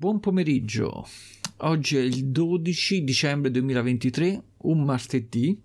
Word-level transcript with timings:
Buon 0.00 0.20
pomeriggio. 0.20 1.04
Oggi 1.56 1.96
è 1.96 2.00
il 2.00 2.26
12 2.26 3.02
dicembre 3.02 3.50
2023, 3.50 4.42
un 4.58 4.84
martedì, 4.84 5.60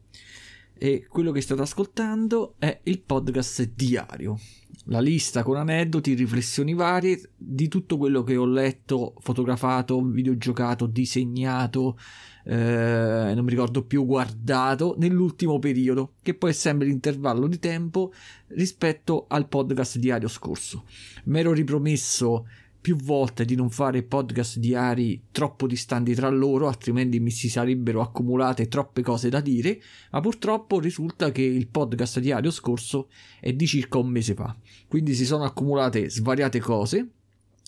e 0.74 1.06
quello 1.08 1.32
che 1.32 1.40
state 1.40 1.62
ascoltando 1.62 2.56
è 2.58 2.80
il 2.86 3.00
podcast 3.02 3.74
diario. 3.76 4.40
La 4.86 5.02
lista 5.02 5.44
con 5.44 5.58
aneddoti, 5.58 6.16
riflessioni 6.16 6.74
varie 6.74 7.30
di 7.38 7.68
tutto 7.68 8.00
quello 8.00 8.24
che 8.24 8.36
ho 8.36 8.48
letto, 8.48 9.14
fotografato, 9.20 10.02
videogiocato, 10.02 10.88
disegnato, 10.88 12.00
eh, 12.44 13.34
non 13.36 13.44
mi 13.44 13.52
ricordo 13.52 13.86
più 13.86 14.04
guardato 14.04 14.96
nell'ultimo 14.98 15.60
periodo, 15.60 16.14
che 16.24 16.34
poi 16.34 16.50
è 16.50 16.54
sempre 16.54 16.88
l'intervallo 16.88 17.46
di 17.46 17.60
tempo 17.60 18.12
rispetto 18.48 19.26
al 19.28 19.48
podcast 19.48 20.00
diario 20.00 20.28
scorso. 20.28 20.86
Mi 21.26 21.40
ero 21.40 21.54
ripromesso 21.54 22.48
più 22.84 22.98
volte 22.98 23.46
di 23.46 23.56
non 23.56 23.70
fare 23.70 24.04
podcast 24.04 24.58
diari 24.58 25.28
troppo 25.32 25.68
distanti 25.68 26.14
tra 26.14 26.28
loro, 26.28 26.68
altrimenti 26.68 27.22
mi 27.22 27.32
si 27.32 27.48
sarebbero 27.48 28.02
accumulate 28.02 28.68
troppe 28.68 29.02
cose 29.02 29.30
da 29.30 29.40
dire, 29.40 29.82
ma 30.12 30.20
purtroppo 30.20 30.82
risulta 30.82 31.32
che 31.32 31.44
il 31.44 31.70
podcast 31.70 32.20
diario 32.20 32.52
scorso 32.52 33.08
è 33.40 33.54
di 33.54 33.66
circa 33.68 34.00
un 34.00 34.10
mese 34.10 34.34
fa, 34.34 34.54
quindi 34.90 35.14
si 35.14 35.26
sono 35.26 35.46
accumulate 35.46 36.10
svariate 36.10 36.60
cose 36.60 37.08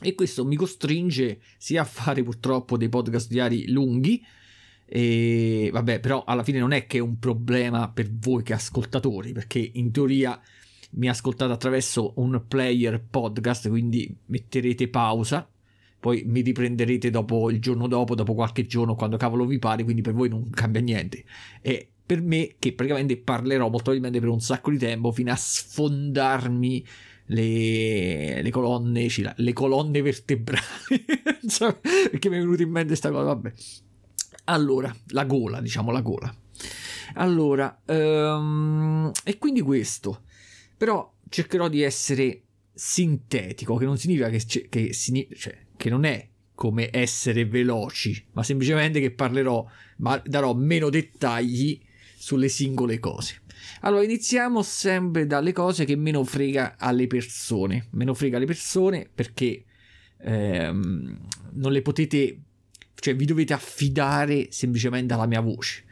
e 0.01 0.15
questo 0.15 0.43
mi 0.43 0.57
costringe 0.57 1.39
sia 1.57 1.83
a 1.83 1.85
fare 1.85 2.21
purtroppo 2.21 2.75
dei 2.75 2.89
podcast 2.89 3.29
diari 3.29 3.71
lunghi, 3.71 4.21
e 4.85 5.69
vabbè, 5.71 6.01
però 6.01 6.25
alla 6.25 6.43
fine 6.43 6.59
non 6.59 6.73
è 6.73 6.87
che 6.87 6.97
è 6.97 7.01
un 7.01 7.19
problema 7.19 7.89
per 7.89 8.11
voi 8.11 8.43
che 8.43 8.51
ascoltatori, 8.51 9.31
perché 9.31 9.71
in 9.75 9.93
teoria 9.93 10.37
mi 10.95 11.09
ascoltate 11.09 11.51
attraverso 11.51 12.13
un 12.17 12.43
player 12.47 13.03
podcast, 13.03 13.69
quindi 13.69 14.15
metterete 14.25 14.87
pausa, 14.87 15.47
poi 15.99 16.23
mi 16.25 16.41
riprenderete 16.41 17.09
dopo 17.09 17.49
il 17.49 17.59
giorno 17.59 17.87
dopo, 17.87 18.15
dopo 18.15 18.33
qualche 18.33 18.65
giorno, 18.65 18.95
quando 18.95 19.17
cavolo 19.17 19.45
vi 19.45 19.59
pare, 19.59 19.83
quindi 19.83 20.01
per 20.01 20.13
voi 20.13 20.29
non 20.29 20.49
cambia 20.49 20.81
niente. 20.81 21.23
E 21.61 21.89
per 22.05 22.21
me, 22.21 22.55
che 22.59 22.73
praticamente 22.73 23.17
parlerò 23.17 23.63
molto 23.63 23.91
probabilmente 23.91 24.19
per 24.19 24.29
un 24.29 24.39
sacco 24.39 24.69
di 24.69 24.77
tempo, 24.77 25.11
fino 25.11 25.31
a 25.31 25.35
sfondarmi 25.35 26.85
le, 27.27 28.41
le 28.41 28.49
colonne, 28.51 29.07
le 29.35 29.53
colonne 29.53 30.01
vertebrali, 30.01 30.61
perché 32.11 32.29
mi 32.29 32.37
è 32.37 32.39
venuta 32.39 32.61
in 32.61 32.69
mente 32.69 32.89
questa 32.89 33.09
cosa, 33.09 33.23
vabbè. 33.23 33.53
Allora, 34.45 34.95
la 35.07 35.25
gola, 35.25 35.59
diciamo 35.59 35.91
la 35.91 36.01
gola. 36.01 36.33
Allora, 37.15 37.81
um, 37.87 39.11
e 39.23 39.37
quindi 39.37 39.61
questo. 39.61 40.21
Però 40.77 41.13
cercherò 41.29 41.67
di 41.67 41.81
essere 41.81 42.41
sintetico, 42.73 43.75
che 43.77 43.85
non 43.85 43.97
significa 43.97 44.29
che, 44.29 44.43
che, 44.69 44.91
cioè, 44.93 45.57
che 45.75 45.89
non 45.89 46.03
è 46.03 46.27
come 46.53 46.89
essere 46.91 47.45
veloci, 47.45 48.25
ma 48.31 48.43
semplicemente 48.43 48.99
che 48.99 49.11
parlerò, 49.11 49.65
ma 49.97 50.21
darò 50.25 50.53
meno 50.53 50.89
dettagli 50.89 51.79
sulle 52.17 52.47
singole 52.47 52.99
cose. 52.99 53.41
Allora, 53.81 54.03
iniziamo 54.03 54.63
sempre 54.63 55.27
dalle 55.27 55.51
cose 55.51 55.85
che 55.85 55.95
meno 55.95 56.23
frega 56.23 56.75
alle 56.77 57.07
persone. 57.07 57.87
Meno 57.91 58.13
frega 58.13 58.37
alle 58.37 58.45
persone 58.45 59.07
perché 59.13 59.63
ehm, 60.17 61.19
non 61.53 61.71
le 61.71 61.81
potete, 61.81 62.39
cioè 62.95 63.15
vi 63.15 63.25
dovete 63.25 63.53
affidare 63.53 64.47
semplicemente 64.49 65.13
alla 65.13 65.27
mia 65.27 65.41
voce. 65.41 65.83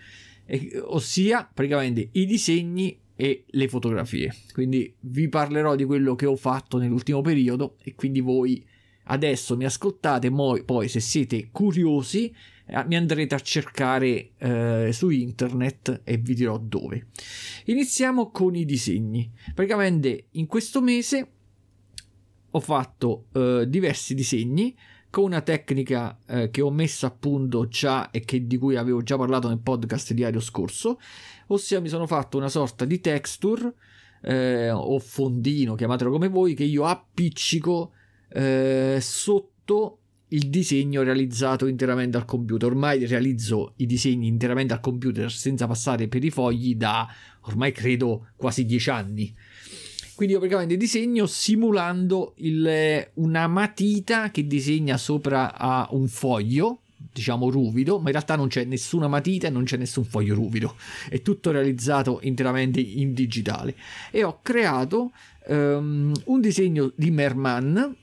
E, 0.45 0.81
ossia, 0.83 1.49
praticamente 1.51 2.09
i 2.13 2.25
disegni 2.25 2.99
e 3.15 3.45
le 3.47 3.67
fotografie. 3.67 4.33
Quindi 4.53 4.93
vi 5.01 5.29
parlerò 5.29 5.75
di 5.75 5.85
quello 5.85 6.15
che 6.15 6.25
ho 6.25 6.35
fatto 6.35 6.77
nell'ultimo 6.77 7.21
periodo 7.21 7.77
e 7.83 7.95
quindi 7.95 8.19
voi 8.19 8.65
adesso 9.05 9.57
mi 9.57 9.65
ascoltate, 9.65 10.31
poi, 10.65 10.87
se 10.87 10.99
siete 10.99 11.49
curiosi 11.51 12.33
eh, 12.65 12.85
mi 12.85 12.95
andrete 12.95 13.35
a 13.35 13.39
cercare 13.39 14.31
eh, 14.37 14.89
su 14.93 15.09
internet 15.09 16.01
e 16.03 16.17
vi 16.17 16.33
dirò 16.33 16.57
dove. 16.57 17.07
Iniziamo 17.65 18.31
con 18.31 18.55
i 18.55 18.65
disegni. 18.65 19.29
Praticamente 19.53 20.27
in 20.31 20.47
questo 20.47 20.81
mese 20.81 21.27
ho 22.49 22.59
fatto 22.59 23.25
eh, 23.33 23.65
diversi 23.67 24.13
disegni 24.13 24.75
con 25.09 25.25
una 25.25 25.41
tecnica 25.41 26.17
eh, 26.25 26.49
che 26.49 26.61
ho 26.61 26.71
messo 26.71 27.05
a 27.05 27.11
punto 27.11 27.67
già 27.67 28.09
e 28.09 28.21
che, 28.21 28.47
di 28.47 28.57
cui 28.57 28.77
avevo 28.77 29.03
già 29.03 29.15
parlato 29.15 29.47
nel 29.47 29.59
podcast 29.59 30.11
diario 30.13 30.39
scorso, 30.39 30.99
ossia 31.47 31.79
mi 31.79 31.89
sono 31.89 32.07
fatto 32.07 32.37
una 32.37 32.49
sorta 32.49 32.85
di 32.85 32.99
texture 32.99 33.73
eh, 34.21 34.69
o 34.69 34.97
fondino, 34.99 35.75
chiamatelo 35.75 36.09
come 36.11 36.27
voi, 36.27 36.53
che 36.53 36.63
io 36.63 36.85
appiccico 36.85 37.91
eh, 38.29 38.97
sotto 39.01 39.97
il 40.29 40.49
disegno 40.49 41.03
realizzato 41.03 41.67
interamente 41.67 42.17
al 42.17 42.25
computer. 42.25 42.69
Ormai 42.69 43.05
realizzo 43.05 43.73
i 43.77 43.85
disegni 43.85 44.27
interamente 44.27 44.73
al 44.73 44.79
computer 44.79 45.31
senza 45.31 45.67
passare 45.67 46.07
per 46.07 46.23
i 46.23 46.31
fogli 46.31 46.75
da 46.75 47.07
ormai 47.41 47.71
credo 47.71 48.27
quasi 48.35 48.65
dieci 48.65 48.89
anni. 48.89 49.35
Quindi 50.15 50.33
io 50.33 50.39
praticamente 50.39 50.77
disegno 50.77 51.25
simulando 51.25 52.33
il, 52.37 53.09
una 53.15 53.47
matita 53.47 54.29
che 54.29 54.45
disegna 54.45 54.95
sopra 54.97 55.57
a 55.57 55.87
un 55.91 56.07
foglio, 56.07 56.82
diciamo 57.11 57.49
ruvido, 57.49 57.99
ma 57.99 58.07
in 58.07 58.13
realtà 58.13 58.35
non 58.35 58.47
c'è 58.47 58.63
nessuna 58.65 59.07
matita 59.07 59.47
e 59.47 59.49
non 59.49 59.63
c'è 59.63 59.77
nessun 59.77 60.03
foglio 60.03 60.35
ruvido. 60.35 60.75
È 61.09 61.21
tutto 61.21 61.51
realizzato 61.51 62.19
interamente 62.23 62.79
in 62.79 63.13
digitale. 63.13 63.75
E 64.11 64.23
ho 64.23 64.39
creato 64.41 65.11
um, 65.47 66.11
un 66.25 66.41
disegno 66.41 66.91
di 66.95 67.11
Merman, 67.11 67.95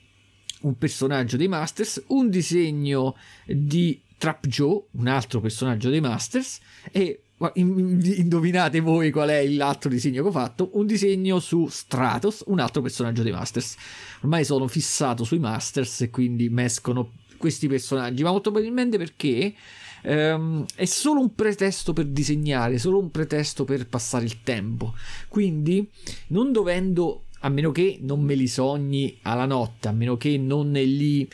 un 0.62 0.78
personaggio 0.78 1.36
dei 1.36 1.48
Masters, 1.48 2.04
un 2.08 2.28
disegno 2.28 3.16
di 3.46 4.00
Trap 4.18 4.46
Joe, 4.46 4.82
un 4.92 5.06
altro 5.06 5.40
personaggio 5.40 5.88
dei 5.88 6.00
Masters, 6.00 6.58
e 6.92 7.22
indovinate 7.54 8.80
voi 8.80 9.10
qual 9.10 9.30
è 9.30 9.48
l'altro 9.48 9.88
disegno 9.88 10.20
che 10.20 10.28
ho 10.28 10.32
fatto? 10.32 10.70
Un 10.74 10.84
disegno 10.84 11.40
su 11.40 11.66
Stratos, 11.68 12.42
un 12.48 12.58
altro 12.58 12.82
personaggio 12.82 13.22
dei 13.22 13.32
Masters. 13.32 13.76
Ormai 14.20 14.44
sono 14.44 14.68
fissato 14.68 15.24
sui 15.24 15.38
Masters 15.38 16.02
e 16.02 16.10
quindi 16.10 16.50
mescono 16.50 17.12
questi 17.40 17.68
personaggi, 17.68 18.22
ma 18.22 18.30
molto 18.30 18.50
probabilmente 18.50 18.98
perché 18.98 19.54
um, 20.02 20.66
è 20.74 20.84
solo 20.84 21.20
un 21.20 21.34
pretesto 21.34 21.94
per 21.94 22.04
disegnare, 22.04 22.78
solo 22.78 22.98
un 22.98 23.10
pretesto 23.10 23.64
per 23.64 23.88
passare 23.88 24.26
il 24.26 24.42
tempo. 24.42 24.94
Quindi, 25.26 25.88
non 26.28 26.52
dovendo, 26.52 27.24
a 27.40 27.48
meno 27.48 27.72
che 27.72 27.98
non 28.02 28.20
me 28.20 28.34
li 28.34 28.46
sogni 28.46 29.18
alla 29.22 29.46
notte, 29.46 29.88
a 29.88 29.92
meno 29.92 30.18
che 30.18 30.36
non 30.36 30.70
li 30.70 31.26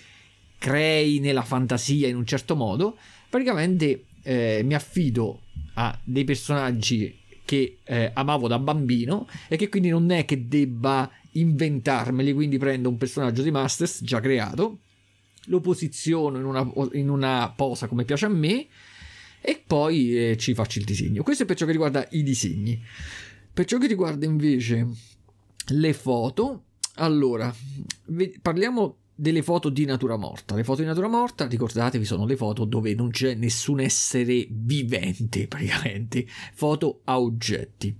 crei 0.58 1.18
nella 1.18 1.42
fantasia 1.42 2.06
in 2.06 2.14
un 2.14 2.24
certo 2.24 2.54
modo, 2.54 2.96
praticamente 3.28 4.04
eh, 4.22 4.62
mi 4.64 4.74
affido 4.74 5.40
a 5.74 5.98
dei 6.04 6.22
personaggi 6.22 7.18
che 7.44 7.78
eh, 7.82 8.10
amavo 8.14 8.46
da 8.46 8.60
bambino 8.60 9.28
e 9.48 9.56
che 9.56 9.68
quindi 9.68 9.88
non 9.88 10.10
è 10.10 10.24
che 10.24 10.46
debba 10.46 11.10
inventarmeli, 11.32 12.32
quindi 12.32 12.58
prendo 12.58 12.88
un 12.88 12.96
personaggio 12.96 13.42
di 13.42 13.50
Masters 13.50 14.02
già 14.02 14.20
creato, 14.20 14.78
lo 15.46 15.60
posiziono 15.60 16.38
in 16.38 16.44
una, 16.44 16.70
in 16.92 17.08
una 17.08 17.52
posa 17.54 17.88
come 17.88 18.04
piace 18.04 18.26
a 18.26 18.30
me 18.30 18.66
e 19.40 19.62
poi 19.64 20.30
eh, 20.30 20.36
ci 20.36 20.54
faccio 20.54 20.78
il 20.78 20.84
disegno. 20.84 21.22
Questo 21.22 21.44
è 21.44 21.46
per 21.46 21.56
ciò 21.56 21.66
che 21.66 21.72
riguarda 21.72 22.06
i 22.10 22.22
disegni. 22.22 22.82
Per 23.52 23.64
ciò 23.64 23.78
che 23.78 23.86
riguarda 23.86 24.26
invece 24.26 24.86
le 25.68 25.92
foto, 25.92 26.64
allora, 26.94 27.54
parliamo 28.42 28.96
delle 29.14 29.42
foto 29.42 29.70
di 29.70 29.84
natura 29.84 30.16
morta. 30.16 30.54
Le 30.54 30.64
foto 30.64 30.82
di 30.82 30.86
natura 30.86 31.08
morta, 31.08 31.46
ricordatevi, 31.46 32.04
sono 32.04 32.26
le 32.26 32.36
foto 32.36 32.64
dove 32.64 32.94
non 32.94 33.10
c'è 33.10 33.34
nessun 33.34 33.80
essere 33.80 34.46
vivente, 34.50 35.46
praticamente, 35.48 36.26
foto 36.54 37.00
a 37.04 37.18
oggetti. 37.18 37.96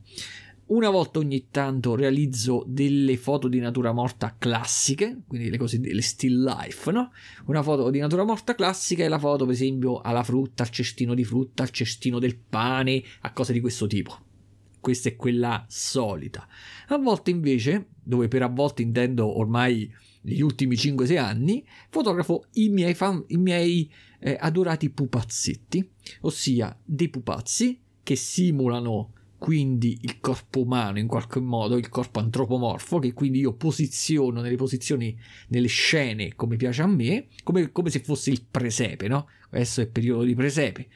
Una 0.69 0.91
volta 0.91 1.21
ogni 1.21 1.47
tanto 1.53 1.95
realizzo 1.95 2.65
delle 2.67 3.17
foto 3.17 3.47
di 3.47 3.61
natura 3.61 3.93
morta 3.93 4.35
classiche, 4.37 5.21
quindi 5.29 5.49
le 5.49 5.59
cosiddette 5.59 6.03
still 6.03 6.43
life, 6.43 6.91
no? 6.91 7.13
Una 7.45 7.63
foto 7.63 7.89
di 7.89 8.01
natura 8.01 8.25
morta 8.25 8.57
classica 8.57 9.05
è 9.05 9.09
la 9.09 9.21
foto, 9.21 9.45
per 9.45 9.55
esempio, 9.55 10.01
alla 10.01 10.25
frutta, 10.25 10.65
al 10.65 10.71
cestino 10.71 11.15
di 11.15 11.23
frutta, 11.23 11.63
al 11.63 11.71
cestino 11.71 12.19
del 12.19 12.37
pane, 12.37 13.01
a 13.21 13.33
cose 13.33 13.53
di 13.53 13.61
questo 13.61 13.87
tipo. 13.87 14.19
Questa 14.81 15.09
è 15.09 15.15
quella 15.15 15.65
solita. 15.69 16.49
A 16.89 16.99
volte 16.99 17.31
invece, 17.31 17.91
dove 18.03 18.27
per 18.27 18.43
a 18.43 18.49
volte 18.49 18.83
intendo 18.83 19.39
ormai 19.39 19.89
negli 20.23 20.43
ultimi 20.43 20.75
5-6 20.75 21.17
anni, 21.17 21.65
fotografo 21.91 22.47
i 22.55 22.71
miei, 22.71 22.95
fan, 22.95 23.23
i 23.29 23.37
miei 23.37 23.89
eh, 24.19 24.37
adorati 24.37 24.91
pupazzetti, 24.91 25.89
ossia 26.23 26.77
dei 26.85 27.09
pupazzi 27.09 27.81
che 28.03 28.17
simulano 28.17 29.13
quindi 29.39 29.99
il 30.03 30.21
corpo 30.21 30.63
umano 30.63 30.99
in 30.99 31.07
qualche 31.07 31.41
modo, 31.41 31.77
il 31.77 31.89
corpo 31.89 32.21
antropomorfo, 32.21 32.99
che 32.99 33.13
quindi 33.13 33.41
io 33.41 33.53
posiziono 33.55 34.41
nelle 34.41 34.57
posizioni, 34.57 35.17
nelle 35.49 35.69
scene 35.69 36.35
come 36.35 36.57
piace 36.57 36.83
a 36.83 36.87
me, 36.87 37.27
come, 37.43 37.71
come 37.73 37.91
se 37.91 38.01
fosse 38.01 38.31
il 38.31 38.45
presepe, 38.51 39.09
no? 39.09 39.29
Adesso 39.51 39.81
è 39.81 39.87
periodo 39.87 40.25
di 40.25 40.35
presepe. 40.35 40.89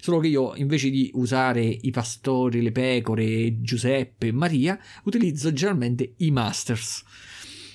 Solo 0.00 0.20
che 0.20 0.28
io 0.28 0.54
invece 0.54 0.90
di 0.90 1.10
usare 1.14 1.62
i 1.62 1.90
pastori, 1.90 2.62
le 2.62 2.72
pecore, 2.72 3.60
Giuseppe 3.60 4.28
e 4.28 4.32
Maria, 4.32 4.78
utilizzo 5.04 5.52
generalmente 5.52 6.14
i 6.18 6.30
masters 6.30 7.04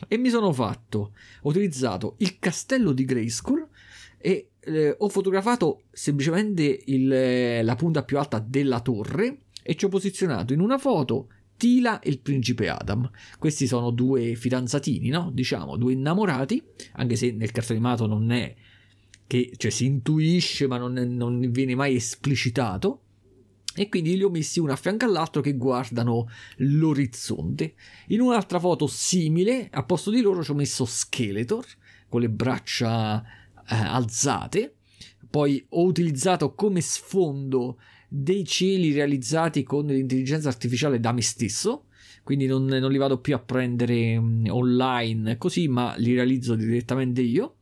e 0.07 0.17
mi 0.17 0.29
sono 0.29 0.51
fatto, 0.51 1.13
ho 1.41 1.49
utilizzato 1.49 2.15
il 2.19 2.39
castello 2.39 2.91
di 2.91 3.05
Grayskull 3.05 3.67
e 4.17 4.49
eh, 4.59 4.95
ho 4.97 5.09
fotografato 5.09 5.83
semplicemente 5.91 6.83
il, 6.85 7.63
la 7.63 7.75
punta 7.75 8.03
più 8.03 8.17
alta 8.17 8.39
della 8.39 8.79
torre 8.79 9.39
e 9.63 9.75
ci 9.75 9.85
ho 9.85 9.89
posizionato 9.89 10.53
in 10.53 10.59
una 10.59 10.77
foto 10.77 11.29
Tila 11.57 11.99
e 11.99 12.09
il 12.09 12.19
principe 12.19 12.67
Adam. 12.67 13.09
Questi 13.39 13.67
sono 13.67 13.91
due 13.91 14.35
fidanzatini, 14.35 15.09
no? 15.09 15.31
Diciamo, 15.33 15.77
due 15.77 15.93
innamorati, 15.93 16.61
anche 16.93 17.15
se 17.15 17.31
nel 17.31 17.51
cartone 17.51 17.79
animato 17.79 18.05
non 18.05 18.31
è 18.31 18.53
che 19.25 19.53
cioè, 19.55 19.71
si 19.71 19.85
intuisce 19.85 20.67
ma 20.67 20.77
non, 20.77 20.93
non 20.93 21.39
viene 21.51 21.75
mai 21.75 21.95
esplicitato. 21.95 22.99
E 23.75 23.89
quindi 23.89 24.15
li 24.15 24.23
ho 24.23 24.29
messi 24.29 24.59
uno 24.59 24.71
a 24.71 24.75
fianco 24.75 25.05
all'altro 25.05 25.41
che 25.41 25.55
guardano 25.55 26.27
l'orizzonte. 26.57 27.73
In 28.07 28.21
un'altra 28.21 28.59
foto 28.59 28.85
simile, 28.85 29.67
a 29.71 29.83
posto 29.83 30.11
di 30.11 30.21
loro 30.21 30.43
ci 30.43 30.51
ho 30.51 30.55
messo 30.55 30.85
Skeletor 30.85 31.65
con 32.07 32.21
le 32.21 32.29
braccia 32.29 33.23
eh, 33.23 33.75
alzate. 33.75 34.75
Poi 35.27 35.65
ho 35.69 35.83
utilizzato 35.83 36.53
come 36.53 36.81
sfondo 36.81 37.79
dei 38.15 38.45
cieli 38.45 38.93
realizzati 38.93 39.63
con 39.63 39.87
l'intelligenza 39.87 40.47
artificiale 40.47 40.99
da 40.99 41.11
me 41.11 41.23
stesso. 41.23 41.85
Quindi 42.23 42.45
non, 42.45 42.65
non 42.65 42.91
li 42.91 42.97
vado 42.99 43.17
più 43.17 43.33
a 43.33 43.39
prendere 43.39 44.15
um, 44.15 44.45
online 44.49 45.37
così, 45.39 45.67
ma 45.67 45.95
li 45.97 46.13
realizzo 46.13 46.53
direttamente 46.53 47.21
io. 47.21 47.55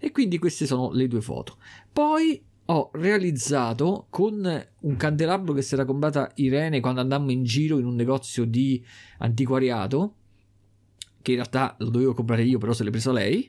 E 0.00 0.10
quindi 0.10 0.38
queste 0.38 0.66
sono 0.66 0.90
le 0.90 1.06
due 1.06 1.20
foto. 1.20 1.56
Poi 1.92 2.42
ho 2.64 2.90
realizzato 2.94 4.06
con 4.10 4.66
un 4.80 4.96
candelabro 4.96 5.52
che 5.52 5.62
si 5.62 5.74
era 5.74 5.84
comprata 5.84 6.32
Irene 6.34 6.80
quando 6.80 7.00
andammo 7.00 7.30
in 7.30 7.44
giro 7.44 7.78
in 7.78 7.86
un 7.86 7.94
negozio 7.94 8.44
di 8.44 8.84
antiquariato, 9.18 10.16
che 11.22 11.30
in 11.30 11.36
realtà 11.36 11.76
lo 11.78 11.90
dovevo 11.90 12.12
comprare 12.12 12.42
io, 12.42 12.58
però 12.58 12.72
se 12.72 12.82
l'è 12.82 12.90
preso 12.90 13.12
lei 13.12 13.48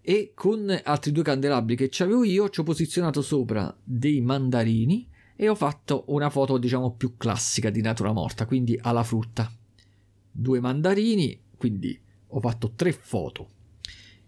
e 0.00 0.32
con 0.34 0.80
altri 0.82 1.12
due 1.12 1.22
candelabri 1.22 1.76
che 1.76 1.90
avevo 2.02 2.24
io 2.24 2.48
ci 2.48 2.58
ho 2.58 2.64
posizionato 2.64 3.22
sopra 3.22 3.76
dei 3.84 4.20
mandarini 4.20 5.08
e 5.42 5.48
ho 5.48 5.56
fatto 5.56 6.04
una 6.06 6.30
foto 6.30 6.56
diciamo 6.56 6.92
più 6.92 7.16
classica 7.16 7.68
di 7.68 7.80
natura 7.80 8.12
morta 8.12 8.46
quindi 8.46 8.78
alla 8.80 9.02
frutta. 9.02 9.52
Due 10.30 10.60
mandarini 10.60 11.36
quindi 11.56 12.00
ho 12.28 12.38
fatto 12.38 12.74
tre 12.76 12.92
foto. 12.92 13.48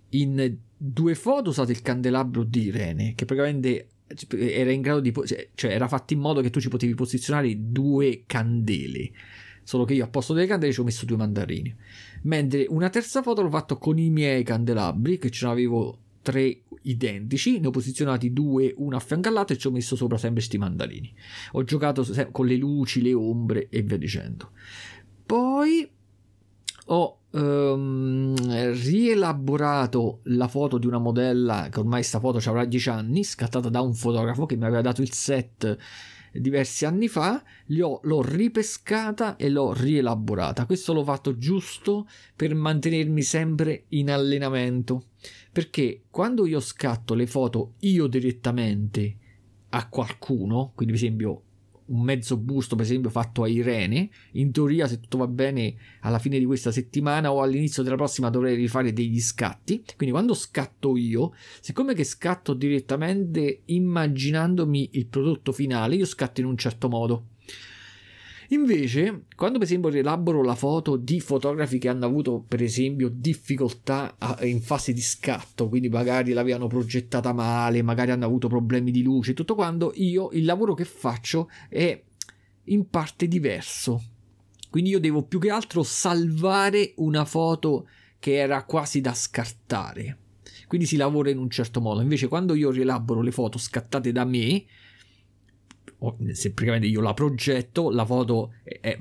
In 0.08 0.58
due 0.76 1.14
foto 1.14 1.50
ho 1.50 1.52
usato 1.52 1.70
il 1.70 1.82
candelabro 1.82 2.43
di 2.43 2.62
Irene 2.62 3.14
che 3.14 3.26
praticamente 3.26 3.90
era 4.28 4.72
in 4.72 4.81
grado 4.81 4.99
di 4.99 5.12
cioè 5.55 5.70
era 5.70 5.87
fatto 5.87 6.14
in 6.14 6.19
modo 6.19 6.40
che 6.40 6.50
tu 6.50 6.58
ci 6.58 6.69
potevi 6.69 6.94
posizionare 6.94 7.55
due 7.70 8.25
candele. 8.26 9.12
Solo 9.62 9.84
che 9.84 9.94
io 9.94 10.02
a 10.02 10.08
posto 10.08 10.32
delle 10.32 10.49
candele 10.49 10.72
ci 10.72 10.81
ho 10.81 10.84
messo 10.84 11.06
due 11.06 11.17
mandarini. 11.17 11.72
Mentre 12.22 12.67
una 12.69 12.90
terza 12.90 13.22
foto 13.22 13.40
l'ho 13.40 13.50
fatto 13.50 13.78
con 13.78 13.99
i 13.99 14.10
miei 14.10 14.43
candelabri, 14.43 15.19
che 15.19 15.31
ce 15.31 15.46
n'avevo 15.46 15.99
tre 16.25 16.62
identici, 16.82 17.61
ne 17.61 17.69
ho 17.69 17.71
posizionati 17.71 18.32
due 18.32 18.73
uno 18.79 18.97
a 18.97 19.00
fianco 19.00 19.29
all'altro 19.29 19.55
e 19.55 19.59
ci 19.59 19.67
ho 19.67 19.71
messo 19.71 19.94
sopra 19.94 20.17
sempre 20.17 20.41
questi 20.41 20.59
mandarini. 20.59 21.15
Ho 21.53 21.62
giocato 21.65 22.05
con 22.32 22.47
le 22.47 22.56
luci, 22.56 23.03
le 23.03 23.12
ombre 23.12 23.69
e 23.69 23.82
via 23.82 23.99
dicendo. 23.99 24.50
Poi 25.25 25.88
ho 26.87 27.19
um, 27.31 28.35
rielaborato 28.73 30.21
la 30.25 30.49
foto 30.49 30.79
di 30.79 30.87
una 30.87 30.99
modella 30.99 31.69
che 31.71 31.81
ormai 31.81 32.03
sta 32.03 32.19
foto 32.19 32.41
ci 32.41 32.49
avrà 32.49 32.65
10 32.65 32.88
anni, 32.88 33.23
scattata 33.23 33.69
da 33.69 33.81
un 33.81 33.94
fotografo 33.94 34.47
che 34.47 34.56
mi 34.56 34.65
aveva 34.65 34.81
dato 34.81 35.03
il 35.03 35.12
set 35.12 35.79
diversi 36.41 36.85
anni 36.85 37.09
fa, 37.09 37.43
ho, 37.81 38.00
l'ho 38.03 38.23
ripescata 38.23 39.37
e 39.37 39.49
l'ho 39.49 39.73
rielaborata. 39.73 40.67
Questo 40.67 40.93
l'ho 40.93 41.05
fatto 41.05 41.37
giusto 41.38 42.09
per 42.35 42.55
mantenermi 42.55 43.23
sempre 43.23 43.85
in 43.91 44.11
allenamento. 44.11 45.06
Perché 45.55 46.03
quando 46.11 46.47
io 46.47 46.59
scatto 46.59 47.15
le 47.15 47.29
foto 47.29 47.75
io 47.81 48.09
direttamente 48.09 49.17
a 49.69 49.89
qualcuno, 49.89 50.73
quindi 50.75 50.95
per 50.95 51.05
esempio 51.05 51.43
un 51.87 52.03
mezzo 52.03 52.37
busto, 52.37 52.75
per 52.75 52.85
esempio, 52.85 53.09
fatto 53.09 53.45
a 53.45 53.49
Irene. 53.49 54.11
In 54.33 54.51
teoria, 54.51 54.89
se 54.89 54.99
tutto 54.99 55.19
va 55.19 55.29
bene, 55.29 55.77
alla 56.01 56.19
fine 56.19 56.41
di 56.41 56.45
questa 56.45 56.73
settimana 56.73 57.31
o 57.33 57.41
all'inizio 57.41 57.85
della 57.85 57.95
prossima 57.95 58.31
dovrei 58.31 58.56
rifare 58.56 58.93
degli 58.93 59.21
scatti. 59.21 59.85
Quindi, 59.97 60.12
quando 60.12 60.35
scatto 60.35 60.97
io, 60.97 61.35
siccome 61.61 61.95
che 61.95 62.03
scatto 62.03 62.53
direttamente 62.55 63.62
immaginandomi 63.67 64.89
il 64.95 65.06
prodotto 65.06 65.53
finale, 65.53 65.95
io 65.95 66.06
scatto 66.06 66.41
in 66.41 66.47
un 66.47 66.56
certo 66.56 66.89
modo. 66.89 67.27
Invece, 68.49 69.25
quando 69.37 69.58
per 69.58 69.67
esempio 69.67 69.88
rielaboro 69.88 70.43
la 70.43 70.55
foto 70.55 70.96
di 70.96 71.20
fotografi 71.20 71.79
che 71.79 71.88
hanno 71.88 72.05
avuto 72.05 72.44
per 72.46 72.62
esempio 72.62 73.08
difficoltà 73.08 74.17
in 74.43 74.61
fase 74.61 74.93
di 74.93 75.00
scatto, 75.00 75.69
quindi 75.69 75.88
magari 75.88 76.32
l'avevano 76.32 76.67
progettata 76.67 77.32
male, 77.32 77.82
magari 77.82 78.11
hanno 78.11 78.26
avuto 78.26 78.49
problemi 78.49 78.91
di 78.91 79.02
luce, 79.02 79.35
tutto 79.35 79.55
quanto, 79.55 79.93
io 79.94 80.31
il 80.32 80.44
lavoro 80.44 80.75
che 80.75 80.85
faccio 80.85 81.49
è 81.69 82.00
in 82.64 82.88
parte 82.88 83.29
diverso. 83.29 84.02
Quindi 84.70 84.91
io 84.91 85.00
devo 85.00 85.23
più 85.23 85.38
che 85.38 85.50
altro 85.50 85.82
salvare 85.82 86.94
una 86.96 87.25
foto 87.25 87.88
che 88.19 88.35
era 88.35 88.64
quasi 88.64 89.00
da 89.00 89.14
scartare. 89.14 90.19
Quindi 90.67 90.87
si 90.87 90.96
lavora 90.96 91.31
in 91.31 91.38
un 91.38 91.49
certo 91.49 91.81
modo. 91.81 92.00
Invece 92.00 92.26
quando 92.26 92.55
io 92.55 92.70
rielaboro 92.70 93.20
le 93.20 93.31
foto 93.31 93.58
scattate 93.58 94.11
da 94.11 94.25
me, 94.25 94.64
se 96.33 96.53
praticamente 96.53 96.87
io 96.87 97.01
la 97.01 97.15
progetto, 97.15 97.91
la 97.91 98.05
foto 98.05 98.55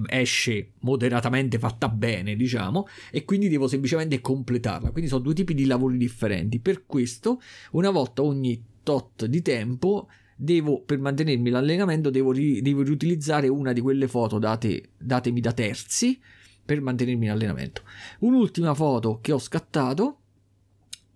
esce 0.07 0.73
moderatamente 0.79 1.59
fatta 1.59 1.89
bene, 1.89 2.35
diciamo, 2.35 2.87
e 3.11 3.25
quindi 3.25 3.49
devo 3.49 3.67
semplicemente 3.67 4.21
completarla. 4.21 4.91
Quindi 4.91 5.09
sono 5.09 5.21
due 5.21 5.33
tipi 5.33 5.53
di 5.53 5.65
lavori 5.65 5.97
differenti. 5.97 6.59
Per 6.59 6.85
questo, 6.85 7.41
una 7.71 7.89
volta 7.89 8.21
ogni 8.21 8.63
tot 8.83 9.25
di 9.25 9.41
tempo, 9.41 10.07
devo, 10.35 10.81
per 10.81 10.99
mantenermi 10.99 11.49
l'allenamento, 11.49 12.09
devo, 12.09 12.31
ri, 12.31 12.61
devo 12.61 12.81
riutilizzare 12.81 13.47
una 13.47 13.73
di 13.73 13.81
quelle 13.81 14.07
foto 14.07 14.39
date, 14.39 14.91
datemi 14.97 15.39
da 15.39 15.53
terzi 15.53 16.19
per 16.65 16.81
mantenermi 16.81 17.25
in 17.25 17.31
allenamento. 17.31 17.83
Un'ultima 18.19 18.73
foto 18.73 19.19
che 19.21 19.31
ho 19.31 19.39
scattato 19.39 20.19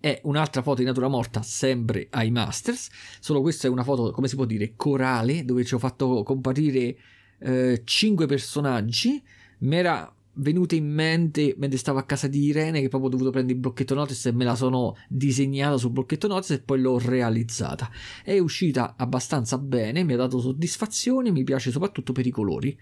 è 0.00 0.20
un'altra 0.24 0.62
foto 0.62 0.80
di 0.80 0.86
natura 0.86 1.08
morta 1.08 1.42
sempre 1.42 2.06
ai 2.10 2.30
Masters, 2.30 2.88
solo 3.20 3.40
questa 3.40 3.66
è 3.66 3.70
una 3.70 3.82
foto, 3.82 4.10
come 4.12 4.28
si 4.28 4.36
può 4.36 4.44
dire, 4.44 4.74
corale, 4.76 5.44
dove 5.44 5.64
ci 5.64 5.74
ho 5.74 5.78
fatto 5.78 6.22
comparire 6.22 6.96
eh, 7.40 7.82
5 7.84 8.26
personaggi, 8.26 9.22
mi 9.60 9.76
era 9.76 10.12
venuta 10.38 10.76
in 10.76 10.88
mente 10.88 11.54
mentre 11.58 11.78
stavo 11.78 11.98
a 11.98 12.04
casa 12.04 12.28
di 12.28 12.44
Irene 12.44 12.80
che 12.80 12.88
proprio 12.88 13.10
ho 13.10 13.12
dovuto 13.12 13.30
prendere 13.30 13.54
il 13.54 13.60
blocchetto 13.60 13.94
notice 13.94 14.28
e 14.28 14.32
me 14.32 14.44
la 14.44 14.54
sono 14.54 14.96
disegnata 15.08 15.76
sul 15.76 15.90
blocchetto 15.90 16.28
notice 16.28 16.54
e 16.54 16.60
poi 16.60 16.80
l'ho 16.80 16.98
realizzata. 16.98 17.90
È 18.22 18.38
uscita 18.38 18.94
abbastanza 18.96 19.58
bene, 19.58 20.04
mi 20.04 20.12
ha 20.12 20.16
dato 20.16 20.38
soddisfazione, 20.40 21.32
mi 21.32 21.44
piace 21.44 21.70
soprattutto 21.70 22.12
per 22.12 22.26
i 22.26 22.30
colori. 22.30 22.78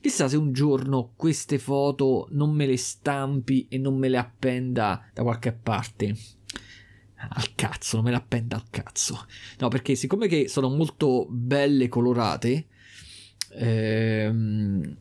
Chissà 0.00 0.28
se 0.28 0.36
un 0.36 0.52
giorno 0.52 1.12
queste 1.16 1.58
foto 1.58 2.28
non 2.30 2.54
me 2.54 2.66
le 2.66 2.76
stampi 2.76 3.66
e 3.68 3.76
non 3.76 3.98
me 3.98 4.08
le 4.08 4.18
appenda 4.18 5.10
da 5.12 5.22
qualche 5.22 5.52
parte 5.52 6.16
al 7.28 7.54
cazzo, 7.54 7.96
non 7.96 8.06
me 8.06 8.10
la 8.10 8.18
appenda 8.18 8.56
al 8.56 8.64
cazzo. 8.70 9.26
No, 9.58 9.68
perché 9.68 9.94
siccome 9.94 10.28
che 10.28 10.48
sono 10.48 10.68
molto 10.68 11.26
belle 11.28 11.88
colorate, 11.88 12.66
ehm, 13.50 14.96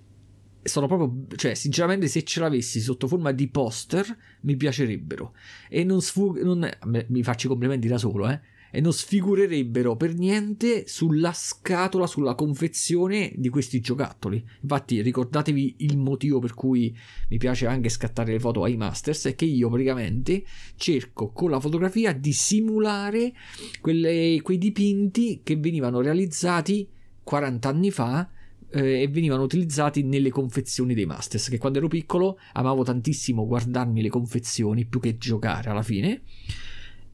sono 0.64 0.88
proprio, 0.88 1.28
cioè, 1.36 1.54
sinceramente, 1.54 2.08
se 2.08 2.24
ce 2.24 2.40
l'avessi 2.40 2.80
sotto 2.80 3.08
forma 3.08 3.32
di 3.32 3.48
poster, 3.48 4.06
mi 4.42 4.56
piacerebbero. 4.56 5.34
E 5.70 5.84
non 5.84 6.02
sfug... 6.02 6.42
Non, 6.42 6.70
mi 6.86 7.24
faccio 7.24 7.46
i 7.46 7.50
complimenti 7.50 7.88
da 7.88 7.98
solo, 7.98 8.28
eh 8.30 8.54
e 8.76 8.82
non 8.82 8.92
sfigurerebbero 8.92 9.96
per 9.96 10.16
niente 10.16 10.84
sulla 10.86 11.32
scatola, 11.32 12.08
sulla 12.08 12.36
confezione 12.36 13.32
di 13.38 13.48
questi 13.48 13.80
giocattoli. 13.80 14.46
Infatti 14.64 15.02
ricordatevi 15.02 15.76
il 15.80 15.98
motivo 15.98 16.40
per 16.40 16.54
cui 16.54 16.94
mi 17.30 17.38
piace 17.38 17.68
anche 17.68 17.88
scattare 17.88 18.34
le 18.34 18.40
foto 18.40 18.64
ai 18.64 18.76
Masters, 18.76 19.28
è 19.28 19.36
che 19.36 19.46
io 19.46 19.70
praticamente 19.70 20.44
cerco 20.76 21.32
con 21.32 21.52
la 21.52 21.62
fotografia 21.62 22.12
di 22.12 22.34
simulare 22.34 23.32
quelle, 23.80 24.42
quei 24.42 24.58
dipinti 24.58 25.40
che 25.42 25.56
venivano 25.56 26.02
realizzati 26.02 26.86
40 27.24 27.70
anni 27.70 27.92
fa 27.92 28.30
eh, 28.72 29.04
e 29.04 29.08
venivano 29.08 29.44
utilizzati 29.44 30.04
nelle 30.04 30.32
confezioni 30.32 30.94
dei 30.94 31.06
Masters, 31.06 31.48
che 31.48 31.58
quando 31.58 31.78
ero 31.78 31.88
piccolo 31.88 32.38
amavo 32.52 32.84
tantissimo 32.84 33.48
guardarmi 33.48 34.02
le 34.02 34.10
confezioni 34.10 34.84
più 34.84 35.00
che 35.00 35.18
giocare 35.18 35.70
alla 35.70 35.82
fine 35.82 36.24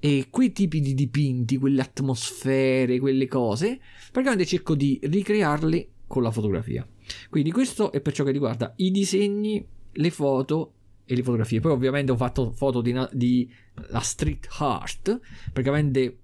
e 0.04 0.30
quei 0.32 0.52
tipi 0.52 0.82
di 0.82 0.96
dipinti, 0.96 1.58
quelle 1.58 1.80
atmosfere, 1.80 2.98
quelle 2.98 3.28
cose, 3.28 3.80
praticamente 4.12 4.48
cerco 4.48 4.74
di 4.74 5.00
ricrearle 5.04 5.90
con 6.08 6.24
la 6.24 6.32
fotografia. 6.32 6.88
Quindi 7.30 7.52
questo 7.52 7.92
è 7.92 8.02
per 8.02 8.12
ciò 8.12 8.24
che 8.24 8.32
riguarda 8.32 8.74
i 8.78 8.90
disegni, 8.90 9.64
le 9.92 10.10
foto 10.10 10.74
e 11.06 11.14
le 11.16 11.22
fotografie. 11.22 11.60
Poi 11.60 11.72
ovviamente 11.72 12.12
ho 12.12 12.16
fatto 12.16 12.52
foto 12.52 12.82
di, 12.82 12.96
di 13.12 13.48
la 13.90 14.00
street 14.00 14.48
art, 14.58 15.20
praticamente 15.54 16.18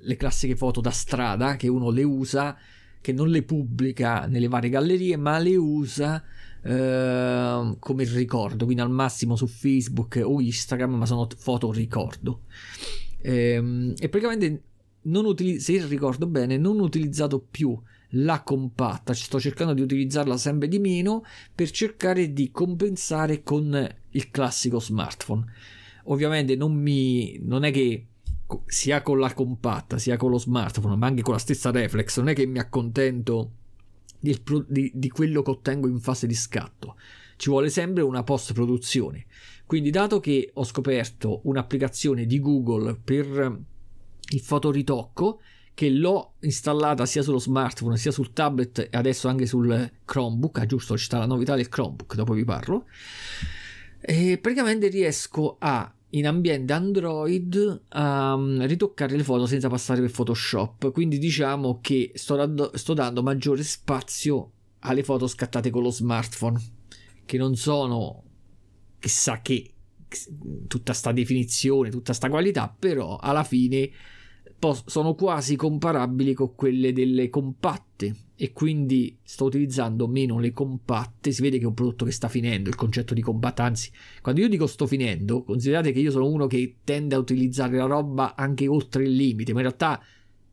le 0.00 0.16
classiche 0.16 0.56
foto 0.56 0.80
da 0.80 0.90
strada 0.90 1.54
che 1.54 1.68
uno 1.68 1.90
le 1.90 2.02
usa, 2.02 2.58
che 3.06 3.12
non 3.12 3.28
le 3.28 3.44
pubblica 3.44 4.26
nelle 4.26 4.48
varie 4.48 4.70
gallerie, 4.70 5.16
ma 5.16 5.38
le 5.38 5.54
usa 5.54 6.24
Ehm, 6.68 7.78
come 7.78 8.02
ricordo, 8.04 8.64
quindi 8.64 8.82
al 8.82 8.90
massimo 8.90 9.36
su 9.36 9.46
Facebook 9.46 10.20
o 10.22 10.40
Instagram, 10.40 10.94
ma 10.94 11.06
sono 11.06 11.28
foto 11.36 11.70
ricordo. 11.70 12.42
ehm, 13.22 13.94
e 13.98 14.08
praticamente 14.08 14.62
utilizzo, 15.26 15.60
se 15.60 15.86
ricordo 15.86 16.26
bene, 16.26 16.56
non 16.58 16.80
ho 16.80 16.82
utilizzato 16.82 17.40
più 17.48 17.80
la 18.10 18.42
compatta, 18.42 19.14
sto 19.14 19.38
cercando 19.38 19.74
di 19.74 19.82
utilizzarla 19.82 20.36
sempre 20.36 20.66
di 20.68 20.78
meno 20.80 21.24
per 21.54 21.70
cercare 21.70 22.32
di 22.32 22.50
compensare 22.50 23.42
con 23.44 23.88
il 24.10 24.30
classico 24.30 24.80
smartphone. 24.80 25.44
Ovviamente 26.04 26.56
non 26.56 26.74
mi 26.74 27.38
non 27.42 27.64
è 27.64 27.70
che 27.70 28.06
sia 28.66 29.02
con 29.02 29.18
la 29.18 29.32
compatta 29.32 29.98
sia 29.98 30.16
con 30.16 30.30
lo 30.30 30.38
smartphone, 30.38 30.96
ma 30.96 31.06
anche 31.06 31.22
con 31.22 31.34
la 31.34 31.40
stessa 31.40 31.70
reflex, 31.70 32.18
non 32.18 32.28
è 32.28 32.34
che 32.34 32.46
mi 32.46 32.58
accontento 32.58 33.52
di, 34.18 34.40
di, 34.68 34.90
di 34.94 35.10
quello 35.10 35.42
che 35.42 35.50
ottengo 35.50 35.88
in 35.88 36.00
fase 36.00 36.26
di 36.26 36.34
scatto. 36.34 36.96
Ci 37.36 37.50
vuole 37.50 37.68
sempre 37.68 38.02
una 38.02 38.22
post 38.22 38.52
produzione. 38.52 39.26
Quindi, 39.66 39.90
dato 39.90 40.20
che 40.20 40.50
ho 40.54 40.64
scoperto 40.64 41.40
un'applicazione 41.44 42.24
di 42.24 42.38
Google 42.40 42.98
per 43.02 43.60
il 44.28 44.40
fotoritocco, 44.40 45.40
che 45.74 45.90
l'ho 45.90 46.36
installata 46.40 47.04
sia 47.04 47.20
sullo 47.20 47.38
smartphone 47.38 47.98
sia 47.98 48.10
sul 48.10 48.32
tablet 48.32 48.88
e 48.90 48.96
adesso 48.96 49.28
anche 49.28 49.44
sul 49.44 49.90
Chromebook. 50.06 50.58
Ah, 50.60 50.66
giusto, 50.66 50.94
c'è 50.94 51.18
la 51.18 51.26
novità 51.26 51.54
del 51.54 51.68
Chromebook, 51.68 52.14
dopo 52.14 52.32
vi 52.32 52.44
parlo. 52.44 52.86
E 54.00 54.38
praticamente 54.38 54.88
riesco 54.88 55.56
a 55.58 55.92
in 56.10 56.26
ambiente 56.26 56.72
Android 56.72 57.82
a 57.88 58.34
um, 58.34 58.64
ritoccare 58.66 59.16
le 59.16 59.24
foto 59.24 59.46
senza 59.46 59.68
passare 59.68 60.00
per 60.00 60.10
Photoshop. 60.10 60.92
Quindi 60.92 61.18
diciamo 61.18 61.80
che 61.80 62.12
sto 62.14 62.36
dando, 62.36 62.70
sto 62.74 62.94
dando 62.94 63.22
maggiore 63.22 63.62
spazio 63.62 64.52
alle 64.80 65.02
foto 65.02 65.26
scattate 65.26 65.70
con 65.70 65.82
lo 65.82 65.90
smartphone, 65.90 66.60
che 67.24 67.38
non 67.38 67.56
sono 67.56 68.22
chissà 68.98 69.40
che 69.42 69.72
tutta 70.68 70.92
sta 70.92 71.12
definizione, 71.12 71.90
tutta 71.90 72.12
sta 72.12 72.28
qualità, 72.28 72.74
però 72.76 73.16
alla 73.16 73.44
fine 73.44 73.90
sono 74.86 75.14
quasi 75.14 75.56
comparabili 75.56 76.34
con 76.34 76.54
quelle 76.54 76.92
delle 76.92 77.28
compatte 77.28 78.25
e 78.36 78.52
quindi 78.52 79.16
sto 79.22 79.46
utilizzando 79.46 80.06
meno 80.06 80.38
le 80.38 80.52
compatte. 80.52 81.32
Si 81.32 81.42
vede 81.42 81.56
che 81.58 81.64
è 81.64 81.66
un 81.66 81.74
prodotto 81.74 82.04
che 82.04 82.12
sta 82.12 82.28
finendo 82.28 82.68
il 82.68 82.76
concetto 82.76 83.14
di 83.14 83.22
compatta 83.22 83.64
anzi 83.64 83.90
quando 84.20 84.42
io 84.42 84.48
dico 84.48 84.66
sto 84.66 84.86
finendo 84.86 85.42
considerate 85.42 85.92
che 85.92 86.00
io 86.00 86.10
sono 86.10 86.28
uno 86.28 86.46
che 86.46 86.76
tende 86.84 87.14
a 87.14 87.18
utilizzare 87.18 87.76
la 87.76 87.86
roba 87.86 88.34
anche 88.36 88.66
oltre 88.66 89.04
il 89.04 89.14
limite 89.14 89.52
ma 89.52 89.60
in 89.60 89.66
realtà 89.66 90.02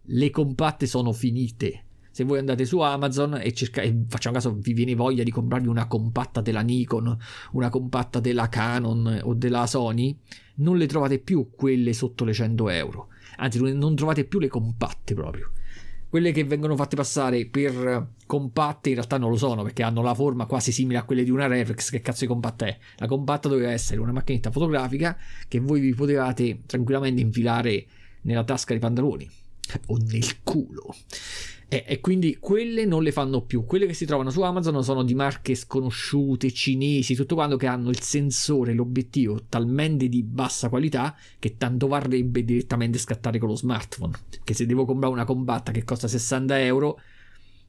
le 0.08 0.30
compatte 0.30 0.86
sono 0.86 1.12
finite. 1.12 1.86
Se 2.12 2.24
voi 2.24 2.38
andate 2.38 2.66
su 2.66 2.80
Amazon 2.80 3.40
e 3.42 3.54
cercate, 3.54 4.04
facciamo 4.08 4.36
caso, 4.36 4.54
vi 4.54 4.74
viene 4.74 4.94
voglia 4.94 5.24
di 5.24 5.32
comprarvi 5.32 5.68
una 5.68 5.88
compatta 5.88 6.42
della 6.42 6.62
Nikon, 6.62 7.18
una 7.54 7.70
compatta 7.70 8.20
della 8.20 8.50
Canon 8.50 9.22
o 9.24 9.34
della 9.34 9.66
Sony, 9.66 10.16
non 10.56 10.78
le 10.78 10.86
trovate 10.86 11.18
più 11.18 11.50
quelle 11.56 11.92
sotto 11.94 12.24
le 12.24 12.34
100 12.34 12.70
euro. 12.70 13.08
Anzi 13.38 13.60
non 13.74 13.96
trovate 13.96 14.26
più 14.26 14.38
le 14.38 14.48
compatte 14.48 15.16
proprio. 15.16 15.50
Quelle 16.14 16.32
che 16.32 16.44
vengono 16.44 16.76
fatte 16.76 16.96
passare 16.96 17.48
per 17.48 18.10
compatte 18.28 18.90
in 18.90 18.94
realtà 18.94 19.18
non 19.18 19.32
lo 19.32 19.36
sono 19.36 19.64
perché 19.64 19.82
hanno 19.82 20.04
la 20.04 20.14
forma 20.14 20.46
quasi 20.46 20.72
simile 20.72 21.00
a 21.00 21.06
quelle 21.06 21.24
di 21.24 21.32
una 21.32 21.48
reflex. 21.48 21.90
Che 21.90 22.02
cazzo 22.02 22.20
di 22.20 22.28
compatta 22.28 22.68
è? 22.68 22.78
La 22.98 23.08
compatta 23.08 23.50
doveva 23.50 23.72
essere 23.72 24.00
una 24.00 24.12
macchinetta 24.12 24.52
fotografica 24.52 25.18
che 25.48 25.60
voi 25.60 25.80
vi 25.80 25.96
potevate 25.96 26.60
tranquillamente 26.68 27.20
infilare 27.20 27.88
nella 28.22 28.44
tasca 28.44 28.74
dei 28.74 28.80
pantaloni 28.80 29.28
o 29.88 29.98
nel 30.06 30.44
culo. 30.44 30.94
E, 31.74 31.84
e, 31.88 32.00
quindi 32.02 32.38
quelle 32.40 32.86
non 32.86 33.02
le 33.02 33.12
fanno 33.12 33.42
più. 33.42 33.66
Quelle 33.66 33.88
che 33.88 33.96
si 33.96 34.06
trovano 34.06 34.30
su 34.30 34.44
Amazon 34.44 34.84
sono 34.84 35.02
di 35.02 35.16
marche 35.16 35.56
sconosciute, 35.56 36.52
cinesi, 36.52 37.16
tutto 37.16 37.34
quanto 37.34 37.58
che 37.58 37.66
hanno 37.66 37.90
il 37.90 38.00
sensore, 38.00 38.74
l'obiettivo 38.74 39.46
talmente 39.50 40.08
di 40.08 40.22
bassa 40.22 40.70
qualità 40.70 41.18
che 41.40 41.58
tanto 41.58 41.88
varrebbe 41.88 42.44
direttamente 42.46 43.00
scattare 43.00 43.40
con 43.40 43.50
lo 43.50 43.56
smartphone. 43.56 44.14
Che 44.44 44.54
se 44.54 44.68
devo 44.68 44.86
comprare 44.86 45.14
una 45.14 45.26
compatta 45.26 45.72
che 45.72 45.84
costa 45.84 46.08
60 46.08 46.62
euro, 46.62 47.00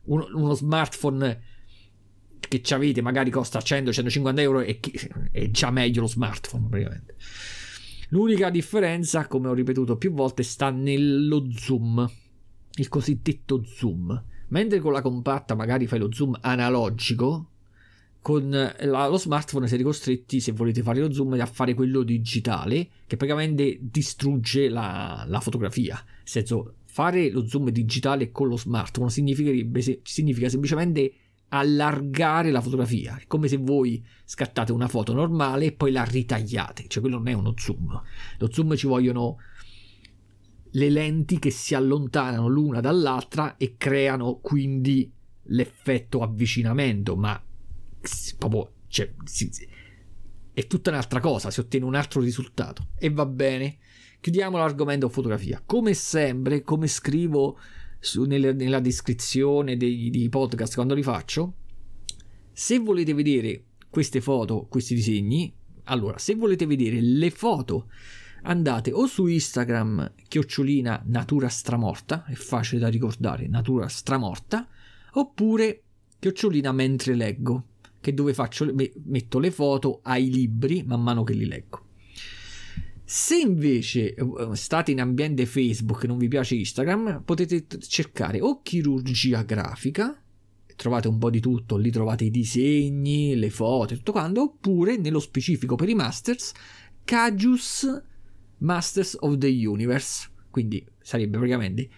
uno, 0.04 0.28
uno 0.34 0.52
smartphone 0.52 1.40
che 2.46 2.60
ci 2.60 2.74
avete 2.74 3.00
magari 3.00 3.30
costa 3.30 3.58
100-150 3.58 4.38
euro 4.40 4.60
e 4.60 4.80
è 5.32 5.50
già 5.50 5.70
meglio 5.70 6.02
lo 6.02 6.08
smartphone 6.08 6.66
praticamente. 6.68 7.16
L'unica 8.10 8.50
differenza, 8.50 9.26
come 9.28 9.48
ho 9.48 9.54
ripetuto 9.54 9.96
più 9.96 10.12
volte, 10.12 10.42
sta 10.42 10.68
nello 10.68 11.46
zoom 11.50 12.06
il 12.76 12.88
cosiddetto 12.88 13.62
zoom. 13.64 14.22
Mentre 14.48 14.80
con 14.80 14.92
la 14.92 15.02
compatta 15.02 15.54
magari 15.54 15.86
fai 15.86 15.98
lo 15.98 16.12
zoom 16.12 16.36
analogico, 16.40 17.48
con 18.20 18.48
la, 18.48 19.06
lo 19.06 19.18
smartphone 19.18 19.68
siete 19.68 19.82
costretti, 19.82 20.40
se 20.40 20.52
volete 20.52 20.82
fare 20.82 21.00
lo 21.00 21.12
zoom, 21.12 21.38
a 21.38 21.46
fare 21.46 21.74
quello 21.74 22.02
digitale, 22.02 22.88
che 23.06 23.16
praticamente 23.16 23.78
distrugge 23.80 24.68
la, 24.68 25.24
la 25.28 25.40
fotografia. 25.40 25.94
Nel 25.94 26.22
senso, 26.24 26.76
fare 26.84 27.30
lo 27.30 27.46
zoom 27.46 27.68
digitale 27.68 28.30
con 28.30 28.48
lo 28.48 28.56
smartphone 28.56 29.10
significa 29.10 30.48
semplicemente 30.48 31.12
allargare 31.48 32.50
la 32.50 32.60
fotografia. 32.60 33.18
È 33.18 33.26
come 33.26 33.46
se 33.48 33.58
voi 33.58 34.02
scattate 34.24 34.72
una 34.72 34.88
foto 34.88 35.12
normale 35.12 35.66
e 35.66 35.72
poi 35.72 35.92
la 35.92 36.04
ritagliate. 36.04 36.84
Cioè, 36.88 37.02
quello 37.02 37.18
non 37.18 37.28
è 37.28 37.32
uno 37.32 37.52
zoom. 37.56 38.00
Lo 38.38 38.50
zoom 38.50 38.74
ci 38.74 38.86
vogliono 38.86 39.36
le 40.76 40.90
lenti 40.90 41.38
che 41.38 41.50
si 41.50 41.74
allontanano 41.74 42.48
l'una 42.48 42.80
dall'altra 42.80 43.56
e 43.56 43.74
creano 43.76 44.38
quindi 44.40 45.10
l'effetto 45.48 46.20
avvicinamento, 46.20 47.16
ma 47.16 47.40
proprio 48.38 48.72
cioè, 48.88 49.12
si, 49.24 49.50
è 50.52 50.66
tutta 50.66 50.90
un'altra 50.90 51.20
cosa, 51.20 51.50
si 51.50 51.60
ottiene 51.60 51.86
un 51.86 51.94
altro 51.94 52.20
risultato 52.20 52.88
e 52.98 53.10
va 53.10 53.26
bene. 53.26 53.78
Chiudiamo 54.20 54.56
l'argomento 54.56 55.08
fotografia. 55.08 55.62
Come 55.64 55.92
sempre, 55.94 56.62
come 56.62 56.86
scrivo 56.86 57.58
su, 58.00 58.24
nelle, 58.24 58.52
nella 58.52 58.80
descrizione 58.80 59.76
dei, 59.76 60.10
dei 60.10 60.28
podcast 60.28 60.74
quando 60.74 60.94
li 60.94 61.02
faccio, 61.02 61.54
se 62.52 62.78
volete 62.78 63.12
vedere 63.12 63.64
queste 63.90 64.20
foto, 64.20 64.66
questi 64.68 64.94
disegni, 64.94 65.52
allora, 65.84 66.18
se 66.18 66.34
volete 66.34 66.66
vedere 66.66 67.00
le 67.00 67.30
foto 67.30 67.88
andate 68.44 68.92
o 68.92 69.06
su 69.06 69.26
Instagram 69.26 70.12
chiocciolina 70.28 71.02
natura 71.06 71.48
stramorta, 71.48 72.24
è 72.26 72.34
facile 72.34 72.80
da 72.80 72.88
ricordare, 72.88 73.46
natura 73.48 73.88
stramorta, 73.88 74.66
oppure 75.12 75.82
chiocciolina 76.18 76.72
mentre 76.72 77.14
leggo, 77.14 77.64
che 78.00 78.14
dove 78.14 78.34
faccio, 78.34 78.72
metto 79.04 79.38
le 79.38 79.50
foto 79.50 80.00
ai 80.02 80.30
libri 80.30 80.82
man 80.84 81.02
mano 81.02 81.24
che 81.24 81.32
li 81.32 81.46
leggo. 81.46 81.82
Se 83.06 83.36
invece 83.36 84.14
eh, 84.14 84.26
state 84.52 84.90
in 84.90 85.00
ambiente 85.00 85.46
Facebook 85.46 86.04
e 86.04 86.06
non 86.06 86.18
vi 86.18 86.28
piace 86.28 86.54
Instagram, 86.54 87.22
potete 87.24 87.66
cercare 87.80 88.40
o 88.40 88.60
chirurgia 88.62 89.42
grafica, 89.42 90.18
trovate 90.76 91.08
un 91.08 91.18
po' 91.18 91.30
di 91.30 91.40
tutto, 91.40 91.76
lì 91.76 91.90
trovate 91.90 92.24
i 92.24 92.30
disegni, 92.30 93.36
le 93.36 93.50
foto 93.50 93.94
e 93.94 93.96
tutto 93.98 94.12
quanto, 94.12 94.42
oppure 94.42 94.96
nello 94.96 95.20
specifico 95.20 95.76
per 95.76 95.88
i 95.88 95.94
masters, 95.94 96.52
Cajus 97.04 98.02
Masters 98.64 99.16
of 99.20 99.36
the 99.36 99.46
Universe, 99.46 100.30
quindi 100.50 100.84
sarebbe 100.98 101.36
praticamente 101.36 101.88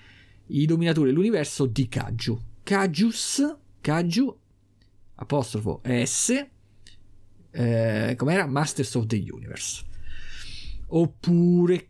i 0.46 0.66
dominatori 0.66 1.10
dell'universo 1.10 1.66
di 1.66 1.88
Kaju. 1.88 2.40
Kajus, 2.64 3.56
Kaju, 3.80 4.38
apostrofo 5.14 5.80
S, 5.84 6.46
eh, 7.52 8.14
com'era? 8.16 8.46
Masters 8.46 8.94
of 8.96 9.06
the 9.06 9.24
Universe. 9.30 9.84
Oppure 10.88 11.86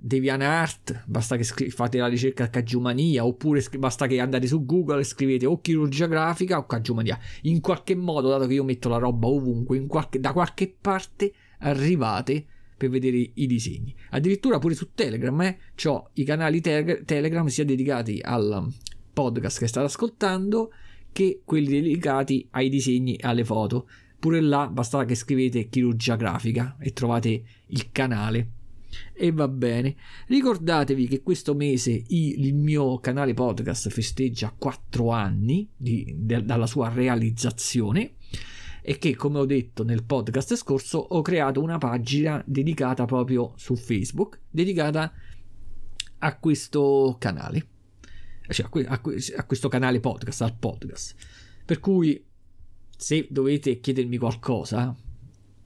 DeviantArt, 0.00 1.04
basta 1.06 1.36
che 1.36 1.44
scri- 1.44 1.70
fate 1.70 1.96
la 1.96 2.06
ricerca 2.06 2.50
Kajumania, 2.50 3.24
oppure 3.24 3.62
scri- 3.62 3.78
basta 3.78 4.06
che 4.06 4.20
andate 4.20 4.46
su 4.46 4.64
Google 4.66 5.00
e 5.00 5.04
scrivete 5.04 5.46
o 5.46 5.58
chirurgia 5.62 6.06
grafica 6.06 6.58
o 6.58 6.66
Kajumania. 6.66 7.18
In 7.42 7.62
qualche 7.62 7.94
modo, 7.94 8.28
dato 8.28 8.46
che 8.46 8.54
io 8.54 8.64
metto 8.64 8.90
la 8.90 8.98
roba 8.98 9.26
ovunque, 9.26 9.86
qualche, 9.86 10.20
da 10.20 10.34
qualche 10.34 10.76
parte 10.78 11.32
arrivate 11.60 12.46
per 12.78 12.88
vedere 12.88 13.30
i 13.34 13.46
disegni. 13.46 13.94
Addirittura 14.10 14.58
pure 14.58 14.74
su 14.74 14.92
Telegram 14.94 15.38
eh, 15.42 15.58
ho 15.84 16.10
i 16.14 16.24
canali 16.24 16.60
te- 16.60 17.02
Telegram 17.04 17.46
sia 17.48 17.64
dedicati 17.64 18.20
al 18.22 18.72
podcast 19.12 19.58
che 19.58 19.66
state 19.66 19.86
ascoltando 19.86 20.70
che 21.12 21.42
quelli 21.44 21.80
dedicati 21.80 22.46
ai 22.52 22.68
disegni 22.68 23.16
e 23.16 23.26
alle 23.26 23.44
foto. 23.44 23.88
Pure 24.18 24.40
là 24.40 24.68
basta 24.68 25.04
che 25.04 25.14
scrivete 25.14 25.68
chirurgia 25.68 26.16
grafica 26.16 26.76
e 26.80 26.92
trovate 26.92 27.42
il 27.66 27.90
canale. 27.90 28.50
E 29.12 29.32
va 29.32 29.48
bene. 29.48 29.96
Ricordatevi 30.28 31.08
che 31.08 31.22
questo 31.22 31.54
mese 31.54 32.02
il 32.06 32.54
mio 32.54 32.98
canale 33.00 33.34
podcast 33.34 33.88
festeggia 33.90 34.54
4 34.56 35.10
anni 35.10 35.68
di, 35.76 36.14
de, 36.16 36.44
dalla 36.44 36.66
sua 36.66 36.88
realizzazione 36.88 38.14
e 38.82 38.98
che 38.98 39.14
come 39.16 39.38
ho 39.38 39.44
detto 39.44 39.84
nel 39.84 40.04
podcast 40.04 40.54
scorso 40.56 40.98
ho 40.98 41.22
creato 41.22 41.60
una 41.60 41.78
pagina 41.78 42.42
dedicata 42.46 43.04
proprio 43.04 43.52
su 43.56 43.76
Facebook, 43.76 44.40
dedicata 44.50 45.12
a 46.18 46.36
questo 46.38 47.16
canale, 47.18 47.66
cioè 48.48 48.66
a, 48.66 48.68
que- 48.68 48.86
a, 48.86 49.00
que- 49.00 49.34
a 49.36 49.44
questo 49.44 49.68
canale 49.68 50.00
podcast, 50.00 50.42
al 50.42 50.56
podcast. 50.56 51.14
Per 51.64 51.80
cui 51.80 52.24
se 52.96 53.26
dovete 53.30 53.78
chiedermi 53.78 54.16
qualcosa, 54.16 54.96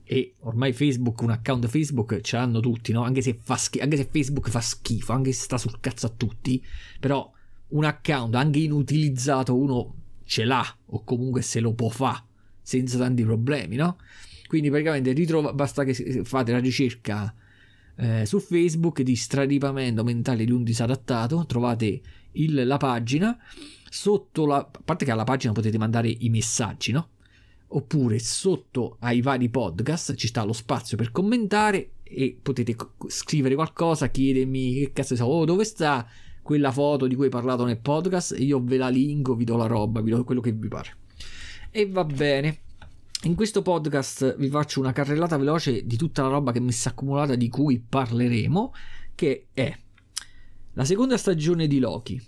e 0.05 0.35
ormai 0.41 0.73
Facebook, 0.73 1.23
un 1.23 1.31
account 1.31 1.67
Facebook 1.69 2.21
ce 2.21 2.37
l'hanno 2.37 2.61
tutti, 2.61 2.93
no? 2.93 3.03
Anche 3.03 3.23
se, 3.23 3.39
fa 3.41 3.57
schifo, 3.57 3.85
anche 3.85 3.97
se 3.97 4.09
Facebook 4.11 4.51
fa 4.51 4.61
schifo, 4.61 5.13
anche 5.13 5.33
se 5.33 5.43
sta 5.45 5.57
sul 5.57 5.81
cazzo 5.81 6.07
a 6.07 6.11
tutti, 6.11 6.63
però 7.01 7.31
un 7.69 7.85
account 7.85 8.35
anche 8.35 8.59
inutilizzato 8.59 9.57
uno 9.57 9.95
ce 10.25 10.45
l'ha 10.45 10.65
o 10.87 11.05
comunque 11.05 11.41
se 11.41 11.61
lo 11.61 11.73
può 11.73 11.89
fare 11.89 12.25
senza 12.63 12.99
tanti 12.99 13.25
problemi, 13.25 13.77
no? 13.77 13.99
Quindi 14.47 14.71
praticamente 14.71 15.13
ritrova, 15.13 15.53
basta 15.53 15.85
che 15.85 16.25
fate 16.25 16.53
la 16.53 16.59
ricerca 16.59 17.35
eh, 17.97 18.27
su 18.27 18.39
Facebook 18.39 19.03
di 19.03 19.17
straripamento 19.17 20.05
mentale 20.05 20.45
di 20.45 20.53
un 20.53 20.63
disadattato, 20.63 21.45
trovate 21.47 22.01
il, 22.33 22.67
la 22.67 22.77
pagina, 22.77 23.37
sotto 23.89 24.47
la... 24.47 24.57
a 24.57 24.81
parte 24.85 25.05
che 25.05 25.11
alla 25.11 25.25
pagina 25.25 25.53
potete 25.53 25.79
mandare 25.79 26.09
i 26.09 26.29
messaggi, 26.29 26.93
no? 26.93 27.09
Oppure 27.69 28.19
sotto 28.19 28.97
ai 29.01 29.23
vari 29.23 29.49
podcast 29.49 30.15
ci 30.15 30.27
sta 30.27 30.45
lo 30.45 30.53
spazio 30.53 30.97
per 30.97 31.11
commentare 31.11 31.93
e 32.03 32.39
potete 32.41 32.77
scrivere 33.07 33.55
qualcosa, 33.55 34.09
chiedermi 34.09 34.75
che 34.75 34.93
cazzo 34.93 35.17
so, 35.17 35.25
oh, 35.25 35.45
dove 35.47 35.65
sta 35.65 36.07
quella 36.43 36.71
foto 36.71 37.07
di 37.07 37.15
cui 37.15 37.25
hai 37.25 37.31
parlato 37.31 37.65
nel 37.65 37.79
podcast, 37.79 38.35
io 38.39 38.63
ve 38.63 38.77
la 38.77 38.89
linko, 38.89 39.35
vi 39.35 39.45
do 39.45 39.57
la 39.57 39.67
roba, 39.67 40.03
vi 40.03 40.11
do 40.11 40.25
quello 40.25 40.43
che 40.43 40.53
vi 40.53 40.69
pare. 40.69 40.97
E 41.75 41.89
va 41.89 42.05
bene. 42.05 42.59
In 43.23 43.35
questo 43.35 43.63
podcast 43.63 44.37
vi 44.37 44.51
faccio 44.51 44.79
una 44.79 44.93
carrellata 44.93 45.39
veloce 45.39 45.87
di 45.87 45.97
tutta 45.97 46.21
la 46.21 46.29
roba 46.29 46.53
che 46.53 46.61
mi 46.61 46.71
è 46.71 46.77
accumulata 46.85 47.35
di 47.35 47.49
cui 47.49 47.81
parleremo, 47.81 48.75
che 49.15 49.47
è 49.55 49.75
la 50.75 50.85
seconda 50.85 51.17
stagione 51.17 51.67
di 51.67 51.79
Loki. 51.79 52.21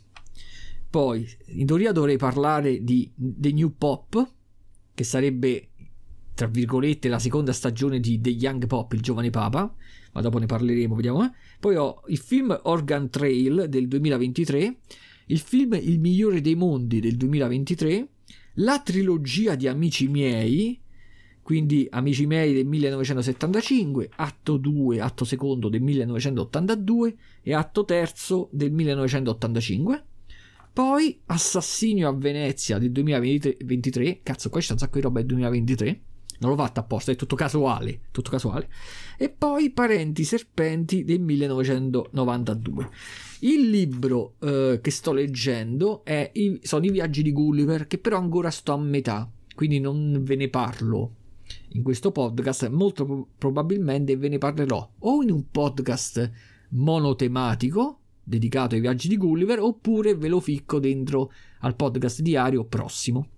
Poi, 0.89 1.29
in 1.49 1.67
teoria 1.67 1.93
dovrei 1.93 2.17
parlare 2.17 2.83
di 2.83 3.13
The 3.15 3.53
New 3.53 3.75
Pop, 3.77 4.33
che 4.95 5.05
sarebbe, 5.05 5.69
tra 6.33 6.47
virgolette, 6.47 7.09
la 7.09 7.19
seconda 7.19 7.53
stagione 7.53 8.01
di 8.01 8.23
The 8.23 8.31
Young 8.31 8.67
Pop, 8.67 8.95
il 8.95 9.03
giovane 9.03 9.29
papa, 9.29 9.75
ma 10.13 10.21
dopo 10.23 10.39
ne 10.39 10.47
parleremo, 10.47 10.95
vediamo. 10.95 11.23
Eh. 11.23 11.31
Poi 11.61 11.77
ho 11.77 12.01
il 12.07 12.17
film 12.17 12.59
Organ 12.63 13.11
Trail 13.11 13.67
del 13.69 13.89
2023, 13.89 14.79
il 15.27 15.39
film 15.39 15.75
Il 15.75 16.01
migliore 16.01 16.41
dei 16.41 16.55
mondi 16.55 17.01
del 17.01 17.19
2023, 17.19 18.09
la 18.55 18.81
trilogia 18.81 19.55
di 19.55 19.67
Amici 19.67 20.09
miei, 20.09 20.81
quindi 21.43 21.87
Amici 21.91 22.27
miei 22.27 22.55
del 22.55 22.67
1975, 22.67 24.11
atto 24.17 24.57
2, 24.57 25.01
atto 25.01 25.25
secondo 25.25 25.69
del 25.69 25.83
1982 25.83 27.17
e 27.43 27.55
atto 27.55 27.85
terzo 27.85 28.49
del 28.53 28.73
1985. 28.73 30.05
Poi 30.73 31.21
Assassinio 31.27 32.09
a 32.09 32.13
Venezia 32.13 32.79
del 32.79 32.91
2023, 32.91 34.21
cazzo 34.23 34.49
qua 34.49 34.61
c'è 34.61 34.73
un 34.73 34.79
sacco 34.79 34.97
di 34.97 35.03
roba 35.03 35.19
del 35.21 35.29
2023, 35.29 36.01
non 36.38 36.50
l'ho 36.50 36.57
fatta 36.57 36.81
apposta, 36.81 37.12
è 37.12 37.17
tutto 37.17 37.37
casuale, 37.37 38.00
tutto 38.11 38.31
casuale. 38.31 38.69
E 39.17 39.29
poi 39.29 39.71
Parenti 39.71 40.25
Serpenti 40.25 41.05
del 41.05 41.21
1992. 41.21 42.91
Il 43.41 43.71
libro 43.71 44.35
eh, 44.41 44.81
che 44.83 44.91
sto 44.91 45.12
leggendo 45.12 46.05
è, 46.05 46.33
sono 46.62 46.85
i 46.85 46.91
viaggi 46.91 47.23
di 47.23 47.33
Gulliver, 47.33 47.87
che 47.87 47.99
però 47.99 48.19
ancora 48.19 48.50
sto 48.50 48.73
a 48.73 48.79
metà, 48.79 49.31
quindi 49.55 49.81
non 49.81 50.21
ve 50.23 50.37
ne 50.37 50.49
parlo 50.49 51.14
in 51.71 51.83
questo 51.83 52.11
podcast, 52.11 52.69
molto 52.69 53.29
probabilmente 53.37 54.17
ve 54.17 54.29
ne 54.29 54.38
parlerò 54.38 54.91
o 55.00 55.23
in 55.23 55.31
un 55.31 55.50
podcast 55.50 56.31
monotematico 56.71 57.99
dedicato 58.23 58.75
ai 58.75 58.81
viaggi 58.81 59.09
di 59.09 59.17
Gulliver 59.17 59.61
oppure 59.61 60.14
ve 60.14 60.29
lo 60.29 60.41
ficco 60.41 60.79
dentro 60.79 61.31
al 61.61 61.76
podcast 61.76 62.21
diario 62.21 62.64
prossimo. 62.64 63.29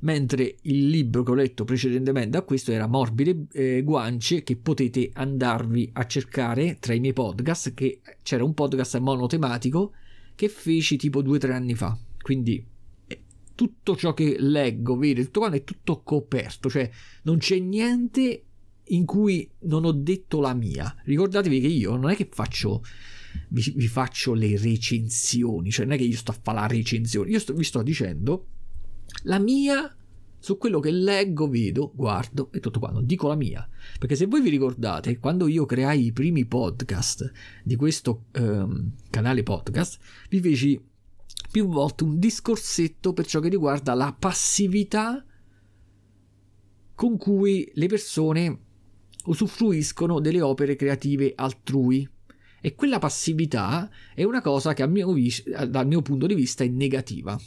Mentre 0.00 0.56
il 0.62 0.88
libro 0.88 1.22
che 1.22 1.30
ho 1.30 1.34
letto 1.34 1.64
precedentemente 1.64 2.38
a 2.38 2.42
questo 2.42 2.72
era 2.72 2.86
Morbide 2.86 3.46
eh, 3.52 3.82
Guance 3.82 4.42
che 4.42 4.56
potete 4.56 5.10
andarvi 5.12 5.90
a 5.92 6.06
cercare 6.06 6.78
tra 6.80 6.94
i 6.94 7.00
miei 7.00 7.12
podcast 7.12 7.74
che 7.74 8.00
c'era 8.22 8.44
un 8.44 8.54
podcast 8.54 8.98
monotematico 8.98 9.92
che 10.34 10.48
feci 10.48 10.96
tipo 10.96 11.20
due 11.20 11.36
o 11.36 11.40
tre 11.40 11.52
anni 11.52 11.74
fa. 11.74 11.98
Quindi 12.22 12.66
tutto 13.54 13.94
ciò 13.94 14.14
che 14.14 14.36
leggo, 14.38 14.96
vedo, 14.96 15.22
tutto 15.22 15.40
quanto 15.40 15.58
è 15.58 15.64
tutto 15.64 16.00
coperto, 16.02 16.70
cioè 16.70 16.90
non 17.24 17.36
c'è 17.36 17.58
niente 17.58 18.44
in 18.84 19.04
cui 19.04 19.48
non 19.64 19.84
ho 19.84 19.92
detto 19.92 20.40
la 20.40 20.54
mia. 20.54 20.96
Ricordatevi 21.04 21.60
che 21.60 21.66
io 21.66 21.94
non 21.96 22.08
è 22.08 22.16
che 22.16 22.26
faccio 22.32 22.82
vi, 23.48 23.72
vi 23.76 23.86
faccio 23.86 24.32
le 24.32 24.56
recensioni, 24.56 25.70
cioè 25.70 25.84
non 25.84 25.94
è 25.94 25.98
che 25.98 26.04
io 26.04 26.16
sto 26.16 26.30
a 26.30 26.38
fare 26.40 26.58
la 26.58 26.66
recensione, 26.66 27.30
io 27.30 27.38
sto, 27.38 27.52
vi 27.52 27.64
sto 27.64 27.82
dicendo 27.82 28.46
la 29.22 29.38
mia 29.38 29.94
su 30.40 30.56
quello 30.56 30.80
che 30.80 30.90
leggo, 30.90 31.48
vedo, 31.48 31.92
guardo 31.94 32.50
e 32.52 32.60
tutto 32.60 32.78
quanto. 32.80 33.02
Dico 33.02 33.28
la 33.28 33.36
mia. 33.36 33.68
Perché 33.98 34.16
se 34.16 34.26
voi 34.26 34.40
vi 34.40 34.48
ricordate, 34.48 35.18
quando 35.18 35.46
io 35.46 35.66
creai 35.66 36.06
i 36.06 36.12
primi 36.12 36.46
podcast 36.46 37.30
di 37.62 37.76
questo 37.76 38.24
um, 38.38 38.92
canale 39.10 39.42
podcast, 39.42 39.98
vi 40.30 40.40
feci 40.40 40.82
più 41.50 41.68
volte 41.68 42.04
un 42.04 42.18
discorsetto 42.18 43.12
per 43.12 43.26
ciò 43.26 43.40
che 43.40 43.48
riguarda 43.48 43.92
la 43.94 44.14
passività 44.18 45.24
con 46.94 47.16
cui 47.16 47.70
le 47.74 47.86
persone 47.86 48.58
usufruiscono 49.26 50.20
delle 50.20 50.40
opere 50.40 50.74
creative 50.74 51.32
altrui. 51.36 52.08
E 52.62 52.74
quella 52.74 52.98
passività 52.98 53.90
è 54.14 54.22
una 54.22 54.40
cosa 54.40 54.74
che 54.74 54.86
mio 54.86 55.12
vis- 55.12 55.48
dal 55.64 55.86
mio 55.86 56.02
punto 56.02 56.26
di 56.26 56.34
vista 56.34 56.64
è 56.64 56.68
negativa. 56.68 57.38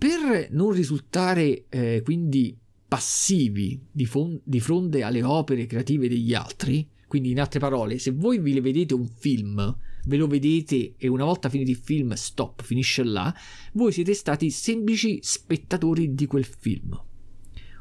Per 0.00 0.48
non 0.52 0.72
risultare 0.72 1.66
eh, 1.68 2.00
quindi 2.02 2.56
passivi 2.88 3.78
di, 3.92 4.06
fon- 4.06 4.40
di 4.42 4.58
fronte 4.58 5.02
alle 5.02 5.22
opere 5.22 5.66
creative 5.66 6.08
degli 6.08 6.32
altri, 6.32 6.88
quindi 7.06 7.32
in 7.32 7.38
altre 7.38 7.60
parole, 7.60 7.98
se 7.98 8.12
voi 8.12 8.38
vi 8.38 8.58
vedete 8.60 8.94
un 8.94 9.06
film 9.06 9.76
ve 10.06 10.16
lo 10.16 10.26
vedete 10.26 10.94
e 10.96 11.06
una 11.06 11.24
volta 11.24 11.50
finito 11.50 11.70
il 11.70 11.76
film, 11.76 12.14
stop, 12.14 12.62
finisce 12.62 13.04
là, 13.04 13.34
voi 13.74 13.92
siete 13.92 14.14
stati 14.14 14.48
semplici 14.48 15.18
spettatori 15.20 16.14
di 16.14 16.24
quel 16.24 16.46
film. 16.46 16.98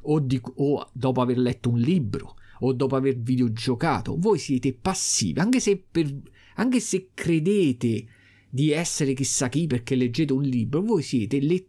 O, 0.01 0.19
di, 0.19 0.41
o 0.55 0.89
dopo 0.91 1.21
aver 1.21 1.38
letto 1.38 1.69
un 1.69 1.79
libro, 1.79 2.36
o 2.60 2.73
dopo 2.73 2.97
aver 2.97 3.17
videogiocato, 3.17 4.17
voi 4.17 4.39
siete 4.39 4.73
passivi, 4.73 5.39
anche 5.39 5.62
se, 5.62 5.82
per, 5.89 6.13
anche 6.55 6.82
se 6.82 7.12
credete 7.13 8.08
di 8.49 8.71
essere 8.71 9.13
chissà 9.13 9.47
chi 9.47 9.67
perché 9.67 9.95
leggete 9.95 10.34
un 10.34 10.41
libro, 10.41 10.82
voi 10.82 11.01
siete 11.01 11.39
lettori 11.39 11.68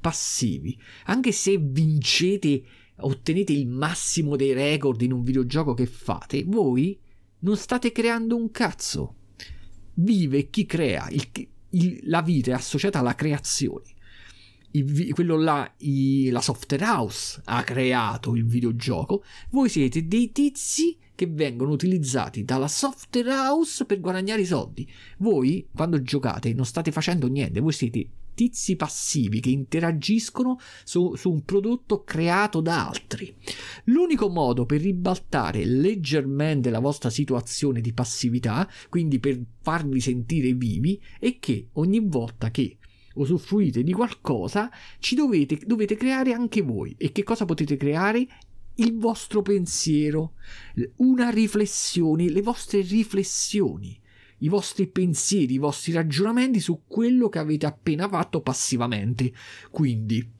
passivi, 0.00 0.78
anche 1.06 1.32
se 1.32 1.58
vincete, 1.58 2.62
ottenete 2.98 3.52
il 3.52 3.66
massimo 3.66 4.36
dei 4.36 4.52
record 4.52 5.00
in 5.02 5.12
un 5.12 5.22
videogioco 5.22 5.74
che 5.74 5.86
fate, 5.86 6.44
voi 6.44 6.98
non 7.40 7.56
state 7.56 7.92
creando 7.92 8.36
un 8.36 8.50
cazzo 8.50 9.16
vive 9.96 10.50
chi 10.50 10.66
crea, 10.66 11.08
il, 11.10 11.28
il, 11.70 12.00
la 12.04 12.22
vita 12.22 12.50
è 12.50 12.54
associata 12.54 12.98
alla 12.98 13.14
creazione. 13.14 13.84
Il, 14.72 15.14
quello 15.14 15.36
là, 15.36 15.72
la 15.78 16.40
software 16.40 16.84
house 16.84 17.40
ha 17.44 17.62
creato 17.62 18.34
il 18.34 18.44
videogioco, 18.44 19.24
voi 19.50 19.68
siete 19.68 20.06
dei 20.06 20.32
tizi 20.32 20.98
che 21.14 21.26
vengono 21.26 21.70
utilizzati 21.70 22.44
dalla 22.44 22.68
software 22.68 23.30
house 23.30 23.86
per 23.86 24.00
guadagnare 24.00 24.42
i 24.42 24.46
soldi. 24.46 24.86
Voi, 25.18 25.66
quando 25.74 26.02
giocate, 26.02 26.52
non 26.52 26.66
state 26.66 26.92
facendo 26.92 27.26
niente, 27.26 27.60
voi 27.60 27.72
siete 27.72 28.06
tizi 28.36 28.76
passivi 28.76 29.40
che 29.40 29.48
interagiscono 29.48 30.60
su, 30.84 31.16
su, 31.16 31.32
un 31.32 31.42
prodotto 31.42 32.04
creato 32.04 32.60
da 32.60 32.86
altri. 32.86 33.34
L'unico 33.84 34.28
modo 34.28 34.66
per 34.66 34.82
ribaltare 34.82 35.64
leggermente 35.64 36.70
la 36.70 36.78
vostra 36.78 37.10
situazione 37.10 37.80
di 37.80 37.94
passività, 37.94 38.70
quindi 38.90 39.18
per 39.18 39.40
farvi 39.62 40.00
sentire 40.00 40.52
vivi, 40.52 41.00
è 41.18 41.38
che 41.40 41.70
ogni 41.72 42.00
volta 42.00 42.50
che 42.50 42.76
usufruite 43.14 43.82
di 43.82 43.94
qualcosa, 43.94 44.70
ci 44.98 45.14
dovete, 45.14 45.58
dovete 45.64 45.96
creare 45.96 46.34
anche 46.34 46.60
voi. 46.60 46.94
E 46.98 47.12
che 47.12 47.22
cosa 47.22 47.46
potete 47.46 47.78
creare? 47.78 48.26
Il 48.74 48.98
vostro 48.98 49.40
pensiero, 49.40 50.34
una 50.96 51.30
riflessione, 51.30 52.28
le 52.28 52.42
vostre 52.42 52.82
riflessioni 52.82 53.98
i 54.38 54.48
vostri 54.48 54.86
pensieri, 54.86 55.54
i 55.54 55.58
vostri 55.58 55.92
ragionamenti 55.92 56.60
su 56.60 56.82
quello 56.86 57.28
che 57.28 57.38
avete 57.38 57.66
appena 57.66 58.08
fatto 58.08 58.40
passivamente. 58.40 59.32
Quindi, 59.70 60.34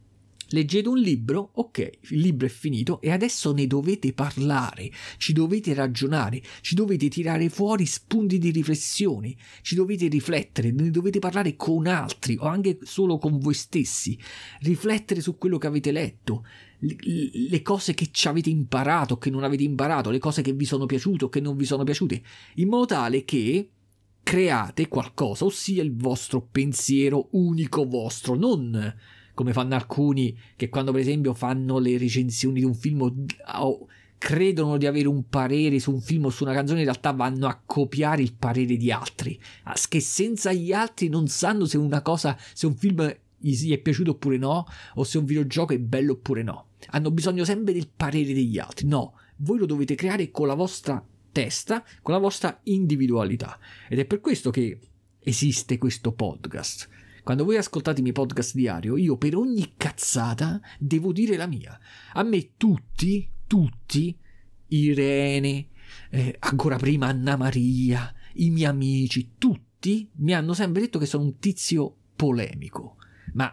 Leggete 0.50 0.88
un 0.88 0.98
libro, 0.98 1.50
ok, 1.54 1.90
il 2.10 2.20
libro 2.20 2.46
è 2.46 2.48
finito 2.48 3.00
e 3.00 3.10
adesso 3.10 3.52
ne 3.52 3.66
dovete 3.66 4.12
parlare, 4.12 4.92
ci 5.16 5.32
dovete 5.32 5.74
ragionare, 5.74 6.40
ci 6.60 6.76
dovete 6.76 7.08
tirare 7.08 7.48
fuori 7.48 7.84
spunti 7.84 8.38
di 8.38 8.52
riflessione, 8.52 9.34
ci 9.62 9.74
dovete 9.74 10.06
riflettere, 10.06 10.70
ne 10.70 10.90
dovete 10.90 11.18
parlare 11.18 11.56
con 11.56 11.88
altri 11.88 12.36
o 12.38 12.44
anche 12.44 12.78
solo 12.82 13.18
con 13.18 13.40
voi 13.40 13.54
stessi, 13.54 14.16
riflettere 14.60 15.20
su 15.20 15.36
quello 15.36 15.58
che 15.58 15.66
avete 15.66 15.90
letto, 15.90 16.46
le 16.78 17.62
cose 17.62 17.94
che 17.94 18.10
ci 18.12 18.28
avete 18.28 18.48
imparato, 18.48 19.18
che 19.18 19.30
non 19.30 19.42
avete 19.42 19.64
imparato, 19.64 20.10
le 20.10 20.20
cose 20.20 20.42
che 20.42 20.52
vi 20.52 20.64
sono 20.64 20.86
piaciute 20.86 21.24
o 21.24 21.28
che 21.28 21.40
non 21.40 21.56
vi 21.56 21.64
sono 21.64 21.82
piaciute, 21.82 22.22
in 22.56 22.68
modo 22.68 22.86
tale 22.86 23.24
che 23.24 23.70
create 24.26 24.88
qualcosa, 24.88 25.44
ossia 25.44 25.84
il 25.84 25.94
vostro 25.94 26.44
pensiero 26.50 27.28
unico 27.30 27.86
vostro, 27.86 28.34
non 28.34 28.92
come 29.34 29.52
fanno 29.52 29.76
alcuni 29.76 30.36
che 30.56 30.68
quando 30.68 30.90
per 30.90 31.02
esempio 31.02 31.32
fanno 31.32 31.78
le 31.78 31.96
recensioni 31.96 32.58
di 32.58 32.64
un 32.64 32.74
film 32.74 33.02
o 33.02 33.86
credono 34.18 34.78
di 34.78 34.86
avere 34.86 35.06
un 35.06 35.28
parere 35.28 35.78
su 35.78 35.92
un 35.92 36.00
film 36.00 36.24
o 36.24 36.30
su 36.30 36.42
una 36.42 36.54
canzone, 36.54 36.80
in 36.80 36.86
realtà 36.86 37.12
vanno 37.12 37.46
a 37.46 37.62
copiare 37.64 38.20
il 38.20 38.34
parere 38.34 38.76
di 38.76 38.90
altri, 38.90 39.40
che 39.88 40.00
senza 40.00 40.52
gli 40.52 40.72
altri 40.72 41.08
non 41.08 41.28
sanno 41.28 41.64
se 41.64 41.78
una 41.78 42.02
cosa, 42.02 42.36
se 42.52 42.66
un 42.66 42.74
film 42.74 43.16
gli 43.38 43.72
è 43.72 43.78
piaciuto 43.78 44.10
oppure 44.10 44.38
no, 44.38 44.66
o 44.94 45.04
se 45.04 45.18
un 45.18 45.24
videogioco 45.24 45.72
è 45.72 45.78
bello 45.78 46.14
oppure 46.14 46.42
no. 46.42 46.70
Hanno 46.88 47.12
bisogno 47.12 47.44
sempre 47.44 47.72
del 47.72 47.88
parere 47.94 48.32
degli 48.32 48.58
altri. 48.58 48.88
No, 48.88 49.12
voi 49.36 49.58
lo 49.58 49.66
dovete 49.66 49.94
creare 49.94 50.32
con 50.32 50.48
la 50.48 50.54
vostra 50.54 51.00
testa, 51.36 51.84
con 52.00 52.14
la 52.14 52.20
vostra 52.20 52.60
individualità. 52.62 53.58
Ed 53.90 53.98
è 53.98 54.06
per 54.06 54.20
questo 54.20 54.50
che 54.50 54.78
esiste 55.18 55.76
questo 55.76 56.12
podcast. 56.12 56.88
Quando 57.22 57.44
voi 57.44 57.58
ascoltate 57.58 57.98
i 57.98 58.02
miei 58.02 58.14
podcast 58.14 58.54
diario, 58.54 58.96
io 58.96 59.18
per 59.18 59.36
ogni 59.36 59.74
cazzata 59.76 60.58
devo 60.78 61.12
dire 61.12 61.36
la 61.36 61.46
mia. 61.46 61.78
A 62.14 62.22
me 62.22 62.52
tutti, 62.56 63.28
tutti, 63.46 64.16
Irene, 64.68 65.68
eh, 66.10 66.36
ancora 66.38 66.76
prima 66.78 67.08
Anna 67.08 67.36
Maria, 67.36 68.10
i 68.36 68.48
miei 68.48 68.70
amici, 68.70 69.32
tutti 69.36 70.08
mi 70.14 70.32
hanno 70.32 70.54
sempre 70.54 70.80
detto 70.80 70.98
che 70.98 71.04
sono 71.04 71.24
un 71.24 71.38
tizio 71.38 71.96
polemico. 72.16 72.96
Ma 73.34 73.52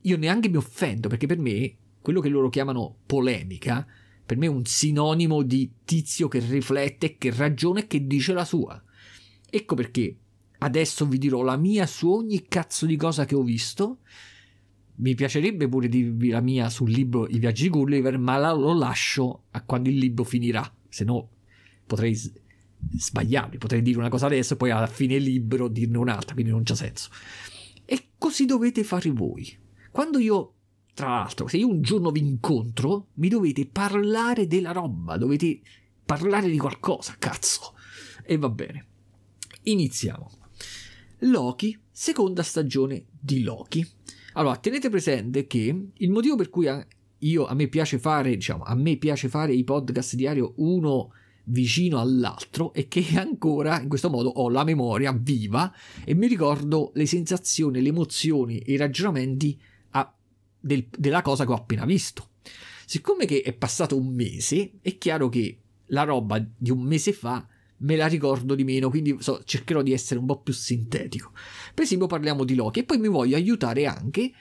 io 0.00 0.16
neanche 0.16 0.48
mi 0.48 0.56
offendo 0.56 1.08
perché 1.08 1.26
per 1.26 1.38
me 1.38 1.76
quello 2.00 2.22
che 2.22 2.30
loro 2.30 2.48
chiamano 2.48 2.96
polemica, 3.04 3.86
per 4.28 4.36
me 4.36 4.44
è 4.44 4.50
un 4.50 4.66
sinonimo 4.66 5.40
di 5.40 5.70
tizio 5.86 6.28
che 6.28 6.38
riflette, 6.38 7.16
che 7.16 7.32
ragiona 7.34 7.80
e 7.80 7.86
che 7.86 8.06
dice 8.06 8.34
la 8.34 8.44
sua. 8.44 8.78
Ecco 9.48 9.74
perché 9.74 10.18
adesso 10.58 11.06
vi 11.06 11.16
dirò 11.16 11.40
la 11.40 11.56
mia 11.56 11.86
su 11.86 12.10
ogni 12.10 12.44
cazzo 12.46 12.84
di 12.84 12.96
cosa 12.96 13.24
che 13.24 13.34
ho 13.34 13.42
visto 13.42 14.00
mi 14.96 15.14
piacerebbe 15.14 15.66
pure 15.66 15.88
dirvi 15.88 16.28
la 16.28 16.42
mia 16.42 16.68
sul 16.68 16.90
libro 16.90 17.26
I 17.26 17.38
viaggi 17.38 17.62
di 17.62 17.70
Gulliver, 17.70 18.18
ma 18.18 18.36
la, 18.36 18.52
lo 18.52 18.74
lascio 18.74 19.44
a 19.52 19.62
quando 19.62 19.88
il 19.88 19.96
libro 19.96 20.24
finirà, 20.24 20.70
se 20.90 21.04
no 21.04 21.30
potrei 21.86 22.14
sbagliarmi, 22.14 23.56
potrei 23.56 23.80
dire 23.80 23.98
una 23.98 24.10
cosa 24.10 24.26
adesso 24.26 24.52
e 24.52 24.56
poi 24.58 24.72
alla 24.72 24.86
fine 24.86 25.16
libro 25.18 25.68
dirne 25.68 25.96
un'altra, 25.96 26.34
quindi 26.34 26.52
non 26.52 26.64
c'ha 26.64 26.74
senso. 26.74 27.08
E 27.86 28.08
così 28.18 28.44
dovete 28.44 28.84
fare 28.84 29.10
voi. 29.10 29.56
Quando 29.90 30.18
io, 30.18 30.56
tra 30.98 31.10
l'altro, 31.10 31.46
se 31.46 31.58
io 31.58 31.68
un 31.68 31.80
giorno 31.80 32.10
vi 32.10 32.18
incontro, 32.18 33.10
mi 33.14 33.28
dovete 33.28 33.66
parlare 33.66 34.48
della 34.48 34.72
roba, 34.72 35.16
dovete 35.16 35.60
parlare 36.04 36.50
di 36.50 36.58
qualcosa, 36.58 37.14
cazzo. 37.16 37.74
E 38.24 38.36
va 38.36 38.48
bene. 38.48 38.86
Iniziamo. 39.62 40.28
Loki, 41.18 41.78
seconda 41.88 42.42
stagione 42.42 43.04
di 43.10 43.44
Loki. 43.44 43.88
Allora, 44.32 44.56
tenete 44.56 44.90
presente 44.90 45.46
che 45.46 45.90
il 45.94 46.10
motivo 46.10 46.34
per 46.34 46.50
cui 46.50 46.68
io, 47.18 47.46
a 47.46 47.54
me 47.54 47.68
piace 47.68 48.00
fare, 48.00 48.34
diciamo, 48.34 48.64
a 48.64 48.74
me 48.74 48.96
piace 48.96 49.28
fare 49.28 49.54
i 49.54 49.62
podcast 49.62 50.16
diario 50.16 50.54
uno 50.56 51.12
vicino 51.44 52.00
all'altro 52.00 52.72
è 52.72 52.88
che 52.88 53.06
ancora 53.14 53.80
in 53.80 53.88
questo 53.88 54.10
modo 54.10 54.30
ho 54.30 54.50
la 54.50 54.64
memoria 54.64 55.12
viva 55.12 55.72
e 56.04 56.14
mi 56.14 56.26
ricordo 56.26 56.90
le 56.94 57.06
sensazioni, 57.06 57.80
le 57.80 57.88
emozioni 57.90 58.60
i 58.66 58.76
ragionamenti 58.76 59.58
del, 60.68 60.86
della 60.96 61.22
cosa 61.22 61.44
che 61.44 61.50
ho 61.50 61.56
appena 61.56 61.84
visto. 61.84 62.28
Siccome 62.86 63.26
che 63.26 63.42
è 63.42 63.52
passato 63.52 63.96
un 63.96 64.14
mese, 64.14 64.74
è 64.80 64.96
chiaro 64.96 65.28
che 65.28 65.58
la 65.86 66.04
roba 66.04 66.38
di 66.38 66.70
un 66.70 66.82
mese 66.82 67.12
fa 67.12 67.46
me 67.80 67.96
la 67.96 68.06
ricordo 68.06 68.54
di 68.54 68.64
meno, 68.64 68.90
quindi 68.90 69.16
so, 69.20 69.42
cercherò 69.44 69.82
di 69.82 69.92
essere 69.92 70.18
un 70.20 70.26
po' 70.26 70.40
più 70.40 70.52
sintetico. 70.52 71.32
Per 71.74 71.84
esempio 71.84 72.06
parliamo 72.06 72.44
di 72.44 72.54
Loki 72.54 72.80
e 72.80 72.84
poi 72.84 72.98
mi 72.98 73.08
voglio 73.08 73.36
aiutare 73.36 73.86
anche 73.86 74.32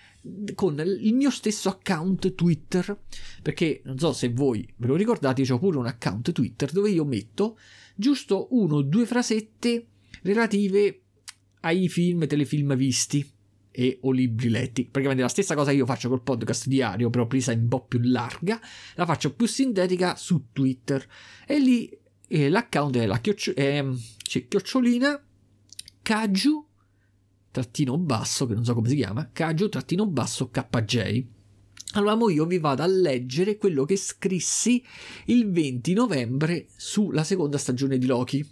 con 0.55 0.77
il 0.79 1.13
mio 1.13 1.29
stesso 1.29 1.69
account 1.69 2.33
Twitter, 2.35 2.99
perché 3.41 3.81
non 3.85 3.97
so 3.97 4.11
se 4.13 4.29
voi 4.29 4.67
ve 4.77 4.87
lo 4.87 4.95
ricordate, 4.95 5.49
ho 5.51 5.59
pure 5.59 5.77
un 5.77 5.85
account 5.85 6.31
Twitter 6.31 6.71
dove 6.71 6.89
io 6.89 7.05
metto 7.05 7.57
giusto 7.95 8.47
uno 8.51 8.77
o 8.77 8.81
due 8.81 9.05
frasette 9.05 9.87
relative 10.23 11.01
ai 11.61 11.87
film 11.89 12.23
e 12.23 12.27
telefilm 12.27 12.75
visti 12.75 13.35
e 13.79 13.99
o 14.01 14.11
libri 14.11 14.49
letti. 14.49 14.85
Praticamente 14.85 15.21
la 15.21 15.29
stessa 15.29 15.53
cosa 15.53 15.69
che 15.69 15.77
io 15.77 15.85
faccio 15.85 16.09
col 16.09 16.23
podcast 16.23 16.65
diario, 16.65 17.11
però 17.11 17.27
presa 17.27 17.51
un 17.51 17.67
po' 17.67 17.85
più 17.85 17.99
larga, 18.01 18.59
la 18.95 19.05
faccio 19.05 19.35
più 19.35 19.45
sintetica 19.45 20.15
su 20.15 20.47
Twitter. 20.51 21.05
E 21.45 21.59
lì 21.59 21.87
e 22.27 22.49
l'account 22.49 22.97
è 22.97 23.05
la 23.05 23.19
chioccio- 23.19 23.53
eh, 23.55 23.85
cioè, 24.17 24.47
chiocciolina 24.47 25.23
Kaju 26.01 26.65
trattino 27.51 27.97
basso, 27.99 28.47
che 28.47 28.55
non 28.55 28.65
so 28.65 28.73
come 28.73 28.89
si 28.89 28.95
chiama, 28.95 29.29
Kaju 29.31 29.69
trattino 29.69 30.07
basso 30.07 30.49
KJ. 30.49 31.25
Allora 31.93 32.31
io 32.31 32.45
vi 32.45 32.57
vado 32.57 32.81
a 32.81 32.87
leggere 32.87 33.57
quello 33.57 33.85
che 33.85 33.95
scrissi 33.95 34.83
il 35.25 35.51
20 35.51 35.93
novembre 35.93 36.67
sulla 36.75 37.23
seconda 37.23 37.59
stagione 37.59 37.99
di 37.99 38.07
Loki. 38.07 38.45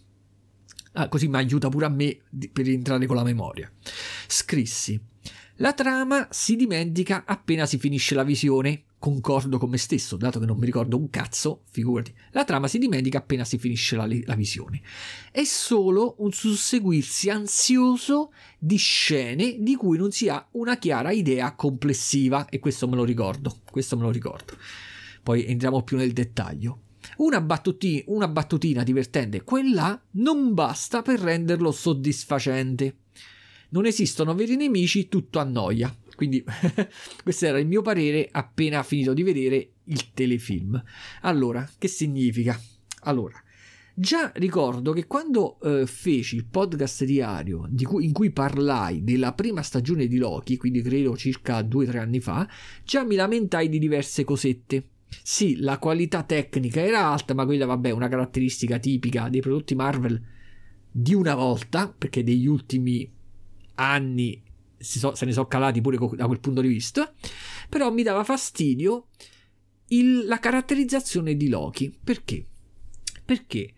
Ah, 0.93 1.09
così 1.09 1.27
mi 1.27 1.37
aiuta 1.37 1.67
pure 1.67 1.85
a 1.85 1.89
me 1.89 2.19
per 2.51 2.69
entrare 2.69 3.07
con 3.07 3.15
la 3.15 3.23
memoria. 3.23 3.71
Scrissi: 4.27 5.13
La 5.59 5.71
trama 5.71 6.27
si 6.31 6.57
dimentica 6.57 7.23
appena 7.25 7.65
si 7.65 7.77
finisce 7.77 8.13
la 8.13 8.23
visione 8.23 8.83
concordo 8.99 9.57
con 9.57 9.69
me 9.69 9.77
stesso, 9.77 10.17
dato 10.17 10.39
che 10.39 10.45
non 10.47 10.57
mi 10.57 10.65
ricordo 10.65 10.97
un 10.97 11.09
cazzo, 11.11 11.61
figurati, 11.69 12.11
la 12.31 12.43
trama 12.43 12.67
si 12.67 12.79
dimentica 12.79 13.19
appena 13.19 13.45
si 13.45 13.59
finisce 13.59 13.95
la, 13.95 14.07
la 14.23 14.35
visione. 14.35 14.81
È 15.31 15.43
solo 15.43 16.15
un 16.17 16.31
susseguirsi 16.31 17.29
ansioso 17.29 18.33
di 18.57 18.77
scene 18.77 19.57
di 19.59 19.75
cui 19.75 19.97
non 19.97 20.11
si 20.11 20.27
ha 20.27 20.45
una 20.53 20.77
chiara 20.77 21.11
idea 21.11 21.53
complessiva, 21.53 22.47
e 22.49 22.59
questo 22.59 22.87
me 22.89 22.95
lo 22.95 23.03
ricordo, 23.03 23.59
questo 23.69 23.95
me 23.95 24.03
lo 24.03 24.11
ricordo. 24.11 24.57
Poi 25.21 25.45
entriamo 25.45 25.83
più 25.83 25.97
nel 25.97 26.11
dettaglio. 26.11 26.79
Una, 27.17 27.39
battuti- 27.39 28.03
una 28.07 28.27
battutina 28.27 28.83
divertente, 28.83 29.43
quella 29.43 30.03
non 30.13 30.53
basta 30.53 31.03
per 31.03 31.19
renderlo 31.19 31.71
soddisfacente. 31.71 32.97
Non 33.69 33.85
esistono 33.85 34.35
veri 34.35 34.55
nemici, 34.55 35.07
tutto 35.07 35.39
annoia. 35.39 35.95
Quindi 36.15 36.43
questo 37.23 37.45
era 37.45 37.59
il 37.59 37.67
mio 37.67 37.81
parere 37.81 38.27
appena 38.31 38.83
finito 38.83 39.13
di 39.13 39.23
vedere 39.23 39.69
il 39.85 40.13
telefilm. 40.13 40.81
Allora, 41.21 41.69
che 41.77 41.87
significa? 41.87 42.59
Allora, 43.01 43.41
già 43.93 44.31
ricordo 44.35 44.93
che 44.93 45.05
quando 45.07 45.59
eh, 45.59 45.85
feci 45.85 46.35
il 46.35 46.45
podcast 46.45 47.03
diario 47.03 47.69
cui, 47.83 48.05
in 48.05 48.13
cui 48.13 48.31
parlai 48.31 49.03
della 49.03 49.33
prima 49.33 49.61
stagione 49.61 50.07
di 50.07 50.17
Loki, 50.17 50.57
quindi 50.57 50.81
credo 50.81 51.15
circa 51.15 51.61
due 51.61 51.85
o 51.85 51.89
tre 51.89 51.99
anni 51.99 52.19
fa, 52.19 52.47
già 52.83 53.03
mi 53.03 53.15
lamentai 53.15 53.69
di 53.69 53.79
diverse 53.79 54.23
cosette. 54.23 54.89
Sì, 55.21 55.57
la 55.57 55.77
qualità 55.77 56.23
tecnica 56.23 56.81
era 56.81 57.07
alta, 57.07 57.33
ma 57.33 57.45
quella, 57.45 57.65
vabbè, 57.65 57.89
è 57.89 57.93
una 57.93 58.09
caratteristica 58.09 58.79
tipica 58.79 59.29
dei 59.29 59.41
prodotti 59.41 59.75
Marvel 59.75 60.21
di 60.91 61.13
una 61.13 61.35
volta, 61.35 61.93
perché 61.95 62.23
degli 62.23 62.47
ultimi 62.47 63.09
anni 63.75 64.41
so, 64.77 65.15
se 65.15 65.25
ne 65.25 65.31
sono 65.31 65.47
calati 65.47 65.81
pure 65.81 65.97
da 66.15 66.25
quel 66.27 66.39
punto 66.39 66.61
di 66.61 66.67
vista, 66.67 67.13
però 67.69 67.91
mi 67.91 68.03
dava 68.03 68.23
fastidio 68.23 69.07
il, 69.87 70.25
la 70.25 70.39
caratterizzazione 70.39 71.35
di 71.35 71.47
Loki. 71.49 71.93
Perché? 72.03 72.45
Perché 73.23 73.73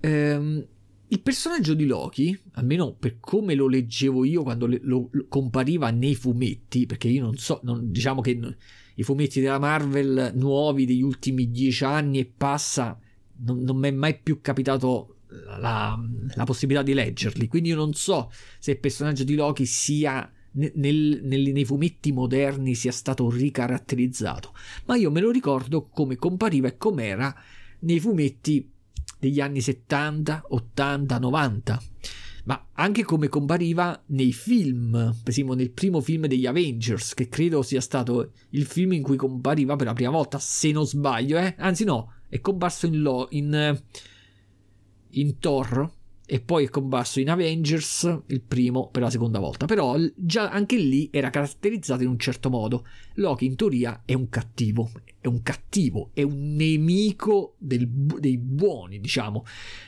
ehm, 0.00 0.66
il 1.08 1.20
personaggio 1.20 1.74
di 1.74 1.86
Loki, 1.86 2.38
almeno 2.52 2.94
per 2.94 3.18
come 3.20 3.54
lo 3.54 3.68
leggevo 3.68 4.24
io 4.24 4.42
quando 4.42 4.66
le, 4.66 4.80
lo, 4.82 5.08
lo, 5.12 5.26
compariva 5.28 5.90
nei 5.90 6.14
fumetti, 6.14 6.86
perché 6.86 7.08
io 7.08 7.22
non 7.22 7.36
so, 7.36 7.60
non, 7.62 7.90
diciamo 7.90 8.20
che 8.20 8.34
no, 8.34 8.54
i 8.96 9.02
fumetti 9.02 9.40
della 9.40 9.58
Marvel 9.58 10.32
nuovi 10.34 10.86
degli 10.86 11.02
ultimi 11.02 11.50
dieci 11.50 11.84
anni 11.84 12.18
e 12.18 12.32
passa, 12.34 12.98
non, 13.44 13.60
non 13.60 13.76
mi 13.76 13.88
è 13.88 13.92
mai 13.92 14.18
più 14.18 14.40
capitato 14.40 15.16
la, 15.58 15.98
la, 16.34 16.44
possibilità 16.44 16.82
di 16.82 16.94
leggerli. 16.94 17.48
Quindi 17.48 17.70
io 17.70 17.76
non 17.76 17.94
so 17.94 18.30
se 18.58 18.72
il 18.72 18.78
personaggio 18.78 19.24
di 19.24 19.34
Loki 19.34 19.66
sia 19.66 20.30
nel, 20.52 21.20
nel, 21.22 21.52
nei 21.52 21.64
fumetti 21.64 22.12
moderni 22.12 22.74
sia 22.74 22.92
stato 22.92 23.30
ricaratterizzato, 23.30 24.52
ma 24.86 24.96
io 24.96 25.10
me 25.10 25.20
lo 25.20 25.30
ricordo 25.30 25.88
come 25.88 26.16
compariva 26.16 26.68
e 26.68 26.76
com'era 26.76 27.34
nei 27.80 28.00
fumetti 28.00 28.70
degli 29.18 29.40
anni 29.40 29.60
70, 29.60 30.46
80, 30.48 31.18
90 31.18 31.82
ma 32.44 32.70
anche 32.72 33.04
come 33.04 33.28
compariva 33.28 34.02
nei 34.06 34.32
film, 34.32 34.90
per 35.22 35.30
esempio 35.30 35.54
nel 35.54 35.70
primo 35.70 36.00
film 36.00 36.26
degli 36.26 36.46
Avengers, 36.46 37.14
che 37.14 37.28
credo 37.28 37.62
sia 37.62 37.80
stato 37.80 38.32
il 38.50 38.64
film 38.64 38.92
in 38.92 39.02
cui 39.02 39.16
compariva 39.16 39.76
per 39.76 39.86
la 39.86 39.92
prima 39.92 40.10
volta, 40.10 40.38
se 40.38 40.72
non 40.72 40.86
sbaglio, 40.86 41.38
eh? 41.38 41.54
anzi 41.58 41.84
no, 41.84 42.14
è 42.28 42.40
comparso 42.40 42.86
in, 42.86 43.00
lo, 43.00 43.28
in 43.30 43.80
in 45.12 45.38
Thor 45.38 45.90
e 46.24 46.40
poi 46.40 46.64
è 46.64 46.68
comparso 46.68 47.20
in 47.20 47.28
Avengers 47.28 48.22
il 48.28 48.40
primo 48.40 48.88
per 48.88 49.02
la 49.02 49.10
seconda 49.10 49.38
volta. 49.38 49.66
Però 49.66 49.96
già 50.14 50.50
anche 50.50 50.76
lì 50.76 51.08
era 51.12 51.30
caratterizzato 51.30 52.02
in 52.02 52.08
un 52.08 52.18
certo 52.18 52.48
modo. 52.48 52.86
Loki 53.16 53.44
in 53.44 53.56
teoria 53.56 54.02
è 54.04 54.14
un 54.14 54.28
cattivo, 54.28 54.90
è 55.20 55.26
un 55.26 55.42
cattivo, 55.42 56.10
è 56.14 56.22
un 56.22 56.54
nemico 56.54 57.56
del, 57.58 57.86
dei 57.86 58.38
buoni, 58.38 59.00
diciamo, 59.00 59.44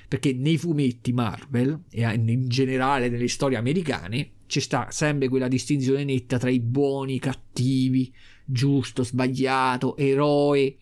perché 0.08 0.34
nei 0.34 0.58
fumetti 0.58 1.12
Marvel 1.12 1.84
e 1.88 2.02
in 2.12 2.48
generale 2.48 3.08
nelle 3.08 3.28
storie 3.28 3.56
americane 3.56 4.32
ci 4.46 4.60
sta 4.60 4.88
sempre 4.90 5.28
quella 5.28 5.48
distinzione 5.48 6.04
netta 6.04 6.38
tra 6.38 6.50
i 6.50 6.60
buoni, 6.60 7.14
i 7.14 7.20
cattivi, 7.20 8.12
giusto, 8.44 9.02
sbagliato, 9.02 9.96
eroe, 9.96 10.76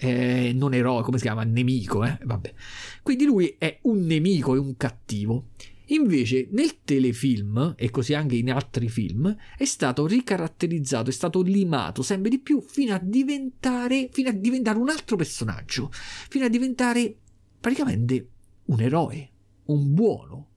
eh, 0.00 0.52
non 0.54 0.74
eroe, 0.74 1.02
come 1.02 1.18
si 1.18 1.24
chiama? 1.24 1.42
Nemico, 1.42 2.04
eh? 2.04 2.18
Vabbè. 2.22 2.54
Quindi 3.02 3.24
lui 3.24 3.56
è 3.58 3.80
un 3.82 4.04
nemico 4.06 4.54
e 4.54 4.58
un 4.58 4.76
cattivo. 4.76 5.48
Invece 5.90 6.48
nel 6.52 6.82
telefilm, 6.84 7.74
e 7.76 7.90
così 7.90 8.12
anche 8.14 8.36
in 8.36 8.52
altri 8.52 8.88
film, 8.88 9.34
è 9.56 9.64
stato 9.64 10.06
ricaratterizzato, 10.06 11.08
è 11.08 11.12
stato 11.12 11.40
limato 11.42 12.02
sempre 12.02 12.30
di 12.30 12.38
più 12.38 12.60
fino 12.60 12.94
a 12.94 13.00
diventare, 13.02 14.08
fino 14.12 14.28
a 14.28 14.32
diventare 14.32 14.78
un 14.78 14.90
altro 14.90 15.16
personaggio, 15.16 15.90
fino 15.92 16.44
a 16.44 16.48
diventare 16.48 17.16
praticamente 17.58 18.28
un 18.66 18.80
eroe, 18.80 19.30
un 19.66 19.94
buono. 19.94 20.50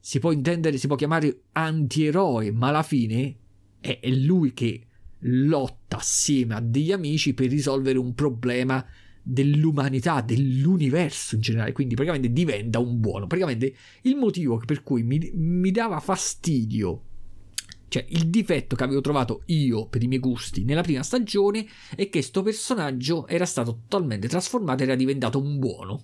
Si 0.00 0.18
può 0.18 0.32
intendere, 0.32 0.78
si 0.78 0.88
può 0.88 0.96
chiamare 0.96 1.42
antieroe, 1.52 2.50
ma 2.50 2.68
alla 2.68 2.82
fine 2.82 3.36
è, 3.80 4.00
è 4.00 4.10
lui 4.10 4.52
che 4.52 4.86
lotta 5.26 5.96
assieme 5.96 6.54
a 6.54 6.60
degli 6.60 6.92
amici 6.92 7.34
per 7.34 7.48
risolvere 7.48 7.98
un 7.98 8.14
problema 8.14 8.84
dell'umanità, 9.28 10.20
dell'universo 10.20 11.34
in 11.34 11.40
generale, 11.40 11.72
quindi 11.72 11.94
praticamente 11.94 12.32
diventa 12.32 12.78
un 12.78 13.00
buono. 13.00 13.26
Praticamente 13.26 13.74
il 14.02 14.14
motivo 14.14 14.62
per 14.64 14.82
cui 14.84 15.02
mi, 15.02 15.30
mi 15.34 15.72
dava 15.72 15.98
fastidio, 15.98 17.02
cioè 17.88 18.04
il 18.08 18.28
difetto 18.28 18.76
che 18.76 18.84
avevo 18.84 19.00
trovato 19.00 19.42
io 19.46 19.88
per 19.88 20.02
i 20.02 20.06
miei 20.06 20.20
gusti 20.20 20.64
nella 20.64 20.82
prima 20.82 21.02
stagione 21.02 21.66
è 21.90 21.96
che 21.96 22.08
questo 22.08 22.42
personaggio 22.42 23.26
era 23.26 23.46
stato 23.46 23.80
totalmente 23.88 24.28
trasformato 24.28 24.82
e 24.82 24.86
era 24.86 24.94
diventato 24.94 25.40
un 25.40 25.58
buono. 25.58 26.02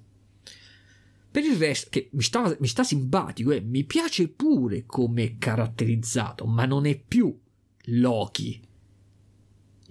Per 1.31 1.45
il 1.45 1.57
resto, 1.57 1.89
che 1.91 2.11
mi, 2.13 2.23
stava, 2.23 2.55
mi 2.59 2.67
sta 2.67 2.83
simpatico, 2.83 3.53
eh, 3.53 3.61
mi 3.61 3.85
piace 3.85 4.29
pure 4.29 4.85
come 4.85 5.25
è 5.25 5.39
caratterizzato, 5.39 6.45
ma 6.45 6.67
non 6.67 6.87
è 6.87 7.01
più 7.01 7.35
Loki 7.87 8.61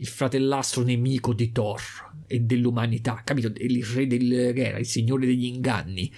il 0.01 0.07
fratellastro 0.07 0.81
nemico 0.83 1.31
di 1.31 1.51
Thor 1.51 1.81
e 2.25 2.39
dell'umanità, 2.39 3.21
capito? 3.23 3.51
Il 3.57 3.85
re 3.85 4.07
del 4.07 4.51
che 4.53 4.65
era 4.65 4.79
il 4.79 4.85
signore 4.87 5.27
degli 5.27 5.45
inganni. 5.45 6.11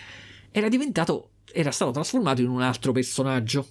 Era 0.52 0.70
diventato 0.70 1.32
era 1.54 1.72
stato 1.72 1.92
trasformato 1.92 2.42
in 2.42 2.50
un 2.50 2.62
altro 2.62 2.92
personaggio. 2.92 3.68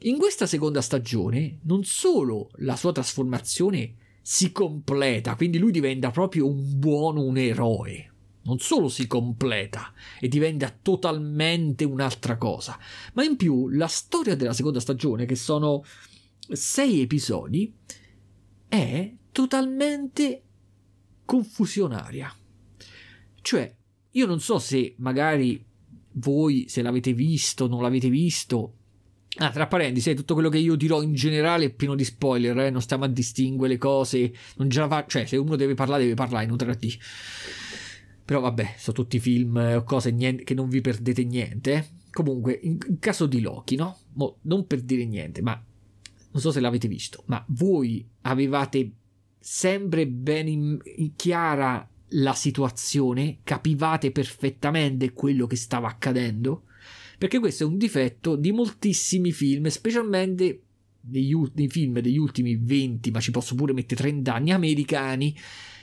In 0.00 0.18
questa 0.18 0.46
seconda 0.46 0.80
stagione, 0.80 1.58
non 1.62 1.84
solo 1.84 2.50
la 2.56 2.74
sua 2.74 2.92
trasformazione 2.92 3.94
si 4.22 4.50
completa, 4.52 5.36
quindi 5.36 5.58
lui 5.58 5.70
diventa 5.70 6.10
proprio 6.10 6.48
un 6.48 6.78
buono, 6.78 7.22
un 7.22 7.36
eroe. 7.36 8.08
Non 8.42 8.58
solo 8.58 8.88
si 8.88 9.06
completa 9.06 9.92
e 10.18 10.26
diventa 10.26 10.74
totalmente 10.82 11.84
un'altra 11.84 12.36
cosa, 12.36 12.78
ma 13.12 13.22
in 13.22 13.36
più 13.36 13.68
la 13.68 13.86
storia 13.86 14.34
della 14.34 14.54
seconda 14.54 14.80
stagione, 14.80 15.26
che 15.26 15.36
sono 15.36 15.84
sei 16.50 17.02
episodi, 17.02 17.72
è 18.70 19.12
totalmente 19.32 20.42
confusionaria. 21.24 22.32
Cioè, 23.42 23.74
io 24.12 24.26
non 24.26 24.40
so 24.40 24.58
se 24.58 24.94
magari 24.98 25.62
voi, 26.12 26.66
se 26.68 26.80
l'avete 26.80 27.12
visto, 27.12 27.66
non 27.66 27.82
l'avete 27.82 28.08
visto. 28.08 28.74
Ah, 29.36 29.50
tra 29.50 29.66
parentesi, 29.66 30.14
tutto 30.14 30.34
quello 30.34 30.48
che 30.48 30.58
io 30.58 30.76
dirò 30.76 31.02
in 31.02 31.14
generale 31.14 31.66
è 31.66 31.70
pieno 31.72 31.94
di 31.94 32.04
spoiler, 32.04 32.58
eh? 32.58 32.70
non 32.70 32.80
stiamo 32.80 33.04
a 33.04 33.08
distinguere 33.08 33.74
le 33.74 33.78
cose. 33.78 34.32
Non 34.56 34.70
ce 34.70 34.80
la 34.80 34.88
fa... 34.88 35.04
Cioè, 35.06 35.26
se 35.26 35.36
uno 35.36 35.56
deve 35.56 35.74
parlare, 35.74 36.02
deve 36.02 36.14
parlare 36.14 36.44
in 36.44 36.52
UTRT. 36.52 36.98
Però 38.24 38.40
vabbè, 38.40 38.74
sono 38.76 38.96
tutti 38.96 39.18
film 39.18 39.56
o 39.56 39.60
eh, 39.60 39.84
cose 39.84 40.12
niente, 40.12 40.44
che 40.44 40.54
non 40.54 40.68
vi 40.68 40.80
perdete 40.80 41.24
niente. 41.24 41.72
Eh? 41.72 41.84
Comunque, 42.12 42.58
in, 42.62 42.78
in, 42.86 42.98
caso 42.98 43.26
di 43.26 43.40
Loki, 43.40 43.76
no? 43.76 43.98
Mo, 44.14 44.38
non 44.42 44.66
per 44.66 44.82
dire 44.82 45.04
niente, 45.04 45.42
ma 45.42 45.60
non 46.32 46.40
so 46.40 46.50
se 46.50 46.60
l'avete 46.60 46.88
visto, 46.88 47.24
ma 47.26 47.44
voi 47.48 48.06
avevate 48.22 48.92
sempre 49.38 50.06
ben 50.06 50.48
in, 50.48 50.78
in 50.96 51.16
chiara 51.16 51.88
la 52.14 52.34
situazione, 52.34 53.38
capivate 53.42 54.10
perfettamente 54.10 55.12
quello 55.12 55.46
che 55.46 55.56
stava 55.56 55.88
accadendo, 55.88 56.64
perché 57.18 57.38
questo 57.38 57.64
è 57.64 57.66
un 57.66 57.76
difetto 57.76 58.36
di 58.36 58.52
moltissimi 58.52 59.32
film, 59.32 59.66
specialmente 59.66 60.62
nei 61.02 61.68
film 61.68 62.00
degli 62.00 62.18
ultimi 62.18 62.56
20, 62.56 63.10
ma 63.10 63.20
ci 63.20 63.30
posso 63.30 63.54
pure 63.54 63.72
mettere 63.72 64.02
30 64.02 64.34
anni 64.34 64.52
americani, 64.52 65.36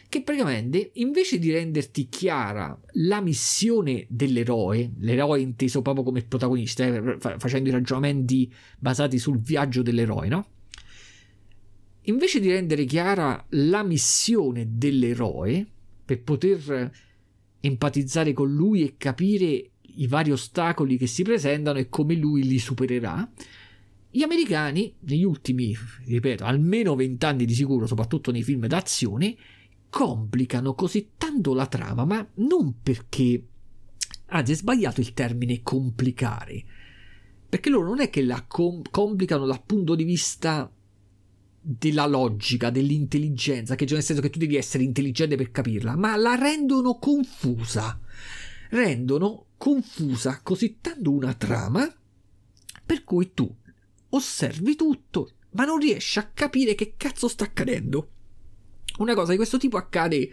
che 0.09 0.21
praticamente 0.21 0.91
invece 0.95 1.37
di 1.37 1.51
renderti 1.51 2.07
chiara 2.07 2.79
la 2.93 3.19
missione 3.19 4.05
dell'eroe, 4.07 4.91
l'eroe 4.99 5.41
inteso 5.41 5.81
proprio 5.81 6.03
come 6.03 6.23
protagonista, 6.23 6.85
eh, 6.85 7.17
facendo 7.37 7.69
i 7.69 7.73
ragionamenti 7.73 8.51
basati 8.79 9.19
sul 9.19 9.39
viaggio 9.39 9.81
dell'eroe, 9.81 10.27
no? 10.29 10.47
Invece 12.03 12.39
di 12.39 12.49
rendere 12.49 12.85
chiara 12.85 13.45
la 13.49 13.83
missione 13.83 14.65
dell'eroe, 14.71 15.67
per 16.05 16.21
poter 16.21 16.91
empatizzare 17.59 18.31
con 18.31 18.53
lui 18.53 18.83
e 18.83 18.95
capire 18.95 19.71
i 19.81 20.07
vari 20.07 20.31
ostacoli 20.31 20.97
che 20.97 21.07
si 21.07 21.23
presentano 21.23 21.79
e 21.79 21.89
come 21.89 22.15
lui 22.15 22.43
li 22.43 22.59
supererà, 22.59 23.29
gli 24.09 24.21
americani, 24.21 24.93
negli 25.01 25.23
ultimi, 25.23 25.75
ripeto, 26.05 26.45
almeno 26.45 26.95
vent'anni 26.95 27.43
di 27.43 27.53
sicuro, 27.53 27.85
soprattutto 27.85 28.31
nei 28.31 28.41
film 28.41 28.67
d'azione, 28.67 29.35
complicano 29.89 30.73
così 30.73 31.11
tanto 31.17 31.53
la 31.53 31.67
trama, 31.67 32.05
ma 32.05 32.27
non 32.35 32.81
perché... 32.81 33.47
Anzi, 34.27 34.51
è 34.51 34.55
sbagliato 34.55 34.99
il 34.99 35.13
termine 35.13 35.61
complicare, 35.61 36.63
perché 37.47 37.69
loro 37.69 37.87
non 37.87 38.01
è 38.01 38.09
che 38.09 38.23
la 38.23 38.43
com- 38.45 38.81
complicano 38.91 39.45
dal 39.45 39.63
punto 39.63 39.95
di 39.95 40.03
vista 40.03 40.69
della 41.59 42.05
logica, 42.05 42.69
dell'intelligenza, 42.69 43.75
che 43.75 43.85
nel 43.89 44.03
senso 44.03 44.21
che 44.21 44.29
tu 44.29 44.39
devi 44.39 44.55
essere 44.55 44.83
intelligente 44.83 45.35
per 45.35 45.51
capirla, 45.51 45.95
ma 45.95 46.15
la 46.15 46.35
rendono 46.35 46.97
confusa. 46.97 47.99
Rendono 48.69 49.45
confusa 49.57 50.41
così 50.43 50.77
tanto 50.81 51.11
una 51.11 51.33
trama 51.33 51.89
per 52.85 53.03
cui 53.03 53.31
tu 53.33 53.53
osservi 54.09 54.75
tutto, 54.75 55.31
ma 55.51 55.65
non 55.65 55.79
riesci 55.79 56.19
a 56.19 56.29
capire 56.33 56.75
che 56.75 56.95
cazzo 56.95 57.27
sta 57.27 57.45
accadendo. 57.45 58.11
Una 58.97 59.13
cosa 59.13 59.31
di 59.31 59.37
questo 59.37 59.57
tipo 59.57 59.77
accade 59.77 60.31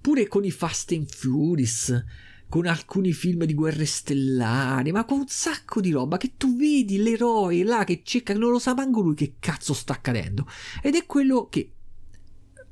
pure 0.00 0.26
con 0.26 0.44
i 0.44 0.50
Fast 0.50 0.92
and 0.92 1.08
Furious, 1.08 2.04
con 2.48 2.66
alcuni 2.66 3.12
film 3.12 3.44
di 3.44 3.54
guerre 3.54 3.84
stellari, 3.84 4.92
ma 4.92 5.04
con 5.04 5.20
un 5.20 5.28
sacco 5.28 5.80
di 5.80 5.90
roba 5.90 6.16
che 6.16 6.32
tu 6.36 6.56
vedi 6.56 6.98
l'eroe 6.98 7.62
là 7.64 7.84
che 7.84 8.02
cerca, 8.04 8.34
non 8.34 8.50
lo 8.50 8.58
sa 8.58 8.74
manco 8.74 9.00
lui 9.00 9.14
che 9.14 9.34
cazzo 9.38 9.74
sta 9.74 9.92
accadendo. 9.92 10.46
Ed 10.82 10.94
è 10.94 11.06
quello 11.06 11.48
che 11.48 11.72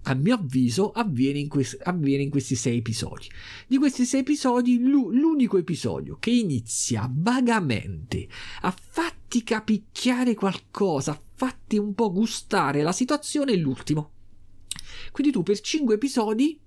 a 0.05 0.15
mio 0.15 0.35
avviso 0.35 0.91
avviene 0.91 1.39
in, 1.39 1.49
quest- 1.49 1.81
avviene 1.83 2.23
in, 2.23 2.31
questi 2.31 2.55
sei 2.55 2.79
episodi. 2.79 3.29
Di 3.67 3.77
questi 3.77 4.07
sei 4.07 4.21
episodi, 4.21 4.79
l- 4.79 4.89
l'unico 4.91 5.59
episodio 5.59 6.17
che 6.19 6.31
inizia 6.31 7.09
vagamente 7.13 8.27
a 8.63 8.75
fatti 8.77 9.43
capicchiare 9.43 10.35
qualcosa, 10.35 11.13
a 11.13 11.21
fatti 11.35 11.77
un 11.77 11.95
po' 11.95 12.11
gustare 12.11 12.83
la 12.83 12.93
situazione 12.93 13.53
è 13.53 13.57
l'ultimo. 13.57 14.13
Quindi 15.13 15.33
tu 15.33 15.43
per 15.43 15.61
5 15.61 15.95
episodi, 15.95 16.61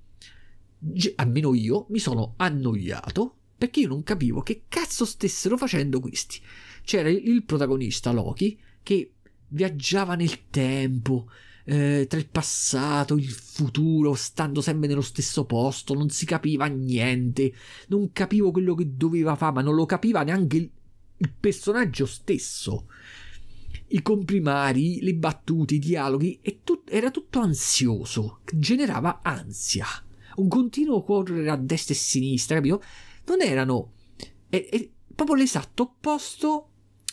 almeno 1.16 1.54
io, 1.54 1.86
mi 1.90 2.00
sono 2.00 2.34
annoiato 2.38 3.38
perché 3.64 3.82
io 3.82 3.88
non 3.88 4.04
capivo 4.04 4.42
che 4.42 4.64
cazzo 4.68 5.06
stessero 5.06 5.56
facendo 5.56 6.00
questi. 6.02 6.42
C'era 6.84 7.08
il 7.08 7.44
protagonista 7.46 8.12
Loki 8.12 8.60
che 8.84 9.14
viaggiava 9.48 10.16
nel 10.16 10.50
tempo, 10.50 11.30
eh, 11.64 12.06
tra 12.10 12.20
il 12.20 12.28
passato, 12.28 13.16
il 13.16 13.30
futuro, 13.30 14.16
stando 14.16 14.60
sempre 14.60 14.90
nello 14.90 15.02
stesso 15.02 15.46
posto, 15.46 15.94
non 15.94 16.10
si 16.10 16.26
capiva 16.26 16.66
niente, 16.66 17.54
non 17.88 18.12
capivo 18.12 18.52
quello 18.52 18.76
che 18.76 18.98
doveva 18.98 19.36
fare, 19.36 19.54
ma 19.54 19.62
non 19.62 19.76
lo 19.76 19.86
capiva 19.86 20.24
neanche 20.24 20.58
il, 20.58 20.70
il 21.18 21.32
personaggio 21.40 22.06
stesso 22.06 22.88
i 23.94 24.02
comprimari, 24.02 25.02
le 25.02 25.14
battute, 25.14 25.76
i 25.76 25.80
dialoghi, 25.80 26.40
tut- 26.64 26.83
era 26.94 27.10
tutto 27.10 27.40
ansioso, 27.40 28.42
generava 28.54 29.22
ansia, 29.24 29.88
un 30.36 30.48
continuo 30.48 31.04
correre 31.04 31.50
a 31.50 31.58
destra 31.58 31.96
e 31.96 31.98
a 31.98 32.00
sinistra, 32.00 32.56
capito? 32.58 32.84
Non 33.26 33.42
erano... 33.42 33.94
È, 34.48 34.68
è 34.70 34.90
proprio 35.16 35.36
l'esatto 35.36 35.84
opposto 35.84 36.70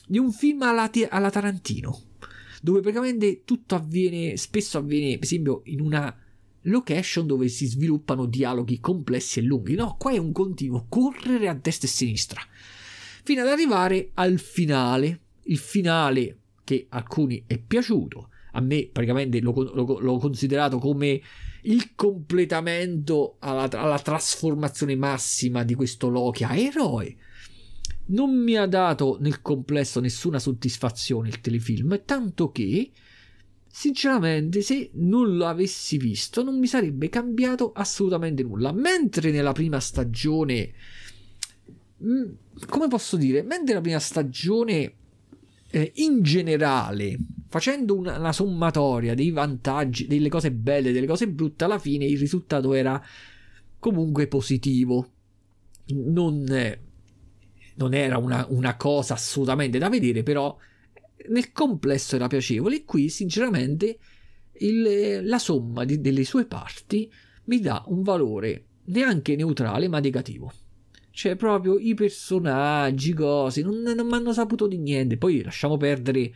di 0.06 0.18
un 0.18 0.32
film 0.32 0.60
alla, 0.62 0.90
alla 1.08 1.30
Tarantino, 1.30 1.98
dove 2.60 2.80
praticamente 2.80 3.44
tutto 3.44 3.74
avviene, 3.74 4.36
spesso 4.36 4.76
avviene, 4.76 5.14
per 5.14 5.24
esempio, 5.24 5.62
in 5.64 5.80
una 5.80 6.14
location 6.64 7.26
dove 7.26 7.48
si 7.48 7.66
sviluppano 7.66 8.26
dialoghi 8.26 8.80
complessi 8.80 9.38
e 9.38 9.42
lunghi. 9.42 9.76
No, 9.76 9.96
qua 9.98 10.12
è 10.12 10.18
un 10.18 10.32
continuo 10.32 10.84
correre 10.90 11.48
a 11.48 11.54
destra 11.54 11.88
e 11.88 11.90
a 11.90 11.94
sinistra, 11.94 12.42
fino 13.24 13.40
ad 13.40 13.48
arrivare 13.48 14.10
al 14.12 14.38
finale. 14.38 15.20
Il 15.44 15.56
finale 15.56 16.38
che 16.64 16.84
a 16.90 16.98
alcuni 16.98 17.44
è 17.46 17.58
piaciuto, 17.58 18.28
a 18.52 18.60
me 18.60 18.88
praticamente 18.90 19.40
l'ho, 19.40 19.52
l'ho, 19.52 19.98
l'ho 19.98 20.18
considerato 20.18 20.78
come 20.78 21.20
il 21.62 21.94
completamento 21.94 23.36
alla, 23.40 23.68
alla, 23.70 23.98
trasformazione 23.98 24.96
massima 24.96 25.62
di 25.62 25.74
questo 25.74 26.08
Loki 26.08 26.44
a 26.44 26.56
eroe. 26.56 27.16
Non 28.06 28.42
mi 28.42 28.56
ha 28.56 28.66
dato 28.66 29.18
nel 29.20 29.40
complesso 29.42 30.00
nessuna 30.00 30.38
soddisfazione 30.38 31.28
il 31.28 31.40
telefilm, 31.40 32.02
tanto 32.04 32.50
che, 32.50 32.90
sinceramente, 33.70 34.62
se 34.62 34.90
non 34.94 35.36
lo 35.36 35.46
avessi 35.46 35.96
visto 35.96 36.42
non 36.42 36.58
mi 36.58 36.66
sarebbe 36.66 37.08
cambiato 37.08 37.72
assolutamente 37.72 38.42
nulla. 38.42 38.72
Mentre 38.72 39.30
nella 39.30 39.52
prima 39.52 39.78
stagione, 39.78 40.72
mm, 42.02 42.30
come 42.66 42.88
posso 42.88 43.16
dire, 43.16 43.42
mentre 43.42 43.66
nella 43.68 43.80
prima 43.80 44.00
stagione 44.00 44.94
eh, 45.70 45.92
in 45.96 46.22
generale, 46.22 47.16
facendo 47.48 47.96
una, 47.96 48.18
una, 48.18 48.32
sommatoria 48.32 49.14
dei 49.14 49.30
vantaggi, 49.30 50.06
delle 50.06 50.28
cose 50.28 50.50
belle, 50.50 50.92
delle 50.92 51.06
cose 51.06 51.28
brutte, 51.28 51.64
alla 51.64 51.78
fine 51.78 52.04
il 52.04 52.18
risultato 52.18 52.74
era 52.74 53.02
comunque 53.78 54.26
positivo. 54.26 55.08
Non, 55.92 56.44
non 57.74 57.94
era 57.94 58.18
una, 58.18 58.46
una 58.50 58.76
cosa 58.76 59.14
assolutamente 59.14 59.78
da 59.78 59.88
vedere, 59.88 60.22
però 60.22 60.56
nel 61.28 61.52
complesso 61.52 62.16
era 62.16 62.26
piacevole. 62.26 62.76
E 62.76 62.84
qui, 62.84 63.08
sinceramente, 63.08 63.98
il, 64.58 65.20
la 65.24 65.38
somma 65.38 65.84
di, 65.84 66.00
delle 66.00 66.24
sue 66.24 66.46
parti 66.46 67.10
mi 67.44 67.60
dà 67.60 67.82
un 67.86 68.02
valore 68.02 68.64
neanche 68.86 69.36
neutrale, 69.36 69.88
ma 69.88 70.00
negativo. 70.00 70.52
Cioè, 71.20 71.36
proprio 71.36 71.76
i 71.78 71.92
personaggi, 71.92 73.12
cose, 73.12 73.60
non, 73.60 73.82
non 73.82 74.06
mi 74.06 74.14
hanno 74.14 74.32
saputo 74.32 74.66
di 74.66 74.78
niente. 74.78 75.18
Poi 75.18 75.42
lasciamo 75.42 75.76
perdere 75.76 76.32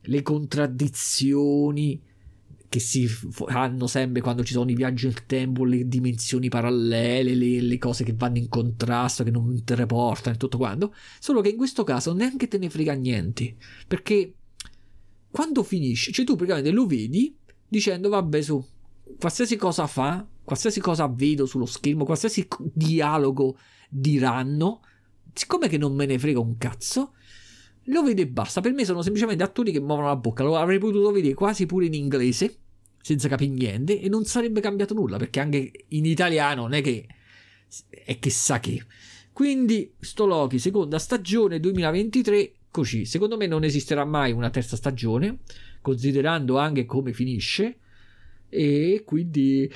le 0.00 0.22
contraddizioni 0.22 2.02
che 2.68 2.80
si 2.80 3.08
hanno 3.46 3.86
sempre 3.86 4.22
quando 4.22 4.42
ci 4.42 4.52
sono 4.52 4.68
i 4.68 4.74
viaggi 4.74 5.06
nel 5.06 5.26
tempo, 5.26 5.62
le 5.62 5.86
dimensioni 5.86 6.48
parallele, 6.48 7.36
le, 7.36 7.60
le 7.60 7.78
cose 7.78 8.02
che 8.02 8.14
vanno 8.14 8.38
in 8.38 8.48
contrasto, 8.48 9.22
che 9.22 9.30
non 9.30 9.62
ti 9.62 9.76
reportano 9.76 10.34
e 10.34 10.38
tutto 10.38 10.56
quanto. 10.58 10.92
Solo 11.20 11.40
che 11.40 11.50
in 11.50 11.56
questo 11.56 11.84
caso 11.84 12.12
neanche 12.12 12.48
te 12.48 12.58
ne 12.58 12.68
frega 12.68 12.94
niente. 12.94 13.54
Perché 13.86 14.34
quando 15.30 15.62
finisce, 15.62 16.10
cioè 16.10 16.24
tu 16.24 16.34
praticamente 16.34 16.72
lo 16.72 16.84
vedi 16.84 17.32
dicendo 17.68 18.08
vabbè 18.08 18.42
su, 18.42 18.60
qualsiasi 19.20 19.54
cosa 19.54 19.86
fa, 19.86 20.26
qualsiasi 20.42 20.80
cosa 20.80 21.06
vedo 21.06 21.46
sullo 21.46 21.64
schermo, 21.64 22.04
qualsiasi 22.04 22.48
dialogo 22.72 23.56
diranno, 23.88 24.80
siccome 25.32 25.68
che 25.68 25.78
non 25.78 25.94
me 25.94 26.06
ne 26.06 26.18
frega 26.18 26.40
un 26.40 26.56
cazzo, 26.58 27.12
lo 27.84 28.02
vedo 28.02 28.22
e 28.22 28.26
basta. 28.26 28.60
Per 28.60 28.72
me 28.72 28.84
sono 28.84 29.02
semplicemente 29.02 29.42
attori 29.42 29.72
che 29.72 29.80
muovono 29.80 30.08
la 30.08 30.16
bocca. 30.16 30.42
Lo 30.42 30.56
avrei 30.56 30.78
potuto 30.78 31.10
vedere 31.10 31.34
quasi 31.34 31.66
pure 31.66 31.86
in 31.86 31.94
inglese, 31.94 32.58
senza 33.00 33.28
capire 33.28 33.52
niente, 33.52 34.00
e 34.00 34.08
non 34.08 34.24
sarebbe 34.24 34.60
cambiato 34.60 34.94
nulla, 34.94 35.16
perché 35.18 35.40
anche 35.40 35.70
in 35.88 36.04
italiano 36.04 36.62
non 36.62 36.72
è 36.72 36.80
che 36.80 37.06
è 37.90 38.18
che 38.18 38.30
sa 38.30 38.60
che. 38.60 38.84
Quindi, 39.32 39.92
sto 40.00 40.24
Loki, 40.24 40.58
seconda 40.58 40.98
stagione 40.98 41.60
2023, 41.60 42.52
così. 42.70 43.04
Secondo 43.04 43.36
me 43.36 43.46
non 43.46 43.64
esisterà 43.64 44.04
mai 44.04 44.32
una 44.32 44.50
terza 44.50 44.76
stagione, 44.76 45.40
considerando 45.80 46.58
anche 46.58 46.86
come 46.86 47.12
finisce. 47.12 47.78
E 48.48 49.02
quindi 49.04 49.70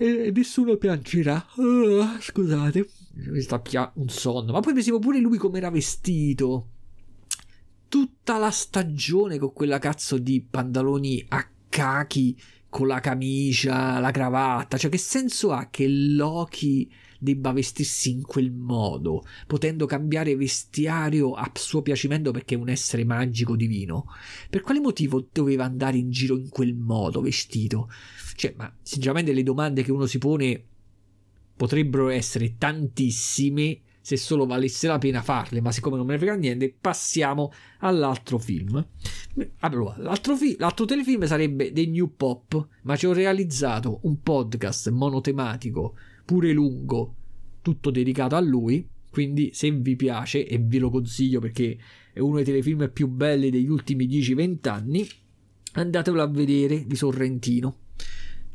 e 0.00 0.30
nessuno 0.32 0.76
piangerà. 0.76 1.44
Uh, 1.56 2.20
scusate, 2.20 2.88
mi 3.26 3.40
sta 3.40 3.58
pia- 3.58 3.90
un 3.96 4.08
sonno. 4.08 4.52
Ma 4.52 4.60
poi 4.60 4.74
pensiamo 4.74 4.98
pure 4.98 5.18
lui 5.18 5.38
come 5.38 5.58
era 5.58 5.70
vestito. 5.70 6.68
Tutta 7.88 8.38
la 8.38 8.50
stagione 8.50 9.38
con 9.38 9.52
quella 9.52 9.78
cazzo 9.78 10.18
di 10.18 10.40
pantaloni 10.42 11.24
a 11.28 11.48
cachi 11.68 12.38
con 12.68 12.86
la 12.86 13.00
camicia, 13.00 13.98
la 13.98 14.10
cravatta. 14.10 14.76
Cioè, 14.76 14.90
che 14.90 14.98
senso 14.98 15.52
ha 15.52 15.68
che 15.70 15.88
Loki 15.88 16.90
debba 17.18 17.52
vestirsi 17.52 18.10
in 18.10 18.22
quel 18.22 18.52
modo, 18.52 19.24
potendo 19.46 19.86
cambiare 19.86 20.36
vestiario 20.36 21.32
a 21.32 21.50
suo 21.54 21.82
piacimento 21.82 22.30
perché 22.30 22.54
è 22.54 22.58
un 22.58 22.68
essere 22.68 23.04
magico 23.04 23.56
divino? 23.56 24.06
Per 24.48 24.60
quale 24.60 24.80
motivo 24.80 25.26
doveva 25.32 25.64
andare 25.64 25.96
in 25.96 26.10
giro 26.10 26.36
in 26.36 26.48
quel 26.48 26.74
modo 26.74 27.20
vestito? 27.20 27.88
Cioè, 28.36 28.54
ma 28.56 28.72
sinceramente 28.82 29.32
le 29.32 29.42
domande 29.42 29.82
che 29.82 29.90
uno 29.90 30.06
si 30.06 30.18
pone 30.18 30.64
potrebbero 31.58 32.08
essere 32.08 32.54
tantissime 32.56 33.80
se 34.00 34.16
solo 34.16 34.46
valesse 34.46 34.86
la 34.86 34.96
pena 34.96 35.20
farle, 35.20 35.60
ma 35.60 35.72
siccome 35.72 35.96
non 35.96 36.06
me 36.06 36.12
ne 36.12 36.18
frega 36.18 36.34
niente, 36.36 36.74
passiamo 36.80 37.52
all'altro 37.80 38.38
film. 38.38 38.82
Allora, 39.58 39.96
l'altro, 39.98 40.34
fi- 40.34 40.56
l'altro 40.58 40.86
telefilm 40.86 41.24
sarebbe 41.26 41.72
The 41.72 41.84
New 41.86 42.14
Pop, 42.16 42.68
ma 42.84 42.96
ci 42.96 43.06
ho 43.06 43.12
realizzato 43.12 43.98
un 44.04 44.22
podcast 44.22 44.88
monotematico, 44.90 45.94
pure 46.24 46.52
lungo, 46.52 47.14
tutto 47.60 47.90
dedicato 47.90 48.34
a 48.34 48.40
lui. 48.40 48.88
Quindi, 49.10 49.50
se 49.52 49.70
vi 49.72 49.96
piace, 49.96 50.46
e 50.46 50.58
ve 50.58 50.78
lo 50.78 50.90
consiglio 50.90 51.40
perché 51.40 51.76
è 52.12 52.20
uno 52.20 52.36
dei 52.36 52.44
telefilm 52.44 52.90
più 52.90 53.08
belli 53.08 53.50
degli 53.50 53.68
ultimi 53.68 54.06
10-20 54.06 54.68
anni, 54.68 55.06
andatelo 55.72 56.22
a 56.22 56.26
vedere 56.28 56.86
di 56.86 56.96
Sorrentino 56.96 57.87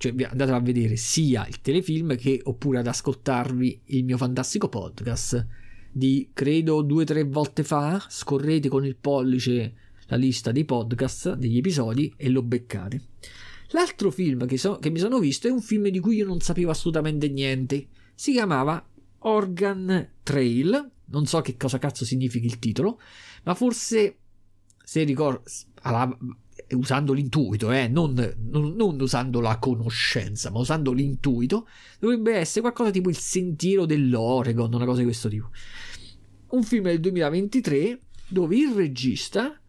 cioè 0.03 0.11
andatelo 0.11 0.57
a 0.57 0.59
vedere 0.59 0.97
sia 0.97 1.47
il 1.47 1.61
telefilm 1.61 2.17
che 2.17 2.41
oppure 2.43 2.79
ad 2.79 2.87
ascoltarvi 2.87 3.83
il 3.85 4.03
mio 4.03 4.17
fantastico 4.17 4.67
podcast 4.67 5.47
di 5.89 6.31
credo 6.33 6.81
due 6.81 7.03
o 7.03 7.05
tre 7.05 7.23
volte 7.23 7.63
fa 7.63 8.05
scorrete 8.09 8.67
con 8.67 8.85
il 8.85 8.97
pollice 8.97 9.75
la 10.07 10.17
lista 10.17 10.51
dei 10.51 10.65
podcast 10.65 11.35
degli 11.35 11.57
episodi 11.57 12.13
e 12.17 12.27
lo 12.27 12.41
beccate. 12.41 13.01
L'altro 13.69 14.11
film 14.11 14.45
che, 14.45 14.57
so, 14.57 14.77
che 14.77 14.89
mi 14.89 14.99
sono 14.99 15.19
visto 15.19 15.47
è 15.47 15.51
un 15.51 15.61
film 15.61 15.87
di 15.87 15.99
cui 15.99 16.17
io 16.17 16.25
non 16.25 16.41
sapevo 16.41 16.71
assolutamente 16.71 17.29
niente. 17.29 17.87
Si 18.13 18.33
chiamava 18.33 18.85
Organ 19.19 20.09
Trail. 20.21 20.91
Non 21.05 21.25
so 21.25 21.39
che 21.39 21.55
cosa 21.55 21.77
cazzo 21.77 22.03
significhi 22.03 22.45
il 22.45 22.59
titolo 22.59 22.99
ma 23.43 23.53
forse 23.53 24.17
se 24.83 25.03
ricordo 25.03 25.43
usando 26.71 27.13
l'intuito, 27.13 27.71
eh, 27.71 27.87
non, 27.87 28.13
non, 28.49 28.73
non, 28.75 28.99
usando 28.99 29.39
la 29.39 29.57
conoscenza, 29.57 30.49
ma 30.49 30.59
usando 30.59 30.91
l'intuito, 30.91 31.67
dovrebbe 31.99 32.35
essere 32.35 32.61
qualcosa 32.61 32.91
tipo 32.91 33.09
il 33.09 33.17
sentiero 33.17 33.85
dell'Oregon, 33.85 34.73
una 34.73 34.85
cosa 34.85 34.99
di 34.99 35.05
questo 35.05 35.29
tipo. 35.29 35.49
Un 36.49 36.63
film 36.63 36.83
del 36.83 36.99
2023 36.99 37.99
dove 38.27 38.55
il 38.55 38.73
regista 38.73 39.59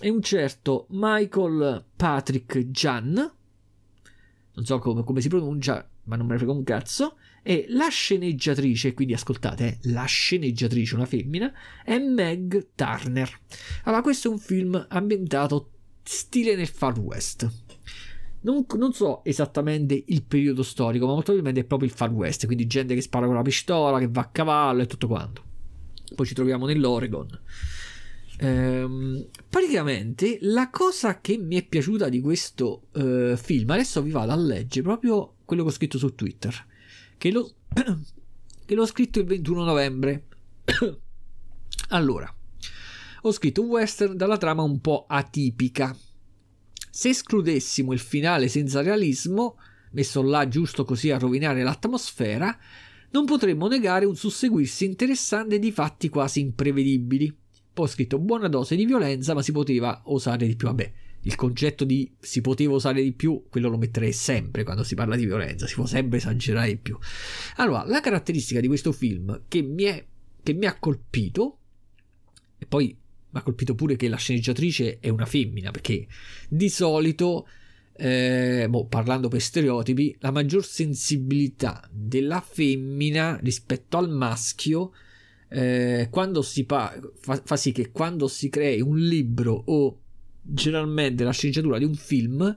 è 0.00 0.08
un 0.08 0.22
certo 0.22 0.86
Michael 0.90 1.84
Patrick 1.96 2.58
Jan, 2.70 3.14
non 3.14 4.64
so 4.64 4.78
come, 4.78 5.04
come 5.04 5.20
si 5.20 5.28
pronuncia, 5.28 5.88
ma 6.04 6.16
non 6.16 6.26
me 6.26 6.32
ne 6.32 6.38
frega 6.38 6.52
un 6.52 6.64
cazzo, 6.64 7.16
e 7.42 7.66
la 7.68 7.88
sceneggiatrice, 7.88 8.94
quindi 8.94 9.14
ascoltate, 9.14 9.66
eh, 9.66 9.78
la 9.90 10.04
sceneggiatrice, 10.04 10.94
una 10.94 11.06
femmina, 11.06 11.52
è 11.84 11.98
Meg 11.98 12.68
Turner. 12.74 13.30
Allora, 13.84 14.02
questo 14.02 14.28
è 14.28 14.30
un 14.30 14.38
film 14.38 14.86
ambientato 14.88 15.70
stile 16.08 16.56
nel 16.56 16.68
Far 16.68 16.98
West. 16.98 17.46
Non, 18.40 18.64
non, 18.76 18.94
so 18.94 19.22
esattamente 19.24 20.04
il 20.06 20.22
periodo 20.22 20.62
storico, 20.62 21.04
ma 21.04 21.12
molto 21.12 21.32
probabilmente 21.32 21.60
è 21.60 21.68
proprio 21.68 21.88
il 21.88 21.94
Far 21.94 22.10
West, 22.10 22.46
quindi 22.46 22.66
gente 22.66 22.94
che 22.94 23.02
spara 23.02 23.26
con 23.26 23.34
la 23.34 23.42
pistola, 23.42 23.98
che 23.98 24.08
va 24.08 24.22
a 24.22 24.28
cavallo 24.28 24.82
e 24.82 24.86
tutto 24.86 25.06
quanto. 25.06 25.42
Poi 26.14 26.24
ci 26.24 26.32
troviamo 26.32 26.64
nell'Oregon. 26.64 27.28
Ehm, 28.38 29.26
praticamente 29.50 30.38
la 30.42 30.70
cosa 30.70 31.20
che 31.20 31.36
mi 31.36 31.56
è 31.56 31.66
piaciuta 31.66 32.08
di 32.08 32.20
questo 32.20 32.84
eh, 32.92 33.36
film, 33.36 33.68
adesso 33.70 34.00
vi 34.00 34.10
vado 34.10 34.32
a 34.32 34.36
leggere 34.36 34.82
proprio 34.82 35.34
quello 35.44 35.62
che 35.64 35.68
ho 35.68 35.72
scritto 35.72 35.98
su 35.98 36.14
Twitter, 36.14 36.54
che, 37.18 37.30
lo, 37.30 37.52
che 38.64 38.74
l'ho 38.74 38.86
scritto 38.86 39.18
il 39.18 39.26
21 39.26 39.62
novembre. 39.62 40.26
allora, 41.88 42.34
ho 43.22 43.32
scritto 43.32 43.62
un 43.62 43.68
western 43.68 44.16
dalla 44.16 44.36
trama 44.36 44.62
un 44.62 44.80
po' 44.80 45.06
atipica. 45.08 45.96
Se 46.90 47.08
escludessimo 47.10 47.92
il 47.92 47.98
finale 47.98 48.48
senza 48.48 48.82
realismo, 48.82 49.56
messo 49.92 50.22
là 50.22 50.48
giusto 50.48 50.84
così 50.84 51.10
a 51.10 51.18
rovinare 51.18 51.62
l'atmosfera, 51.62 52.56
non 53.10 53.24
potremmo 53.24 53.68
negare 53.68 54.04
un 54.04 54.16
susseguirsi 54.16 54.84
interessante 54.84 55.58
di 55.58 55.72
fatti 55.72 56.08
quasi 56.08 56.40
imprevedibili. 56.40 57.34
Poi 57.72 57.86
ho 57.86 57.88
scritto 57.88 58.18
buona 58.18 58.48
dose 58.48 58.76
di 58.76 58.84
violenza, 58.84 59.34
ma 59.34 59.42
si 59.42 59.52
poteva 59.52 60.02
osare 60.06 60.46
di 60.46 60.56
più. 60.56 60.66
Vabbè, 60.66 60.92
il 61.22 61.34
concetto 61.34 61.84
di 61.84 62.10
si 62.18 62.40
poteva 62.40 62.74
usare 62.74 63.02
di 63.02 63.12
più, 63.12 63.44
quello 63.48 63.68
lo 63.68 63.78
metterei 63.78 64.12
sempre 64.12 64.64
quando 64.64 64.82
si 64.82 64.94
parla 64.94 65.16
di 65.16 65.26
violenza, 65.26 65.66
si 65.66 65.74
può 65.74 65.86
sempre 65.86 66.18
esagerare 66.18 66.68
di 66.68 66.76
più. 66.76 66.98
Allora, 67.56 67.84
la 67.86 68.00
caratteristica 68.00 68.60
di 68.60 68.66
questo 68.66 68.92
film 68.92 69.42
che 69.48 69.62
mi, 69.62 69.84
è, 69.84 70.04
che 70.42 70.52
mi 70.52 70.66
ha 70.66 70.78
colpito, 70.78 71.58
e 72.58 72.66
poi 72.66 72.96
ha 73.38 73.42
colpito 73.42 73.74
pure 73.74 73.96
che 73.96 74.08
la 74.08 74.16
sceneggiatrice 74.16 74.98
è 75.00 75.08
una 75.08 75.26
femmina, 75.26 75.70
perché 75.70 76.06
di 76.48 76.68
solito, 76.68 77.48
eh, 77.96 78.66
boh, 78.68 78.86
parlando 78.86 79.28
per 79.28 79.40
stereotipi, 79.40 80.16
la 80.20 80.30
maggior 80.30 80.64
sensibilità 80.64 81.88
della 81.90 82.40
femmina 82.40 83.38
rispetto 83.42 83.96
al 83.96 84.10
maschio 84.10 84.92
eh, 85.48 86.08
quando 86.10 86.42
si 86.42 86.64
pa- 86.64 86.94
fa, 87.18 87.40
fa 87.42 87.56
sì 87.56 87.72
che 87.72 87.90
quando 87.90 88.28
si 88.28 88.50
crei 88.50 88.80
un 88.80 88.98
libro 88.98 89.62
o 89.66 90.00
generalmente 90.42 91.24
la 91.24 91.32
sceneggiatura 91.32 91.78
di 91.78 91.84
un 91.84 91.94
film 91.94 92.56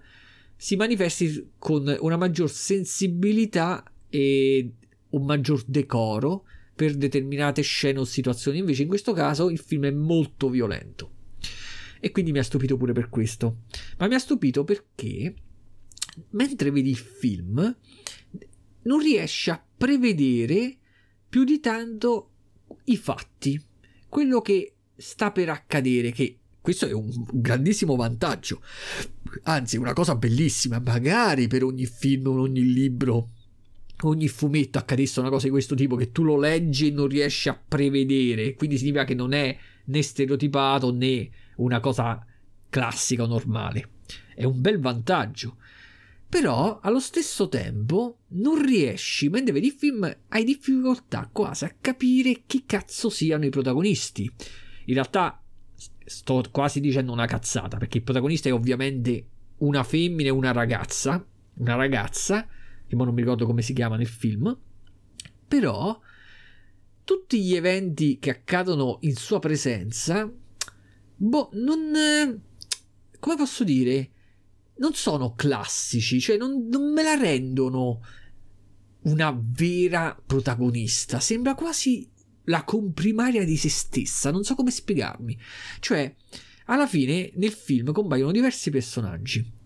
si 0.56 0.76
manifesti 0.76 1.52
con 1.58 1.96
una 2.02 2.18
maggior 2.18 2.50
sensibilità 2.50 3.84
e 4.10 4.74
un 5.10 5.26
maggior 5.26 5.64
decoro 5.66 6.46
per 6.82 6.96
determinate 6.96 7.62
scene 7.62 8.00
o 8.00 8.06
situazioni. 8.06 8.58
Invece 8.58 8.82
in 8.82 8.88
questo 8.88 9.14
caso 9.14 9.52
il 9.52 9.60
film 9.60 9.86
è 9.86 9.92
molto 9.92 10.50
violento. 10.50 11.12
E 12.00 12.10
quindi 12.10 12.32
mi 12.32 12.40
ha 12.40 12.44
stupito 12.44 12.76
pure 12.76 12.92
per 12.92 13.08
questo. 13.10 13.58
Ma 14.00 14.08
mi 14.08 14.16
ha 14.16 14.20
stupito 14.20 14.64
perché 14.64 15.32
mentre 16.32 16.72
vedi 16.72 16.90
il 16.90 16.98
film 16.98 17.78
non 18.82 19.00
riesci 19.00 19.52
a 19.52 19.64
prevedere 19.78 20.76
più 21.30 21.44
di 21.44 21.60
tanto 21.60 22.32
i 22.86 22.98
fatti, 22.98 23.64
quello 24.10 24.42
che 24.42 24.74
sta 24.96 25.32
per 25.32 25.50
accadere, 25.50 26.10
che 26.10 26.40
questo 26.60 26.88
è 26.88 26.94
un 26.94 27.12
grandissimo 27.32 27.96
vantaggio, 27.96 28.60
anzi 29.44 29.78
una 29.78 29.94
cosa 29.94 30.16
bellissima, 30.16 30.80
magari 30.80 31.46
per 31.46 31.64
ogni 31.64 31.86
film, 31.86 32.26
ogni 32.26 32.74
libro, 32.74 33.30
ogni 34.02 34.28
fumetto 34.28 34.78
accadesse 34.78 35.20
una 35.20 35.30
cosa 35.30 35.46
di 35.46 35.52
questo 35.52 35.76
tipo 35.76 35.96
che 35.96 36.12
tu 36.12 36.24
lo 36.24 36.38
leggi 36.38 36.88
e 36.88 36.92
non 36.92 37.08
riesci 37.08 37.50
a 37.50 37.60
prevedere, 37.68 38.54
quindi 38.56 38.78
significa 38.78 39.04
che 39.04 39.14
non 39.14 39.34
è 39.34 39.58
né 39.86 40.02
stereotipato 40.02 40.92
né 40.94 41.30
una 41.58 41.80
cosa 41.80 42.26
classica 42.70 43.24
o 43.24 43.28
normale. 43.28 43.90
È 44.36 44.44
un 44.44 44.62
bel 44.62 44.80
vantaggio. 44.80 45.58
Però 46.28 46.80
allo 46.82 47.02
stesso 47.02 47.50
tempo 47.50 48.20
non 48.30 48.66
riesci, 48.66 49.28
mentre 49.28 49.52
vedi 49.52 49.68
il 49.68 49.74
film, 49.74 50.18
hai 50.30 50.46
difficoltà 50.46 51.30
quasi 51.30 51.66
a 51.66 51.76
capire 51.80 52.44
chi 52.46 52.64
cazzo 52.66 53.10
siano 53.10 53.46
i 53.46 53.50
protagonisti. 53.50 54.32
In 54.86 54.94
realtà 54.94 55.44
sto 56.06 56.42
quasi 56.50 56.80
dicendo 56.80 57.12
una 57.12 57.26
cazzata, 57.26 57.78
perché 57.78 57.98
il 57.98 58.04
protagonista 58.04 58.48
è 58.48 58.54
ovviamente 58.54 59.28
una 59.58 59.84
femmina 59.84 60.30
e 60.30 60.32
una 60.32 60.54
ragazza, 60.54 61.24
una 61.56 61.76
ragazza, 61.76 62.48
che 62.98 63.06
non 63.06 63.14
mi 63.14 63.22
ricordo 63.22 63.46
come 63.46 63.62
si 63.62 63.74
chiama 63.74 63.98
nel 63.98 64.08
film, 64.08 64.58
però 65.48 66.00
tutti 67.04 67.42
gli 67.42 67.56
eventi 67.56 68.20
che 68.20 68.30
accadono 68.30 68.98
in 69.02 69.16
sua 69.16 69.40
presenza, 69.40 70.32
boh, 71.16 71.50
non... 71.54 72.42
come 73.20 73.36
posso 73.36 73.64
dire? 73.64 74.12
non 74.82 74.94
sono 74.94 75.36
classici, 75.36 76.20
cioè 76.20 76.38
non, 76.38 76.68
non 76.68 76.92
me 76.92 77.04
la 77.04 77.14
rendono 77.14 78.02
una 79.04 79.40
vera 79.40 80.20
protagonista, 80.26 81.20
sembra 81.20 81.54
quasi 81.54 82.10
la 82.46 82.64
comprimaria 82.64 83.46
di 83.46 83.56
se 83.58 83.70
stessa, 83.70 84.32
non 84.32 84.44
so 84.44 84.56
come 84.56 84.72
spiegarmi. 84.72 85.38
Cioè, 85.80 86.16
alla 86.66 86.88
fine 86.88 87.32
nel 87.36 87.52
film 87.52 87.92
compaiono 87.92 88.32
diversi 88.32 88.72
personaggi 88.72 89.60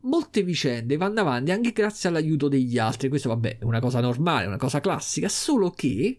molte 0.00 0.42
vicende 0.42 0.96
vanno 0.96 1.20
avanti 1.20 1.50
anche 1.50 1.72
grazie 1.72 2.08
all'aiuto 2.08 2.48
degli 2.48 2.78
altri. 2.78 3.08
Questo, 3.08 3.28
vabbè, 3.28 3.58
è 3.58 3.64
una 3.64 3.80
cosa 3.80 4.00
normale, 4.00 4.46
una 4.46 4.56
cosa 4.56 4.80
classica, 4.80 5.28
solo 5.28 5.70
che 5.70 6.18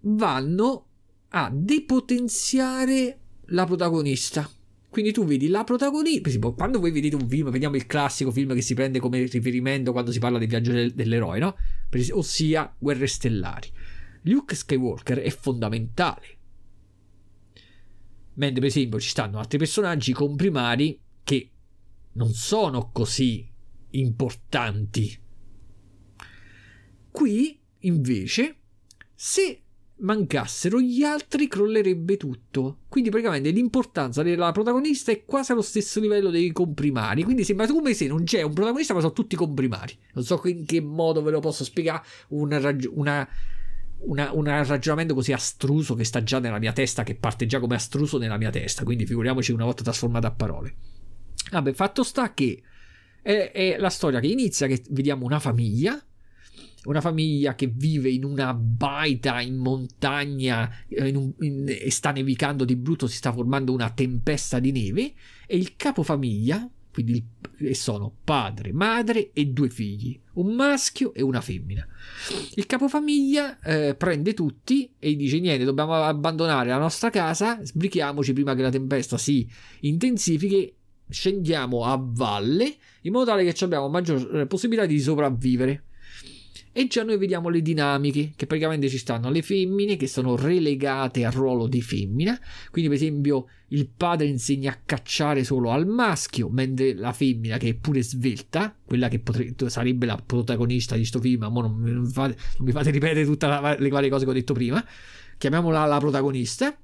vanno 0.00 0.86
a 1.28 1.50
depotenziare 1.52 3.18
la 3.46 3.64
protagonista. 3.64 4.48
Quindi 4.88 5.12
tu 5.12 5.24
vedi 5.24 5.48
la 5.48 5.64
protagonista, 5.64 6.30
quando 6.52 6.80
voi 6.80 6.90
vedete 6.90 7.14
un 7.14 7.28
film, 7.28 7.50
vediamo 7.50 7.76
il 7.76 7.86
classico 7.86 8.30
film 8.30 8.54
che 8.54 8.62
si 8.62 8.72
prende 8.72 9.00
come 9.00 9.22
riferimento 9.22 9.92
quando 9.92 10.10
si 10.10 10.18
parla 10.18 10.38
del 10.38 10.48
viaggio 10.48 10.72
dell'eroe, 10.72 11.38
no? 11.38 11.56
Ossia 12.12 12.74
Guerre 12.78 13.06
Stellari. 13.06 13.68
Luke 14.22 14.54
Skywalker 14.54 15.18
è 15.18 15.30
fondamentale. 15.30 16.36
Mentre 18.34 18.60
per 18.60 18.68
esempio 18.68 18.98
ci 18.98 19.08
stanno 19.08 19.38
altri 19.38 19.58
personaggi 19.58 20.12
comprimari 20.12 20.98
non 22.12 22.32
sono 22.32 22.90
così 22.90 23.48
importanti. 23.90 25.18
Qui 27.10 27.58
invece, 27.80 28.56
se 29.14 29.62
mancassero 30.00 30.80
gli 30.80 31.02
altri 31.02 31.48
crollerebbe 31.48 32.16
tutto. 32.16 32.78
Quindi 32.88 33.10
praticamente 33.10 33.50
l'importanza 33.50 34.22
della 34.22 34.52
protagonista 34.52 35.10
è 35.10 35.24
quasi 35.24 35.52
allo 35.52 35.62
stesso 35.62 36.00
livello 36.00 36.30
dei 36.30 36.52
comprimari. 36.52 37.22
Quindi 37.24 37.44
sembra 37.44 37.66
come 37.66 37.94
se 37.94 38.06
non 38.06 38.24
c'è 38.24 38.42
un 38.42 38.52
protagonista 38.52 38.94
ma 38.94 39.00
sono 39.00 39.12
tutti 39.12 39.36
comprimari. 39.36 39.96
Non 40.14 40.24
so 40.24 40.40
in 40.44 40.64
che 40.66 40.80
modo 40.80 41.22
ve 41.22 41.30
lo 41.30 41.40
posso 41.40 41.64
spiegare 41.64 42.02
una, 42.28 42.60
rag- 42.60 42.90
una, 42.92 43.26
una, 44.00 44.32
un 44.32 44.44
ragionamento 44.44 45.14
così 45.14 45.32
astruso 45.32 45.94
che 45.94 46.04
sta 46.04 46.22
già 46.22 46.38
nella 46.38 46.58
mia 46.58 46.72
testa, 46.72 47.02
che 47.02 47.14
parte 47.14 47.46
già 47.46 47.58
come 47.60 47.74
astruso 47.74 48.18
nella 48.18 48.36
mia 48.36 48.50
testa. 48.50 48.84
Quindi 48.84 49.06
figuriamoci 49.06 49.52
una 49.52 49.64
volta 49.64 49.82
trasformato 49.82 50.26
a 50.26 50.32
parole. 50.32 50.74
Vabbè, 51.50 51.72
fatto 51.72 52.02
sta 52.02 52.34
che 52.34 52.62
è, 53.22 53.50
è 53.52 53.76
la 53.78 53.90
storia 53.90 54.20
che 54.20 54.26
inizia 54.26 54.66
che 54.66 54.82
vediamo 54.90 55.24
una 55.24 55.40
famiglia 55.40 56.00
una 56.84 57.00
famiglia 57.00 57.54
che 57.54 57.66
vive 57.66 58.08
in 58.08 58.24
una 58.24 58.54
baita 58.54 59.40
in 59.40 59.56
montagna 59.56 60.70
in 60.88 61.16
un, 61.16 61.32
in, 61.40 61.66
e 61.68 61.90
sta 61.90 62.12
nevicando 62.12 62.64
di 62.64 62.76
brutto, 62.76 63.06
si 63.06 63.16
sta 63.16 63.32
formando 63.32 63.72
una 63.72 63.90
tempesta 63.90 64.58
di 64.58 64.72
neve 64.72 65.12
e 65.46 65.56
il 65.56 65.76
capofamiglia, 65.76 66.68
quindi 66.90 67.24
il, 67.58 67.76
sono 67.76 68.12
padre, 68.24 68.72
madre 68.72 69.32
e 69.32 69.46
due 69.46 69.68
figli, 69.68 70.18
un 70.34 70.54
maschio 70.54 71.12
e 71.12 71.22
una 71.22 71.40
femmina. 71.40 71.86
Il 72.54 72.66
capofamiglia 72.66 73.60
eh, 73.60 73.94
prende 73.94 74.32
tutti 74.32 74.90
e 74.98 75.16
dice 75.16 75.40
niente, 75.40 75.64
dobbiamo 75.64 75.94
abbandonare 75.94 76.70
la 76.70 76.78
nostra 76.78 77.10
casa, 77.10 77.62
sbrichiamoci 77.62 78.32
prima 78.32 78.54
che 78.54 78.62
la 78.62 78.70
tempesta 78.70 79.18
si 79.18 79.46
intensifichi, 79.80 80.72
scendiamo 81.08 81.84
a 81.84 81.98
valle 82.00 82.76
in 83.02 83.12
modo 83.12 83.26
tale 83.26 83.44
che 83.44 83.64
abbiamo 83.64 83.88
maggior 83.88 84.40
eh, 84.40 84.46
possibilità 84.46 84.86
di 84.86 84.98
sopravvivere. 85.00 85.84
E 86.70 86.86
già 86.86 87.02
noi 87.02 87.18
vediamo 87.18 87.48
le 87.48 87.60
dinamiche, 87.60 88.34
che 88.36 88.46
praticamente 88.46 88.88
ci 88.88 88.98
stanno 88.98 89.30
le 89.30 89.42
femmine 89.42 89.96
che 89.96 90.06
sono 90.06 90.36
relegate 90.36 91.24
al 91.24 91.32
ruolo 91.32 91.66
di 91.66 91.82
femmina, 91.82 92.38
quindi 92.70 92.88
per 92.88 92.98
esempio 93.00 93.46
il 93.68 93.88
padre 93.88 94.26
insegna 94.26 94.70
a 94.70 94.78
cacciare 94.84 95.42
solo 95.42 95.72
al 95.72 95.86
maschio, 95.88 96.48
mentre 96.48 96.94
la 96.94 97.12
femmina 97.12 97.56
che 97.56 97.70
è 97.70 97.74
pure 97.74 98.02
svelta, 98.02 98.76
quella 98.84 99.08
che 99.08 99.18
potrebbe, 99.18 99.68
sarebbe 99.68 100.06
la 100.06 100.22
protagonista 100.24 100.94
di 100.94 101.04
sto 101.04 101.18
film, 101.18 101.40
ma 101.40 101.48
non, 101.48 101.82
non, 101.82 102.06
fate, 102.06 102.36
non 102.58 102.66
mi 102.66 102.72
fate 102.72 102.90
ripetere 102.90 103.24
tutte 103.24 103.46
le 103.46 103.88
varie 103.88 104.10
cose 104.10 104.24
che 104.24 104.30
ho 104.30 104.34
detto 104.34 104.52
prima, 104.52 104.84
chiamiamola 105.36 105.84
la 105.84 105.98
protagonista, 105.98 106.78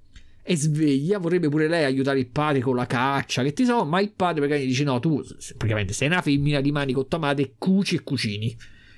è 0.47 0.55
sveglia, 0.55 1.17
vorrebbe 1.19 1.49
pure 1.49 1.69
lei 1.69 1.85
aiutare 1.85 2.19
il 2.19 2.29
padre 2.29 2.61
con 2.61 2.77
la 2.77 2.85
caccia, 2.85 3.43
che 3.43 3.55
ti 3.55 3.65
so, 3.65 3.87
ma 3.87 3.99
il 4.01 4.13
padre 4.13 4.41
praticamente 4.41 4.67
dice 4.67 4.85
no, 4.85 5.01
tu 5.01 5.25
praticamente 5.57 5.95
sei 5.95 6.09
una 6.09 6.21
femmina, 6.21 6.61
rimani 6.61 6.95
madre, 7.19 7.55
cuci 7.57 7.95
e 7.95 8.03
cucini 8.03 8.55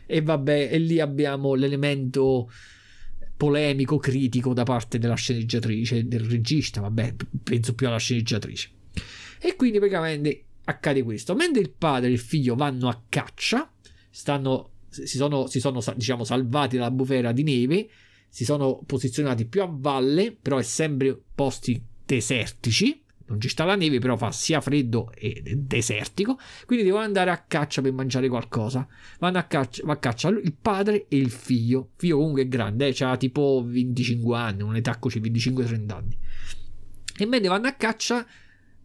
e 0.06 0.22
vabbè, 0.22 0.70
e 0.72 0.78
lì 0.78 0.98
abbiamo 0.98 1.54
l'elemento 1.54 2.50
polemico, 3.36 3.98
critico 3.98 4.54
da 4.54 4.64
parte 4.64 4.98
della 4.98 5.14
sceneggiatrice, 5.14 6.08
del 6.08 6.24
regista, 6.24 6.80
vabbè, 6.80 7.14
penso 7.44 7.74
più 7.74 7.86
alla 7.86 7.98
sceneggiatrice. 7.98 8.70
E 9.40 9.54
quindi 9.54 9.78
praticamente 9.78 10.44
accade 10.64 11.04
questo. 11.04 11.36
Mentre 11.36 11.62
il 11.62 11.70
padre 11.70 12.08
e 12.08 12.12
il 12.12 12.18
figlio 12.18 12.56
vanno 12.56 12.88
a 12.88 13.02
caccia, 13.08 13.70
stanno, 14.10 14.70
si 14.88 15.16
sono, 15.16 15.46
si 15.46 15.60
sono 15.60 15.80
diciamo, 15.94 16.24
salvati 16.24 16.76
dalla 16.76 16.90
bufera 16.90 17.30
di 17.30 17.44
neve, 17.44 17.88
si 18.28 18.44
sono 18.44 18.82
posizionati 18.84 19.46
più 19.46 19.62
a 19.62 19.68
valle, 19.70 20.32
però 20.32 20.58
è 20.58 20.62
sempre 20.62 21.18
posti 21.34 21.82
desertici, 22.04 23.04
non 23.28 23.40
ci 23.40 23.48
sta 23.48 23.64
la 23.64 23.74
neve, 23.74 23.98
però 23.98 24.16
fa 24.16 24.30
sia 24.30 24.60
freddo 24.60 25.10
e 25.14 25.42
desertico. 25.56 26.38
Quindi 26.64 26.84
devono 26.84 27.02
andare 27.02 27.30
a 27.30 27.38
caccia 27.38 27.82
per 27.82 27.92
mangiare 27.92 28.28
qualcosa. 28.28 28.86
Vanno 29.18 29.38
a 29.38 29.42
caccia, 29.44 29.82
va 29.84 29.94
a 29.94 29.98
caccia 29.98 30.28
il 30.28 30.54
padre 30.60 31.06
e 31.08 31.16
il 31.16 31.30
figlio. 31.30 31.80
Il 31.80 31.96
figlio 31.96 32.16
comunque 32.18 32.42
è 32.42 32.48
grande, 32.48 32.86
eh, 32.86 33.04
ha 33.04 33.16
tipo 33.16 33.64
25 33.66 34.36
anni, 34.36 34.62
un'età 34.62 34.98
così, 34.98 35.20
25-30 35.20 35.92
anni. 35.92 36.18
E 37.18 37.26
mentre 37.26 37.48
vanno 37.48 37.66
a 37.66 37.72
caccia, 37.72 38.24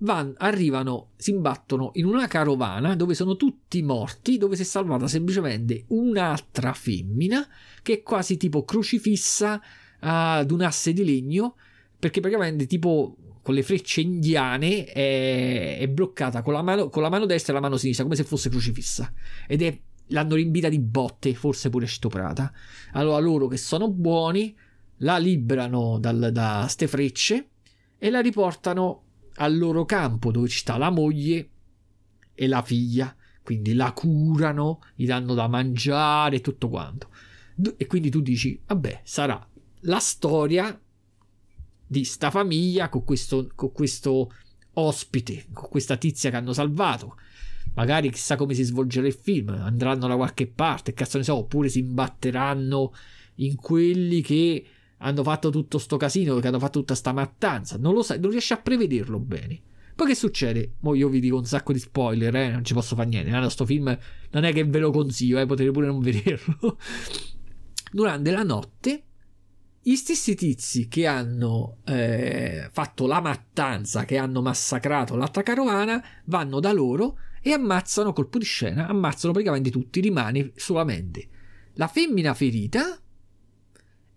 van, 0.02 0.34
arrivano, 0.38 1.10
si 1.16 1.32
imbattono 1.32 1.92
in 1.96 2.06
una 2.06 2.28
carovana 2.28 2.96
dove 2.96 3.14
sono 3.14 3.36
tutti 3.36 3.82
morti, 3.82 4.38
dove 4.38 4.56
si 4.56 4.62
è 4.62 4.66
salvata 4.66 5.08
semplicemente 5.08 5.86
un'altra 5.88 6.74
femmina 6.74 7.48
che 7.82 7.94
è 7.94 8.02
quasi 8.04 8.38
tipo 8.38 8.64
crocifissa 8.64 9.62
ad 10.00 10.50
un 10.52 10.62
asse 10.62 10.94
di 10.94 11.04
legno 11.04 11.56
perché 11.98 12.20
praticamente 12.20 12.66
tipo 12.66 13.16
con 13.44 13.54
le 13.54 13.64
frecce 13.64 14.02
indiane 14.02 14.86
è, 14.86 15.78
è 15.80 15.88
bloccata 15.88 16.42
con 16.42 16.54
la, 16.54 16.62
mano, 16.62 16.90
con 16.90 17.02
la, 17.02 17.10
mano, 17.10 17.26
destra 17.26 17.54
e 17.54 17.56
la 17.56 17.62
mano 17.62 17.78
sinistra 17.78 18.04
come 18.04 18.16
se 18.16 18.24
fosse 18.24 18.50
crocifissa. 18.50 19.12
Ed 19.48 19.62
è 19.62 19.80
l'hanno 20.08 20.36
riempita 20.36 20.68
di 20.68 20.80
botte 20.80 21.34
forse 21.34 21.70
pure 21.70 21.88
stuprata 21.88 22.52
allora 22.92 23.18
loro 23.20 23.48
che 23.48 23.56
sono 23.56 23.90
buoni 23.90 24.54
la 24.98 25.18
liberano 25.18 26.00
dal, 26.00 26.32
da 26.34 26.66
ste 26.68 26.86
frecce 26.86 27.48
e 27.98 28.10
la 28.10 28.20
riportano 28.20 29.04
al 29.36 29.58
loro 29.58 29.86
campo 29.86 30.32
dove 30.32 30.48
ci 30.48 30.60
sta 30.60 30.78
la 30.78 30.90
moglie 30.90 31.50
e 32.34 32.48
la 32.48 32.62
figlia 32.62 33.16
quindi 33.44 33.74
la 33.74 33.92
curano 33.92 34.82
gli 34.96 35.06
danno 35.06 35.34
da 35.34 35.48
mangiare 35.48 36.38
e 36.38 36.42
tutto 36.42 36.70
quanto 36.70 37.10
e 37.78 37.86
quindi 37.88 38.10
tu 38.10 38.22
dici 38.22 38.60
vabbè 38.66 39.02
sarà 39.04 39.48
la 39.82 40.00
storia 40.00 40.80
di 41.92 42.06
sta 42.06 42.32
famiglia 42.32 42.88
con 42.88 43.04
questo, 43.04 43.50
con 43.54 43.74
questo 43.74 44.32
ospite, 44.76 45.48
con 45.52 45.68
questa 45.70 45.98
tizia 45.98 46.30
che 46.30 46.38
hanno 46.38 46.54
salvato. 46.54 47.18
Magari 47.74 48.10
chissà 48.10 48.38
come 48.38 48.54
si 48.54 48.64
svolgerà 48.64 49.08
il 49.08 49.14
film, 49.14 49.50
andranno 49.50 50.08
da 50.08 50.16
qualche 50.16 50.48
parte, 50.48 50.94
cazzo 50.94 51.18
ne 51.18 51.26
so, 51.26 51.36
oppure 51.36 51.68
si 51.68 51.80
imbatteranno 51.80 52.94
in 53.36 53.56
quelli 53.58 54.22
che 54.22 54.66
hanno 55.02 55.24
fatto 55.24 55.50
tutto 55.50 55.78
sto 55.78 55.98
casino, 55.98 56.40
che 56.40 56.48
hanno 56.48 56.60
fatto 56.60 56.80
tutta 56.80 56.96
sta 56.96 57.12
mattanza. 57.12 57.78
Non 57.78 57.94
lo 57.94 58.04
sai, 58.04 58.20
non 58.20 58.32
riesci 58.32 58.54
a 58.54 58.58
prevederlo 58.58 59.20
bene. 59.20 59.62
Poi 59.96 60.08
che 60.08 60.16
succede? 60.16 60.76
Mo 60.80 60.96
io 60.96 61.10
vi 61.10 61.20
dico 61.20 61.38
un 61.38 61.46
sacco 61.46 61.74
di 61.74 61.80
spoiler, 61.80 62.36
eh? 62.36 62.50
non 62.50 62.64
ci 62.64 62.74
posso 62.74 62.96
fare 62.96 63.10
niente. 63.10 63.30
No, 63.30 63.50
sto 63.50 63.66
film 63.66 63.98
non 64.32 64.44
è 64.44 64.54
che 64.54 64.64
ve 64.64 64.80
lo 64.80 64.92
consiglio, 64.92 65.40
eh? 65.40 65.46
potete 65.46 65.72
pure 65.72 65.88
non 65.88 66.00
vederlo. 66.02 66.78
Durante 67.92 68.32
la 68.32 68.44
notte, 68.44 69.04
gli 69.82 69.96
stessi 69.96 70.36
tizi 70.36 70.88
che 70.88 71.08
hanno 71.08 71.78
eh, 71.86 72.70
fatto 72.72 73.08
la 73.08 73.20
mattanza, 73.20 74.06
che 74.06 74.18
hanno 74.18 74.42
massacrato 74.42 75.16
l'altra 75.16 75.44
carovana, 75.44 76.04
vanno 76.26 76.60
da 76.60 76.72
loro 76.72 77.18
e 77.42 77.52
ammazzano, 77.52 78.14
colpo 78.14 78.38
di 78.38 78.46
scena, 78.46 78.88
ammazzano 78.88 79.34
praticamente 79.34 79.72
tutti. 79.72 80.00
Rimane 80.00 80.52
solamente 80.56 81.28
la 81.74 81.88
femmina 81.88 82.34
ferita 82.34 83.00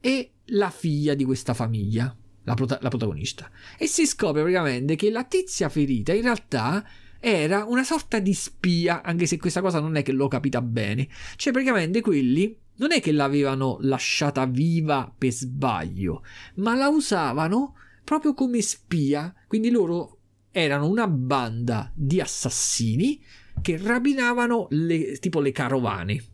e 0.00 0.33
la 0.46 0.70
figlia 0.70 1.14
di 1.14 1.24
questa 1.24 1.54
famiglia, 1.54 2.14
la, 2.42 2.54
prota- 2.54 2.78
la 2.82 2.88
protagonista. 2.88 3.50
E 3.78 3.86
si 3.86 4.06
scopre 4.06 4.42
praticamente 4.42 4.96
che 4.96 5.10
la 5.10 5.24
tizia 5.24 5.68
ferita 5.68 6.12
in 6.12 6.22
realtà 6.22 6.84
era 7.20 7.64
una 7.64 7.84
sorta 7.84 8.18
di 8.18 8.34
spia, 8.34 9.02
anche 9.02 9.26
se 9.26 9.38
questa 9.38 9.62
cosa 9.62 9.80
non 9.80 9.96
è 9.96 10.02
che 10.02 10.12
l'ho 10.12 10.28
capita 10.28 10.60
bene. 10.60 11.08
Cioè, 11.36 11.52
praticamente 11.52 12.00
quelli 12.02 12.54
non 12.76 12.92
è 12.92 13.00
che 13.00 13.12
l'avevano 13.12 13.78
lasciata 13.80 14.44
viva 14.44 15.12
per 15.16 15.32
sbaglio, 15.32 16.22
ma 16.56 16.74
la 16.74 16.88
usavano 16.88 17.76
proprio 18.04 18.34
come 18.34 18.60
spia. 18.60 19.34
Quindi 19.46 19.70
loro 19.70 20.18
erano 20.50 20.86
una 20.86 21.08
banda 21.08 21.90
di 21.94 22.20
assassini 22.20 23.22
che 23.62 23.78
rapinavano 23.78 24.66
le, 24.70 25.18
tipo 25.18 25.40
le 25.40 25.52
carovane 25.52 26.24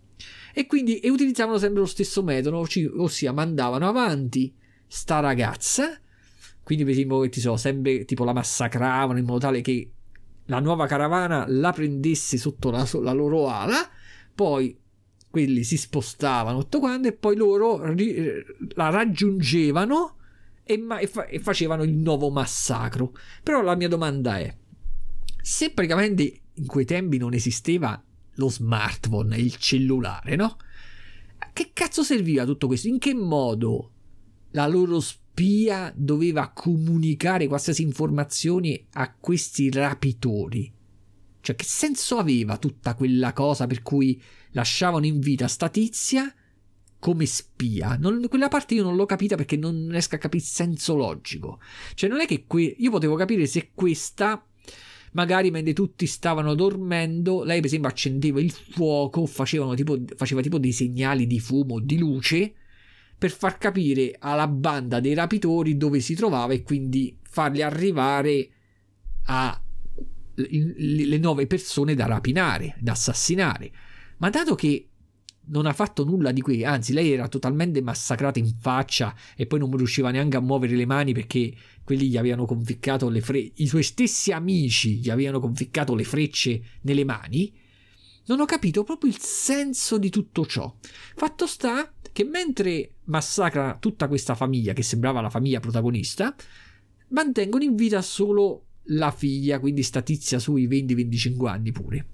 e 0.52 0.66
quindi 0.66 0.98
e 0.98 1.10
utilizzavano 1.10 1.58
sempre 1.58 1.80
lo 1.80 1.86
stesso 1.86 2.22
metodo, 2.22 2.66
ossia 2.96 3.32
mandavano 3.32 3.88
avanti 3.88 4.54
sta 4.86 5.20
ragazza, 5.20 5.98
quindi 6.62 6.84
per 6.84 6.92
esempio 6.92 7.20
che 7.20 7.28
ti 7.28 7.40
so, 7.40 7.56
sempre 7.56 8.04
tipo 8.04 8.24
la 8.24 8.32
massacravano 8.32 9.18
in 9.18 9.24
modo 9.24 9.38
tale 9.38 9.60
che 9.60 9.90
la 10.46 10.58
nuova 10.58 10.86
caravana 10.86 11.44
la 11.48 11.72
prendesse 11.72 12.36
sotto 12.36 12.70
la, 12.70 12.88
la 13.00 13.12
loro 13.12 13.48
ala, 13.48 13.88
poi 14.34 14.76
quelli 15.30 15.62
si 15.62 15.76
spostavano 15.76 16.62
tutto 16.62 16.80
quanto 16.80 17.06
e 17.06 17.12
poi 17.12 17.36
loro 17.36 17.92
ri, 17.92 18.44
la 18.74 18.90
raggiungevano 18.90 20.16
e, 20.64 20.76
ma, 20.76 20.98
e, 20.98 21.06
fa, 21.06 21.26
e 21.26 21.38
facevano 21.38 21.84
il 21.84 21.92
nuovo 21.92 22.30
massacro. 22.30 23.12
Però 23.44 23.62
la 23.62 23.76
mia 23.76 23.88
domanda 23.88 24.38
è, 24.38 24.52
se 25.40 25.70
praticamente 25.70 26.40
in 26.52 26.66
quei 26.66 26.84
tempi 26.84 27.16
non 27.16 27.32
esisteva 27.32 28.02
lo 28.40 28.48
smartphone, 28.48 29.36
il 29.36 29.56
cellulare, 29.56 30.34
no? 30.34 30.56
Che 31.52 31.70
cazzo 31.74 32.02
serviva 32.02 32.44
tutto 32.46 32.66
questo? 32.66 32.88
In 32.88 32.98
che 32.98 33.14
modo 33.14 33.92
la 34.52 34.66
loro 34.66 35.00
spia 35.00 35.92
doveva 35.94 36.50
comunicare 36.50 37.46
qualsiasi 37.46 37.82
informazione 37.82 38.86
a 38.94 39.14
questi 39.14 39.70
rapitori? 39.70 40.72
Cioè, 41.42 41.56
che 41.56 41.64
senso 41.64 42.16
aveva 42.16 42.56
tutta 42.56 42.94
quella 42.94 43.32
cosa 43.32 43.66
per 43.66 43.82
cui 43.82 44.20
lasciavano 44.52 45.06
in 45.06 45.20
vita 45.20 45.46
sta 45.48 45.68
tizia 45.68 46.32
come 46.98 47.26
spia? 47.26 47.96
Non, 47.96 48.26
quella 48.28 48.48
parte 48.48 48.74
io 48.74 48.82
non 48.82 48.96
l'ho 48.96 49.06
capita 49.06 49.36
perché 49.36 49.56
non 49.56 49.88
riesco 49.90 50.14
a 50.14 50.18
capire 50.18 50.42
il 50.42 50.48
senso 50.48 50.96
logico. 50.96 51.60
Cioè, 51.94 52.08
non 52.08 52.20
è 52.20 52.26
che 52.26 52.44
que- 52.46 52.74
io 52.78 52.90
potevo 52.90 53.16
capire 53.16 53.46
se 53.46 53.70
questa 53.74 54.44
magari 55.12 55.50
mentre 55.50 55.72
tutti 55.72 56.06
stavano 56.06 56.54
dormendo, 56.54 57.42
lei 57.42 57.58
per 57.58 57.66
esempio 57.66 57.88
accendeva 57.88 58.40
il 58.40 58.50
fuoco, 58.50 59.28
tipo, 59.74 59.98
faceva 60.16 60.40
tipo 60.42 60.58
dei 60.58 60.72
segnali 60.72 61.26
di 61.26 61.40
fumo, 61.40 61.78
di 61.80 61.98
luce, 61.98 62.54
per 63.18 63.30
far 63.30 63.58
capire 63.58 64.16
alla 64.18 64.48
banda 64.48 65.00
dei 65.00 65.14
rapitori 65.14 65.76
dove 65.76 66.00
si 66.00 66.14
trovava 66.14 66.52
e 66.54 66.62
quindi 66.62 67.16
farli 67.22 67.62
arrivare 67.62 68.48
a 69.26 69.62
le 70.48 71.18
nuove 71.18 71.46
persone 71.46 71.94
da 71.94 72.06
rapinare, 72.06 72.76
da 72.80 72.92
assassinare. 72.92 73.70
Ma 74.18 74.30
dato 74.30 74.54
che 74.54 74.89
non 75.50 75.66
ha 75.66 75.72
fatto 75.72 76.04
nulla 76.04 76.32
di 76.32 76.40
qui, 76.40 76.64
anzi 76.64 76.92
lei 76.92 77.12
era 77.12 77.28
totalmente 77.28 77.82
massacrata 77.82 78.38
in 78.38 78.52
faccia 78.58 79.14
e 79.36 79.46
poi 79.46 79.58
non 79.58 79.76
riusciva 79.76 80.10
neanche 80.10 80.36
a 80.36 80.40
muovere 80.40 80.76
le 80.76 80.86
mani 80.86 81.12
perché 81.12 81.52
quelli 81.84 82.08
gli 82.08 82.16
avevano 82.16 82.46
conficcato 82.46 83.08
le 83.08 83.20
frecce, 83.20 83.52
i 83.56 83.66
suoi 83.66 83.82
stessi 83.82 84.32
amici 84.32 84.96
gli 84.98 85.10
avevano 85.10 85.40
conficcato 85.40 85.94
le 85.94 86.04
frecce 86.04 86.62
nelle 86.82 87.04
mani, 87.04 87.52
non 88.26 88.40
ho 88.40 88.44
capito 88.44 88.84
proprio 88.84 89.10
il 89.10 89.18
senso 89.18 89.98
di 89.98 90.08
tutto 90.08 90.46
ciò. 90.46 90.72
Fatto 91.16 91.46
sta 91.46 91.92
che 92.12 92.24
mentre 92.24 92.94
massacra 93.04 93.76
tutta 93.80 94.06
questa 94.06 94.34
famiglia, 94.36 94.72
che 94.72 94.82
sembrava 94.82 95.20
la 95.20 95.30
famiglia 95.30 95.58
protagonista, 95.58 96.34
mantengono 97.08 97.64
in 97.64 97.74
vita 97.74 98.02
solo 98.02 98.66
la 98.84 99.10
figlia, 99.10 99.58
quindi 99.58 99.82
sta 99.82 100.00
tizia 100.00 100.38
sui 100.38 100.68
20-25 100.68 101.46
anni 101.46 101.72
pure 101.72 102.06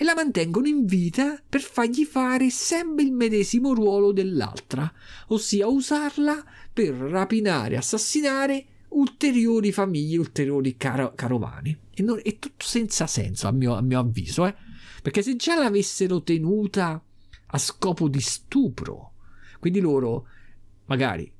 e 0.00 0.04
la 0.04 0.14
mantengono 0.14 0.66
in 0.66 0.86
vita 0.86 1.38
per 1.46 1.60
fargli 1.60 2.06
fare 2.06 2.48
sempre 2.48 3.04
il 3.04 3.12
medesimo 3.12 3.74
ruolo 3.74 4.12
dell'altra, 4.12 4.90
ossia 5.26 5.66
usarla 5.66 6.42
per 6.72 6.94
rapinare, 6.94 7.76
assassinare 7.76 8.64
ulteriori 8.88 9.72
famiglie, 9.72 10.16
ulteriori 10.16 10.78
caro- 10.78 11.12
carovani. 11.14 11.78
E 11.92 12.02
non, 12.02 12.18
è 12.22 12.38
tutto 12.38 12.64
senza 12.64 13.06
senso, 13.06 13.46
a 13.46 13.50
mio, 13.50 13.74
a 13.74 13.82
mio 13.82 13.98
avviso, 13.98 14.46
eh? 14.46 14.54
perché 15.02 15.20
se 15.20 15.36
già 15.36 15.54
l'avessero 15.58 16.22
tenuta 16.22 17.04
a 17.48 17.58
scopo 17.58 18.08
di 18.08 18.22
stupro, 18.22 19.12
quindi 19.58 19.80
loro 19.80 20.26
magari 20.86 21.30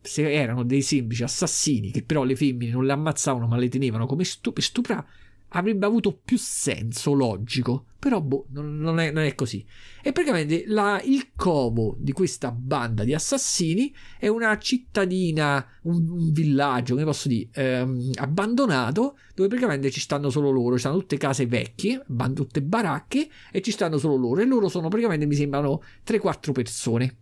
se 0.00 0.32
erano 0.32 0.64
dei 0.64 0.82
semplici 0.82 1.22
assassini 1.22 1.92
che 1.92 2.02
però 2.02 2.24
le 2.24 2.34
femmine 2.34 2.72
non 2.72 2.86
le 2.86 2.92
ammazzavano 2.92 3.46
ma 3.46 3.56
le 3.56 3.68
tenevano 3.68 4.06
come 4.06 4.24
stup- 4.24 4.58
stupra 4.58 5.06
avrebbe 5.50 5.86
avuto 5.86 6.20
più 6.22 6.36
senso 6.38 7.12
logico. 7.12 7.86
Però 8.00 8.20
boh, 8.22 8.46
non, 8.52 8.98
è, 8.98 9.10
non 9.10 9.24
è, 9.24 9.34
così. 9.34 9.64
E 10.02 10.12
praticamente 10.12 10.64
la, 10.66 11.02
il 11.04 11.32
covo 11.36 11.96
di 11.98 12.12
questa 12.12 12.50
banda 12.50 13.04
di 13.04 13.12
assassini 13.12 13.94
è 14.18 14.26
una 14.26 14.56
cittadina, 14.56 15.64
un, 15.82 16.08
un 16.08 16.32
villaggio, 16.32 16.94
come 16.94 17.04
posso 17.04 17.28
dire, 17.28 17.50
ehm, 17.52 18.12
abbandonato, 18.14 19.18
dove 19.34 19.48
praticamente 19.48 19.90
ci 19.90 20.00
stanno 20.00 20.30
solo 20.30 20.50
loro. 20.50 20.76
Ci 20.76 20.80
stanno 20.80 20.98
tutte 20.98 21.18
case 21.18 21.46
vecchie, 21.46 22.02
tutte 22.34 22.62
baracche, 22.62 23.28
e 23.52 23.60
ci 23.60 23.70
stanno 23.70 23.98
solo 23.98 24.16
loro. 24.16 24.40
E 24.40 24.46
loro 24.46 24.68
sono 24.68 24.88
praticamente, 24.88 25.26
mi 25.26 25.34
sembrano, 25.34 25.82
3-4 26.06 26.52
persone 26.52 27.16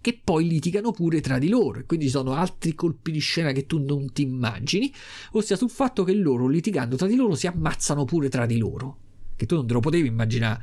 che 0.00 0.20
poi 0.22 0.48
litigano 0.48 0.92
pure 0.92 1.20
tra 1.20 1.38
di 1.38 1.48
loro 1.48 1.80
e 1.80 1.84
quindi 1.84 2.06
ci 2.06 2.12
sono 2.12 2.32
altri 2.32 2.74
colpi 2.74 3.10
di 3.10 3.18
scena 3.18 3.52
che 3.52 3.66
tu 3.66 3.78
non 3.78 4.12
ti 4.12 4.22
immagini, 4.22 4.92
ossia 5.32 5.56
sul 5.56 5.70
fatto 5.70 6.04
che 6.04 6.14
loro 6.14 6.46
litigando 6.46 6.96
tra 6.96 7.06
di 7.06 7.16
loro 7.16 7.34
si 7.34 7.46
ammazzano 7.46 8.04
pure 8.04 8.28
tra 8.28 8.46
di 8.46 8.58
loro, 8.58 8.98
che 9.36 9.46
tu 9.46 9.56
non 9.56 9.66
te 9.66 9.72
lo 9.74 9.80
potevi 9.80 10.08
immaginare 10.08 10.62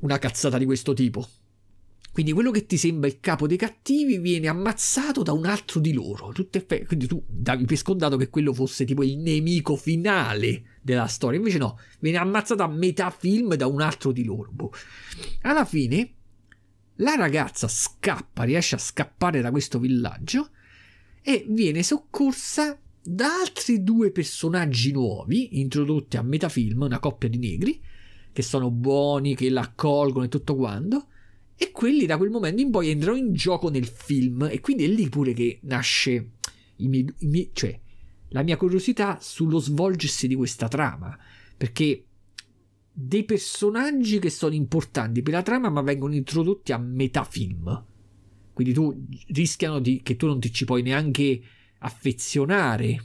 una 0.00 0.18
cazzata 0.18 0.58
di 0.58 0.64
questo 0.64 0.92
tipo. 0.92 1.26
Quindi 2.16 2.32
quello 2.32 2.50
che 2.50 2.64
ti 2.64 2.78
sembra 2.78 3.08
il 3.08 3.20
capo 3.20 3.46
dei 3.46 3.58
cattivi 3.58 4.16
viene 4.16 4.48
ammazzato 4.48 5.22
da 5.22 5.32
un 5.32 5.44
altro 5.44 5.80
di 5.80 5.92
loro. 5.92 6.32
Fe- 6.66 6.86
quindi 6.86 7.06
tu 7.06 7.22
davi 7.28 7.66
per 7.66 7.76
scontato 7.76 8.16
che 8.16 8.30
quello 8.30 8.54
fosse 8.54 8.86
tipo 8.86 9.02
il 9.02 9.18
nemico 9.18 9.76
finale 9.76 10.78
della 10.80 11.08
storia. 11.08 11.36
Invece 11.38 11.58
no, 11.58 11.78
viene 11.98 12.16
ammazzato 12.16 12.62
a 12.62 12.68
metà 12.68 13.10
film 13.10 13.54
da 13.54 13.66
un 13.66 13.82
altro 13.82 14.12
di 14.12 14.24
loro. 14.24 14.50
Boh. 14.50 14.72
Alla 15.42 15.66
fine 15.66 16.14
la 16.96 17.14
ragazza 17.14 17.68
scappa, 17.68 18.44
riesce 18.44 18.74
a 18.74 18.78
scappare 18.78 19.40
da 19.40 19.50
questo 19.50 19.78
villaggio 19.78 20.50
e 21.22 21.44
viene 21.48 21.82
soccorsa 21.82 22.78
da 23.02 23.40
altri 23.40 23.82
due 23.82 24.10
personaggi 24.10 24.92
nuovi 24.92 25.60
introdotti 25.60 26.16
a 26.16 26.22
metà 26.22 26.48
film, 26.48 26.82
una 26.82 26.98
coppia 26.98 27.28
di 27.28 27.38
negri 27.38 27.80
che 28.32 28.42
sono 28.42 28.70
buoni, 28.70 29.34
che 29.34 29.48
la 29.48 29.62
accolgono 29.62 30.26
e 30.26 30.28
tutto 30.28 30.54
quanto. 30.56 31.06
E 31.56 31.70
quelli 31.70 32.04
da 32.04 32.18
quel 32.18 32.28
momento 32.28 32.60
in 32.60 32.70
poi 32.70 32.90
entrano 32.90 33.16
in 33.16 33.32
gioco 33.32 33.70
nel 33.70 33.86
film 33.86 34.46
e 34.50 34.60
quindi 34.60 34.84
è 34.84 34.88
lì 34.88 35.08
pure 35.08 35.32
che 35.32 35.60
nasce 35.62 36.32
i 36.76 36.88
miei, 36.88 37.10
i 37.20 37.26
miei, 37.26 37.50
cioè, 37.54 37.78
la 38.28 38.42
mia 38.42 38.58
curiosità 38.58 39.18
sullo 39.22 39.58
svolgersi 39.58 40.28
di 40.28 40.34
questa 40.34 40.68
trama. 40.68 41.16
Perché 41.56 42.04
dei 42.98 43.24
personaggi 43.24 44.18
che 44.18 44.30
sono 44.30 44.54
importanti 44.54 45.20
per 45.20 45.34
la 45.34 45.42
trama 45.42 45.68
ma 45.68 45.82
vengono 45.82 46.14
introdotti 46.14 46.72
a 46.72 46.78
metà 46.78 47.24
film. 47.24 47.84
Quindi 48.54 48.72
tu 48.72 49.04
rischiano 49.28 49.80
di, 49.80 50.00
che 50.02 50.16
tu 50.16 50.26
non 50.26 50.40
ti 50.40 50.50
ci 50.50 50.64
puoi 50.64 50.80
neanche 50.80 51.42
affezionare. 51.80 53.04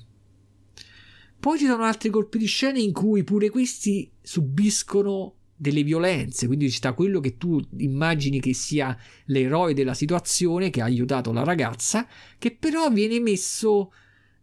Poi 1.38 1.60
ci 1.60 1.66
sono 1.66 1.84
altri 1.84 2.10
colpi 2.10 2.38
di 2.38 2.46
scena 2.46 2.80
in 2.80 2.94
cui 2.94 3.26
pure 3.26 3.50
questi 3.50 4.10
subiscono 4.22 5.36
delle 5.58 5.84
violenze, 5.84 6.48
quindi 6.48 6.70
ci 6.70 6.78
sta 6.78 6.94
quello 6.94 7.20
che 7.20 7.36
tu 7.36 7.62
immagini 7.78 8.40
che 8.40 8.54
sia 8.54 8.98
l'eroe 9.26 9.74
della 9.74 9.94
situazione 9.94 10.70
che 10.70 10.80
ha 10.80 10.86
aiutato 10.86 11.34
la 11.34 11.44
ragazza, 11.44 12.08
che 12.40 12.56
però 12.56 12.90
viene 12.90 13.20
messo 13.20 13.92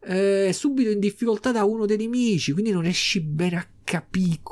eh, 0.01 0.51
subito 0.53 0.91
in 0.91 1.01
difficoltà 1.01 1.53
da 1.53 1.65
uno 1.65 1.87
dei 1.87 1.97
nemici, 1.97 2.53
quindi 2.53 2.71
non 2.71 2.83
riesci 2.83 3.21
bene 3.23 3.57
a 3.57 3.67
capire, 3.89 4.43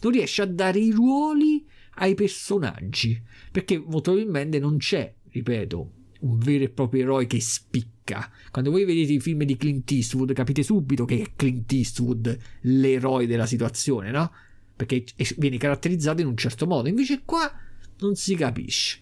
non 0.00 0.12
riesce 0.12 0.40
a 0.40 0.46
dare 0.46 0.78
i 0.78 0.90
ruoli 0.90 1.62
ai 1.96 2.14
personaggi, 2.14 3.22
perché 3.52 3.76
molto 3.76 4.12
probabilmente 4.12 4.58
non 4.58 4.78
c'è, 4.78 5.14
ripeto, 5.28 5.92
un 6.20 6.38
vero 6.38 6.64
e 6.64 6.70
proprio 6.70 7.02
eroe 7.02 7.26
che 7.26 7.38
spicca. 7.38 8.32
Quando 8.50 8.70
voi 8.70 8.86
vedete 8.86 9.12
i 9.12 9.20
film 9.20 9.44
di 9.44 9.58
Clint 9.58 9.90
Eastwood 9.90 10.32
capite 10.32 10.62
subito 10.62 11.04
che 11.04 11.20
è 11.20 11.32
Clint 11.36 11.70
Eastwood 11.70 12.38
l'eroe 12.62 13.26
della 13.26 13.44
situazione, 13.44 14.10
no? 14.10 14.32
Perché 14.74 15.04
viene 15.36 15.58
caratterizzato 15.58 16.22
in 16.22 16.28
un 16.28 16.36
certo 16.36 16.66
modo, 16.66 16.88
invece 16.88 17.20
qua 17.24 17.52
non 17.98 18.14
si 18.14 18.34
capisce. 18.34 19.00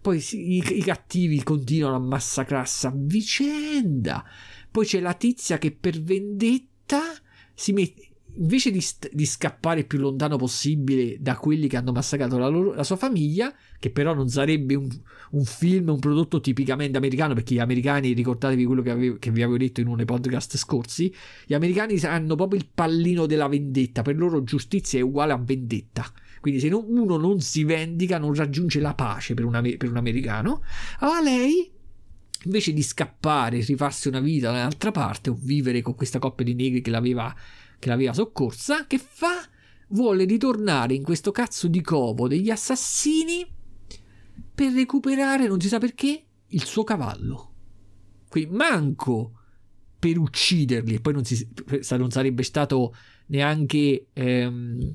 Poi 0.00 0.24
i, 0.32 0.62
i 0.78 0.82
cattivi 0.82 1.42
continuano 1.42 1.96
a 1.96 2.00
massacrarsi 2.00 2.86
a 2.86 2.92
vicenda. 2.94 4.24
Poi 4.70 4.86
c'è 4.86 5.00
la 5.00 5.14
tizia 5.14 5.58
che 5.58 5.72
per 5.72 6.00
vendetta 6.00 7.00
si 7.54 7.72
mette, 7.72 8.09
invece 8.40 8.70
di, 8.70 8.80
st- 8.80 9.10
di, 9.12 9.26
scappare 9.26 9.84
più 9.84 9.98
lontano 9.98 10.36
possibile 10.36 11.16
da 11.20 11.36
quelli 11.36 11.68
che 11.68 11.76
hanno 11.76 11.92
massacrato 11.92 12.38
la, 12.38 12.48
loro, 12.48 12.72
la 12.72 12.84
sua 12.84 12.96
famiglia, 12.96 13.54
che 13.78 13.90
però 13.90 14.14
non 14.14 14.28
sarebbe 14.28 14.74
un, 14.74 14.88
un, 15.32 15.44
film, 15.44 15.90
un 15.90 15.98
prodotto 15.98 16.40
tipicamente 16.40 16.96
americano, 16.96 17.34
perché 17.34 17.54
gli 17.54 17.58
americani, 17.58 18.12
ricordatevi 18.12 18.64
quello 18.64 18.82
che, 18.82 18.90
avevo, 18.90 19.16
che 19.18 19.30
vi 19.30 19.42
avevo 19.42 19.58
detto 19.58 19.80
in 19.80 19.86
uno 19.86 19.96
dei 19.96 20.06
podcast 20.06 20.56
scorsi, 20.56 21.14
gli 21.46 21.54
americani 21.54 21.98
hanno 22.00 22.34
proprio 22.34 22.58
il 22.58 22.68
pallino 22.72 23.26
della 23.26 23.46
vendetta, 23.46 24.02
per 24.02 24.16
loro 24.16 24.42
giustizia 24.42 24.98
è 24.98 25.02
uguale 25.02 25.32
a 25.32 25.38
vendetta. 25.38 26.04
Quindi 26.40 26.60
se 26.60 26.70
non, 26.70 26.86
uno 26.88 27.18
non 27.18 27.40
si 27.40 27.64
vendica, 27.64 28.16
non 28.16 28.34
raggiunge 28.34 28.80
la 28.80 28.94
pace 28.94 29.34
per 29.34 29.44
un, 29.44 29.74
per 29.76 29.90
un 29.90 29.96
americano. 29.98 30.62
Allora 31.00 31.20
lei 31.20 31.70
invece 32.44 32.72
di 32.72 32.82
scappare, 32.82 33.60
rifarsi 33.60 34.08
una 34.08 34.20
vita 34.20 34.50
da 34.50 34.60
un'altra 34.60 34.90
parte 34.90 35.28
o 35.28 35.36
vivere 35.38 35.82
con 35.82 35.94
questa 35.94 36.18
coppia 36.18 36.46
di 36.46 36.54
negri 36.54 36.80
che 36.80 36.90
l'aveva 36.90 37.34
che 37.80 37.88
l'aveva 37.88 38.12
soccorsa, 38.12 38.86
che 38.86 38.98
fa? 38.98 39.44
Vuole 39.88 40.24
ritornare 40.24 40.94
in 40.94 41.02
questo 41.02 41.32
cazzo 41.32 41.66
di 41.66 41.80
covo 41.80 42.28
degli 42.28 42.50
assassini 42.50 43.44
per 44.54 44.72
recuperare, 44.72 45.48
non 45.48 45.60
si 45.60 45.66
sa 45.66 45.78
perché, 45.78 46.24
il 46.46 46.64
suo 46.64 46.84
cavallo. 46.84 47.54
Quindi 48.28 48.54
manco 48.54 49.32
per 49.98 50.18
ucciderli, 50.18 50.94
e 50.94 51.00
poi 51.00 51.12
non, 51.14 51.24
si, 51.24 51.48
non 51.96 52.10
sarebbe 52.10 52.42
stato 52.42 52.94
neanche 53.26 54.06
ehm, 54.12 54.94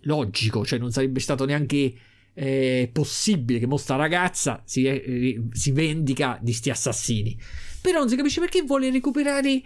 logico, 0.00 0.64
cioè 0.64 0.78
non 0.78 0.90
sarebbe 0.90 1.20
stato 1.20 1.44
neanche 1.44 1.94
eh, 2.34 2.90
possibile 2.92 3.58
che 3.58 3.66
questa 3.66 3.96
ragazza 3.96 4.62
si, 4.64 4.84
eh, 4.84 5.42
si 5.52 5.70
vendica 5.70 6.38
di 6.42 6.52
sti 6.52 6.70
assassini. 6.70 7.38
Però 7.80 7.98
non 7.98 8.08
si 8.08 8.16
capisce 8.16 8.40
perché 8.40 8.62
vuole 8.62 8.90
recuperare 8.90 9.62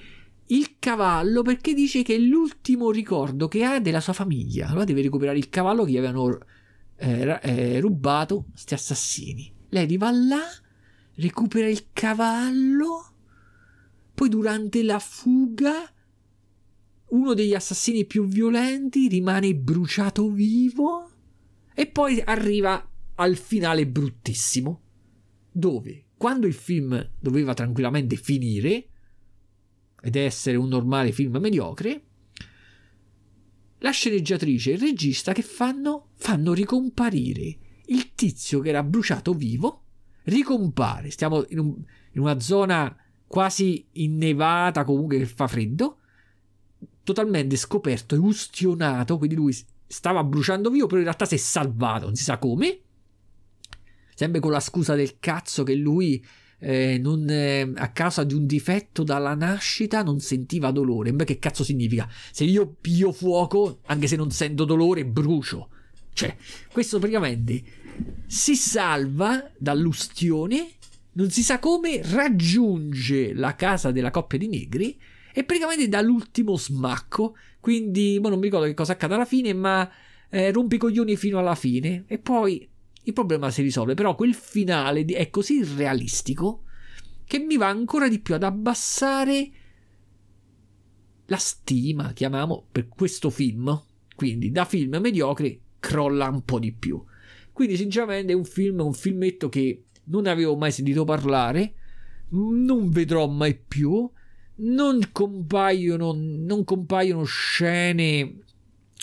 il 0.48 0.76
cavallo 0.78 1.42
perché 1.42 1.74
dice 1.74 2.02
che 2.02 2.14
è 2.14 2.18
l'ultimo 2.18 2.90
ricordo 2.90 3.48
che 3.48 3.64
ha 3.64 3.80
della 3.80 4.00
sua 4.00 4.12
famiglia. 4.12 4.68
Allora 4.68 4.84
deve 4.84 5.02
recuperare 5.02 5.38
il 5.38 5.48
cavallo 5.48 5.84
che 5.84 5.92
gli 5.92 5.96
avevano 5.96 6.38
eh, 6.96 7.38
eh, 7.42 7.80
rubato 7.80 8.46
questi 8.50 8.74
assassini. 8.74 9.52
Lei 9.70 9.96
va 9.96 10.10
là, 10.10 10.42
recupera 11.14 11.68
il 11.68 11.88
cavallo, 11.92 13.14
poi 14.14 14.28
durante 14.28 14.82
la 14.82 14.98
fuga 14.98 15.90
uno 17.08 17.34
degli 17.34 17.54
assassini 17.54 18.04
più 18.04 18.26
violenti 18.26 19.08
rimane 19.08 19.54
bruciato 19.54 20.30
vivo 20.30 21.10
e 21.74 21.86
poi 21.86 22.20
arriva 22.24 22.88
al 23.16 23.36
finale 23.36 23.86
bruttissimo, 23.86 24.80
dove 25.50 26.04
quando 26.16 26.46
il 26.46 26.54
film 26.54 27.10
doveva 27.20 27.54
tranquillamente 27.54 28.16
finire, 28.16 28.88
ed 30.06 30.14
essere 30.14 30.56
un 30.56 30.68
normale 30.68 31.10
film 31.10 31.38
mediocre, 31.38 32.02
la 33.78 33.90
sceneggiatrice 33.90 34.70
e 34.70 34.74
il 34.74 34.80
regista 34.80 35.32
che 35.32 35.42
fanno? 35.42 36.10
Fanno 36.14 36.52
ricomparire. 36.52 37.58
Il 37.86 38.14
tizio 38.14 38.60
che 38.60 38.68
era 38.68 38.84
bruciato 38.84 39.34
vivo, 39.34 39.82
ricompare, 40.24 41.10
stiamo 41.10 41.44
in, 41.48 41.58
un, 41.58 41.74
in 42.12 42.20
una 42.20 42.38
zona 42.38 42.96
quasi 43.26 43.84
innevata, 43.94 44.84
comunque 44.84 45.18
che 45.18 45.26
fa 45.26 45.48
freddo, 45.48 45.98
totalmente 47.02 47.56
scoperto 47.56 48.14
e 48.14 48.18
ustionato, 48.18 49.18
quindi 49.18 49.34
lui 49.34 49.56
stava 49.88 50.22
bruciando 50.22 50.70
vivo, 50.70 50.86
però 50.86 50.98
in 50.98 51.04
realtà 51.04 51.24
si 51.24 51.34
è 51.34 51.38
salvato, 51.38 52.06
non 52.06 52.14
si 52.14 52.22
sa 52.22 52.38
come, 52.38 52.80
sempre 54.14 54.40
con 54.40 54.52
la 54.52 54.60
scusa 54.60 54.94
del 54.94 55.18
cazzo 55.18 55.64
che 55.64 55.74
lui 55.74 56.24
eh, 56.58 56.98
non, 56.98 57.28
eh, 57.28 57.70
a 57.74 57.90
causa 57.92 58.24
di 58.24 58.34
un 58.34 58.46
difetto 58.46 59.02
dalla 59.02 59.34
nascita 59.34 60.02
non 60.02 60.20
sentiva 60.20 60.70
dolore. 60.70 61.12
Beh, 61.12 61.24
che 61.24 61.38
cazzo 61.38 61.64
significa? 61.64 62.08
Se 62.30 62.44
io 62.44 62.76
pio 62.80 63.12
fuoco, 63.12 63.80
anche 63.86 64.06
se 64.06 64.16
non 64.16 64.30
sento 64.30 64.64
dolore, 64.64 65.04
brucio. 65.04 65.68
Cioè, 66.12 66.34
questo 66.72 66.98
praticamente 66.98 67.62
si 68.26 68.56
salva 68.56 69.50
dall'ustione, 69.58 70.68
non 71.12 71.30
si 71.30 71.42
sa 71.42 71.58
come, 71.58 72.00
raggiunge 72.02 73.34
la 73.34 73.54
casa 73.54 73.90
della 73.90 74.10
coppia 74.10 74.38
di 74.38 74.48
negri 74.48 74.98
e 75.32 75.44
praticamente 75.44 75.88
dà 75.88 76.00
l'ultimo 76.00 76.56
smacco. 76.56 77.36
Quindi, 77.60 78.18
boh, 78.20 78.30
non 78.30 78.38
mi 78.38 78.44
ricordo 78.44 78.66
che 78.66 78.74
cosa 78.74 78.92
accade 78.92 79.14
alla 79.14 79.24
fine, 79.24 79.52
ma 79.52 79.88
eh, 80.30 80.50
rompi 80.52 80.78
coglioni 80.78 81.16
fino 81.16 81.38
alla 81.38 81.54
fine. 81.54 82.04
E 82.06 82.18
poi 82.18 82.66
il 83.06 83.12
problema 83.12 83.50
si 83.50 83.62
risolve, 83.62 83.94
però 83.94 84.16
quel 84.16 84.34
finale 84.34 85.04
è 85.04 85.30
così 85.30 85.62
realistico 85.62 86.64
che 87.24 87.38
mi 87.38 87.56
va 87.56 87.68
ancora 87.68 88.08
di 88.08 88.18
più 88.18 88.34
ad 88.34 88.42
abbassare 88.42 89.50
la 91.26 91.36
stima, 91.36 92.12
chiamiamo, 92.12 92.66
per 92.70 92.88
questo 92.88 93.30
film. 93.30 93.80
Quindi 94.14 94.50
da 94.50 94.64
film 94.64 94.96
mediocre 95.00 95.60
crolla 95.78 96.28
un 96.28 96.44
po' 96.44 96.58
di 96.58 96.72
più. 96.72 97.02
Quindi 97.52 97.76
sinceramente 97.76 98.32
è 98.32 98.36
un 98.36 98.44
film, 98.44 98.80
un 98.80 98.92
filmetto 98.92 99.48
che 99.48 99.84
non 100.04 100.26
avevo 100.26 100.56
mai 100.56 100.72
sentito 100.72 101.04
parlare, 101.04 101.74
non 102.30 102.90
vedrò 102.90 103.28
mai 103.28 103.56
più, 103.56 104.08
non 104.56 105.00
compaiono, 105.12 106.12
non 106.12 106.64
compaiono 106.64 107.22
scene 107.24 108.38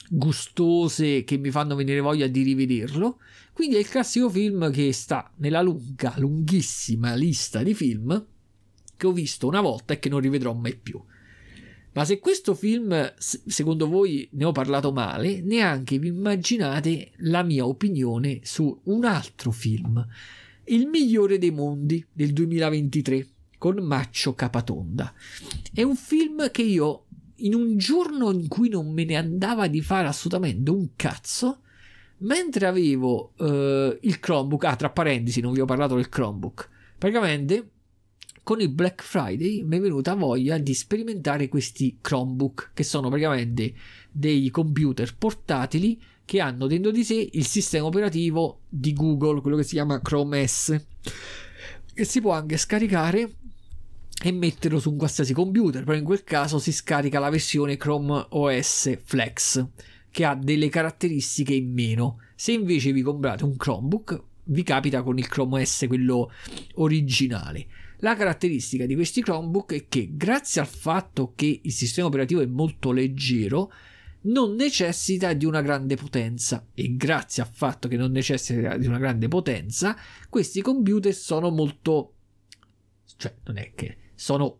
gustose 0.09 1.23
che 1.23 1.37
mi 1.37 1.51
fanno 1.51 1.75
venire 1.75 2.01
voglia 2.01 2.27
di 2.27 2.43
rivederlo. 2.43 3.19
Quindi 3.53 3.75
è 3.75 3.79
il 3.79 3.87
classico 3.87 4.29
film 4.29 4.71
che 4.71 4.91
sta 4.91 5.31
nella 5.37 5.61
lunga, 5.61 6.15
lunghissima 6.17 7.13
lista 7.13 7.61
di 7.61 7.73
film 7.73 8.25
che 8.97 9.07
ho 9.07 9.11
visto 9.11 9.47
una 9.47 9.61
volta 9.61 9.93
e 9.93 9.99
che 9.99 10.09
non 10.09 10.19
rivedrò 10.19 10.53
mai 10.53 10.75
più. 10.75 11.01
Ma 11.93 12.05
se 12.05 12.17
questo 12.17 12.55
film, 12.55 13.13
secondo 13.17 13.87
voi, 13.87 14.27
ne 14.31 14.45
ho 14.45 14.51
parlato 14.51 14.91
male, 14.91 15.41
neanche 15.41 15.99
vi 15.99 16.07
immaginate 16.07 17.11
la 17.17 17.43
mia 17.43 17.67
opinione 17.67 18.39
su 18.43 18.79
un 18.85 19.05
altro 19.05 19.51
film, 19.51 20.03
Il 20.65 20.87
migliore 20.87 21.37
dei 21.37 21.51
mondi 21.51 22.03
del 22.11 22.31
2023, 22.33 23.27
con 23.57 23.75
Maccio 23.83 24.33
Capatonda. 24.33 25.13
È 25.71 25.83
un 25.83 25.95
film 25.95 26.49
che 26.49 26.63
io, 26.63 27.05
in 27.35 27.53
un 27.53 27.77
giorno 27.77 28.31
in 28.31 28.47
cui 28.47 28.69
non 28.69 28.91
me 28.91 29.03
ne 29.03 29.15
andava 29.15 29.67
di 29.67 29.81
fare 29.81 30.07
assolutamente 30.07 30.71
un 30.71 30.91
cazzo, 30.95 31.62
mentre 32.23 32.65
avevo 32.65 33.33
uh, 33.37 33.97
il 34.01 34.19
Chromebook, 34.19 34.63
ah, 34.65 34.75
tra 34.75 34.89
parentesi, 34.89 35.41
non 35.41 35.53
vi 35.53 35.61
ho 35.61 35.65
parlato 35.65 35.95
del 35.95 36.09
Chromebook, 36.09 36.69
praticamente 36.97 37.69
con 38.43 38.59
il 38.59 38.69
Black 38.69 39.01
Friday 39.01 39.63
mi 39.63 39.77
è 39.77 39.79
venuta 39.79 40.15
voglia 40.15 40.57
di 40.57 40.73
sperimentare 40.73 41.47
questi 41.47 41.99
Chromebook, 42.01 42.71
che 42.73 42.83
sono 42.83 43.07
praticamente 43.07 43.73
dei 44.11 44.49
computer 44.49 45.15
portatili 45.15 46.01
che 46.25 46.39
hanno 46.39 46.67
dentro 46.67 46.91
di 46.91 47.03
sé 47.03 47.29
il 47.31 47.45
sistema 47.45 47.85
operativo 47.85 48.61
di 48.67 48.93
Google, 48.93 49.41
quello 49.41 49.57
che 49.57 49.63
si 49.63 49.75
chiama 49.75 50.01
Chrome 50.01 50.45
S, 50.45 50.77
che 51.93 52.03
si 52.03 52.21
può 52.21 52.31
anche 52.31 52.57
scaricare 52.57 53.35
e 54.21 54.31
metterlo 54.31 54.79
su 54.79 54.91
un 54.91 54.97
qualsiasi 54.97 55.33
computer, 55.33 55.83
però 55.83 55.97
in 55.97 56.05
quel 56.05 56.23
caso 56.23 56.59
si 56.59 56.71
scarica 56.71 57.19
la 57.19 57.29
versione 57.29 57.75
Chrome 57.77 58.25
OS 58.29 58.97
Flex 59.03 59.67
che 60.13 60.25
ha 60.25 60.35
delle 60.35 60.69
caratteristiche 60.69 61.55
in 61.55 61.73
meno. 61.73 62.19
Se 62.35 62.51
invece 62.51 62.91
vi 62.91 63.01
comprate 63.01 63.43
un 63.43 63.57
Chromebook, 63.57 64.23
vi 64.43 64.61
capita 64.61 65.01
con 65.01 65.17
il 65.17 65.27
Chrome 65.27 65.63
OS, 65.63 65.85
quello 65.87 66.29
originale. 66.75 67.65
La 67.97 68.15
caratteristica 68.15 68.85
di 68.85 68.93
questi 68.93 69.23
Chromebook 69.23 69.73
è 69.73 69.85
che 69.89 70.11
grazie 70.11 70.61
al 70.61 70.67
fatto 70.67 71.33
che 71.35 71.61
il 71.63 71.71
sistema 71.71 72.05
operativo 72.05 72.41
è 72.41 72.45
molto 72.45 72.91
leggero, 72.91 73.71
non 74.25 74.53
necessita 74.53 75.33
di 75.33 75.45
una 75.45 75.63
grande 75.63 75.95
potenza 75.95 76.67
e 76.75 76.95
grazie 76.95 77.41
al 77.41 77.49
fatto 77.51 77.87
che 77.87 77.97
non 77.97 78.11
necessita 78.11 78.77
di 78.77 78.85
una 78.85 78.99
grande 78.99 79.27
potenza, 79.27 79.97
questi 80.29 80.61
computer 80.61 81.11
sono 81.11 81.49
molto 81.49 82.13
cioè 83.17 83.33
non 83.45 83.57
è 83.57 83.71
che 83.73 83.97
sono 84.13 84.59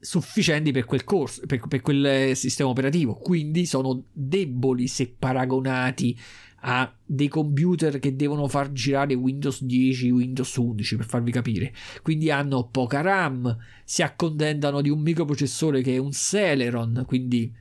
sufficienti 0.00 0.72
per 0.72 0.86
quel 0.86 1.04
corso, 1.04 1.42
per, 1.46 1.60
per 1.68 1.82
quel 1.82 2.34
sistema 2.34 2.70
operativo, 2.70 3.14
quindi 3.14 3.66
sono 3.66 4.04
deboli 4.12 4.86
se 4.88 5.14
paragonati 5.16 6.18
a 6.62 6.92
dei 7.04 7.28
computer 7.28 7.98
che 7.98 8.16
devono 8.16 8.46
far 8.48 8.72
girare 8.72 9.14
Windows 9.14 9.62
10, 9.62 10.10
Windows 10.10 10.54
11 10.56 10.96
per 10.96 11.06
farvi 11.06 11.30
capire. 11.30 11.72
Quindi 12.02 12.30
hanno 12.30 12.68
poca 12.68 13.00
RAM, 13.00 13.56
si 13.84 14.02
accontentano 14.02 14.80
di 14.80 14.90
un 14.90 15.00
microprocessore 15.00 15.82
che 15.82 15.94
è 15.94 15.98
un 15.98 16.12
Celeron, 16.12 17.04
quindi 17.06 17.52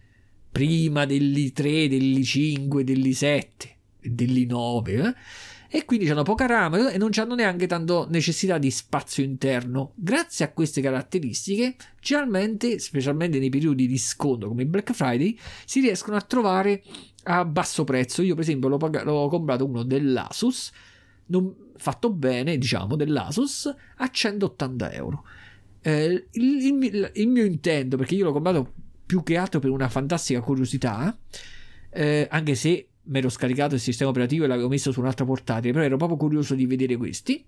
prima 0.51 1.05
dell'i3, 1.05 1.87
dell'i5, 1.87 2.81
dell'i7 2.81 3.43
e 4.01 4.09
dell'i9. 4.09 4.87
Eh? 4.87 5.13
E 5.71 5.85
quindi 5.85 6.09
hanno 6.09 6.23
poca 6.23 6.47
RAM 6.47 6.89
e 6.91 6.97
non 6.97 7.11
hanno 7.15 7.35
neanche 7.35 7.67
tanto 7.67 8.07
necessità 8.09 8.57
di 8.57 8.71
spazio 8.71 9.23
interno. 9.23 9.91
Grazie 9.95 10.45
a 10.45 10.51
queste 10.51 10.81
caratteristiche, 10.81 11.75
generalmente, 12.01 12.79
specialmente 12.79 13.37
nei 13.37 13.49
periodi 13.49 13.85
di 13.85 13.97
sconto 13.99 14.47
come 14.47 14.63
il 14.63 14.67
Black 14.67 14.93
Friday, 14.93 15.37
si 15.65 15.79
riescono 15.79 16.17
a 16.17 16.21
trovare 16.21 16.81
a 17.23 17.45
basso 17.45 17.83
prezzo. 17.83 18.23
Io, 18.23 18.33
per 18.33 18.43
esempio, 18.43 18.67
l'ho, 18.67 18.77
pag- 18.77 19.03
l'ho 19.03 19.27
comprato 19.27 19.65
uno 19.65 19.83
dell'Asus, 19.83 20.71
non, 21.27 21.53
fatto 21.77 22.11
bene, 22.11 22.57
diciamo, 22.57 22.95
dell'Asus 22.95 23.71
a 23.97 24.09
180 24.09 24.91
euro. 24.93 25.23
Eh, 25.81 26.27
il, 26.31 26.83
il, 26.83 27.11
il, 27.13 27.27
mio 27.27 27.45
intento, 27.45 27.95
perché 27.95 28.15
io 28.15 28.25
l'ho 28.25 28.33
comprato 28.33 28.73
più 29.05 29.21
che 29.21 29.37
altro 29.37 29.59
per 29.59 29.69
una 29.69 29.87
fantastica 29.87 30.41
curiosità, 30.41 31.15
eh, 31.91 32.27
anche 32.29 32.55
se 32.55 32.88
mi 33.09 33.17
ero 33.17 33.29
scaricato 33.29 33.75
il 33.75 33.81
sistema 33.81 34.09
operativo 34.09 34.45
e 34.45 34.47
l'avevo 34.47 34.69
messo 34.69 34.91
su 34.91 34.99
un'altra 34.99 35.25
portatile, 35.25 35.73
però 35.73 35.83
ero 35.83 35.97
proprio 35.97 36.17
curioso 36.17 36.55
di 36.55 36.65
vedere 36.65 36.95
questi. 36.95 37.43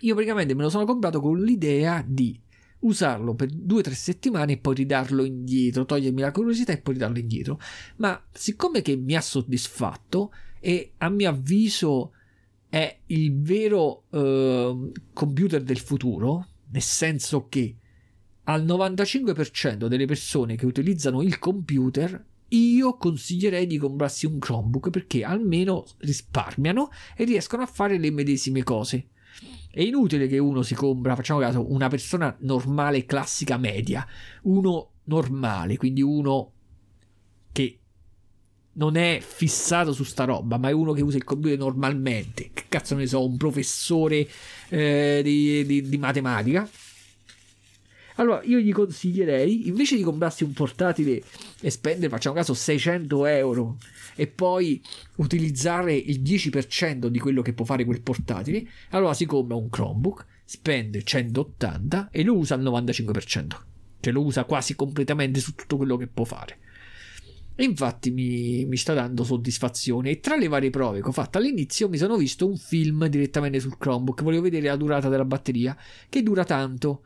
Io 0.00 0.14
praticamente 0.14 0.54
me 0.54 0.62
lo 0.62 0.70
sono 0.70 0.84
comprato 0.84 1.20
con 1.20 1.40
l'idea 1.40 2.04
di 2.06 2.38
usarlo 2.80 3.34
per 3.34 3.50
due 3.50 3.80
o 3.80 3.82
tre 3.82 3.94
settimane 3.94 4.52
e 4.52 4.58
poi 4.58 4.74
ridarlo 4.74 5.24
indietro, 5.24 5.84
togliermi 5.84 6.20
la 6.20 6.32
curiosità 6.32 6.72
e 6.72 6.78
poi 6.78 6.94
ridarlo 6.94 7.18
indietro. 7.18 7.60
Ma 7.96 8.20
siccome 8.32 8.82
che 8.82 8.96
mi 8.96 9.14
ha 9.14 9.20
soddisfatto 9.20 10.32
e 10.58 10.92
a 10.98 11.08
mio 11.08 11.28
avviso 11.28 12.12
è 12.68 13.00
il 13.06 13.40
vero 13.40 14.04
uh, 14.10 14.92
computer 15.12 15.62
del 15.62 15.78
futuro, 15.78 16.46
nel 16.70 16.82
senso 16.82 17.48
che 17.48 17.76
al 18.44 18.64
95% 18.64 19.86
delle 19.86 20.06
persone 20.06 20.56
che 20.56 20.66
utilizzano 20.66 21.22
il 21.22 21.38
computer 21.38 22.24
io 22.50 22.96
consiglierei 22.96 23.66
di 23.66 23.78
comprarsi 23.78 24.26
un 24.26 24.38
Chromebook 24.38 24.90
perché 24.90 25.24
almeno 25.24 25.84
risparmiano 25.98 26.90
e 27.16 27.24
riescono 27.24 27.62
a 27.62 27.66
fare 27.66 27.98
le 27.98 28.10
medesime 28.10 28.62
cose. 28.62 29.08
È 29.70 29.80
inutile 29.80 30.26
che 30.26 30.38
uno 30.38 30.62
si 30.62 30.74
compra, 30.74 31.14
facciamo 31.14 31.38
caso, 31.38 31.70
una 31.72 31.88
persona 31.88 32.36
normale, 32.40 33.04
classica, 33.06 33.56
media, 33.56 34.04
uno 34.42 34.90
normale, 35.04 35.76
quindi 35.76 36.02
uno 36.02 36.52
che 37.52 37.78
non 38.72 38.96
è 38.96 39.20
fissato 39.20 39.92
su 39.92 40.02
sta 40.02 40.24
roba, 40.24 40.58
ma 40.58 40.70
è 40.70 40.72
uno 40.72 40.92
che 40.92 41.02
usa 41.02 41.18
il 41.18 41.24
computer 41.24 41.58
normalmente. 41.58 42.50
Che 42.52 42.64
cazzo 42.68 42.96
ne 42.96 43.06
so, 43.06 43.24
un 43.24 43.36
professore 43.36 44.28
eh, 44.70 45.20
di, 45.22 45.64
di, 45.64 45.88
di 45.88 45.98
matematica 45.98 46.68
allora 48.16 48.42
io 48.44 48.58
gli 48.58 48.72
consiglierei, 48.72 49.68
invece 49.68 49.96
di 49.96 50.02
comprarsi 50.02 50.44
un 50.44 50.52
portatile 50.52 51.22
e 51.60 51.70
spendere, 51.70 52.08
facciamo 52.08 52.34
caso, 52.34 52.54
600 52.54 53.26
euro 53.26 53.76
e 54.14 54.26
poi 54.26 54.82
utilizzare 55.16 55.94
il 55.94 56.20
10% 56.20 57.06
di 57.06 57.18
quello 57.18 57.42
che 57.42 57.52
può 57.52 57.64
fare 57.64 57.84
quel 57.84 58.02
portatile, 58.02 58.66
allora 58.90 59.14
si 59.14 59.24
compra 59.26 59.56
un 59.56 59.70
Chromebook, 59.70 60.26
spende 60.44 61.02
180 61.02 62.08
e 62.10 62.22
lo 62.22 62.36
usa 62.36 62.54
al 62.54 62.62
95%. 62.62 63.46
Cioè 64.00 64.12
lo 64.12 64.24
usa 64.24 64.44
quasi 64.44 64.74
completamente 64.74 65.40
su 65.40 65.54
tutto 65.54 65.76
quello 65.76 65.96
che 65.96 66.06
può 66.06 66.24
fare. 66.24 66.58
E 67.54 67.64
infatti 67.64 68.10
mi, 68.10 68.64
mi, 68.64 68.78
sta 68.78 68.94
dando 68.94 69.22
soddisfazione. 69.22 70.10
E 70.10 70.20
tra 70.20 70.36
le 70.36 70.48
varie 70.48 70.70
prove 70.70 71.02
che 71.02 71.08
ho 71.08 71.12
fatto 71.12 71.36
all'inizio 71.36 71.90
mi 71.90 71.98
sono 71.98 72.16
visto 72.16 72.46
un 72.46 72.56
film 72.56 73.06
direttamente 73.08 73.60
sul 73.60 73.76
Chromebook. 73.76 74.22
Volevo 74.22 74.44
vedere 74.44 74.68
la 74.68 74.76
durata 74.76 75.10
della 75.10 75.26
batteria, 75.26 75.76
che 76.08 76.22
dura 76.22 76.44
tanto 76.44 77.02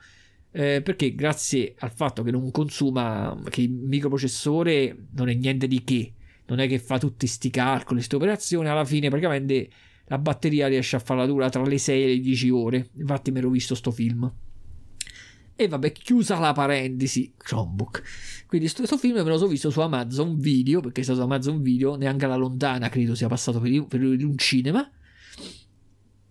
eh, 0.57 0.83
perché 0.83 1.17
grazie 1.17 1.75
al 1.81 1.91
fatto 1.91 2.23
che 2.23 2.31
non 2.31 2.53
consuma, 2.53 3.37
che 3.51 3.63
il 3.63 3.71
microprocessore 3.71 5.07
non 5.17 5.29
è 5.29 5.35
niente 5.35 5.67
di 5.67 5.83
che, 5.83 6.13
non 6.47 6.61
è 6.61 6.69
che 6.69 6.79
fa 6.79 6.97
tutti 6.97 7.27
questi 7.27 7.51
calcoli, 7.51 7.97
queste 7.97 8.15
operazioni, 8.15 8.69
alla 8.69 8.85
fine 8.85 9.09
praticamente 9.09 9.69
la 10.05 10.19
batteria 10.19 10.69
riesce 10.69 10.95
a 10.95 11.01
farla 11.01 11.27
dura 11.27 11.49
tra 11.49 11.65
le 11.65 11.77
6 11.77 12.03
e 12.05 12.07
le 12.07 12.21
10 12.21 12.51
ore. 12.51 12.91
Infatti 12.99 13.33
me 13.33 13.41
l'ho 13.41 13.51
visto 13.51 13.75
sto 13.75 13.91
film. 13.91 14.33
E 15.57 15.67
vabbè, 15.67 15.91
chiusa 15.91 16.39
la 16.39 16.53
parentesi, 16.53 17.33
Chromebook. 17.37 18.03
Quindi 18.47 18.71
questo 18.71 18.97
film 18.97 19.17
me 19.17 19.23
lo 19.25 19.39
sono 19.39 19.51
visto 19.51 19.71
su 19.71 19.81
Amazon 19.81 20.39
Video, 20.39 20.81
perché 20.81 21.01
è 21.01 21.05
stato 21.05 21.19
su 21.19 21.25
Amazon 21.25 21.63
Video, 21.63 21.97
neanche 21.97 22.27
alla 22.27 22.37
lontana 22.37 22.89
credo 22.89 23.17
sia 23.17 23.27
passato 23.27 23.59
per, 23.59 23.87
per 23.87 24.01
un 24.01 24.39
cinema. 24.39 24.89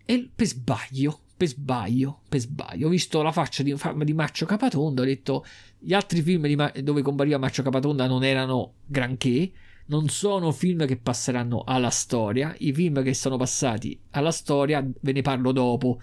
E 0.06 0.30
per 0.34 0.46
sbaglio 0.46 1.23
per 1.44 1.48
sbaglio, 1.48 2.20
per 2.26 2.40
sbaglio, 2.40 2.86
ho 2.86 2.90
visto 2.90 3.20
la 3.20 3.30
faccia 3.30 3.62
di, 3.62 3.74
di 4.04 4.14
Maccio 4.14 4.46
Capatonda, 4.46 5.02
ho 5.02 5.04
detto 5.04 5.44
gli 5.78 5.92
altri 5.92 6.22
film 6.22 6.46
di, 6.46 6.82
dove 6.82 7.02
compariva 7.02 7.36
Maccio 7.36 7.62
Capatonda 7.62 8.06
non 8.06 8.24
erano 8.24 8.76
granché, 8.86 9.52
non 9.86 10.08
sono 10.08 10.50
film 10.52 10.86
che 10.86 10.96
passeranno 10.96 11.62
alla 11.64 11.90
storia, 11.90 12.54
i 12.60 12.72
film 12.72 13.02
che 13.02 13.12
sono 13.12 13.36
passati 13.36 13.98
alla 14.12 14.30
storia 14.30 14.86
ve 15.00 15.12
ne 15.12 15.20
parlo 15.20 15.52
dopo. 15.52 16.00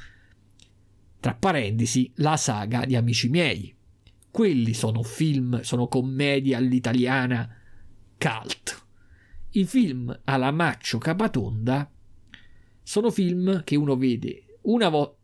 Tra 1.20 1.34
parentesi, 1.34 2.12
la 2.16 2.38
saga 2.38 2.86
di 2.86 2.96
Amici 2.96 3.30
miei. 3.30 3.76
Quelli 4.30 4.74
sono 4.74 5.02
film, 5.02 5.62
sono 5.62 5.88
commedie 5.88 6.56
all'italiana 6.56 7.50
cult. 8.18 8.86
I 9.52 9.66
film 9.66 10.20
alla 10.26 10.52
Maccio 10.52 11.00
Capatonda 11.00 11.90
sono 12.84 13.10
film 13.10 13.64
che 13.64 13.76
uno 13.76 13.96
vede 13.96 14.46
una 14.64 14.90
volta 14.90 15.20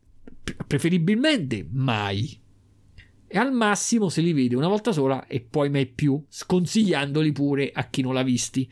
preferibilmente 0.66 1.66
mai. 1.70 2.40
E 3.26 3.38
al 3.38 3.52
massimo 3.52 4.08
se 4.08 4.22
li 4.22 4.32
vede 4.32 4.56
una 4.56 4.68
volta 4.68 4.92
sola 4.92 5.26
e 5.26 5.40
poi 5.40 5.68
mai 5.68 5.86
più, 5.86 6.22
sconsigliandoli 6.28 7.32
pure 7.32 7.70
a 7.72 7.88
chi 7.88 8.02
non 8.02 8.14
l'ha 8.14 8.22
visti. 8.22 8.70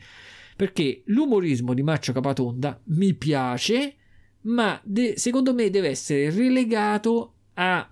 Perché 0.55 1.03
l'umorismo 1.05 1.73
di 1.73 1.83
Maccio 1.83 2.13
Capatonda 2.13 2.81
mi 2.85 3.13
piace, 3.13 3.95
ma 4.41 4.79
de- 4.83 5.13
secondo 5.17 5.53
me 5.53 5.69
deve 5.69 5.89
essere 5.89 6.31
relegato 6.31 7.33
a 7.53 7.87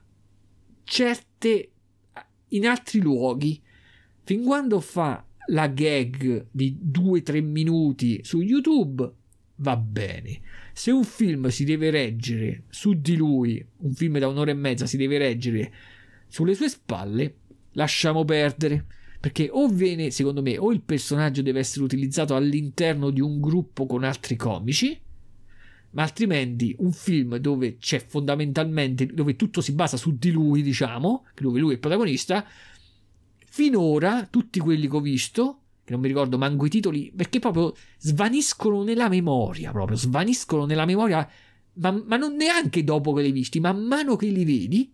certe 0.83 1.71
in 2.49 2.67
altri 2.67 2.99
luoghi. 2.99 3.61
Fin 4.23 4.43
quando 4.43 4.79
fa 4.79 5.23
la 5.47 5.67
gag 5.67 6.47
di 6.49 6.79
2-3 6.81 7.43
minuti 7.43 8.21
su 8.23 8.41
YouTube 8.41 9.13
va 9.57 9.77
bene. 9.77 10.41
Se 10.77 10.91
un 10.91 11.05
film 11.05 11.47
si 11.47 11.63
deve 11.63 11.89
reggere 11.89 12.63
su 12.67 12.99
di 12.99 13.15
lui, 13.15 13.65
un 13.77 13.93
film 13.93 14.19
da 14.19 14.27
un'ora 14.27 14.51
e 14.51 14.55
mezza 14.55 14.85
si 14.85 14.97
deve 14.97 15.17
reggere 15.17 15.71
sulle 16.27 16.53
sue 16.53 16.67
spalle, 16.67 17.35
lasciamo 17.71 18.25
perdere. 18.25 18.85
Perché 19.21 19.47
o 19.49 19.69
viene, 19.69 20.11
secondo 20.11 20.41
me, 20.41 20.57
o 20.57 20.73
il 20.73 20.81
personaggio 20.81 21.41
deve 21.41 21.59
essere 21.59 21.85
utilizzato 21.85 22.35
all'interno 22.35 23.09
di 23.09 23.21
un 23.21 23.39
gruppo 23.39 23.85
con 23.85 24.03
altri 24.03 24.35
comici, 24.35 24.99
ma 25.91 26.03
altrimenti 26.03 26.75
un 26.79 26.91
film 26.91 27.37
dove 27.37 27.77
c'è 27.77 28.03
fondamentalmente, 28.05 29.05
dove 29.05 29.37
tutto 29.37 29.61
si 29.61 29.71
basa 29.71 29.95
su 29.95 30.17
di 30.17 30.31
lui, 30.31 30.61
diciamo, 30.61 31.23
dove 31.39 31.57
lui 31.57 31.69
è 31.69 31.73
il 31.75 31.79
protagonista, 31.79 32.45
finora 33.45 34.27
tutti 34.29 34.59
quelli 34.59 34.89
che 34.89 34.95
ho 34.97 35.01
visto 35.01 35.59
che 35.85 35.91
non 35.91 36.01
mi 36.01 36.07
ricordo 36.07 36.39
manco 36.39 36.65
i 36.65 36.69
titoli, 36.69 37.13
perché 37.15 37.37
proprio 37.37 37.73
svaniscono 37.99 38.81
nella 38.81 39.07
memoria, 39.07 39.71
proprio 39.71 39.95
svaniscono 39.95 40.65
nella 40.65 40.85
memoria, 40.85 41.29
ma, 41.73 41.91
ma 41.91 42.17
non 42.17 42.35
neanche 42.35 42.83
dopo 42.83 43.13
che 43.13 43.21
li 43.21 43.27
hai 43.27 43.33
visti, 43.33 43.59
man 43.59 43.85
mano 43.85 44.15
che 44.15 44.25
li 44.25 44.43
vedi, 44.43 44.91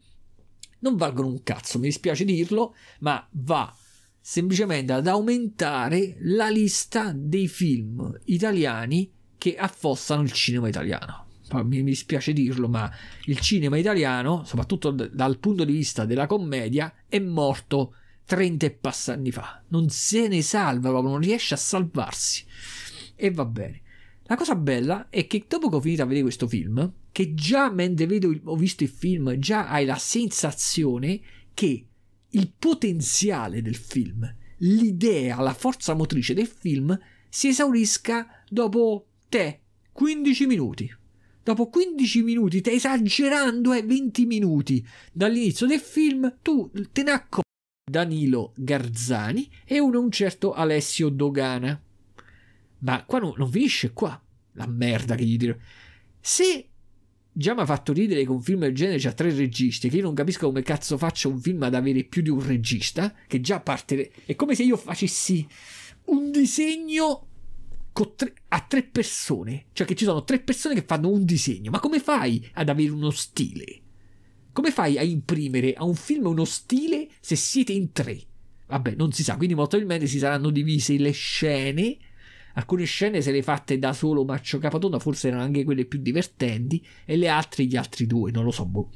non 0.79 0.97
valgono 0.97 1.29
un 1.29 1.43
cazzo, 1.43 1.79
mi 1.79 1.85
dispiace 1.85 2.25
dirlo, 2.25 2.75
ma 2.99 3.25
va 3.31 3.73
semplicemente 4.19 4.91
ad 4.91 5.07
aumentare 5.07 6.17
la 6.19 6.49
lista 6.49 7.13
dei 7.15 7.47
film 7.47 8.19
italiani 8.25 9.09
che 9.37 9.55
affossano 9.55 10.23
il 10.23 10.31
cinema 10.33 10.67
italiano. 10.67 11.27
Mi 11.63 11.83
dispiace 11.83 12.33
dirlo, 12.33 12.67
ma 12.67 12.89
il 13.25 13.39
cinema 13.39 13.77
italiano, 13.77 14.43
soprattutto 14.45 14.91
dal 14.91 15.37
punto 15.39 15.63
di 15.63 15.71
vista 15.71 16.05
della 16.05 16.27
commedia, 16.27 16.93
è 17.07 17.19
morto 17.19 17.95
30 18.31 18.65
e 18.65 18.71
passa 18.71 19.11
anni 19.11 19.29
fa. 19.29 19.61
Non 19.67 19.89
se 19.89 20.29
ne 20.29 20.41
salva 20.41 20.87
proprio, 20.87 21.11
non 21.11 21.19
riesce 21.19 21.53
a 21.53 21.57
salvarsi. 21.57 22.45
E 23.13 23.29
va 23.29 23.43
bene. 23.43 23.81
La 24.23 24.37
cosa 24.37 24.55
bella 24.55 25.09
è 25.09 25.27
che 25.27 25.43
dopo 25.45 25.67
che 25.67 25.75
ho 25.75 25.81
finito 25.81 26.03
a 26.03 26.05
vedere 26.05 26.23
questo 26.23 26.47
film, 26.47 26.93
che 27.11 27.33
già 27.33 27.69
mentre 27.69 28.05
vedo, 28.05 28.33
ho 28.45 28.55
visto 28.55 28.83
il 28.83 28.89
film, 28.89 29.37
già 29.37 29.67
hai 29.67 29.83
la 29.83 29.97
sensazione 29.97 31.19
che 31.53 31.85
il 32.29 32.53
potenziale 32.57 33.61
del 33.61 33.75
film, 33.75 34.33
l'idea, 34.59 35.41
la 35.41 35.53
forza 35.53 35.93
motrice 35.93 36.33
del 36.33 36.47
film 36.47 36.97
si 37.27 37.49
esaurisca 37.49 38.45
dopo 38.47 39.07
te 39.27 39.59
15 39.91 40.45
minuti. 40.45 40.95
Dopo 41.43 41.67
15 41.67 42.21
minuti, 42.21 42.61
te 42.61 42.71
esagerando, 42.71 43.73
è 43.73 43.83
20 43.83 44.25
minuti 44.25 44.87
dall'inizio 45.11 45.67
del 45.67 45.81
film, 45.81 46.37
tu 46.41 46.71
te 46.93 47.03
ne 47.03 47.11
accorgi 47.11 47.49
Danilo 47.91 48.53
Garzani 48.55 49.49
e 49.65 49.79
uno 49.79 49.99
un 49.99 50.11
certo 50.11 50.53
Alessio 50.53 51.09
Dogana. 51.09 51.79
Ma 52.79 53.03
qua 53.03 53.19
no, 53.19 53.33
non 53.37 53.51
finisce 53.51 53.91
qua. 53.91 54.19
La 54.53 54.65
merda 54.65 55.15
che 55.15 55.25
gli 55.25 55.37
dirò. 55.37 55.55
Se 56.19 56.67
già 57.31 57.53
mi 57.53 57.61
ha 57.61 57.65
fatto 57.65 57.91
ridere 57.93 58.23
che 58.23 58.31
un 58.31 58.41
film 58.41 58.61
del 58.61 58.73
genere 58.73 58.97
c'ha 58.97 59.11
tre 59.11 59.33
registi, 59.33 59.89
che 59.89 59.97
io 59.97 60.03
non 60.03 60.13
capisco 60.13 60.47
come 60.47 60.61
cazzo 60.61 60.97
faccia 60.97 61.27
un 61.27 61.39
film 61.39 61.63
ad 61.63 61.75
avere 61.75 62.05
più 62.05 62.21
di 62.21 62.29
un 62.29 62.45
regista, 62.45 63.13
che 63.27 63.41
già 63.41 63.59
parte... 63.59 64.11
È 64.25 64.35
come 64.35 64.55
se 64.55 64.63
io 64.63 64.77
facessi 64.77 65.45
un 66.05 66.31
disegno 66.31 67.27
tre, 68.15 68.33
a 68.47 68.61
tre 68.61 68.83
persone, 68.83 69.65
cioè 69.73 69.85
che 69.85 69.95
ci 69.95 70.05
sono 70.05 70.23
tre 70.23 70.39
persone 70.39 70.75
che 70.75 70.85
fanno 70.85 71.09
un 71.09 71.25
disegno. 71.25 71.71
Ma 71.71 71.79
come 71.79 71.99
fai 71.99 72.49
ad 72.53 72.69
avere 72.69 72.89
uno 72.89 73.11
stile? 73.11 73.81
Come 74.53 74.71
fai 74.71 74.97
a 74.97 75.03
imprimere 75.03 75.73
a 75.73 75.85
un 75.85 75.95
film 75.95 76.25
uno 76.25 76.45
stile 76.45 77.07
se 77.19 77.35
siete 77.35 77.71
in 77.71 77.91
tre? 77.91 78.19
Vabbè, 78.67 78.95
non 78.95 79.11
si 79.11 79.23
sa, 79.23 79.35
quindi 79.37 79.53
molto 79.53 79.77
probabilmente 79.77 80.11
si 80.11 80.19
saranno 80.19 80.49
divise 80.49 80.97
le 80.97 81.11
scene. 81.11 81.97
Alcune 82.53 82.83
scene 82.83 83.21
se 83.21 83.31
le 83.31 83.43
fatte 83.43 83.79
da 83.79 83.93
solo 83.93 84.25
Maccio 84.25 84.59
Capatonda, 84.59 84.99
forse 84.99 85.27
erano 85.27 85.43
anche 85.43 85.63
quelle 85.63 85.85
più 85.85 85.99
divertenti, 85.99 86.85
e 87.05 87.15
le 87.15 87.29
altre 87.29 87.65
gli 87.65 87.77
altri 87.77 88.07
due, 88.07 88.31
non 88.31 88.43
lo 88.43 88.51
so. 88.51 88.65
Boh. 88.65 88.89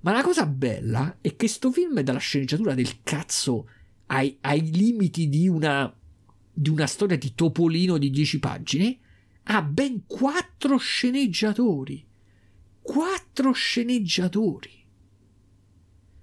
Ma 0.00 0.12
la 0.12 0.22
cosa 0.22 0.46
bella 0.46 1.18
è 1.20 1.36
che 1.36 1.48
sto 1.48 1.70
film 1.70 1.98
è 1.98 2.02
dalla 2.02 2.18
sceneggiatura 2.18 2.74
del 2.74 3.02
cazzo 3.02 3.68
ai, 4.06 4.36
ai 4.40 4.70
limiti 4.70 5.28
di 5.28 5.48
una, 5.48 5.94
di 6.52 6.68
una 6.68 6.86
storia 6.86 7.16
di 7.16 7.34
Topolino 7.34 7.98
di 7.98 8.10
10 8.10 8.38
pagine, 8.38 8.98
ha 9.44 9.62
ben 9.62 10.04
quattro 10.06 10.76
sceneggiatori. 10.76 12.04
Quattro 12.80 13.52
sceneggiatori. 13.52 14.81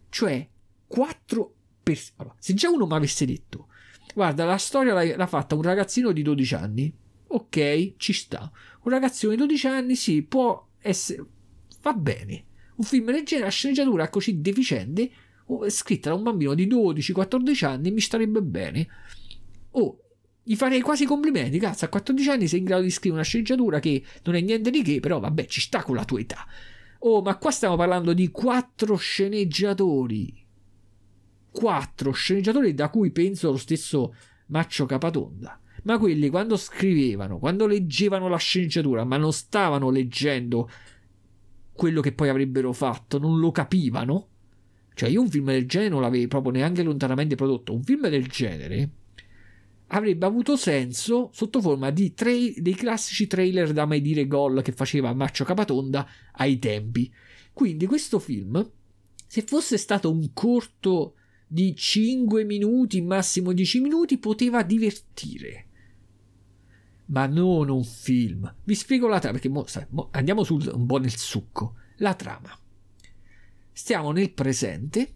Cioè, 0.10 0.48
quattro 0.88 1.54
persone. 1.84 2.16
Allora, 2.18 2.36
se 2.40 2.54
già 2.54 2.70
uno 2.70 2.86
mi 2.86 2.94
avesse 2.94 3.26
detto, 3.26 3.68
guarda, 4.14 4.46
la 4.46 4.58
storia 4.58 4.94
l'ha, 4.94 5.16
l'ha 5.16 5.28
fatta 5.28 5.56
un 5.56 5.62
ragazzino 5.62 6.12
di 6.12 6.22
12 6.22 6.56
anni, 6.56 6.94
ok, 7.28 7.94
ci 7.98 8.14
sta. 8.14 8.52
Un 8.84 8.92
ragazzino 8.92 9.32
di 9.32 9.38
12 9.38 9.68
anni, 9.68 9.96
sì, 9.96 10.22
può 10.22 10.68
essere. 10.80 11.24
va 11.82 11.94
bene. 11.94 12.46
Un 12.76 12.86
film 12.86 13.12
del 13.12 13.26
genere, 13.26 13.48
la 13.48 13.52
sceneggiatura 13.52 14.10
così 14.10 14.40
deficiente, 14.40 15.12
scritta 15.68 16.10
da 16.10 16.16
un 16.16 16.24
bambino 16.24 16.54
di 16.54 16.68
12-14 16.68 17.66
anni, 17.66 17.92
mi 17.92 18.00
starebbe 18.00 18.42
bene. 18.42 18.88
Oh, 19.72 20.00
gli 20.44 20.56
farei 20.56 20.82
quasi 20.82 21.06
complimenti, 21.06 21.60
cazzo, 21.60 21.86
a 21.86 21.90
14 21.90 22.30
anni 22.30 22.48
sei 22.48 22.60
in 22.60 22.66
grado 22.66 22.84
di 22.84 22.90
scrivere 22.90 23.22
una 23.22 23.30
sceneggiatura 23.30 23.80
che 23.80 24.04
non 24.24 24.36
è 24.36 24.42
niente 24.42 24.70
di 24.70 24.82
che, 24.82 25.00
però 25.00 25.20
vabbè, 25.20 25.46
ci 25.46 25.62
sta 25.62 25.84
con 25.84 25.96
la 25.96 26.06
tua 26.06 26.20
età. 26.20 26.48
Oh, 27.00 27.22
ma 27.22 27.38
qua 27.38 27.52
stiamo 27.52 27.76
parlando 27.76 28.14
di 28.14 28.30
quattro 28.30 28.96
sceneggiatori. 28.96 30.46
Quattro 31.52 32.12
sceneggiatori 32.12 32.74
da 32.74 32.90
cui 32.90 33.12
penso 33.12 33.52
lo 33.52 33.58
stesso 33.58 34.14
Maccio 34.48 34.86
Capatonda. 34.86 35.60
Ma 35.84 35.98
quelli 35.98 36.30
quando 36.30 36.58
scrivevano, 36.58 37.40
quando 37.40 37.66
leggevano 37.66 38.28
la 38.28 38.38
sceneggiatura, 38.38 39.06
ma 39.06 39.18
non 39.18 39.32
stavano 39.32 39.90
leggendo 39.90 40.70
quello 41.72 42.02
che 42.02 42.12
poi 42.12 42.28
avrebbero 42.28 42.74
fatto, 42.74 43.18
non 43.18 43.40
lo 43.40 43.52
capivano. 43.52 44.28
Cioè, 44.94 45.08
io 45.08 45.22
un 45.22 45.30
film 45.30 45.46
del 45.46 45.66
genere 45.66 45.92
non 45.92 46.02
l'avevo 46.02 46.28
proprio 46.28 46.52
neanche 46.52 46.84
lontanamente 46.84 47.36
prodotto. 47.36 47.74
Un 47.74 47.84
film 47.84 48.10
del 48.10 48.28
genere 48.28 48.90
avrebbe 49.92 50.26
avuto 50.26 50.56
senso 50.56 51.30
sotto 51.34 51.62
forma 51.62 51.90
di 51.92 52.14
tra- 52.14 52.32
dei 52.32 52.76
classici 52.76 53.28
trailer 53.28 53.72
da 53.74 53.86
mai 53.86 54.02
dire 54.02 54.28
gol 54.28 54.62
che 54.62 54.72
faceva 54.72 55.14
Maccio 55.14 55.44
Capatonda 55.44 56.08
ai 56.34 56.60
tempi. 56.60 57.12
Quindi 57.54 57.86
questo 57.86 58.20
film, 58.20 58.70
se 59.26 59.42
fosse 59.42 59.78
stato 59.78 60.12
un 60.12 60.32
corto 60.34 61.16
di 61.48 61.76
5 61.76 62.44
minuti, 62.44 63.02
massimo 63.02 63.52
10 63.52 63.80
minuti, 63.80 64.18
poteva 64.18 64.64
divertire. 64.64 65.66
Ma 67.06 67.26
non 67.26 67.70
un 67.70 67.84
film. 67.84 68.54
Vi 68.64 68.76
spiego 68.76 69.08
la 69.08 69.20
trama, 69.20 69.40
perché 69.40 69.50
mo, 69.50 69.66
mo, 69.90 70.10
andiamo 70.12 70.44
sul, 70.44 70.70
un 70.72 70.86
po' 70.86 70.98
nel 70.98 71.16
succo. 71.16 71.74
La 71.98 72.14
trama. 72.14 72.56
Stiamo 73.72 74.12
nel 74.12 74.32
presente 74.32 75.16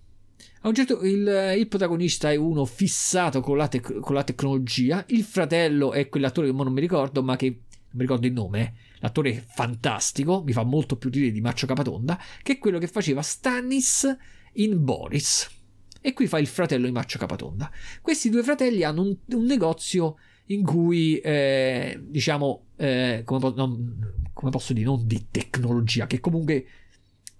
a 0.65 0.69
un 0.69 0.75
certo 0.75 1.03
il, 1.03 1.55
il 1.57 1.67
protagonista 1.67 2.31
è 2.31 2.35
uno 2.35 2.63
fissato 2.63 3.41
con 3.41 3.57
la, 3.57 3.67
tec- 3.67 3.99
con 3.99 4.15
la, 4.15 4.23
tecnologia. 4.23 5.03
Il 5.09 5.23
fratello 5.23 5.91
è 5.91 6.07
quell'attore 6.07 6.47
che 6.47 6.53
non 6.53 6.71
mi 6.71 6.79
ricordo, 6.79 7.21
ma 7.21 7.35
che 7.35 7.47
non 7.47 7.91
mi 7.91 8.01
ricordo 8.01 8.27
il 8.27 8.33
nome. 8.33 8.61
Eh. 8.61 8.73
L'attore 8.99 9.43
fantastico, 9.45 10.41
mi 10.41 10.53
fa 10.53 10.63
molto 10.63 10.95
più 10.95 11.09
ridere 11.09 11.33
di 11.33 11.41
Maccio 11.41 11.67
Capatonda, 11.67 12.17
che 12.41 12.53
è 12.53 12.57
quello 12.59 12.79
che 12.79 12.87
faceva 12.87 13.21
Stannis 13.21 14.15
in 14.53 14.81
Boris. 14.81 15.49
E 15.99 16.13
qui 16.13 16.27
fa 16.27 16.39
il 16.39 16.47
fratello 16.47 16.85
di 16.85 16.93
Maccio 16.93 17.17
Capatonda. 17.17 17.69
Questi 18.01 18.29
due 18.29 18.43
fratelli 18.43 18.83
hanno 18.83 19.01
un, 19.01 19.17
un 19.25 19.43
negozio 19.43 20.15
in 20.45 20.63
cui, 20.63 21.17
eh, 21.17 21.99
diciamo, 22.01 22.67
eh, 22.77 23.23
come, 23.25 23.51
non, 23.53 24.29
come 24.31 24.51
posso 24.51 24.71
dire, 24.71 24.85
non 24.85 25.05
di 25.05 25.27
tecnologia, 25.29 26.07
che 26.07 26.21
comunque 26.21 26.65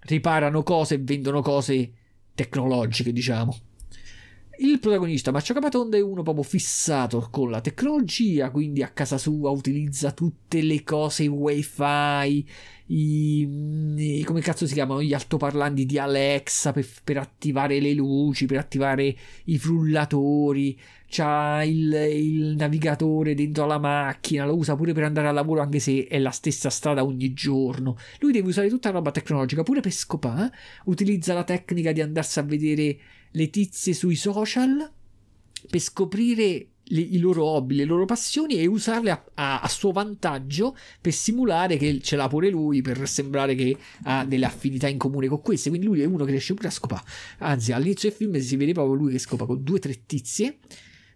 riparano 0.00 0.62
cose 0.62 0.96
e 0.96 0.98
vendono 0.98 1.40
cose 1.40 1.92
tecnologiche, 2.34 3.12
diciamo. 3.12 3.56
Il 4.56 4.78
protagonista 4.78 5.32
Maccio 5.32 5.52
Capatonda 5.52 5.96
è 5.96 6.00
uno 6.00 6.22
proprio 6.22 6.44
fissato 6.44 7.26
con 7.28 7.50
la 7.50 7.60
tecnologia, 7.60 8.50
quindi 8.50 8.84
a 8.84 8.88
casa 8.88 9.18
sua 9.18 9.50
utilizza 9.50 10.12
tutte 10.12 10.62
le 10.62 10.84
cose 10.84 11.26
wifi, 11.26 12.46
i, 12.86 13.48
i 13.96 14.22
come 14.22 14.40
cazzo 14.42 14.66
si 14.68 14.74
chiamano, 14.74 15.02
gli 15.02 15.12
altoparlanti 15.12 15.84
di 15.84 15.98
Alexa 15.98 16.70
per, 16.70 16.86
per 17.02 17.16
attivare 17.16 17.80
le 17.80 17.94
luci, 17.94 18.46
per 18.46 18.58
attivare 18.58 19.16
i 19.46 19.58
frullatori, 19.58 20.78
c'ha 21.08 21.62
il, 21.64 21.92
il, 21.92 22.56
navigatore 22.56 23.34
dentro 23.34 23.66
la 23.66 23.78
macchina, 23.78 24.44
lo 24.44 24.56
usa 24.56 24.76
pure 24.76 24.92
per 24.92 25.04
andare 25.04 25.28
al 25.28 25.34
lavoro 25.34 25.60
anche 25.60 25.78
se 25.78 26.06
è 26.08 26.18
la 26.18 26.30
stessa 26.30 26.70
strada 26.70 27.04
ogni 27.04 27.32
giorno. 27.32 27.96
Lui 28.20 28.32
deve 28.32 28.48
usare 28.48 28.68
tutta 28.68 28.88
la 28.88 28.96
roba 28.96 29.10
tecnologica, 29.10 29.62
pure 29.62 29.80
per 29.80 29.92
scopare, 29.92 30.52
utilizza 30.84 31.34
la 31.34 31.44
tecnica 31.44 31.92
di 31.92 32.00
andarsi 32.00 32.38
a 32.38 32.42
vedere 32.42 32.98
le 33.30 33.50
tizie 33.50 33.92
sui 33.92 34.16
social 34.16 34.90
per 35.68 35.80
scoprire 35.80 36.68
le, 36.88 37.00
i 37.00 37.18
loro 37.18 37.44
hobby, 37.44 37.76
le 37.76 37.84
loro 37.84 38.04
passioni 38.04 38.56
e 38.56 38.66
usarle 38.66 39.10
a, 39.10 39.24
a, 39.34 39.60
a, 39.60 39.68
suo 39.68 39.92
vantaggio 39.92 40.76
per 41.00 41.12
simulare 41.12 41.76
che 41.76 42.00
ce 42.00 42.16
l'ha 42.16 42.28
pure 42.28 42.50
lui, 42.50 42.82
per 42.82 43.08
sembrare 43.08 43.54
che 43.54 43.76
ha 44.04 44.24
delle 44.24 44.44
affinità 44.44 44.88
in 44.88 44.98
comune 44.98 45.28
con 45.28 45.40
queste. 45.40 45.70
Quindi 45.70 45.86
lui 45.86 46.02
è 46.02 46.04
uno 46.04 46.24
che 46.24 46.32
riesce 46.32 46.54
pure 46.54 46.68
a 46.68 46.72
scopare. 46.72 47.04
Anzi, 47.38 47.72
all'inizio 47.72 48.08
del 48.08 48.18
film 48.18 48.38
si 48.38 48.56
vede 48.56 48.72
proprio 48.72 48.94
lui 48.94 49.12
che 49.12 49.18
scopa 49.18 49.46
con 49.46 49.62
due 49.62 49.76
o 49.76 49.80
tre 49.80 50.02
tizie 50.04 50.58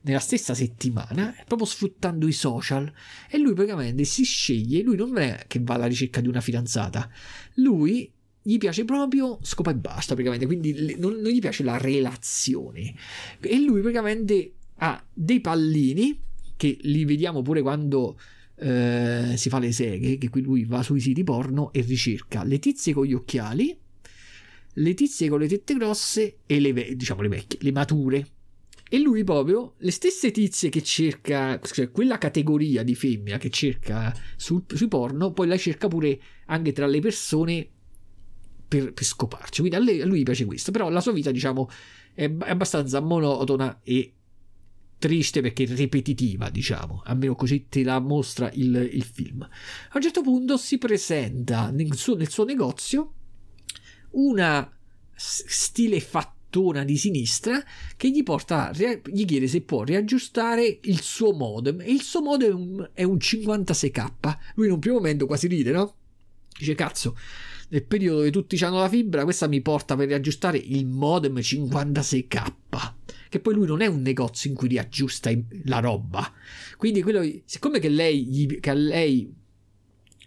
nella 0.02 0.18
stessa 0.18 0.54
settimana, 0.54 1.34
proprio 1.46 1.66
sfruttando 1.66 2.26
i 2.26 2.32
social. 2.32 2.90
E 3.30 3.38
lui 3.38 3.54
praticamente 3.54 4.04
si 4.04 4.24
sceglie, 4.24 4.82
lui 4.82 4.96
non 4.96 5.16
è 5.18 5.44
che 5.46 5.60
va 5.62 5.74
alla 5.74 5.86
ricerca 5.86 6.20
di 6.20 6.28
una 6.28 6.40
fidanzata, 6.40 7.10
lui 7.54 8.10
gli 8.40 8.56
piace 8.56 8.84
proprio 8.84 9.38
scopa 9.42 9.70
e 9.70 9.74
basta 9.74 10.14
praticamente, 10.14 10.46
quindi 10.46 10.96
non, 10.98 11.14
non 11.14 11.30
gli 11.30 11.40
piace 11.40 11.62
la 11.62 11.76
relazione. 11.76 12.94
E 13.40 13.58
lui 13.60 13.80
praticamente 13.80 14.52
ha 14.76 15.04
dei 15.12 15.40
pallini 15.40 16.18
che 16.56 16.78
li 16.82 17.04
vediamo 17.04 17.42
pure 17.42 17.62
quando 17.62 18.18
eh, 18.56 19.34
si 19.36 19.48
fa 19.48 19.58
le 19.58 19.72
seghe, 19.72 20.18
che 20.18 20.28
qui 20.28 20.42
lui 20.42 20.64
va 20.64 20.82
sui 20.82 21.00
siti 21.00 21.22
porno 21.24 21.72
e 21.72 21.82
ricerca 21.82 22.42
le 22.42 22.58
tizie 22.58 22.92
con 22.92 23.04
gli 23.04 23.12
occhiali, 23.12 23.76
le 24.72 24.94
tizie 24.94 25.28
con 25.28 25.40
le 25.40 25.48
tette 25.48 25.74
grosse 25.74 26.38
e 26.46 26.60
le, 26.60 26.72
diciamo, 26.96 27.22
le 27.22 27.28
vecchie, 27.28 27.58
le 27.62 27.72
mature. 27.72 28.26
E 28.88 28.98
lui 28.98 29.22
proprio, 29.24 29.74
le 29.78 29.90
stesse 29.90 30.30
tizie 30.30 30.70
che 30.70 30.82
cerca, 30.82 31.60
cioè 31.60 31.90
quella 31.90 32.18
categoria 32.18 32.82
di 32.82 32.94
femmina 32.94 33.36
che 33.36 33.50
cerca 33.50 34.14
sul, 34.36 34.64
sui 34.66 34.88
porno, 34.88 35.32
poi 35.32 35.46
la 35.46 35.56
cerca 35.58 35.88
pure 35.88 36.20
anche 36.46 36.72
tra 36.72 36.86
le 36.86 37.00
persone 37.00 37.68
per, 38.66 38.92
per 38.92 39.04
scoparci. 39.04 39.60
Quindi 39.60 39.76
a, 39.76 39.80
lei, 39.80 40.00
a 40.00 40.06
lui 40.06 40.22
piace 40.22 40.44
questo, 40.44 40.70
però 40.70 40.88
la 40.88 41.00
sua 41.00 41.12
vita, 41.12 41.30
diciamo, 41.30 41.68
è, 42.14 42.24
abbastanza 42.24 43.00
monotona 43.00 43.80
e 43.82 44.14
triste 44.98 45.40
perché 45.40 45.64
ripetitiva, 45.64 46.50
diciamo, 46.50 47.02
almeno 47.04 47.34
così 47.34 47.66
te 47.68 47.82
la 47.82 48.00
mostra 48.00 48.50
il, 48.52 48.88
il 48.92 49.04
film. 49.04 49.42
A 49.42 49.92
un 49.94 50.02
certo 50.02 50.22
punto 50.22 50.56
si 50.56 50.78
presenta 50.78 51.70
nel 51.70 51.94
suo, 51.94 52.16
nel 52.16 52.28
suo 52.28 52.44
negozio 52.44 53.12
una 54.10 54.70
stile 55.14 55.96
fattona 56.48 56.84
di 56.84 56.96
sinistra 56.96 57.62
che 57.96 58.10
gli 58.10 58.22
porta 58.22 58.72
gli 58.72 59.24
chiede 59.24 59.46
se 59.46 59.60
può 59.60 59.84
riaggiustare 59.84 60.78
il 60.82 61.00
suo 61.00 61.32
modem 61.32 61.80
e 61.80 61.92
il 61.92 62.00
suo 62.00 62.22
modem 62.22 62.48
è 62.48 62.52
un, 62.52 62.90
è 62.94 63.02
un 63.04 63.16
56k. 63.16 64.38
Lui 64.54 64.66
in 64.66 64.72
un 64.72 64.78
primo 64.78 64.96
momento 64.96 65.26
quasi 65.26 65.46
ride, 65.46 65.70
no? 65.70 65.94
Dice 66.58 66.74
cazzo, 66.74 67.16
nel 67.68 67.84
periodo 67.84 68.18
dove 68.18 68.30
tutti 68.30 68.56
hanno 68.64 68.80
la 68.80 68.88
fibra, 68.88 69.24
questa 69.24 69.46
mi 69.46 69.60
porta 69.60 69.94
per 69.94 70.08
riaggiustare 70.08 70.58
il 70.58 70.86
modem 70.86 71.36
56k. 71.36 72.52
Che 73.28 73.40
poi 73.40 73.54
lui 73.54 73.66
non 73.66 73.82
è 73.82 73.86
un 73.86 74.00
negozio 74.00 74.48
in 74.48 74.56
cui 74.56 74.68
riaggiusta 74.68 75.30
la 75.64 75.80
roba. 75.80 76.32
Quindi, 76.78 77.02
quello, 77.02 77.22
siccome 77.44 77.78
che, 77.78 77.90
lei 77.90 78.58
che 78.58 78.70
a 78.70 78.74
lei 78.74 79.30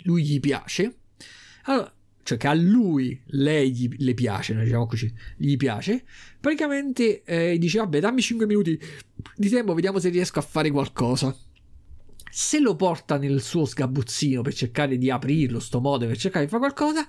lui 0.03 0.23
gli 0.23 0.39
piace, 0.39 0.97
allora, 1.63 1.91
cioè 2.23 2.37
che 2.37 2.47
a 2.47 2.53
lui 2.53 3.19
lei 3.27 3.71
gli, 3.71 3.89
le 3.97 4.13
piace, 4.13 4.55
diciamo 4.55 4.85
così, 4.85 5.11
gli 5.37 5.57
piace, 5.57 6.03
praticamente 6.39 7.23
eh, 7.23 7.57
dice: 7.57 7.79
Vabbè, 7.79 7.99
dammi 7.99 8.21
5 8.21 8.45
minuti 8.45 8.79
di 9.35 9.49
tempo, 9.49 9.73
vediamo 9.73 9.99
se 9.99 10.09
riesco 10.09 10.39
a 10.39 10.43
fare 10.43 10.69
qualcosa. 10.71 11.35
Se 12.33 12.59
lo 12.59 12.75
porta 12.75 13.17
nel 13.17 13.41
suo 13.41 13.65
sgabuzzino 13.65 14.41
per 14.41 14.53
cercare 14.53 14.97
di 14.97 15.09
aprirlo, 15.09 15.59
sto 15.59 15.81
modo 15.81 16.07
per 16.07 16.17
cercare 16.17 16.45
di 16.45 16.49
fare 16.51 16.63
qualcosa, 16.63 17.05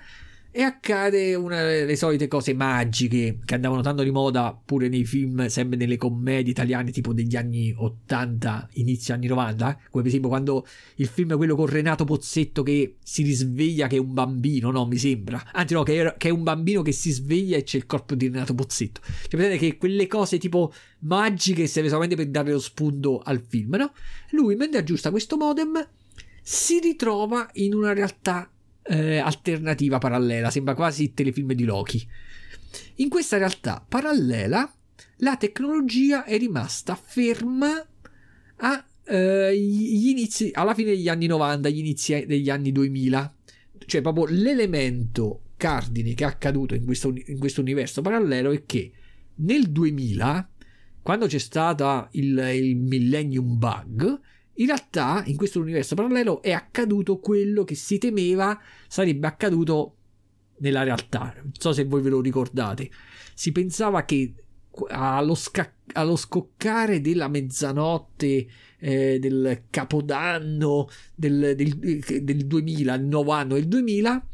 e 0.54 0.62
accade 0.62 1.34
una 1.34 1.62
delle 1.62 1.96
solite 1.96 2.28
cose 2.28 2.52
magiche 2.52 3.38
che 3.42 3.54
andavano 3.54 3.80
tanto 3.80 4.02
di 4.02 4.10
moda 4.10 4.54
pure 4.62 4.88
nei 4.90 5.06
film, 5.06 5.46
sempre 5.46 5.78
nelle 5.78 5.96
commedie 5.96 6.52
italiane 6.52 6.90
tipo 6.90 7.14
degli 7.14 7.36
anni 7.36 7.74
80, 7.74 8.68
inizio 8.74 9.14
anni 9.14 9.28
90, 9.28 9.80
come 9.88 10.02
per 10.02 10.06
esempio 10.06 10.28
quando 10.28 10.66
il 10.96 11.06
film 11.06 11.32
è 11.32 11.36
quello 11.36 11.56
con 11.56 11.66
Renato 11.66 12.04
Pozzetto 12.04 12.62
che 12.62 12.96
si 13.02 13.22
risveglia 13.22 13.86
che 13.86 13.96
è 13.96 13.98
un 13.98 14.12
bambino, 14.12 14.70
no 14.70 14.86
mi 14.86 14.98
sembra, 14.98 15.42
anzi 15.52 15.72
no, 15.72 15.82
che 15.84 16.04
è, 16.04 16.16
che 16.18 16.28
è 16.28 16.30
un 16.30 16.42
bambino 16.42 16.82
che 16.82 16.92
si 16.92 17.10
sveglia 17.12 17.56
e 17.56 17.62
c'è 17.62 17.78
il 17.78 17.86
corpo 17.86 18.14
di 18.14 18.28
Renato 18.28 18.54
Pozzetto. 18.54 19.00
Cioè 19.02 19.40
vedete 19.40 19.56
che 19.56 19.78
quelle 19.78 20.06
cose 20.06 20.36
tipo 20.36 20.70
magiche 21.00 21.66
serve 21.66 21.88
solamente 21.88 22.14
per 22.14 22.28
dare 22.28 22.52
lo 22.52 22.60
spunto 22.60 23.20
al 23.20 23.40
film, 23.40 23.76
no? 23.76 23.92
Lui 24.32 24.54
mentre 24.54 24.80
aggiusta 24.80 25.10
questo 25.10 25.38
modem 25.38 25.88
si 26.42 26.78
ritrova 26.78 27.48
in 27.54 27.72
una 27.72 27.94
realtà 27.94 28.51
eh, 28.84 29.18
alternativa 29.18 29.98
parallela, 29.98 30.50
sembra 30.50 30.74
quasi 30.74 31.04
il 31.04 31.14
telefilm 31.14 31.52
di 31.52 31.64
Loki. 31.64 32.06
In 32.96 33.08
questa 33.08 33.36
realtà 33.38 33.84
parallela 33.86 34.70
la 35.18 35.36
tecnologia 35.36 36.24
è 36.24 36.36
rimasta 36.38 36.94
ferma 36.94 37.86
a, 38.56 38.86
eh, 39.04 39.54
inizi, 39.54 40.50
alla 40.52 40.74
fine 40.74 40.90
degli 40.90 41.08
anni 41.08 41.26
90, 41.26 41.68
agli 41.68 41.78
inizi 41.78 42.24
degli 42.26 42.50
anni 42.50 42.72
2000. 42.72 43.36
Cioè 43.84 44.00
proprio 44.00 44.26
l'elemento 44.28 45.42
cardine 45.56 46.14
che 46.14 46.24
è 46.24 46.26
accaduto 46.26 46.74
in 46.74 46.84
questo, 46.84 47.12
in 47.14 47.38
questo 47.38 47.60
universo 47.60 48.00
parallelo 48.00 48.50
è 48.50 48.64
che 48.64 48.92
nel 49.36 49.70
2000, 49.70 50.50
quando 51.02 51.26
c'è 51.26 51.38
stato 51.38 52.08
il, 52.12 52.36
il 52.52 52.76
Millennium 52.76 53.58
Bug, 53.58 54.20
in 54.54 54.66
realtà, 54.66 55.22
in 55.26 55.36
questo 55.36 55.60
universo 55.60 55.94
parallelo 55.94 56.42
è 56.42 56.52
accaduto 56.52 57.18
quello 57.18 57.64
che 57.64 57.74
si 57.74 57.98
temeva 57.98 58.58
sarebbe 58.86 59.26
accaduto 59.26 59.96
nella 60.58 60.82
realtà. 60.82 61.34
Non 61.42 61.52
so 61.58 61.72
se 61.72 61.84
voi 61.84 62.02
ve 62.02 62.10
lo 62.10 62.20
ricordate. 62.20 62.90
Si 63.34 63.50
pensava 63.50 64.04
che 64.04 64.34
allo, 64.88 65.34
sca- 65.34 65.74
allo 65.94 66.16
scoccare 66.16 67.00
della 67.00 67.28
mezzanotte 67.28 68.46
eh, 68.78 69.18
del 69.18 69.64
capodanno 69.70 70.88
del, 71.14 71.54
del, 71.56 72.22
del 72.22 72.46
2000, 72.46 72.94
il 72.94 73.04
nuovo 73.04 73.32
anno 73.32 73.54
del 73.54 73.68
2000, 73.68 74.26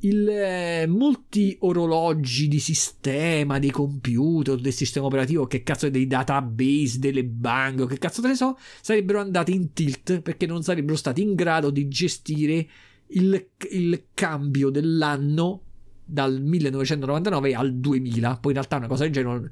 il, 0.00 0.28
eh, 0.28 0.86
molti 0.86 1.56
orologi 1.60 2.48
di 2.48 2.58
sistema, 2.58 3.58
dei 3.58 3.70
computer, 3.70 4.58
del 4.58 4.72
sistema 4.72 5.06
operativo, 5.06 5.46
che 5.46 5.62
cazzo 5.62 5.90
dei 5.90 6.06
database, 6.06 6.98
delle 6.98 7.24
banche, 7.24 7.86
che 7.86 7.98
cazzo 7.98 8.22
te 8.22 8.28
ne 8.28 8.34
so, 8.34 8.56
sarebbero 8.80 9.20
andati 9.20 9.54
in 9.54 9.72
tilt 9.72 10.20
perché 10.20 10.46
non 10.46 10.62
sarebbero 10.62 10.96
stati 10.96 11.22
in 11.22 11.34
grado 11.34 11.70
di 11.70 11.88
gestire 11.88 12.68
il, 13.08 13.48
il 13.72 14.04
cambio 14.14 14.70
dell'anno 14.70 15.62
dal 16.04 16.40
1999 16.40 17.54
al 17.54 17.74
2000. 17.74 18.38
Poi 18.40 18.52
in 18.52 18.58
realtà 18.58 18.76
una 18.76 18.86
cosa 18.86 19.04
del 19.04 19.12
genere 19.12 19.32
non, 19.34 19.50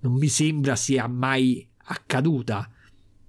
non 0.00 0.12
mi 0.14 0.28
sembra 0.28 0.76
sia 0.76 1.06
mai 1.06 1.66
accaduta 1.86 2.68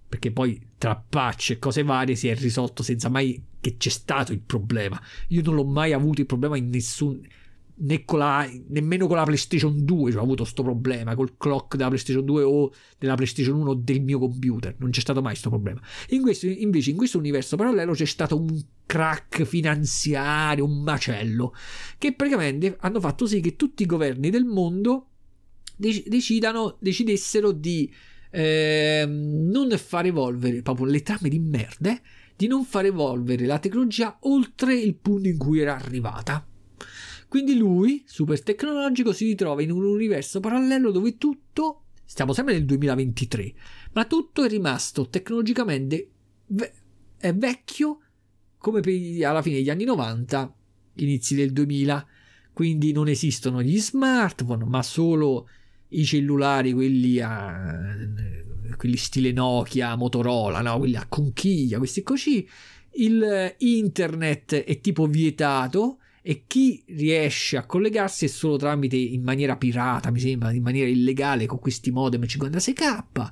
perché 0.08 0.32
poi 0.32 0.60
tra 0.78 0.96
patch 0.96 1.52
e 1.52 1.60
cose 1.60 1.84
varie 1.84 2.16
si 2.16 2.30
è 2.30 2.36
risolto 2.36 2.84
senza 2.84 3.10
mai 3.10 3.42
che 3.66 3.78
c'è 3.78 3.90
stato 3.90 4.32
il 4.32 4.42
problema. 4.42 5.02
Io 5.30 5.42
non 5.42 5.56
l'ho 5.56 5.66
mai 5.66 5.92
avuto 5.92 6.22
il 6.22 6.28
problema 6.28 6.56
in 6.56 6.70
nessun 6.70 7.20
né 7.78 8.06
con 8.06 8.20
la, 8.20 8.48
nemmeno 8.70 9.06
con 9.06 9.18
la 9.18 9.24
PlayStation 9.24 9.84
2 9.84 10.12
cioè, 10.12 10.22
ho 10.22 10.24
avuto 10.24 10.44
questo 10.44 10.64
problema 10.64 11.14
col 11.14 11.36
clock 11.36 11.76
della 11.76 11.90
PlayStation 11.90 12.24
2 12.24 12.44
o 12.44 12.72
della 12.98 13.16
PlayStation 13.16 13.60
1 13.60 13.74
del 13.74 14.02
mio 14.02 14.18
computer 14.18 14.74
non 14.78 14.92
c'è 14.92 15.02
stato 15.02 15.20
mai 15.22 15.32
questo 15.32 15.50
problema 15.50 15.82
in 16.12 16.22
questo, 16.22 16.48
invece 16.48 16.92
in 16.92 16.96
questo 16.96 17.18
universo 17.18 17.58
parallelo 17.58 17.92
c'è 17.92 18.06
stato 18.06 18.40
un 18.40 18.64
crack 18.86 19.44
finanziario 19.44 20.64
un 20.64 20.84
macello 20.84 21.54
che 21.98 22.14
praticamente 22.14 22.78
hanno 22.80 23.02
fatto 23.02 23.28
sì 23.28 23.42
che 23.42 23.58
tutti 23.58 23.84
i 23.84 23.86
governi 23.86 24.30
del 24.30 24.46
mondo 24.46 25.08
decidano, 25.76 26.78
decidessero 26.80 27.52
di 27.52 27.92
eh, 28.36 29.06
non 29.08 29.70
far 29.78 30.06
evolvere 30.06 30.62
proprio 30.62 30.88
le 30.88 31.02
trame 31.02 31.30
di 31.30 31.40
merda, 31.40 31.98
di 32.36 32.48
non 32.48 32.66
far 32.66 32.86
evolvere 32.86 33.46
la 33.46 33.60
tecnologia 33.60 34.18
oltre 34.22 34.76
il 34.76 34.96
punto 34.96 35.28
in 35.28 35.38
cui 35.38 35.60
era 35.60 35.76
arrivata. 35.76 36.46
Quindi 37.28 37.58
lui, 37.58 38.04
super 38.06 38.42
tecnologico, 38.42 39.12
si 39.12 39.26
ritrova 39.26 39.62
in 39.62 39.72
un 39.72 39.84
universo 39.84 40.40
parallelo 40.40 40.92
dove 40.92 41.18
tutto, 41.18 41.86
stiamo 42.04 42.34
sempre 42.34 42.54
nel 42.54 42.66
2023, 42.66 43.54
ma 43.94 44.06
tutto 44.06 44.44
è 44.44 44.50
rimasto 44.50 45.10
tecnologicamente 45.10 46.10
ve- 46.48 46.74
è 47.18 47.34
vecchio 47.34 48.00
come 48.58 48.82
alla 49.24 49.42
fine 49.42 49.58
degli 49.58 49.70
anni 49.70 49.84
90, 49.84 50.56
inizi 50.96 51.36
del 51.36 51.52
2000. 51.52 52.08
Quindi 52.54 52.94
non 52.94 53.10
esistono 53.10 53.62
gli 53.62 53.78
smartphone, 53.80 54.64
ma 54.66 54.82
solo 54.82 55.50
i 55.90 56.06
cellulari, 56.06 56.72
quelli 56.72 57.20
a 57.20 57.96
quelli 58.78 58.98
stile 58.98 59.32
Nokia, 59.32 59.96
Motorola, 59.96 60.62
no? 60.62 60.78
quelli 60.80 60.96
a 60.96 61.06
conchiglia, 61.08 61.78
questi 61.78 62.04
così. 62.04 62.48
Il 62.98 63.56
internet 63.60 64.56
è 64.64 64.80
tipo 64.80 65.06
vietato 65.06 65.98
e 66.22 66.46
chi 66.48 66.84
riesce 66.88 67.58
a 67.58 67.66
collegarsi 67.66 68.26
è 68.26 68.28
solo 68.28 68.58
tramite 68.58 68.96
in 68.96 69.22
maniera 69.22 69.58
pirata, 69.58 70.10
mi 70.12 70.20
sembra, 70.20 70.52
in 70.52 70.64
maniera 70.64 70.90
illegale 70.90 71.46
con 71.46 71.60
questi 71.60 71.92
modem 71.92 72.24
56k. 72.24 73.30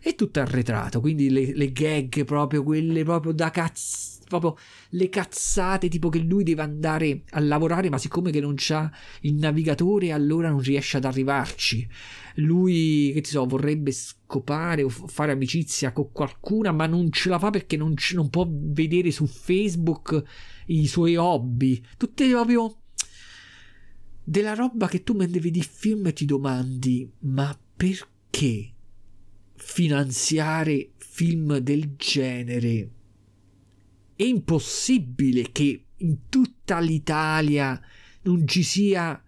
È 0.00 0.14
tutto 0.16 0.40
arretrato, 0.40 1.00
quindi 1.00 1.30
le, 1.30 1.54
le 1.54 1.70
gag 1.70 2.24
proprio 2.24 2.64
quelle 2.64 3.04
proprio 3.04 3.32
da 3.32 3.50
cazzo 3.50 4.12
proprio 4.40 4.56
le 4.90 5.08
cazzate, 5.08 5.88
tipo 5.88 6.08
che 6.08 6.18
lui 6.18 6.42
deve 6.42 6.62
andare 6.62 7.22
a 7.30 7.40
lavorare, 7.40 7.90
ma 7.90 7.98
siccome 7.98 8.30
che 8.30 8.40
non 8.40 8.54
c'ha 8.56 8.90
il 9.20 9.34
navigatore, 9.34 10.12
allora 10.12 10.48
non 10.48 10.60
riesce 10.60 10.96
ad 10.96 11.04
arrivarci. 11.04 11.86
Lui, 12.36 13.12
che 13.14 13.24
so, 13.24 13.44
vorrebbe 13.46 13.92
scopare 13.92 14.82
o 14.82 14.88
fare 14.88 15.32
amicizia 15.32 15.92
con 15.92 16.12
qualcuna, 16.12 16.72
ma 16.72 16.86
non 16.86 17.10
ce 17.10 17.28
la 17.28 17.38
fa 17.38 17.50
perché 17.50 17.76
non, 17.76 17.94
c- 17.94 18.14
non 18.14 18.30
può 18.30 18.46
vedere 18.48 19.10
su 19.10 19.26
Facebook 19.26 20.22
i 20.66 20.86
suoi 20.86 21.16
hobby. 21.16 21.82
Tutte 21.96 22.28
proprio 22.28 22.76
della 24.24 24.54
roba 24.54 24.88
che 24.88 25.02
tu 25.02 25.14
mentre 25.14 25.40
vedi 25.40 25.58
il 25.58 25.64
film 25.64 26.12
ti 26.12 26.24
domandi, 26.24 27.10
ma 27.20 27.58
perché 27.76 28.72
finanziare 29.54 30.92
film 30.96 31.58
del 31.58 31.94
genere? 31.96 32.90
è 34.22 34.26
impossibile 34.26 35.50
che 35.50 35.84
in 35.96 36.28
tutta 36.28 36.78
l'Italia 36.78 37.80
non 38.22 38.46
ci 38.46 38.62
sia 38.62 39.20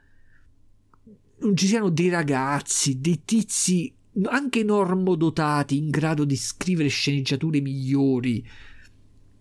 ci 1.55 1.67
siano 1.67 1.91
dei 1.91 2.09
ragazzi, 2.09 3.01
dei 3.01 3.23
tizi 3.25 3.93
anche 4.25 4.63
normodotati 4.63 5.77
in 5.77 5.91
grado 5.91 6.25
di 6.25 6.37
scrivere 6.37 6.89
sceneggiature 6.89 7.61
migliori 7.61 8.47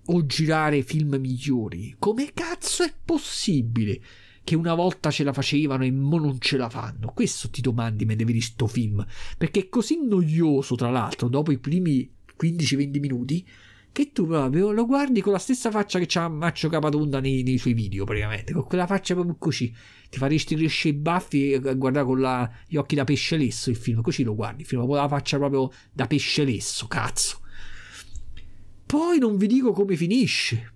o 0.05 0.25
girare 0.25 0.81
film 0.81 1.15
migliori. 1.15 1.95
Come 1.97 2.31
cazzo 2.33 2.83
è 2.83 2.93
possibile 3.03 4.01
che 4.43 4.55
una 4.55 4.73
volta 4.73 5.09
ce 5.09 5.23
la 5.23 5.31
facevano 5.31 5.85
e 5.85 5.91
mo 5.91 6.19
non 6.19 6.39
ce 6.39 6.57
la 6.57 6.69
fanno? 6.69 7.11
Questo 7.13 7.49
ti 7.49 7.61
domandi 7.61 8.05
mentre 8.05 8.25
vedi 8.25 8.41
sto 8.41 8.67
film, 8.67 9.05
perché 9.37 9.61
è 9.61 9.69
così 9.69 10.05
noioso, 10.05 10.75
tra 10.75 10.89
l'altro, 10.89 11.29
dopo 11.29 11.51
i 11.51 11.59
primi 11.59 12.11
15-20 12.37 12.99
minuti 12.99 13.47
che 13.93 14.11
tu 14.11 14.25
proprio 14.25 14.71
lo 14.71 14.87
guardi 14.87 15.21
con 15.21 15.31
la 15.31 15.37
stessa 15.37 15.69
faccia 15.69 15.99
che 15.99 16.05
c'ha 16.07 16.27
Maccio 16.27 16.67
Capatonda 16.67 17.19
nei, 17.19 17.43
nei, 17.43 17.59
suoi 17.59 17.73
video 17.73 18.05
praticamente, 18.05 18.51
con 18.51 18.65
quella 18.65 18.87
faccia 18.87 19.13
proprio 19.13 19.35
così, 19.37 19.71
ti 20.09 20.17
faresti 20.17 20.55
crescere 20.55 20.95
i 20.95 20.97
baffi 20.97 21.51
e 21.51 21.75
guardare 21.75 22.03
con 22.03 22.19
la, 22.19 22.51
gli 22.67 22.75
occhi 22.75 22.95
da 22.95 23.03
pesce 23.03 23.37
lesso 23.37 23.69
il 23.69 23.75
film, 23.75 24.01
così 24.01 24.23
lo 24.23 24.33
guardi, 24.33 24.63
il 24.63 24.67
film 24.67 24.85
con 24.87 24.95
la 24.95 25.07
faccia 25.07 25.37
proprio 25.37 25.71
da 25.93 26.07
pesce 26.07 26.43
lesso, 26.43 26.87
cazzo. 26.87 27.39
Poi 28.83 29.19
non 29.19 29.37
vi 29.37 29.45
dico 29.45 29.71
come 29.71 29.95
finisce. 29.95 30.73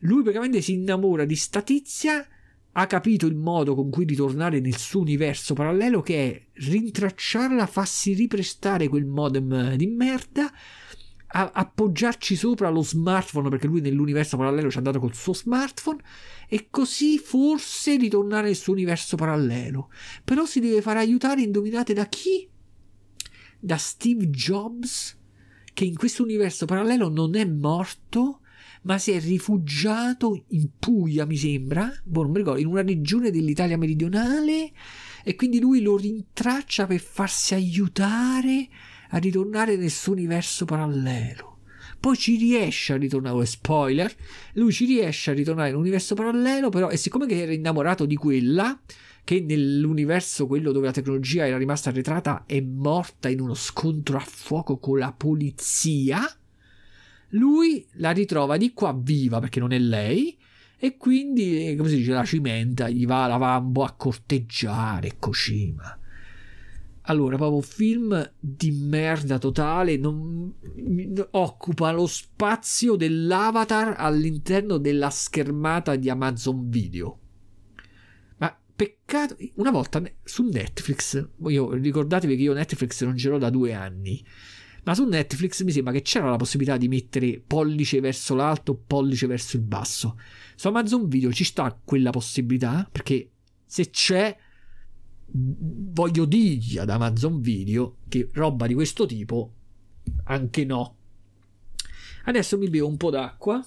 Lui 0.00 0.20
praticamente 0.20 0.60
si 0.60 0.74
innamora 0.74 1.24
di 1.24 1.36
sta 1.36 1.62
tizia, 1.62 2.28
ha 2.72 2.86
capito 2.86 3.26
il 3.26 3.36
modo 3.36 3.74
con 3.74 3.88
cui 3.88 4.04
ritornare 4.04 4.60
nel 4.60 4.76
suo 4.76 5.00
universo 5.00 5.54
parallelo 5.54 6.02
che 6.02 6.30
è 6.30 6.46
rintracciarla, 6.60 7.66
farsi 7.66 8.12
riprestare 8.12 8.88
quel 8.88 9.06
modem 9.06 9.76
di 9.76 9.86
merda 9.86 10.52
a- 11.36 11.50
appoggiarci 11.52 12.36
sopra 12.36 12.70
lo 12.70 12.82
smartphone 12.82 13.48
perché 13.48 13.66
lui 13.66 13.80
nell'universo 13.80 14.36
parallelo 14.36 14.70
ci 14.70 14.76
è 14.76 14.78
andato 14.78 15.00
col 15.00 15.14
suo 15.14 15.34
smartphone 15.34 16.00
e 16.48 16.68
così 16.70 17.18
forse 17.18 17.96
ritornare 17.96 18.46
nel 18.46 18.56
suo 18.56 18.72
universo 18.72 19.16
parallelo. 19.16 19.90
Però 20.22 20.44
si 20.46 20.60
deve 20.60 20.80
fare 20.80 21.00
aiutare, 21.00 21.42
indovinate 21.42 21.92
da 21.92 22.06
chi? 22.06 22.48
Da 23.58 23.76
Steve 23.76 24.28
Jobs, 24.28 25.18
che 25.72 25.84
in 25.84 25.96
questo 25.96 26.22
universo 26.22 26.66
parallelo 26.66 27.08
non 27.08 27.34
è 27.34 27.44
morto, 27.44 28.40
ma 28.82 28.98
si 28.98 29.10
è 29.10 29.18
rifugiato 29.18 30.44
in 30.48 30.68
Puglia, 30.78 31.24
mi 31.24 31.36
sembra, 31.36 31.92
boh, 32.04 32.22
non 32.22 32.30
mi 32.30 32.38
ricordo, 32.38 32.60
in 32.60 32.66
una 32.66 32.82
regione 32.82 33.30
dell'Italia 33.30 33.78
meridionale 33.78 34.70
e 35.24 35.34
quindi 35.34 35.58
lui 35.58 35.80
lo 35.80 35.96
rintraccia 35.96 36.86
per 36.86 37.00
farsi 37.00 37.54
aiutare 37.54 38.68
a 39.14 39.18
ritornare 39.18 39.76
nel 39.76 39.90
suo 39.90 40.12
universo 40.12 40.64
parallelo. 40.64 41.58
poi 42.00 42.16
ci 42.16 42.36
riesce 42.36 42.92
a 42.92 42.96
ritornare, 42.96 43.46
spoiler, 43.46 44.12
lui 44.54 44.72
ci 44.72 44.84
riesce 44.84 45.30
a 45.30 45.34
ritornare 45.34 45.68
in 45.68 45.76
un 45.76 45.80
universo 45.80 46.14
parallelo, 46.14 46.68
però, 46.68 46.90
e 46.90 46.96
siccome 46.96 47.26
era 47.28 47.52
innamorato 47.52 48.04
di 48.04 48.16
quella, 48.16 48.78
che 49.22 49.40
nell'universo 49.40 50.46
quello 50.46 50.70
dove 50.72 50.86
la 50.86 50.92
tecnologia 50.92 51.46
era 51.46 51.56
rimasta 51.56 51.88
arretrata 51.88 52.44
è 52.46 52.60
morta 52.60 53.30
in 53.30 53.40
uno 53.40 53.54
scontro 53.54 54.18
a 54.18 54.20
fuoco 54.26 54.78
con 54.78 54.98
la 54.98 55.14
polizia, 55.16 56.20
lui 57.28 57.86
la 57.92 58.10
ritrova 58.10 58.56
di 58.58 58.72
qua 58.74 58.92
viva 58.92 59.38
perché 59.38 59.60
non 59.60 59.72
è 59.72 59.78
lei 59.78 60.36
e 60.76 60.96
quindi, 60.98 61.74
come 61.76 61.88
si 61.88 61.96
dice, 61.96 62.12
la 62.12 62.24
cimenta, 62.24 62.90
gli 62.90 63.06
va, 63.06 63.26
la 63.28 63.36
va 63.36 63.54
a 63.54 63.92
corteggiare, 63.92 65.16
così, 65.18 65.72
ma... 65.74 65.98
Allora, 67.06 67.36
proprio 67.36 67.60
film 67.60 68.32
di 68.38 68.70
merda 68.70 69.38
totale, 69.38 69.98
non, 69.98 70.54
occupa 71.32 71.92
lo 71.92 72.06
spazio 72.06 72.96
dell'avatar 72.96 73.96
all'interno 73.98 74.78
della 74.78 75.10
schermata 75.10 75.96
di 75.96 76.08
Amazon 76.08 76.70
Video. 76.70 77.18
Ma 78.38 78.58
peccato, 78.74 79.36
una 79.56 79.70
volta 79.70 80.02
su 80.22 80.44
Netflix, 80.44 81.28
io, 81.46 81.72
ricordatevi 81.72 82.36
che 82.36 82.42
io 82.42 82.54
Netflix 82.54 83.04
non 83.04 83.18
ce 83.18 83.28
l'ho 83.28 83.38
da 83.38 83.50
due 83.50 83.74
anni, 83.74 84.24
ma 84.84 84.94
su 84.94 85.04
Netflix 85.04 85.62
mi 85.62 85.72
sembra 85.72 85.92
che 85.92 86.00
c'era 86.00 86.30
la 86.30 86.36
possibilità 86.36 86.78
di 86.78 86.88
mettere 86.88 87.42
pollice 87.46 88.00
verso 88.00 88.34
l'alto, 88.34 88.74
pollice 88.74 89.26
verso 89.26 89.56
il 89.56 89.62
basso. 89.62 90.18
Su 90.54 90.68
Amazon 90.68 91.06
Video 91.08 91.30
ci 91.32 91.44
sta 91.44 91.78
quella 91.84 92.10
possibilità, 92.10 92.88
perché 92.90 93.30
se 93.66 93.90
c'è 93.90 94.34
voglio 95.36 96.24
dirgli 96.26 96.78
ad 96.78 96.90
Amazon 96.90 97.40
Video 97.40 97.96
che 98.08 98.28
roba 98.32 98.66
di 98.66 98.74
questo 98.74 99.04
tipo 99.06 99.52
anche 100.24 100.64
no. 100.64 100.96
Adesso 102.24 102.56
mi 102.56 102.68
bevo 102.68 102.86
un 102.86 102.96
po' 102.96 103.10
d'acqua 103.10 103.64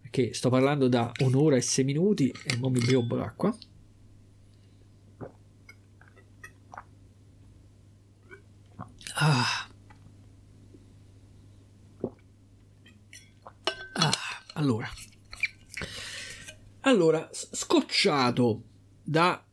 perché 0.00 0.32
sto 0.32 0.48
parlando 0.48 0.88
da 0.88 1.12
un'ora 1.20 1.56
e 1.56 1.60
sei 1.60 1.84
minuti 1.84 2.30
e 2.30 2.56
non 2.56 2.72
mi 2.72 2.80
bevo 2.80 3.00
un 3.00 3.06
po' 3.08 3.16
d'acqua. 3.16 3.56
Ah. 9.14 9.68
Ah, 13.94 14.12
allora. 14.54 14.88
Allora, 16.82 17.28
scocciato 17.32 18.62
da 19.02 19.47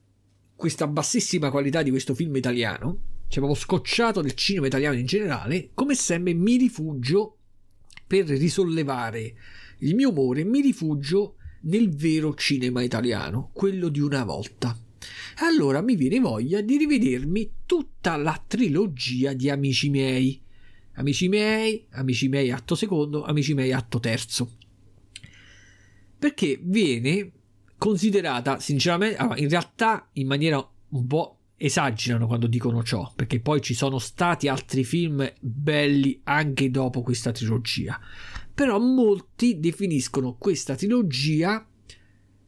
questa 0.56 0.88
bassissima 0.88 1.52
qualità 1.52 1.84
di 1.84 1.90
questo 1.90 2.16
film 2.16 2.36
italiano, 2.36 3.00
cioè 3.28 3.44
proprio 3.44 3.56
scocciato 3.56 4.22
del 4.22 4.34
cinema 4.34 4.68
italiano 4.68 4.98
in 4.98 5.06
generale, 5.06 5.72
come 5.74 5.96
sempre 5.96 6.34
mi 6.34 6.58
rifugio 6.58 7.38
per 8.08 8.26
risollevare 8.26 9.36
il 9.80 9.96
mio 9.96 10.10
umore, 10.10 10.44
mi 10.44 10.62
rifugio 10.62 11.36
nel 11.62 11.94
vero 11.96 12.34
cinema 12.36 12.82
italiano, 12.82 13.50
quello 13.54 13.90
di 13.90 14.00
una 14.00 14.24
volta. 14.24 14.78
Allora 15.40 15.82
mi 15.82 15.96
viene 15.96 16.20
voglia 16.20 16.62
di 16.62 16.78
rivedermi 16.78 17.52
tutta 17.66 18.16
la 18.16 18.42
trilogia 18.48 19.34
di 19.34 19.50
Amici 19.50 19.90
miei. 19.90 20.42
Amici 20.94 21.28
miei, 21.28 21.86
Amici 21.92 22.30
miei 22.30 22.52
atto 22.52 22.76
secondo, 22.76 23.24
Amici 23.24 23.54
miei 23.54 23.74
atto 23.74 24.00
terzo. 24.00 24.58
Perché 26.18 26.58
viene 26.62 27.32
considerata 27.86 28.60
sinceramente, 28.60 29.24
in 29.36 29.48
realtà 29.48 30.10
in 30.14 30.26
maniera 30.26 30.68
un 30.90 31.06
po' 31.06 31.38
esagerano 31.56 32.26
quando 32.26 32.48
dicono 32.48 32.82
ciò, 32.82 33.12
perché 33.16 33.40
poi 33.40 33.62
ci 33.62 33.76
sono 33.76 34.00
stati 34.00 34.48
altri 34.48 34.84
film 34.84 35.32
belli 35.40 36.20
anche 36.24 36.72
dopo 36.72 37.04
questa 37.04 37.32
trilogia. 37.32 38.00
Però 38.56 38.80
molti 38.80 39.60
definiscono 39.60 40.36
questa 40.36 40.74
trilogia 40.74 41.64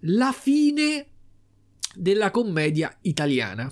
la 0.02 0.32
fine 0.32 1.06
della 1.94 2.32
commedia 2.32 2.98
italiana. 3.02 3.72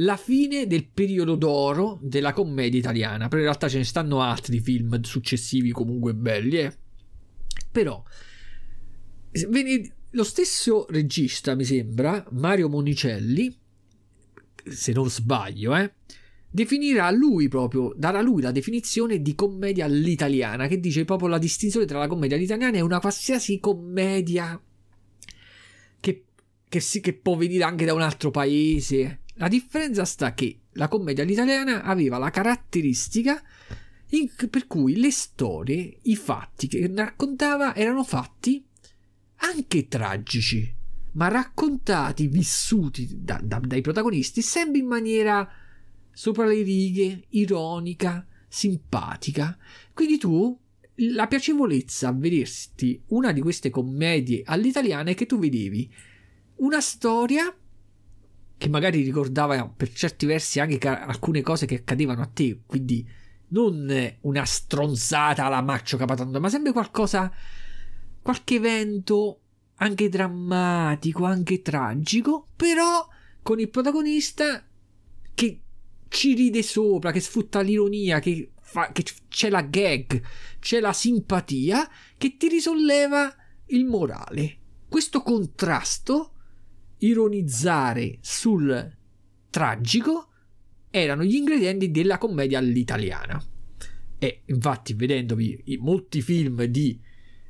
La 0.00 0.16
fine 0.16 0.66
del 0.66 0.88
periodo 0.88 1.36
d'oro 1.36 1.98
della 2.00 2.32
commedia 2.32 2.78
italiana. 2.78 3.28
Però 3.28 3.38
in 3.38 3.48
realtà 3.48 3.68
ce 3.68 3.78
ne 3.78 3.84
stanno 3.84 4.22
altri 4.22 4.60
film 4.60 5.00
successivi 5.02 5.72
comunque 5.72 6.14
belli, 6.14 6.58
eh. 6.58 6.76
Però 7.70 8.02
lo 10.10 10.24
stesso 10.24 10.86
regista, 10.88 11.54
mi 11.54 11.64
sembra, 11.64 12.24
Mario 12.30 12.68
Monicelli, 12.68 13.54
se 14.64 14.92
non 14.92 15.10
sbaglio, 15.10 15.76
eh, 15.76 15.92
definirà 16.50 17.10
lui 17.10 17.48
proprio, 17.48 17.92
darà 17.96 18.22
lui 18.22 18.40
la 18.40 18.50
definizione 18.50 19.20
di 19.20 19.34
commedia 19.34 19.84
all'italiana, 19.84 20.66
che 20.68 20.80
dice 20.80 21.04
proprio 21.04 21.28
la 21.28 21.38
distinzione 21.38 21.86
tra 21.86 21.98
la 21.98 22.06
commedia 22.06 22.36
all'italiana 22.36 22.78
e 22.78 22.80
una 22.80 23.00
qualsiasi 23.00 23.60
commedia 23.60 24.60
che, 26.00 26.24
che, 26.68 26.80
si, 26.80 27.00
che 27.00 27.12
può 27.12 27.36
venire 27.36 27.64
anche 27.64 27.84
da 27.84 27.94
un 27.94 28.00
altro 28.02 28.30
paese. 28.30 29.20
La 29.34 29.48
differenza 29.48 30.04
sta 30.04 30.32
che 30.32 30.60
la 30.72 30.88
commedia 30.88 31.24
all'italiana 31.24 31.82
aveva 31.82 32.16
la 32.16 32.30
caratteristica 32.30 33.42
in, 34.10 34.30
per 34.48 34.66
cui 34.66 34.96
le 34.96 35.10
storie, 35.10 35.98
i 36.02 36.16
fatti 36.16 36.68
che 36.68 36.90
raccontava 36.94 37.74
erano 37.74 38.02
fatti 38.02 38.64
anche 39.36 39.88
tragici, 39.88 40.74
ma 41.12 41.28
raccontati, 41.28 42.26
vissuti 42.26 43.08
da, 43.22 43.40
da, 43.42 43.58
dai 43.58 43.80
protagonisti 43.80 44.42
sempre 44.42 44.80
in 44.80 44.86
maniera 44.86 45.48
sopra 46.12 46.46
le 46.46 46.62
righe, 46.62 47.24
ironica, 47.30 48.26
simpatica. 48.48 49.56
Quindi 49.92 50.18
tu 50.18 50.58
la 51.00 51.26
piacevolezza 51.26 52.08
a 52.08 52.12
vederti 52.12 53.02
una 53.08 53.32
di 53.32 53.40
queste 53.40 53.70
commedie 53.70 54.42
all'italiana 54.44 55.10
è 55.10 55.14
che 55.14 55.26
tu 55.26 55.38
vedevi 55.38 55.92
una 56.56 56.80
storia 56.80 57.54
che 58.58 58.68
magari 58.70 59.02
ricordava 59.02 59.68
per 59.68 59.92
certi 59.92 60.24
versi 60.24 60.60
anche 60.60 60.88
alcune 60.88 61.42
cose 61.42 61.66
che 61.66 61.76
accadevano 61.76 62.22
a 62.22 62.30
te, 62.32 62.62
quindi 62.64 63.06
non 63.48 64.16
una 64.22 64.44
stronzata 64.44 65.44
alla 65.44 65.60
Maccio 65.60 65.98
Capatonda, 65.98 66.40
ma 66.40 66.48
sempre 66.48 66.72
qualcosa 66.72 67.30
qualche 68.26 68.56
evento 68.56 69.40
anche 69.76 70.08
drammatico, 70.08 71.24
anche 71.24 71.62
tragico, 71.62 72.48
però 72.56 73.06
con 73.40 73.60
il 73.60 73.70
protagonista 73.70 74.66
che 75.32 75.60
ci 76.08 76.34
ride 76.34 76.64
sopra, 76.64 77.12
che 77.12 77.20
sfrutta 77.20 77.60
l'ironia, 77.60 78.18
che, 78.18 78.50
fa, 78.60 78.90
che 78.90 79.04
c'è 79.28 79.48
la 79.48 79.62
gag, 79.62 80.20
c'è 80.58 80.80
la 80.80 80.92
simpatia, 80.92 81.88
che 82.18 82.36
ti 82.36 82.48
risolleva 82.48 83.32
il 83.66 83.84
morale. 83.84 84.58
Questo 84.88 85.22
contrasto, 85.22 86.32
ironizzare 86.98 88.18
sul 88.22 88.92
tragico, 89.50 90.30
erano 90.90 91.22
gli 91.22 91.36
ingredienti 91.36 91.92
della 91.92 92.18
commedia 92.18 92.58
all'italiana. 92.58 93.40
E 94.18 94.42
infatti, 94.46 94.94
vedendovi 94.94 95.62
molti 95.78 96.22
film 96.22 96.64
di 96.64 97.06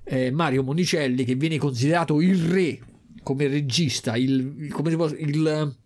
eh, 0.09 0.31
Mario 0.31 0.63
Monicelli 0.63 1.25
che 1.25 1.35
viene 1.35 1.59
considerato 1.59 2.21
il 2.21 2.41
re 2.41 2.81
come 3.23 3.49
regista, 3.49 4.17
il, 4.17 4.69
come, 4.71 4.91
il, 4.93 5.77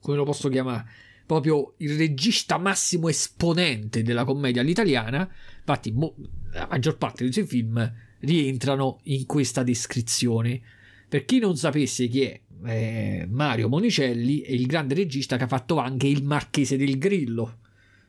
come 0.00 0.16
lo 0.16 0.24
posso 0.24 0.48
chiamare? 0.48 0.84
Proprio 1.24 1.74
il 1.78 1.96
regista 1.96 2.58
massimo 2.58 3.08
esponente 3.08 4.02
della 4.02 4.24
commedia 4.24 4.62
all'italiana. 4.62 5.28
Infatti, 5.58 5.92
mo, 5.92 6.16
la 6.52 6.66
maggior 6.68 6.98
parte 6.98 7.22
dei 7.22 7.32
suoi 7.32 7.46
film 7.46 7.92
rientrano 8.18 8.98
in 9.04 9.26
questa 9.26 9.62
descrizione. 9.62 10.60
Per 11.08 11.24
chi 11.24 11.38
non 11.38 11.56
sapesse 11.56 12.08
chi 12.08 12.22
è 12.22 12.40
eh, 12.64 13.26
Mario 13.30 13.68
Monicelli, 13.68 14.40
è 14.40 14.50
il 14.50 14.66
grande 14.66 14.94
regista 14.94 15.36
che 15.36 15.44
ha 15.44 15.48
fatto 15.48 15.76
anche 15.76 16.08
Il 16.08 16.24
Marchese 16.24 16.76
del 16.76 16.98
Grillo. 16.98 17.58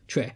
Cioè, 0.04 0.34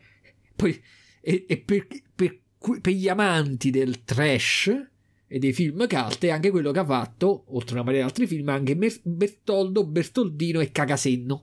poi, 0.55 0.81
e, 1.21 1.45
e 1.49 1.57
per, 1.59 1.89
per, 2.15 2.39
per 2.81 2.93
gli 2.93 3.09
amanti 3.09 3.71
del 3.71 4.05
trash, 4.05 4.87
e 5.29 5.39
dei 5.39 5.53
film 5.53 5.87
cult 5.87 6.25
è 6.25 6.31
anche 6.31 6.51
quello 6.51 6.73
che 6.73 6.79
ha 6.79 6.85
fatto, 6.85 7.45
oltre 7.49 7.73
a 7.73 7.75
una 7.75 7.85
marea 7.85 8.01
di 8.01 8.07
altri 8.07 8.27
film, 8.27 8.49
anche 8.49 8.77
Bertoldo, 9.03 9.85
Bertoldino 9.87 10.61
e 10.61 10.73
Cagasenno. 10.73 11.43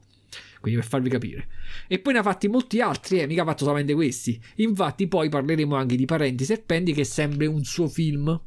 Quindi 0.59 0.79
per 0.81 0.89
farvi 0.89 1.09
capire. 1.09 1.47
E 1.87 1.99
poi 1.99 2.13
ne 2.13 2.19
ha 2.19 2.23
fatti 2.23 2.47
molti 2.47 2.81
altri, 2.81 3.19
eh, 3.19 3.27
mica 3.27 3.43
ha 3.43 3.45
fatto 3.45 3.65
solamente 3.65 3.93
questi. 3.93 4.41
Infatti 4.55 5.07
poi 5.07 5.29
parleremo 5.29 5.75
anche 5.75 5.95
di 5.95 6.05
Parenti 6.05 6.43
Serpenti, 6.43 6.91
che 6.91 7.01
è 7.01 7.05
sempre 7.05 7.45
un 7.45 7.63
suo 7.63 7.87
film. 7.87 8.41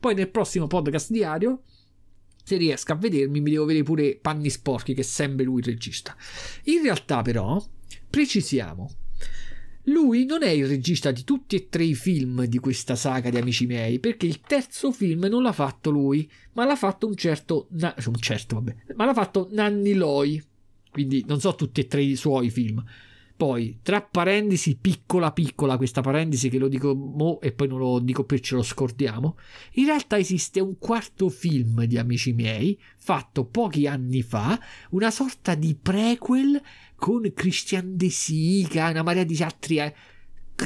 Poi 0.00 0.14
nel 0.16 0.28
prossimo 0.28 0.66
podcast 0.66 1.12
diario, 1.12 1.62
se 2.42 2.56
riesco 2.56 2.90
a 2.90 2.96
vedermi, 2.96 3.40
mi 3.40 3.50
devo 3.52 3.66
vedere 3.66 3.84
pure 3.84 4.18
Panni 4.20 4.50
Sporchi, 4.50 4.94
che 4.94 5.02
è 5.02 5.04
sempre 5.04 5.44
lui 5.44 5.60
il 5.60 5.66
regista. 5.66 6.16
In 6.64 6.82
realtà 6.82 7.22
però, 7.22 7.64
precisiamo, 8.10 8.90
lui 9.84 10.24
non 10.24 10.42
è 10.42 10.48
il 10.48 10.66
regista 10.66 11.10
di 11.10 11.24
tutti 11.24 11.56
e 11.56 11.68
tre 11.68 11.84
i 11.84 11.94
film 11.94 12.44
di 12.44 12.58
questa 12.58 12.96
saga 12.96 13.30
di 13.30 13.38
Amici 13.38 13.66
miei, 13.66 13.98
perché 13.98 14.26
il 14.26 14.40
terzo 14.40 14.92
film 14.92 15.24
non 15.24 15.42
l'ha 15.42 15.52
fatto 15.52 15.90
lui, 15.90 16.30
ma 16.52 16.64
l'ha 16.64 16.76
fatto 16.76 17.06
un 17.06 17.16
certo, 17.16 17.66
na- 17.70 17.94
un 18.06 18.14
certo 18.16 18.56
vabbè, 18.56 18.76
ma 18.94 19.06
l'ha 19.06 19.14
fatto 19.14 19.48
Nanni 19.50 19.94
Loi. 19.94 20.42
Quindi 20.90 21.24
non 21.26 21.40
so 21.40 21.54
tutti 21.54 21.80
e 21.80 21.86
tre 21.86 22.02
i 22.02 22.16
suoi 22.16 22.50
film, 22.50 22.84
Poi, 23.40 23.78
tra 23.80 24.02
parentesi, 24.02 24.76
piccola 24.76 25.32
piccola, 25.32 25.78
questa 25.78 26.02
parentesi 26.02 26.50
che 26.50 26.58
lo 26.58 26.68
dico 26.68 26.94
mo 26.94 27.40
e 27.40 27.52
poi 27.52 27.68
non 27.68 27.78
lo 27.78 27.98
dico 27.98 28.24
per 28.24 28.40
ce 28.40 28.54
lo 28.54 28.62
scordiamo, 28.62 29.38
in 29.76 29.86
realtà 29.86 30.18
esiste 30.18 30.60
un 30.60 30.76
quarto 30.76 31.30
film 31.30 31.84
di 31.84 31.96
Amici 31.96 32.34
miei, 32.34 32.78
fatto 32.98 33.46
pochi 33.46 33.86
anni 33.86 34.20
fa, 34.20 34.60
una 34.90 35.10
sorta 35.10 35.54
di 35.54 35.74
prequel 35.74 36.60
con 36.96 37.32
Christian 37.32 37.96
De 37.96 38.10
Sica, 38.10 38.90
una 38.90 39.02
marea 39.02 39.24
di 39.24 39.42
altri 39.42 39.78
eh, 39.78 39.94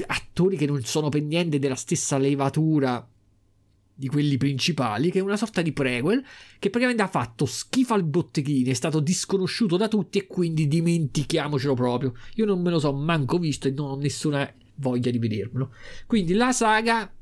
attori 0.09 0.57
che 0.57 0.67
non 0.67 0.83
sono 0.83 1.11
per 1.11 1.23
niente 1.23 1.61
della 1.61 1.77
stessa 1.77 2.19
levatura 2.19 3.09
di 3.95 4.09
quelli 4.09 4.37
principali, 4.37 5.11
che 5.11 5.21
è 5.21 5.23
una 5.23 5.37
sorta 5.37 5.63
di 5.63 5.73
prequel 5.73 6.23
che 6.59 6.71
praticamente 6.71 7.03
ha 7.03 7.09
fatto 7.09 7.47
schifo 7.47 7.95
al 7.95 8.05
botteghino, 8.05 8.71
è 8.71 8.75
stato 8.75 8.99
disconosciuto 8.99 9.77
da 9.77 9.87
tutti 9.87 10.19
e 10.19 10.27
quindi 10.27 10.67
dimentichiamocelo 10.67 11.75
proprio. 11.75 12.15
Io 12.35 12.45
non 12.45 12.61
me 12.61 12.71
lo 12.71 12.81
so 12.81 12.93
manco 12.93 13.39
visto 13.39 13.69
e 13.69 13.71
non 13.71 13.91
ho 13.91 13.97
nessuna 13.97 14.53
voglia 14.77 15.11
di 15.11 15.19
vedermelo. 15.19 15.73
Quindi 16.07 16.35
la 16.35 16.53
saga, 16.53 17.13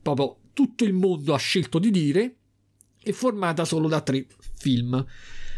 proprio 0.00 0.38
tutto 0.54 0.84
il 0.84 0.94
mondo 0.94 1.34
ha 1.34 1.38
scelto 1.38 1.78
di 1.78 1.90
dire, 1.90 2.36
è 3.02 3.12
formata 3.12 3.66
solo 3.66 3.86
da 3.88 4.00
tre 4.00 4.26
film. 4.56 5.04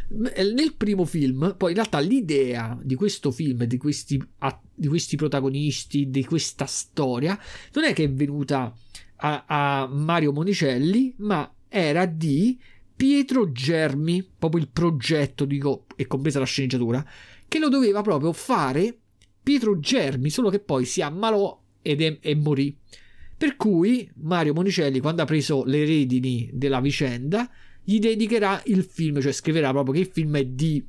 Nel 0.08 0.74
primo 0.76 1.04
film, 1.04 1.54
poi 1.56 1.70
in 1.70 1.76
realtà 1.76 1.98
l'idea 1.98 2.78
di 2.80 2.94
questo 2.94 3.32
film, 3.32 3.64
di 3.64 3.76
questi, 3.76 4.20
di 4.74 4.86
questi 4.86 5.16
protagonisti, 5.16 6.10
di 6.10 6.24
questa 6.24 6.66
storia, 6.66 7.38
non 7.74 7.84
è 7.84 7.92
che 7.92 8.04
è 8.04 8.10
venuta 8.10 8.72
a, 9.16 9.44
a 9.46 9.86
Mario 9.86 10.32
Monicelli, 10.32 11.14
ma 11.18 11.52
era 11.68 12.06
di 12.06 12.58
Pietro 12.94 13.52
Germi, 13.52 14.26
proprio 14.38 14.62
il 14.62 14.68
progetto, 14.68 15.44
dico, 15.44 15.86
e 15.96 16.06
compresa 16.06 16.38
la 16.38 16.46
sceneggiatura, 16.46 17.04
che 17.46 17.58
lo 17.58 17.68
doveva 17.68 18.02
proprio 18.02 18.32
fare 18.32 18.96
Pietro 19.42 19.78
Germi, 19.78 20.30
solo 20.30 20.48
che 20.50 20.60
poi 20.60 20.84
si 20.84 21.02
ammalò 21.02 21.60
ed 21.82 22.00
è, 22.00 22.18
e 22.20 22.34
morì. 22.34 22.76
Per 23.36 23.56
cui 23.56 24.10
Mario 24.22 24.54
Monicelli, 24.54 24.98
quando 25.00 25.22
ha 25.22 25.26
preso 25.26 25.62
le 25.64 25.84
redini 25.84 26.48
della 26.52 26.80
vicenda, 26.80 27.48
gli 27.84 27.98
dedicherà 27.98 28.62
il 28.64 28.82
film, 28.82 29.20
cioè 29.20 29.32
scriverà 29.32 29.70
proprio 29.70 29.94
che 29.94 30.00
il 30.00 30.10
film 30.12 30.36
è 30.36 30.44
di 30.44 30.84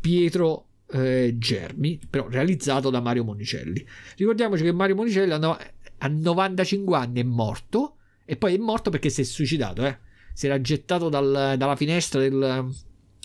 Pietro 0.00 0.66
eh, 0.90 1.34
Germi, 1.36 2.00
però 2.08 2.26
realizzato 2.28 2.90
da 2.90 3.00
Mario 3.00 3.24
Monicelli. 3.24 3.86
Ricordiamoci 4.16 4.62
che 4.62 4.72
Mario 4.72 4.94
Monicelli 4.94 5.32
andava, 5.32 5.58
a 5.98 6.08
95 6.08 6.96
anni 6.96 7.20
è 7.20 7.24
morto 7.24 7.96
e 8.24 8.36
poi 8.36 8.54
è 8.54 8.58
morto 8.58 8.90
perché 8.90 9.08
si 9.10 9.22
è 9.22 9.24
suicidato, 9.24 9.84
eh. 9.84 9.98
Si 10.32 10.46
era 10.46 10.60
gettato 10.60 11.08
dal, 11.08 11.54
dalla 11.56 11.74
finestra 11.74 12.20
del, 12.20 12.72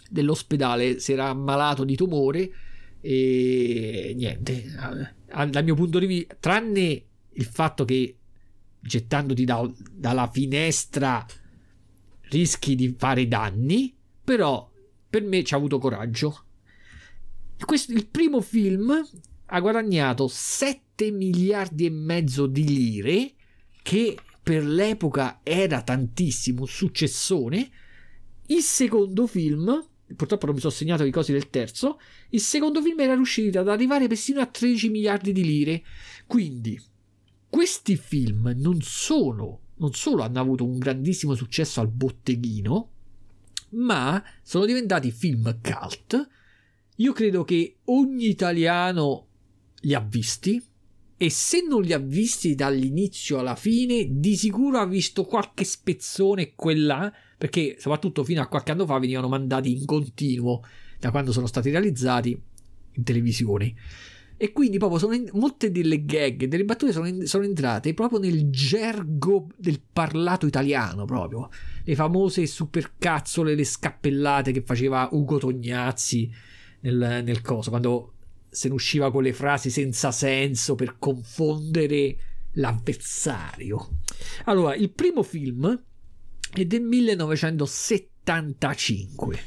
dell'ospedale, 0.10 1.00
si 1.00 1.12
era 1.12 1.28
ammalato 1.28 1.84
di 1.84 1.96
tumore 1.96 2.52
e 3.02 4.14
niente. 4.16 4.66
Dal 5.28 5.64
mio 5.64 5.76
punto 5.76 6.00
di 6.00 6.06
vista, 6.06 6.36
tranne 6.40 7.04
il 7.30 7.46
fatto 7.46 7.86
che 7.86 8.18
gettandoti 8.80 9.46
da, 9.46 9.70
dalla 9.92 10.30
finestra 10.32 11.26
rischi 12.30 12.76
di 12.76 12.96
fare 12.98 13.28
danni, 13.28 13.96
però 14.24 14.70
per 15.10 15.22
me 15.22 15.44
ci 15.44 15.54
ha 15.54 15.58
avuto 15.58 15.78
coraggio. 15.78 16.46
Questo, 17.64 17.92
il 17.92 18.08
primo 18.08 18.42
film 18.42 19.06
ha 19.56 19.60
guadagnato 19.60 20.28
7 20.28 21.12
miliardi 21.12 21.86
e 21.86 21.92
mezzo 21.92 22.48
di 22.48 22.66
lire, 22.66 23.34
che 23.84 24.18
per 24.42 24.66
l'epoca 24.66 25.42
era 25.44 25.84
tantissimo, 25.84 26.62
un 26.62 26.68
successone. 26.68 27.70
Il 28.48 28.62
secondo 28.62 29.28
film, 29.28 29.88
purtroppo 30.16 30.48
non 30.48 30.56
mi 30.56 30.62
sono 30.62 30.74
segnato 30.74 31.04
i 31.04 31.12
cosi 31.12 31.34
del 31.34 31.52
terzo, 31.52 32.00
il 32.30 32.42
secondo 32.42 32.82
film 32.82 33.00
era 33.00 33.14
riuscito 33.14 33.60
ad 33.60 33.70
arrivare 33.70 34.08
persino 34.08 34.42
a 34.42 34.48
13 34.48 34.90
miliardi 34.90 35.32
di 35.32 35.44
lire. 35.44 35.84
Quindi, 36.26 36.82
questi 37.48 37.96
film 37.96 38.52
non 38.56 38.82
sono, 38.82 39.60
non 39.76 39.94
solo 39.94 40.24
hanno 40.24 40.40
avuto 40.40 40.66
un 40.66 40.80
grandissimo 40.80 41.36
successo 41.36 41.80
al 41.80 41.90
botteghino, 41.90 42.90
ma 43.70 44.22
sono 44.42 44.66
diventati 44.66 45.12
film 45.12 45.60
cult. 45.62 46.28
Io 46.98 47.14
credo 47.14 47.44
che 47.44 47.78
ogni 47.86 48.30
italiano 48.30 49.28
li 49.84 49.94
ha 49.94 50.00
visti 50.00 50.62
e 51.16 51.30
se 51.30 51.66
non 51.66 51.82
li 51.82 51.94
ha 51.94 52.00
visti 52.00 52.54
dall'inizio 52.54 53.40
alla 53.40 53.56
fine, 53.56 54.08
di 54.10 54.36
sicuro 54.36 54.80
ha 54.80 54.86
visto 54.86 55.24
qualche 55.24 55.64
spezzone 55.64 56.54
quella, 56.54 57.14
perché 57.38 57.78
soprattutto 57.80 58.24
fino 58.26 58.42
a 58.42 58.48
qualche 58.48 58.72
anno 58.72 58.86
fa 58.86 59.00
venivano 59.00 59.30
mandati 59.30 59.72
in 59.72 59.86
continuo 59.86 60.64
da 61.00 61.12
quando 61.12 61.32
sono 61.32 61.46
stati 61.46 61.70
realizzati 61.70 62.38
in 62.92 63.04
televisione. 63.04 63.74
E 64.36 64.52
quindi 64.52 64.78
proprio 64.78 65.00
sono 65.00 65.14
in, 65.14 65.30
molte 65.34 65.72
delle 65.72 66.04
gag, 66.04 66.46
delle 66.46 66.66
battute 66.66 66.92
sono, 66.92 67.08
in, 67.08 67.26
sono, 67.26 67.46
entrate 67.46 67.94
proprio 67.94 68.20
nel 68.20 68.50
gergo 68.50 69.48
del 69.56 69.80
parlato 69.80 70.46
italiano, 70.46 71.06
proprio. 71.06 71.50
Le 71.84 71.96
famose 71.96 72.46
supercazzole, 72.46 73.56
le 73.56 73.64
scappellate 73.64 74.52
che 74.52 74.64
faceva 74.64 75.08
Ugo 75.12 75.38
Tognazzi 75.38 76.30
nel, 76.82 77.22
nel 77.24 77.42
coso, 77.42 77.70
quando 77.70 78.13
se 78.54 78.68
ne 78.68 78.76
usciva 78.76 79.10
con 79.12 79.24
le 79.24 79.34
frasi 79.34 79.70
senza 79.70 80.12
senso 80.12 80.76
per 80.76 80.98
confondere 81.00 82.18
l'avversario. 82.54 84.00
Allora, 84.46 84.74
il 84.76 84.90
primo 84.92 85.24
film 85.24 85.84
è 86.52 86.66
del 86.66 86.82
1975, 86.82 89.40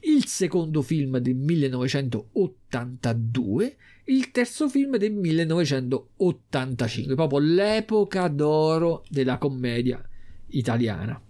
il 0.00 0.26
secondo 0.26 0.82
film 0.82 1.18
del 1.18 1.36
1982, 1.36 3.76
il 4.06 4.32
terzo 4.32 4.68
film 4.68 4.96
del 4.96 5.12
1985, 5.12 7.14
proprio 7.14 7.38
l'epoca 7.38 8.26
d'oro 8.28 9.04
della 9.08 9.38
commedia 9.38 10.04
italiana. 10.48 11.22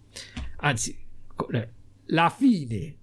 Anzi, 0.62 0.98
la 2.06 2.30
fine 2.30 2.96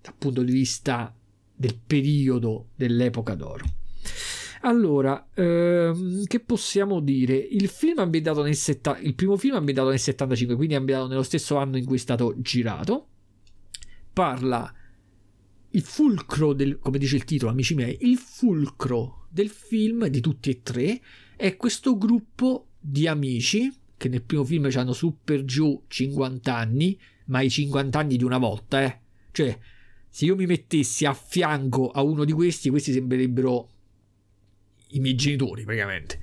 dal 0.00 0.14
punto 0.16 0.42
di 0.42 0.52
vista 0.52 1.14
del 1.60 1.78
periodo 1.86 2.68
dell'epoca 2.74 3.34
d'oro. 3.34 3.64
Allora, 4.62 5.28
ehm, 5.34 6.24
che 6.24 6.40
possiamo 6.40 7.00
dire? 7.00 7.36
Il 7.36 7.68
film 7.68 7.98
ambientato 7.98 8.42
nel 8.42 8.56
setta- 8.56 8.98
il 8.98 9.14
primo 9.14 9.36
film 9.36 9.56
ambientato 9.56 9.90
nel 9.90 9.98
75, 9.98 10.56
quindi 10.56 10.74
ambientato 10.74 11.10
nello 11.10 11.22
stesso 11.22 11.56
anno 11.56 11.76
in 11.76 11.84
cui 11.84 11.96
è 11.96 11.98
stato 11.98 12.34
girato. 12.38 13.08
Parla 14.10 14.74
il 15.72 15.82
fulcro 15.82 16.54
del, 16.54 16.78
come 16.78 16.96
dice 16.96 17.16
il 17.16 17.24
titolo, 17.24 17.50
amici 17.50 17.74
miei, 17.74 17.98
il 18.00 18.16
fulcro 18.16 19.26
del 19.28 19.50
film 19.50 20.06
di 20.06 20.20
tutti 20.20 20.48
e 20.48 20.62
tre 20.62 20.98
è 21.36 21.56
questo 21.56 21.98
gruppo 21.98 22.68
di 22.80 23.06
amici 23.06 23.70
che 23.98 24.08
nel 24.08 24.22
primo 24.22 24.44
film 24.44 24.66
hanno 24.74 24.94
su 24.94 25.18
per 25.22 25.44
giù 25.44 25.84
50 25.86 26.56
anni, 26.56 26.98
ma 27.26 27.42
i 27.42 27.50
50 27.50 27.98
anni 27.98 28.16
di 28.16 28.24
una 28.24 28.38
volta, 28.38 28.82
eh. 28.82 28.98
Cioè, 29.30 29.58
se 30.10 30.24
io 30.24 30.34
mi 30.34 30.46
mettessi 30.46 31.06
a 31.06 31.14
fianco 31.14 31.90
a 31.90 32.02
uno 32.02 32.24
di 32.24 32.32
questi, 32.32 32.68
questi 32.68 32.92
sembrerebbero 32.92 33.68
i 34.88 34.98
miei 34.98 35.14
genitori 35.14 35.62
praticamente. 35.64 36.18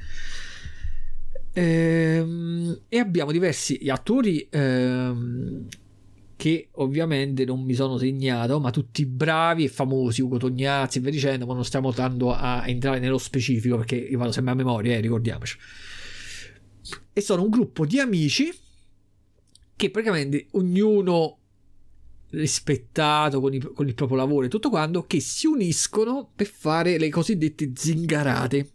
Ehm, 1.54 2.82
e 2.88 3.00
abbiamo 3.00 3.32
diversi 3.32 3.80
attori 3.88 4.46
ehm, 4.52 5.66
che 6.36 6.68
ovviamente 6.74 7.46
non 7.46 7.64
mi 7.64 7.74
sono 7.74 7.98
segnato, 7.98 8.60
ma 8.60 8.70
tutti 8.70 9.06
bravi 9.06 9.64
e 9.64 9.70
famosi, 9.70 10.22
Ugo 10.22 10.38
Tognazzi 10.38 11.00
e 11.00 11.02
via 11.02 11.10
dicendo, 11.10 11.48
ma 11.48 11.54
non 11.54 11.66
stiamo 11.66 11.90
andando 11.90 12.32
a 12.32 12.68
entrare 12.68 13.00
nello 13.00 13.18
specifico 13.18 13.78
perché 13.78 13.96
io 13.96 14.18
vado 14.20 14.32
sempre 14.32 14.52
a 14.52 14.56
memoria, 14.56 14.96
eh, 14.96 15.00
ricordiamoci. 15.00 15.58
E 17.14 17.22
sono 17.22 17.42
un 17.42 17.50
gruppo 17.50 17.86
di 17.86 18.00
amici 18.00 18.52
che 19.76 19.90
praticamente 19.90 20.48
ognuno 20.52 21.38
rispettato 22.32 23.40
con, 23.40 23.54
i, 23.54 23.60
con 23.60 23.88
il 23.88 23.95
proprio 23.95 24.18
lavoro 24.18 24.45
e 24.45 24.49
tutto 24.49 24.70
quanto, 24.70 25.06
che 25.06 25.20
si 25.20 25.48
uniscono 25.48 26.30
per 26.36 26.48
fare 26.48 26.98
le 26.98 27.10
cosiddette 27.10 27.72
zingarate, 27.74 28.70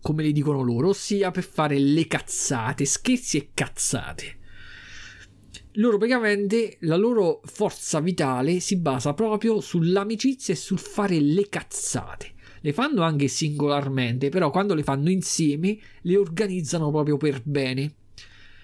come 0.00 0.22
le 0.22 0.32
dicono 0.32 0.62
loro, 0.62 0.88
ossia 0.88 1.30
per 1.30 1.44
fare 1.44 1.78
le 1.78 2.06
cazzate, 2.06 2.84
scherzi 2.84 3.36
e 3.36 3.50
cazzate. 3.52 4.38
Loro 5.74 5.98
praticamente 5.98 6.78
la 6.80 6.96
loro 6.96 7.40
forza 7.44 8.00
vitale 8.00 8.58
si 8.58 8.76
basa 8.76 9.14
proprio 9.14 9.60
sull'amicizia 9.60 10.54
e 10.54 10.56
sul 10.56 10.78
fare 10.78 11.20
le 11.20 11.48
cazzate. 11.48 12.32
Le 12.62 12.72
fanno 12.72 13.02
anche 13.02 13.28
singolarmente, 13.28 14.30
però 14.30 14.50
quando 14.50 14.74
le 14.74 14.82
fanno 14.82 15.10
insieme 15.10 15.78
le 16.02 16.16
organizzano 16.16 16.90
proprio 16.90 17.16
per 17.16 17.40
bene. 17.44 17.94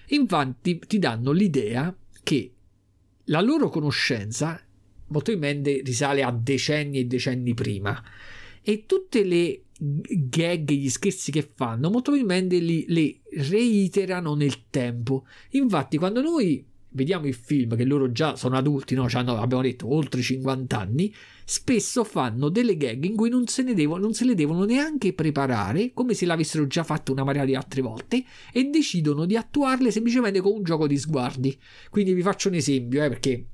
Infatti 0.09 0.79
ti 0.85 0.99
danno 0.99 1.31
l'idea 1.31 1.95
che 2.23 2.51
la 3.27 3.41
loro 3.41 3.69
conoscenza 3.69 4.61
molto 5.07 5.31
in 5.31 5.39
mente 5.39 5.81
risale 5.83 6.23
a 6.23 6.31
decenni 6.31 6.99
e 6.99 7.05
decenni 7.05 7.53
prima 7.53 8.01
e 8.61 8.85
tutte 8.85 9.23
le 9.23 9.61
gag, 9.79 10.71
gli 10.71 10.89
scherzi 10.89 11.31
che 11.31 11.49
fanno 11.53 11.89
molto 11.89 12.11
probabilmente 12.11 12.57
li, 12.57 12.85
le 12.89 13.19
reiterano 13.45 14.33
nel 14.33 14.69
tempo. 14.69 15.25
Infatti, 15.51 15.97
quando 15.97 16.21
noi 16.21 16.65
vediamo 16.89 17.27
il 17.27 17.33
film 17.33 17.75
che 17.75 17.83
loro 17.83 18.11
già 18.11 18.35
sono 18.35 18.57
adulti, 18.57 18.95
no? 18.95 19.09
Cioè, 19.09 19.23
abbiamo 19.23 19.61
detto 19.61 19.93
oltre 19.93 20.21
50 20.21 20.77
anni, 20.77 21.13
spesso 21.45 22.03
fanno 22.03 22.49
delle 22.49 22.77
gag 22.77 23.03
in 23.03 23.15
cui 23.15 23.29
non 23.29 23.47
se, 23.47 23.63
ne 23.63 23.73
devono, 23.73 24.01
non 24.01 24.13
se 24.13 24.25
le 24.25 24.35
devono 24.35 24.65
neanche 24.65 25.13
preparare, 25.13 25.91
come 25.93 26.13
se 26.13 26.25
l'avessero 26.25 26.67
già 26.67 26.83
fatto 26.83 27.11
una 27.11 27.23
marea 27.23 27.45
di 27.45 27.55
altre 27.55 27.81
volte, 27.81 28.23
e 28.51 28.63
decidono 28.65 29.25
di 29.25 29.35
attuarle 29.35 29.91
semplicemente 29.91 30.41
con 30.41 30.53
un 30.53 30.63
gioco 30.63 30.87
di 30.87 30.97
sguardi. 30.97 31.57
Quindi 31.89 32.13
vi 32.13 32.21
faccio 32.21 32.49
un 32.49 32.55
esempio, 32.55 33.03
eh, 33.03 33.09
perché 33.09 33.45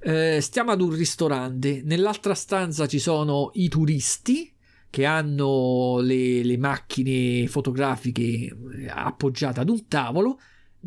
eh, 0.00 0.38
stiamo 0.40 0.70
ad 0.70 0.80
un 0.80 0.90
ristorante, 0.90 1.82
nell'altra 1.84 2.34
stanza 2.34 2.86
ci 2.86 2.98
sono 2.98 3.50
i 3.54 3.68
turisti 3.68 4.52
che 4.90 5.04
hanno 5.04 5.98
le, 6.00 6.42
le 6.42 6.56
macchine 6.56 7.46
fotografiche 7.46 8.22
eh, 8.22 8.88
appoggiate 8.88 9.60
ad 9.60 9.68
un 9.68 9.86
tavolo 9.86 10.38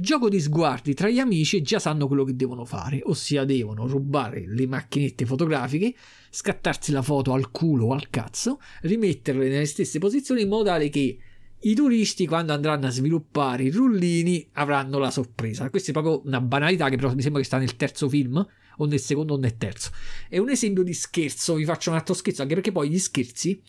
Gioco 0.02 0.30
di 0.30 0.40
sguardi 0.40 0.96
tra 0.96 1.10
gli 1.10 1.20
amici 1.20 1.58
e 1.58 1.62
già 1.62 1.78
sanno 1.78 2.08
quello 2.08 2.24
che 2.24 2.36
devono 2.36 2.66
fare, 2.66 3.02
ossia 3.04 3.46
devono 3.46 3.86
rubare 3.86 4.46
le 4.48 4.66
macchinette 4.66 5.28
fotografiche, 5.28 5.94
scattarsi 6.32 6.92
la 6.92 7.04
foto 7.04 7.34
al 7.34 7.52
culo 7.52 7.86
o 7.86 7.94
al 7.94 8.10
cazzo, 8.10 8.60
rimetterle 8.82 9.48
nelle 9.48 9.68
stesse 9.68 10.00
posizioni 10.00 10.42
in 10.42 10.48
modo 10.48 10.64
tale 10.64 10.90
che 10.90 11.20
i 11.60 11.76
turisti 11.76 12.26
quando 12.26 12.52
andranno 12.52 12.88
a 12.88 12.90
sviluppare 12.90 13.66
i 13.66 13.70
rullini 13.70 14.50
avranno 14.54 14.98
la 14.98 15.12
sorpresa. 15.12 15.70
Questa 15.70 15.92
è 15.92 15.94
proprio 15.94 16.24
una 16.26 16.42
banalità 16.42 16.90
che 16.90 16.96
però 16.96 17.14
mi 17.14 17.22
sembra 17.22 17.40
che 17.40 17.46
sta 17.46 17.60
nel 17.60 17.76
terzo 17.76 18.10
film 18.10 18.44
o 18.78 18.86
nel 18.88 19.00
secondo 19.00 19.36
o 19.36 19.38
nel 19.38 19.56
terzo. 19.56 19.92
È 20.28 20.40
un 20.40 20.50
esempio 20.50 20.82
di 20.82 20.96
scherzo, 20.96 21.54
vi 21.54 21.66
faccio 21.66 21.92
un 21.92 21.98
altro 21.98 22.16
scherzo 22.16 22.42
anche 22.42 22.56
perché 22.56 22.72
poi 22.72 22.90
gli 22.90 22.98
scherzi 22.98 23.62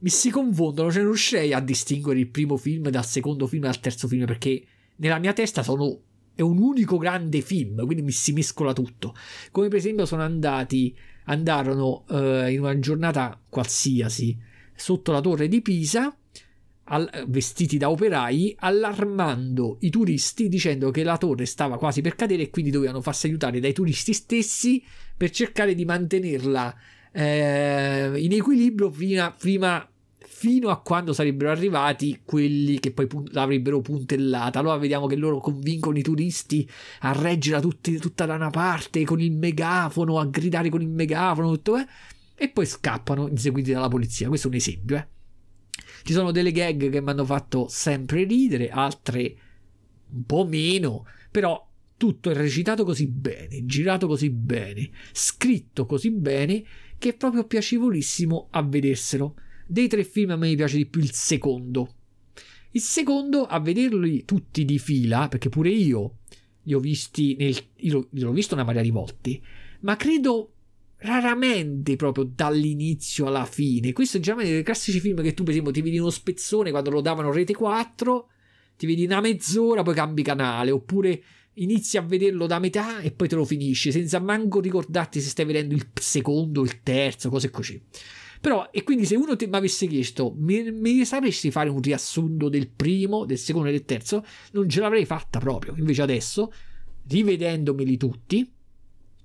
mi 0.00 0.08
si 0.08 0.30
confondono, 0.30 0.90
cioè 0.90 1.02
non 1.02 1.12
riuscirei 1.12 1.52
a 1.52 1.60
distinguere 1.60 2.18
il 2.18 2.26
primo 2.26 2.56
film 2.56 2.88
dal 2.88 3.06
secondo 3.06 3.46
film 3.46 3.62
e 3.62 3.66
dal 3.66 3.78
terzo 3.78 4.08
film 4.08 4.26
perché 4.26 4.64
nella 5.02 5.18
mia 5.18 5.32
testa 5.32 5.62
sono 5.62 6.00
è 6.34 6.40
un 6.40 6.56
unico 6.58 6.96
grande 6.96 7.42
film, 7.42 7.84
quindi 7.84 8.02
mi 8.02 8.12
si 8.12 8.32
mescola 8.32 8.72
tutto. 8.72 9.14
Come 9.50 9.68
per 9.68 9.78
esempio 9.78 10.06
sono 10.06 10.22
andati, 10.22 10.96
andarono 11.24 12.04
eh, 12.08 12.52
in 12.52 12.60
una 12.60 12.78
giornata 12.78 13.38
qualsiasi 13.50 14.38
sotto 14.74 15.12
la 15.12 15.20
torre 15.20 15.48
di 15.48 15.60
Pisa, 15.60 16.16
al, 16.84 17.24
vestiti 17.28 17.76
da 17.76 17.90
operai, 17.90 18.56
allarmando 18.60 19.76
i 19.80 19.90
turisti 19.90 20.48
dicendo 20.48 20.90
che 20.90 21.02
la 21.02 21.18
torre 21.18 21.44
stava 21.44 21.76
quasi 21.76 22.00
per 22.00 22.14
cadere 22.14 22.44
e 22.44 22.50
quindi 22.50 22.70
dovevano 22.70 23.02
farsi 23.02 23.26
aiutare 23.26 23.60
dai 23.60 23.74
turisti 23.74 24.14
stessi 24.14 24.82
per 25.14 25.30
cercare 25.30 25.74
di 25.74 25.84
mantenerla 25.84 26.74
eh, 27.12 28.12
in 28.16 28.32
equilibrio 28.32 28.88
prima, 28.88 29.34
prima 29.38 29.91
fino 30.42 30.70
a 30.70 30.80
quando 30.80 31.12
sarebbero 31.12 31.52
arrivati 31.52 32.22
quelli 32.24 32.80
che 32.80 32.90
poi 32.90 33.06
pun- 33.06 33.28
l'avrebbero 33.30 33.80
puntellata. 33.80 34.58
Allora 34.58 34.76
vediamo 34.76 35.06
che 35.06 35.14
loro 35.14 35.38
convincono 35.38 35.96
i 35.96 36.02
turisti 36.02 36.68
a 37.02 37.12
reggerla 37.12 37.60
tutta 37.60 38.26
da 38.26 38.34
una 38.34 38.50
parte 38.50 39.04
con 39.04 39.20
il 39.20 39.30
megafono, 39.30 40.18
a 40.18 40.26
gridare 40.26 40.68
con 40.68 40.82
il 40.82 40.88
megafono, 40.88 41.52
tutto, 41.52 41.76
eh? 41.76 41.86
e 42.34 42.48
poi 42.48 42.66
scappano 42.66 43.28
inseguiti 43.28 43.70
dalla 43.70 43.86
polizia. 43.86 44.26
Questo 44.26 44.48
è 44.48 44.50
un 44.50 44.56
esempio. 44.56 44.96
Eh? 44.96 45.06
Ci 46.02 46.12
sono 46.12 46.32
delle 46.32 46.50
gag 46.50 46.90
che 46.90 47.00
mi 47.00 47.10
hanno 47.10 47.24
fatto 47.24 47.68
sempre 47.68 48.24
ridere, 48.24 48.68
altre 48.68 49.36
un 50.10 50.24
po' 50.24 50.44
meno, 50.44 51.06
però 51.30 51.64
tutto 51.96 52.30
è 52.30 52.34
recitato 52.34 52.82
così 52.82 53.06
bene, 53.06 53.64
girato 53.64 54.08
così 54.08 54.28
bene, 54.28 54.90
scritto 55.12 55.86
così 55.86 56.10
bene 56.10 56.64
che 56.98 57.10
è 57.10 57.14
proprio 57.14 57.44
piacevolissimo 57.44 58.48
a 58.50 58.62
vederselo. 58.62 59.36
Dei 59.66 59.88
tre 59.88 60.04
film 60.04 60.30
a 60.30 60.36
me 60.36 60.54
piace 60.54 60.76
di 60.76 60.86
più 60.86 61.00
il 61.00 61.12
secondo. 61.12 61.94
Il 62.72 62.80
secondo, 62.80 63.44
a 63.44 63.60
vederli 63.60 64.24
tutti 64.24 64.64
di 64.64 64.78
fila, 64.78 65.28
perché 65.28 65.48
pure 65.48 65.70
io 65.70 66.18
li 66.62 66.74
ho 66.74 66.80
visti, 66.80 67.36
nel, 67.38 67.56
io 67.76 68.08
l'ho 68.10 68.32
visto 68.32 68.54
una 68.54 68.64
marea 68.64 68.82
di 68.82 68.90
volte, 68.90 69.40
ma 69.80 69.96
credo 69.96 70.52
raramente 71.02 71.96
proprio 71.96 72.24
dall'inizio 72.24 73.26
alla 73.26 73.44
fine. 73.44 73.92
Questo 73.92 74.18
è 74.18 74.20
già 74.20 74.34
dei 74.34 74.62
classici 74.62 75.00
film 75.00 75.20
che 75.22 75.34
tu, 75.34 75.42
per 75.42 75.52
esempio, 75.52 75.72
ti 75.72 75.82
vedi 75.82 75.98
uno 75.98 76.10
spezzone 76.10 76.70
quando 76.70 76.90
lo 76.90 77.00
davano 77.00 77.32
Rete 77.32 77.54
4, 77.54 78.28
ti 78.76 78.86
vedi 78.86 79.04
una 79.04 79.20
mezz'ora, 79.20 79.82
poi 79.82 79.94
cambi 79.94 80.22
canale, 80.22 80.70
oppure 80.70 81.22
inizi 81.54 81.98
a 81.98 82.02
vederlo 82.02 82.46
da 82.46 82.58
metà 82.58 83.00
e 83.00 83.10
poi 83.10 83.28
te 83.28 83.34
lo 83.34 83.44
finisci, 83.44 83.92
senza 83.92 84.18
manco 84.20 84.60
ricordarti 84.60 85.20
se 85.20 85.28
stai 85.28 85.44
vedendo 85.44 85.74
il 85.74 85.90
secondo, 86.00 86.62
il 86.62 86.82
terzo, 86.82 87.28
cose 87.28 87.50
così. 87.50 87.80
Però, 88.42 88.70
e 88.72 88.82
quindi 88.82 89.04
se 89.04 89.14
uno 89.14 89.36
mi 89.38 89.56
avesse 89.56 89.86
chiesto, 89.86 90.34
mi, 90.36 90.72
mi 90.72 91.04
sapresti 91.04 91.52
fare 91.52 91.68
un 91.68 91.80
riassunto 91.80 92.48
del 92.48 92.68
primo, 92.68 93.24
del 93.24 93.38
secondo 93.38 93.68
e 93.68 93.70
del 93.70 93.84
terzo, 93.84 94.24
non 94.50 94.68
ce 94.68 94.80
l'avrei 94.80 95.06
fatta 95.06 95.38
proprio. 95.38 95.76
Invece 95.76 96.02
adesso, 96.02 96.52
rivedendomeli 97.06 97.96
tutti, 97.96 98.52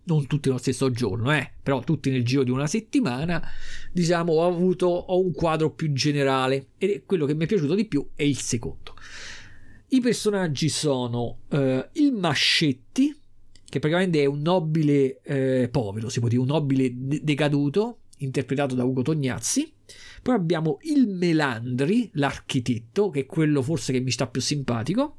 non 0.04 0.28
tutti 0.28 0.50
nello 0.50 0.62
stesso 0.62 0.92
giorno, 0.92 1.36
eh, 1.36 1.52
però 1.64 1.80
tutti 1.80 2.12
nel 2.12 2.24
giro 2.24 2.44
di 2.44 2.52
una 2.52 2.68
settimana, 2.68 3.42
diciamo, 3.92 4.34
ho 4.34 4.46
avuto 4.46 4.86
ho 4.86 5.20
un 5.20 5.32
quadro 5.32 5.72
più 5.72 5.92
generale 5.94 6.68
e 6.78 7.02
quello 7.04 7.26
che 7.26 7.34
mi 7.34 7.46
è 7.46 7.48
piaciuto 7.48 7.74
di 7.74 7.86
più 7.86 8.10
è 8.14 8.22
il 8.22 8.38
secondo. 8.38 8.94
I 9.88 10.00
personaggi 10.00 10.70
sono 10.70 11.40
eh, 11.50 11.90
il 11.94 12.14
Mascetti, 12.14 13.20
che 13.68 13.80
praticamente 13.80 14.22
è 14.22 14.26
un 14.26 14.42
nobile 14.42 15.22
eh, 15.24 15.70
povero, 15.72 16.10
si 16.10 16.20
può 16.20 16.28
dire 16.30 16.42
un 16.42 16.48
nobile 16.48 16.92
de- 16.94 17.22
decaduto, 17.24 18.02
interpretato 18.18 18.76
da 18.76 18.84
Ugo 18.84 19.02
Tognazzi. 19.02 19.72
Poi 20.22 20.36
abbiamo 20.36 20.80
il 20.82 21.08
Melandri, 21.08 22.10
l'architetto, 22.14 23.10
che 23.10 23.22
è 23.22 23.26
quello 23.26 23.62
forse 23.62 23.94
che 23.94 24.00
mi 24.00 24.12
sta 24.12 24.28
più 24.28 24.42
simpatico. 24.42 25.18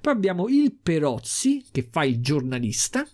Poi 0.00 0.12
abbiamo 0.12 0.48
il 0.48 0.74
Perozzi, 0.80 1.64
che 1.70 1.86
fa 1.90 2.04
il 2.04 2.20
giornalista. 2.20 3.06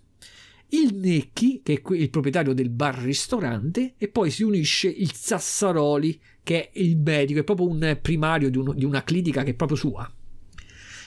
Il 0.68 0.94
Necchi, 0.94 1.60
che 1.62 1.82
è 1.82 1.92
il 1.94 2.10
proprietario 2.10 2.52
del 2.52 2.70
bar-ristorante. 2.70 3.94
E 3.96 4.08
poi 4.08 4.30
si 4.30 4.42
unisce 4.42 4.88
il 4.88 5.12
Sassaroli, 5.12 6.20
che 6.42 6.70
è 6.70 6.78
il 6.78 6.96
medico, 6.98 7.40
è 7.40 7.44
proprio 7.44 7.68
un 7.68 7.98
primario 8.00 8.50
di, 8.50 8.58
un, 8.58 8.74
di 8.76 8.84
una 8.84 9.02
clinica 9.02 9.42
che 9.42 9.50
è 9.50 9.54
proprio 9.54 9.76
sua. 9.76 10.10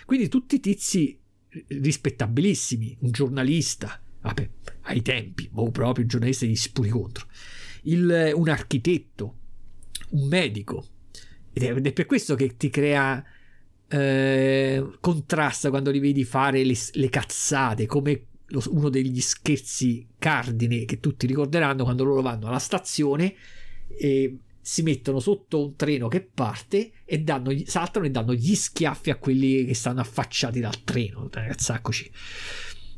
Quindi 0.06 0.28
tutti 0.28 0.60
tizi 0.60 1.20
rispettabilissimi, 1.68 2.98
un 3.02 3.12
giornalista, 3.12 4.02
vabbè, 4.22 4.50
ai 4.82 5.02
tempi, 5.02 5.50
o 5.54 5.72
proprio 5.72 6.04
un 6.04 6.10
giornalista 6.10 6.46
di 6.46 6.56
spuri 6.56 6.90
contro 6.90 7.28
il, 7.86 8.32
un 8.34 8.50
architetto, 8.50 9.36
un 10.12 10.28
medico. 10.28 10.86
Ed 11.54 11.64
è, 11.64 11.94
per 11.94 12.06
questo 12.06 12.36
che 12.36 12.56
ti 12.58 12.70
crea 12.70 13.24
eh, 13.88 14.86
contrasto 15.00 15.70
quando 15.70 15.92
li 15.92 16.00
vedi 16.00 16.24
fare 16.24 16.64
le, 16.64 16.76
le 16.94 17.10
cazzate, 17.10 17.86
come 17.86 18.26
lo, 18.48 18.62
uno 18.68 18.90
degli 18.90 19.22
scherzi 19.22 20.08
cardine 20.18 20.86
che 20.86 21.00
tutti 21.00 21.28
ricorderanno 21.28 21.84
quando 21.84 22.04
loro 22.04 22.22
vanno 22.22 22.48
alla 22.48 22.60
stazione 22.60 23.34
e 23.88 24.38
si 24.60 24.82
mettono 24.82 25.20
sotto 25.20 25.64
un 25.64 25.76
treno 25.76 26.08
che 26.08 26.22
parte 26.22 26.92
e 27.06 27.20
danno, 27.20 27.52
saltano 27.66 28.06
e 28.06 28.10
danno 28.10 28.34
gli 28.34 28.56
schiaffi 28.56 29.12
a 29.12 29.18
quelli 29.18 29.64
che 29.64 29.76
stanno 29.76 30.02
affacciati 30.02 30.60
dal 30.60 30.84
treno. 30.84 31.30
Ragazzaccoci. 31.32 32.12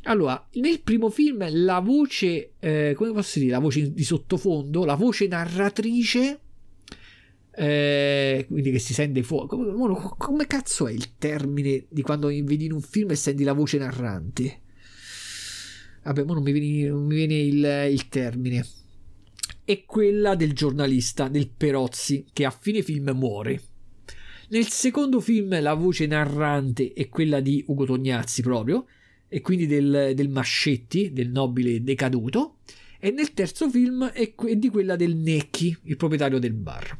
Allora, 0.08 0.48
nel 0.54 0.80
primo 0.80 1.10
film 1.10 1.46
la 1.50 1.80
voce, 1.80 2.52
eh, 2.60 2.94
come 2.96 3.12
posso 3.12 3.38
dire, 3.38 3.50
la 3.50 3.58
voce 3.58 3.92
di 3.92 4.04
sottofondo, 4.04 4.86
la 4.86 4.94
voce 4.94 5.26
narratrice, 5.26 6.40
eh, 7.54 8.46
quindi 8.48 8.70
che 8.70 8.78
si 8.78 8.94
sente 8.94 9.22
fuori. 9.22 9.48
Come, 9.48 10.14
come, 10.16 10.46
cazzo 10.46 10.86
è 10.86 10.92
il 10.92 11.16
termine 11.18 11.84
di 11.90 12.00
quando 12.00 12.28
vedi 12.28 12.64
in 12.64 12.72
un 12.72 12.80
film 12.80 13.10
e 13.10 13.16
senti 13.16 13.44
la 13.44 13.52
voce 13.52 13.76
narrante? 13.76 14.60
Vabbè, 16.04 16.24
non 16.24 16.42
mi 16.42 16.52
viene, 16.52 16.88
non 16.88 17.04
mi 17.04 17.14
viene 17.14 17.34
il, 17.34 17.92
il 17.92 18.08
termine. 18.08 18.66
È 19.62 19.84
quella 19.84 20.34
del 20.34 20.54
giornalista, 20.54 21.28
del 21.28 21.50
Perozzi, 21.54 22.24
che 22.32 22.46
a 22.46 22.50
fine 22.50 22.80
film 22.80 23.10
muore. 23.10 23.60
Nel 24.48 24.68
secondo 24.68 25.20
film 25.20 25.60
la 25.60 25.74
voce 25.74 26.06
narrante 26.06 26.94
è 26.94 27.10
quella 27.10 27.40
di 27.40 27.62
Ugo 27.66 27.84
Tognazzi 27.84 28.40
proprio 28.40 28.86
e 29.28 29.40
quindi 29.40 29.66
del, 29.66 30.12
del 30.14 30.28
Mascetti, 30.28 31.12
del 31.12 31.28
nobile 31.28 31.82
decaduto, 31.82 32.56
e 32.98 33.10
nel 33.10 33.32
terzo 33.32 33.68
film 33.70 34.06
è, 34.06 34.34
è 34.34 34.56
di 34.56 34.68
quella 34.68 34.96
del 34.96 35.14
Necchi, 35.14 35.76
il 35.84 35.96
proprietario 35.96 36.38
del 36.38 36.54
bar. 36.54 36.98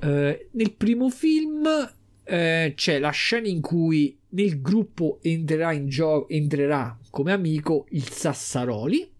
Uh, 0.00 0.36
nel 0.50 0.72
primo 0.76 1.08
film 1.08 1.64
uh, 1.64 2.74
c'è 2.74 2.98
la 2.98 3.10
scena 3.10 3.48
in 3.48 3.60
cui 3.60 4.16
nel 4.30 4.60
gruppo 4.60 5.18
entrerà, 5.22 5.72
in 5.72 5.88
gioco, 5.88 6.28
entrerà 6.28 6.98
come 7.10 7.32
amico 7.32 7.86
il 7.90 8.08
Sassaroli. 8.08 9.10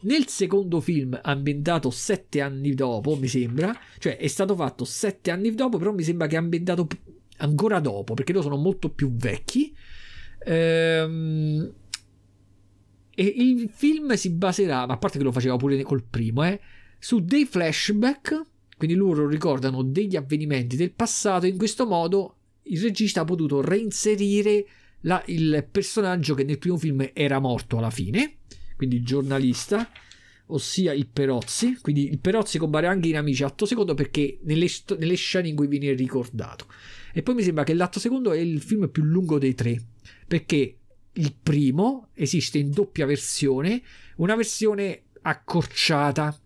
Nel 0.00 0.28
secondo 0.28 0.80
film, 0.80 1.18
ambientato 1.22 1.90
sette 1.90 2.42
anni 2.42 2.74
dopo, 2.74 3.16
mi 3.16 3.26
sembra, 3.26 3.74
cioè 3.98 4.18
è 4.18 4.26
stato 4.26 4.54
fatto 4.54 4.84
sette 4.84 5.30
anni 5.30 5.54
dopo, 5.54 5.78
però 5.78 5.92
mi 5.92 6.02
sembra 6.02 6.26
che 6.26 6.34
è 6.34 6.38
ambientato 6.38 6.86
ancora 7.38 7.80
dopo, 7.80 8.12
perché 8.12 8.32
loro 8.32 8.44
sono 8.44 8.60
molto 8.60 8.90
più 8.90 9.14
vecchi. 9.16 9.74
Ehm, 10.44 11.72
e 13.16 13.22
il 13.22 13.70
film 13.72 14.14
si 14.14 14.30
baserà, 14.30 14.86
ma 14.86 14.94
a 14.94 14.98
parte 14.98 15.18
che 15.18 15.24
lo 15.24 15.32
faceva 15.32 15.56
pure 15.56 15.80
col 15.82 16.02
primo, 16.02 16.44
eh, 16.44 16.60
su 16.98 17.20
dei 17.20 17.44
flashback, 17.44 18.42
quindi 18.76 18.96
loro 18.96 19.28
ricordano 19.28 19.82
degli 19.82 20.16
avvenimenti 20.16 20.76
del 20.76 20.92
passato. 20.92 21.46
In 21.46 21.56
questo 21.56 21.86
modo 21.86 22.36
il 22.62 22.80
regista 22.80 23.20
ha 23.20 23.24
potuto 23.24 23.60
reinserire 23.60 24.66
la, 25.02 25.22
il 25.26 25.66
personaggio 25.70 26.34
che 26.34 26.44
nel 26.44 26.58
primo 26.58 26.76
film 26.76 27.08
era 27.12 27.38
morto 27.38 27.78
alla 27.78 27.90
fine, 27.90 28.38
quindi 28.76 28.96
il 28.96 29.04
giornalista, 29.04 29.88
ossia 30.46 30.92
il 30.92 31.06
Perozzi. 31.06 31.78
Quindi 31.80 32.08
il 32.08 32.18
Perozzi 32.18 32.58
compare 32.58 32.86
anche 32.86 33.08
in 33.08 33.16
Amici 33.16 33.44
atto 33.44 33.64
secondo 33.64 33.94
perché 33.94 34.38
nelle, 34.42 34.68
nelle 34.98 35.14
scene 35.14 35.48
in 35.48 35.56
cui 35.56 35.68
viene 35.68 35.92
ricordato. 35.92 36.66
E 37.12 37.22
poi 37.22 37.34
mi 37.34 37.42
sembra 37.42 37.62
che 37.62 37.74
l'atto 37.74 38.00
secondo 38.00 38.32
è 38.32 38.38
il 38.38 38.60
film 38.60 38.88
più 38.88 39.04
lungo 39.04 39.38
dei 39.38 39.54
tre, 39.54 39.80
perché 40.34 40.78
il 41.12 41.32
primo 41.40 42.08
esiste 42.12 42.58
in 42.58 42.72
doppia 42.72 43.06
versione, 43.06 43.80
una 44.16 44.34
versione 44.34 45.02
accorciata. 45.22 46.36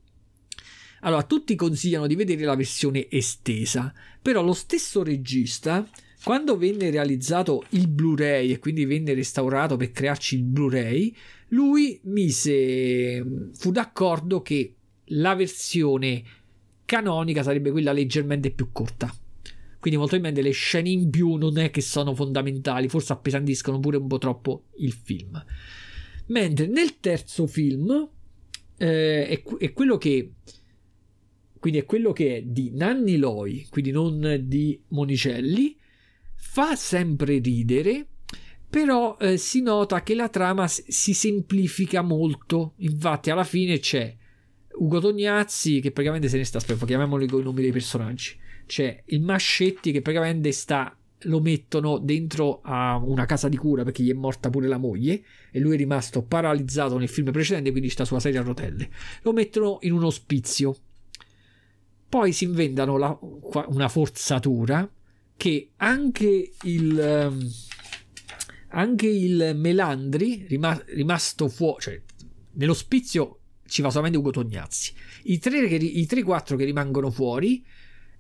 Allora, 1.01 1.23
tutti 1.23 1.55
consigliano 1.55 2.07
di 2.07 2.15
vedere 2.15 2.45
la 2.45 2.55
versione 2.55 3.09
estesa, 3.09 3.91
però 4.21 4.43
lo 4.43 4.53
stesso 4.53 5.03
regista, 5.03 5.89
quando 6.23 6.59
venne 6.59 6.91
realizzato 6.91 7.65
il 7.71 7.89
Blu-ray 7.89 8.53
e 8.53 8.59
quindi 8.59 8.85
venne 8.85 9.15
restaurato 9.15 9.79
per 9.79 9.91
crearci 9.91 10.37
il 10.37 10.43
Blu-ray, 10.43 11.17
lui 11.49 11.99
mise, 12.03 13.25
fu 13.55 13.71
d'accordo 13.71 14.43
che 14.43 14.75
la 15.13 15.35
versione 15.35 16.23
canonica 16.85 17.43
sarebbe 17.43 17.71
quella 17.71 17.93
leggermente 17.93 18.51
più 18.51 18.71
corta. 18.71 19.11
Quindi 19.81 19.99
molto 19.99 20.17
probabilmente 20.17 20.43
le 20.43 20.55
scene 20.55 20.89
in 20.89 21.09
più 21.09 21.35
non 21.35 21.57
è 21.59 21.71
che 21.71 21.81
sono 21.81 22.15
fondamentali, 22.15 22.89
forse 22.89 23.13
appesantiscono 23.13 23.79
pure 23.79 23.97
un 23.97 24.09
po' 24.09 24.19
troppo 24.19 24.65
il 24.79 24.93
film. 24.93 25.43
Mentre 26.27 26.67
nel 26.67 26.99
terzo 26.99 27.47
film 27.47 28.09
eh, 28.77 29.29
è, 29.29 29.43
è, 29.43 29.73
quello 29.73 29.97
che 29.97 30.33
quindi 31.59 31.79
è 31.79 31.85
quello 31.85 32.13
che 32.13 32.37
è 32.37 32.43
di 32.43 32.73
Nanni 32.75 33.17
Loi, 33.17 33.67
quindi 33.71 33.91
non 33.91 34.43
di 34.45 34.81
Monicelli, 34.89 35.77
fa 36.35 36.77
sempre 36.77 37.39
ridere, 37.39 38.07
però 38.69 39.17
eh, 39.19 39.37
si 39.37 39.63
nota 39.63 40.03
che 40.03 40.15
la 40.15 40.29
trama 40.29 40.69
si 40.69 41.15
semplifica 41.15 42.03
molto. 42.03 42.75
Infatti 42.79 43.31
alla 43.31 43.45
fine 43.45 43.79
c'è 43.79 44.15
Ugo 44.75 45.01
Tognazzi 45.01 45.81
che 45.81 45.91
praticamente 45.91 46.29
se 46.29 46.37
ne 46.37 46.45
sta, 46.45 46.59
aspetta, 46.59 46.85
chiamiamoli 46.85 47.27
con 47.27 47.41
i 47.41 47.45
nomi 47.45 47.63
dei 47.63 47.73
personaggi 47.73 48.47
c'è 48.69 49.03
il 49.07 49.23
Mascetti 49.23 49.91
che 49.91 50.03
praticamente 50.03 50.53
sta 50.53 50.95
lo 51.23 51.41
mettono 51.41 51.99
dentro 51.99 52.61
a 52.63 52.97
una 52.97 53.27
casa 53.27 53.49
di 53.49 53.57
cura 53.57 53.83
perché 53.83 54.05
gli 54.05 54.11
è 54.11 54.15
morta 54.15 54.51
pure 54.51 54.69
la 54.69 54.77
moglie 54.77 55.25
e 55.51 55.59
lui 55.59 55.75
è 55.75 55.77
rimasto 55.77 56.23
paralizzato 56.23 56.97
nel 56.99 57.09
film 57.09 57.33
precedente 57.33 57.71
quindi 57.71 57.89
sta 57.89 58.05
sulla 58.05 58.21
sedia 58.21 58.41
a 58.41 58.45
rotelle. 58.45 58.89
Lo 59.23 59.33
mettono 59.33 59.79
in 59.81 59.93
un 59.93 60.05
ospizio. 60.05 60.77
Poi 62.09 62.33
si 62.33 62.45
inventano 62.45 62.97
la, 62.99 63.19
una 63.67 63.89
forzatura 63.89 64.89
che 65.37 65.71
anche 65.77 66.53
il 66.63 67.01
ehm, 67.01 67.51
anche 68.71 69.07
il 69.07 69.55
Melandri 69.57 70.47
rimasto 70.47 71.49
fuori 71.49 71.81
cioè 71.81 72.03
nell'ospizio 72.53 73.39
ci 73.67 73.83
va 73.83 73.91
solamente 73.91 74.19
Ugo 74.19 74.31
Tognazzi. 74.31 74.93
I 75.25 75.39
3-4 75.39 76.57
che 76.57 76.65
rimangono 76.65 77.11
fuori 77.11 77.65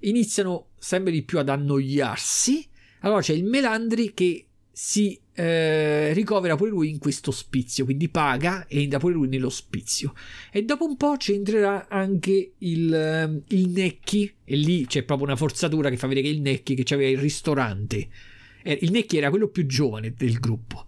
iniziano 0.01 0.69
sempre 0.79 1.12
di 1.12 1.23
più 1.23 1.39
ad 1.39 1.49
annoiarsi. 1.49 2.66
Allora 3.01 3.20
c'è 3.20 3.33
il 3.33 3.45
Melandri 3.45 4.12
che 4.15 4.49
si 4.81 5.19
eh, 5.33 6.12
ricovera 6.12 6.55
pure 6.55 6.70
lui 6.70 6.89
in 6.89 6.99
questo 6.99 7.31
ospizio, 7.31 7.85
quindi 7.85 8.09
paga 8.09 8.66
e 8.69 8.81
entra 8.83 9.01
pure 9.01 9.15
lui 9.15 9.27
nell'ospizio. 9.27 10.15
E 10.53 10.62
dopo 10.62 10.85
un 10.85 10.97
po' 10.97 11.16
ci 11.16 11.33
entrerà 11.33 11.89
anche 11.89 12.53
il, 12.59 12.95
ehm, 12.95 13.43
il 13.49 13.69
Necchi, 13.70 14.33
e 14.45 14.57
lì 14.57 14.87
c'è 14.87 15.03
proprio 15.03 15.27
una 15.27 15.37
forzatura 15.37 15.91
che 15.91 15.97
fa 15.97 16.07
vedere 16.07 16.29
che 16.29 16.33
il 16.35 16.41
Necchi 16.43 16.77
che 16.77 16.95
aveva 16.95 17.11
il 17.11 17.19
ristorante. 17.19 18.09
Eh, 18.62 18.79
il 18.83 18.93
Necchi 18.93 19.16
era 19.16 19.31
quello 19.31 19.49
più 19.49 19.66
giovane 19.66 20.15
del 20.16 20.39
gruppo. 20.39 20.87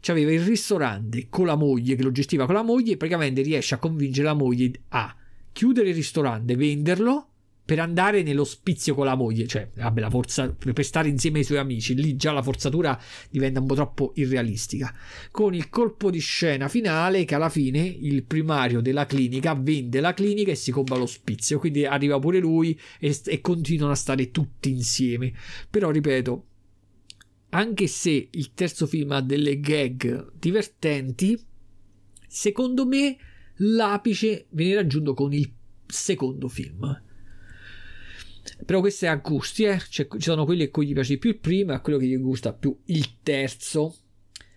C'aveva 0.00 0.30
il 0.30 0.42
ristorante 0.42 1.28
con 1.30 1.46
la 1.46 1.56
moglie, 1.56 1.94
che 1.94 2.02
lo 2.02 2.12
gestiva 2.12 2.44
con 2.44 2.54
la 2.54 2.62
moglie, 2.62 2.92
e 2.92 2.96
praticamente 2.98 3.40
riesce 3.40 3.74
a 3.74 3.78
convincere 3.78 4.26
la 4.26 4.34
moglie 4.34 4.72
a 4.88 5.16
chiudere 5.52 5.88
il 5.88 5.94
ristorante, 5.94 6.54
venderlo 6.54 7.31
per 7.72 7.80
andare 7.80 8.22
nell'ospizio 8.22 8.94
con 8.94 9.06
la 9.06 9.14
moglie, 9.14 9.46
cioè, 9.46 9.70
vabbè, 9.74 9.98
la 9.98 10.10
forza, 10.10 10.52
per 10.52 10.84
stare 10.84 11.08
insieme 11.08 11.38
ai 11.38 11.44
suoi 11.44 11.56
amici, 11.56 11.94
lì 11.94 12.16
già 12.16 12.30
la 12.30 12.42
forzatura 12.42 13.00
diventa 13.30 13.60
un 13.60 13.66
po' 13.66 13.74
troppo 13.74 14.12
irrealistica. 14.16 14.94
Con 15.30 15.54
il 15.54 15.70
colpo 15.70 16.10
di 16.10 16.18
scena 16.18 16.68
finale 16.68 17.24
che 17.24 17.34
alla 17.34 17.48
fine 17.48 17.78
il 17.78 18.24
primario 18.24 18.82
della 18.82 19.06
clinica 19.06 19.54
vende 19.54 20.00
la 20.00 20.12
clinica 20.12 20.50
e 20.50 20.54
si 20.54 20.70
compra 20.70 20.96
l'ospizio, 20.96 21.58
quindi 21.58 21.86
arriva 21.86 22.18
pure 22.18 22.40
lui 22.40 22.78
e, 23.00 23.18
e 23.24 23.40
continuano 23.40 23.92
a 23.92 23.96
stare 23.96 24.30
tutti 24.30 24.68
insieme. 24.68 25.32
Però, 25.70 25.90
ripeto, 25.90 26.44
anche 27.48 27.86
se 27.86 28.28
il 28.30 28.52
terzo 28.52 28.86
film 28.86 29.12
ha 29.12 29.22
delle 29.22 29.60
gag 29.60 30.30
divertenti, 30.38 31.42
secondo 32.28 32.84
me 32.84 33.16
l'apice 33.56 34.44
viene 34.50 34.74
raggiunto 34.74 35.14
con 35.14 35.32
il 35.32 35.50
secondo 35.86 36.48
film 36.48 37.10
però 38.64 38.80
questo 38.80 39.06
è 39.06 39.08
a 39.08 39.16
gusti, 39.16 39.64
eh? 39.64 39.80
cioè, 39.88 40.06
ci 40.08 40.20
sono 40.20 40.44
quelli 40.44 40.64
a 40.64 40.70
cui 40.70 40.86
gli 40.86 40.92
piace 40.92 41.14
di 41.14 41.18
più 41.18 41.30
il 41.30 41.38
primo 41.38 41.72
e 41.72 41.74
a 41.74 41.80
quello 41.80 41.98
che 41.98 42.06
gli 42.06 42.18
gusta 42.18 42.52
più 42.52 42.76
il 42.86 43.20
terzo. 43.22 43.96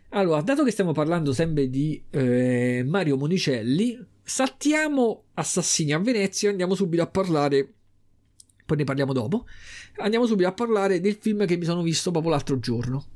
Allora, 0.10 0.42
dato 0.42 0.64
che 0.64 0.72
stiamo 0.72 0.92
parlando 0.92 1.34
sempre 1.34 1.70
di 1.70 2.02
eh, 2.10 2.84
Mario 2.86 3.18
Monicelli, 3.18 4.00
saltiamo 4.22 5.26
Assassini 5.34 5.92
a 5.92 6.00
Venezia 6.00 6.48
e 6.48 6.52
andiamo 6.52 6.76
subito 6.76 7.02
a 7.02 7.08
parlare. 7.08 7.74
Poi 8.66 8.78
ne 8.78 8.84
parliamo 8.84 9.14
dopo. 9.14 9.46
Andiamo 9.98 10.26
subito 10.26 10.48
a 10.48 10.54
parlare 10.54 11.00
del 11.00 11.18
film 11.20 11.46
che 11.46 11.58
mi 11.58 11.66
sono 11.66 11.82
visto 11.82 12.12
proprio 12.12 12.32
l'altro 12.32 12.60
giorno. 12.60 13.08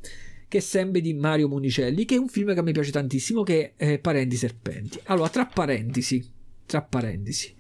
Che 0.48 0.58
è 0.58 0.62
sempre 0.62 1.02
di 1.02 1.14
Mario 1.14 1.48
Monicelli, 1.48 2.06
che 2.06 2.16
è 2.16 2.18
un 2.18 2.28
film 2.28 2.54
che 2.54 2.60
a 2.60 2.64
me 2.64 2.72
piace 2.72 2.92
tantissimo, 2.92 3.44
che 3.44 3.74
è 3.76 3.94
eh, 3.94 4.00
Parenti 4.00 4.36
Serpenti. 4.36 5.00
Allora, 5.06 5.30
tra 5.30 5.46
parentesi, 5.46 6.28
tra 6.66 6.82
parentesi, 6.82 7.56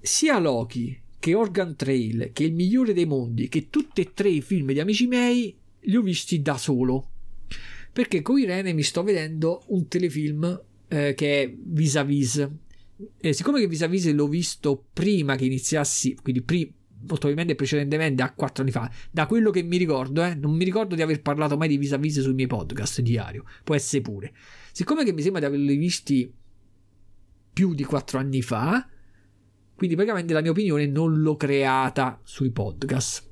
sia 0.00 0.38
Loki 0.38 1.08
che 1.20 1.34
Organ 1.34 1.76
Trail, 1.76 2.30
che 2.32 2.44
il 2.44 2.54
migliore 2.54 2.94
dei 2.94 3.04
mondi, 3.04 3.48
che 3.48 3.68
tutti 3.68 4.00
e 4.00 4.12
tre 4.14 4.30
i 4.30 4.40
film 4.40 4.72
di 4.72 4.80
amici 4.80 5.06
miei 5.06 5.54
li 5.82 5.96
ho 5.96 6.02
visti 6.02 6.40
da 6.40 6.56
solo. 6.56 7.10
Perché 7.92 8.22
con 8.22 8.38
Irene 8.38 8.72
mi 8.72 8.82
sto 8.82 9.02
vedendo 9.02 9.62
un 9.68 9.86
telefilm 9.86 10.62
eh, 10.88 11.14
che 11.14 11.42
è 11.42 11.54
Vis-a-Vis. 11.56 12.48
Eh, 13.20 13.32
siccome 13.32 13.60
che 13.60 13.66
Vis-a-Vis 13.66 14.10
l'ho 14.12 14.28
visto 14.28 14.86
prima 14.92 15.36
che 15.36 15.44
iniziassi, 15.44 16.16
quindi 16.22 16.40
pri- 16.42 16.72
probabilmente 17.04 17.54
precedentemente 17.54 18.22
a 18.22 18.32
quattro 18.32 18.62
anni 18.62 18.72
fa, 18.72 18.90
da 19.10 19.26
quello 19.26 19.50
che 19.50 19.62
mi 19.62 19.76
ricordo, 19.76 20.24
eh, 20.24 20.34
non 20.34 20.54
mi 20.54 20.64
ricordo 20.64 20.94
di 20.94 21.02
aver 21.02 21.20
parlato 21.20 21.56
mai 21.56 21.68
di 21.68 21.76
Vis-a-Vis 21.76 22.20
sui 22.20 22.34
miei 22.34 22.48
podcast 22.48 23.00
diario, 23.02 23.44
può 23.62 23.74
essere 23.74 24.02
pure. 24.02 24.32
Siccome 24.72 25.04
che 25.04 25.12
mi 25.12 25.20
sembra 25.20 25.40
di 25.40 25.46
averli 25.46 25.76
visti 25.76 26.32
più 27.52 27.74
di 27.74 27.84
quattro 27.84 28.18
anni 28.18 28.40
fa, 28.40 28.88
quindi 29.80 29.96
praticamente 29.96 30.34
la 30.34 30.42
mia 30.42 30.50
opinione 30.50 30.86
non 30.86 31.22
l'ho 31.22 31.36
creata 31.36 32.20
sui 32.22 32.50
podcast. 32.50 33.30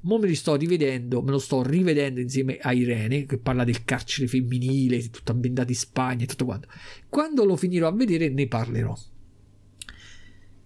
Mo 0.00 0.18
me 0.18 0.26
li 0.26 0.34
sto 0.34 0.56
rivedendo, 0.56 1.22
me 1.22 1.30
lo 1.30 1.38
sto 1.38 1.62
rivedendo 1.62 2.18
insieme 2.18 2.58
a 2.58 2.72
Irene, 2.72 3.24
che 3.24 3.38
parla 3.38 3.62
del 3.62 3.84
carcere 3.84 4.26
femminile, 4.26 5.10
tutto 5.10 5.30
ambientato 5.30 5.70
in 5.70 5.76
Spagna 5.76 6.24
e 6.24 6.26
tutto 6.26 6.44
quanto. 6.44 6.66
Quando 7.08 7.44
lo 7.44 7.54
finirò 7.54 7.86
a 7.86 7.92
vedere 7.92 8.28
ne 8.30 8.48
parlerò. 8.48 8.98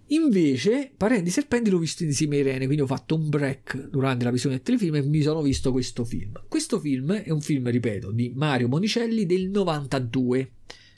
Invece, 0.07 0.91
Parenti 0.97 1.29
Serpenti 1.29 1.69
l'ho 1.69 1.77
visto 1.77 2.03
insieme 2.03 2.37
a 2.37 2.41
Irene, 2.41 2.65
quindi 2.65 2.81
ho 2.81 2.87
fatto 2.87 3.15
un 3.15 3.29
break 3.29 3.91
durante 3.91 4.25
la 4.25 4.31
visione 4.31 4.55
del 4.55 4.65
telefilm 4.65 4.95
e 4.95 5.03
mi 5.03 5.21
sono 5.21 5.43
visto 5.43 5.71
questo 5.71 6.03
film. 6.07 6.33
Questo 6.49 6.81
film 6.81 7.13
è 7.13 7.31
un 7.31 7.43
film, 7.43 7.69
ripeto, 7.69 8.11
di 8.11 8.33
Mario 8.35 8.69
Monicelli 8.69 9.27
del 9.27 9.51
92 9.51 10.53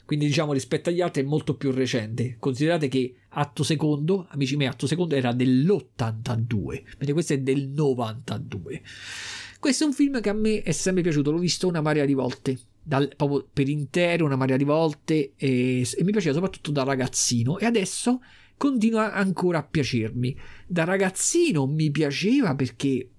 quindi 0.05 0.25
diciamo 0.25 0.53
rispetto 0.53 0.89
agli 0.89 1.01
altri 1.01 1.23
è 1.23 1.25
molto 1.25 1.55
più 1.55 1.71
recente. 1.71 2.35
Considerate 2.39 2.87
che 2.87 3.15
Atto 3.35 3.63
Secondo, 3.63 4.27
amici 4.29 4.55
miei, 4.55 4.69
Atto 4.69 4.87
Secondo 4.87 5.15
era 5.15 5.33
dell'82, 5.33 6.83
mentre 6.97 7.13
questo 7.13 7.33
è 7.33 7.39
del 7.39 7.69
92. 7.69 8.81
Questo 9.59 9.83
è 9.83 9.87
un 9.87 9.93
film 9.93 10.21
che 10.21 10.29
a 10.29 10.33
me 10.33 10.61
è 10.61 10.71
sempre 10.71 11.01
piaciuto, 11.01 11.31
l'ho 11.31 11.37
visto 11.37 11.67
una 11.67 11.81
marea 11.81 12.05
di 12.05 12.13
volte, 12.13 12.59
dal, 12.83 13.13
proprio 13.15 13.47
per 13.51 13.69
intero 13.69 14.25
una 14.25 14.35
marea 14.35 14.57
di 14.57 14.65
volte 14.65 15.33
e, 15.35 15.87
e 15.89 16.03
mi 16.03 16.11
piaceva 16.11 16.33
soprattutto 16.33 16.71
da 16.71 16.83
ragazzino 16.83 17.57
e 17.57 17.65
adesso 17.65 18.21
continua 18.57 19.13
ancora 19.13 19.59
a 19.59 19.63
piacermi. 19.63 20.37
Da 20.67 20.83
ragazzino 20.83 21.65
mi 21.65 21.89
piaceva 21.91 22.55
perché 22.55 23.09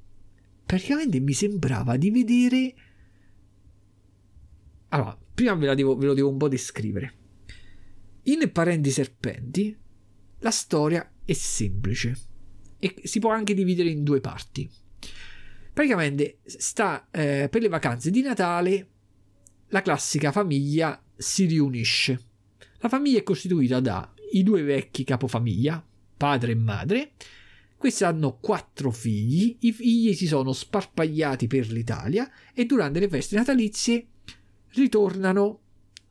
praticamente 0.65 1.19
mi 1.21 1.33
sembrava 1.33 1.97
di 1.97 2.11
vedere... 2.11 2.75
Allora, 4.89 5.19
prima 5.35 5.55
ve, 5.55 5.75
devo, 5.75 5.97
ve 5.97 6.07
lo 6.07 6.15
devo 6.15 6.29
un 6.29 6.37
po' 6.37 6.49
descrivere. 6.49 7.15
In 8.25 8.49
Parenti 8.53 8.91
Serpenti 8.91 9.77
la 10.45 10.51
storia 10.51 11.11
è 11.25 11.33
semplice 11.33 12.15
e 12.79 12.95
si 13.05 13.19
può 13.19 13.31
anche 13.31 13.55
dividere 13.55 13.89
in 13.89 14.05
due 14.05 14.21
parti. 14.21 14.71
Praticamente 15.73 16.41
sta 16.45 17.09
eh, 17.11 17.49
per 17.51 17.63
le 17.63 17.69
vacanze 17.69 18.11
di 18.11 18.21
Natale 18.21 18.89
la 19.69 19.81
classica 19.81 20.33
famiglia 20.33 21.03
si 21.17 21.47
riunisce. 21.47 22.21
La 22.81 22.91
famiglia 22.91 23.21
è 23.21 23.23
costituita 23.23 23.81
da 23.81 24.13
i 24.33 24.43
due 24.43 24.63
vecchi 24.63 25.03
capofamiglia, 25.03 25.83
padre 26.17 26.53
e 26.53 26.57
madre, 26.57 27.13
Questi 27.77 28.05
hanno 28.05 28.39
quattro 28.39 28.91
figli, 28.91 29.57
i 29.61 29.73
figli 29.73 30.15
si 30.15 30.27
sono 30.27 30.53
sparpagliati 30.53 31.47
per 31.47 31.71
l'Italia 31.71 32.31
e 32.55 32.65
durante 32.65 32.99
le 32.99 33.09
feste 33.09 33.37
natalizie 33.37 34.07
ritornano 34.69 35.61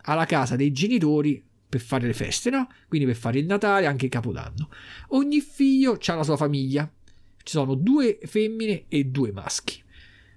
alla 0.03 0.25
casa 0.25 0.55
dei 0.55 0.71
genitori 0.71 1.43
per 1.73 1.81
fare 1.81 2.05
le 2.05 2.13
feste, 2.13 2.51
no? 2.51 2.67
Quindi 2.87 3.07
per 3.07 3.15
fare 3.15 3.39
il 3.39 3.47
Natale, 3.47 3.87
anche 3.87 4.05
il 4.05 4.11
Capodanno. 4.11 4.69
Ogni 5.09 5.41
figlio 5.41 5.97
ha 6.05 6.13
la 6.13 6.23
sua 6.23 6.37
famiglia. 6.37 6.87
Ci 7.37 7.51
sono 7.51 7.73
due 7.73 8.19
femmine 8.23 8.85
e 8.89 9.05
due 9.05 9.31
maschi. 9.31 9.81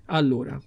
Allora, 0.07 0.59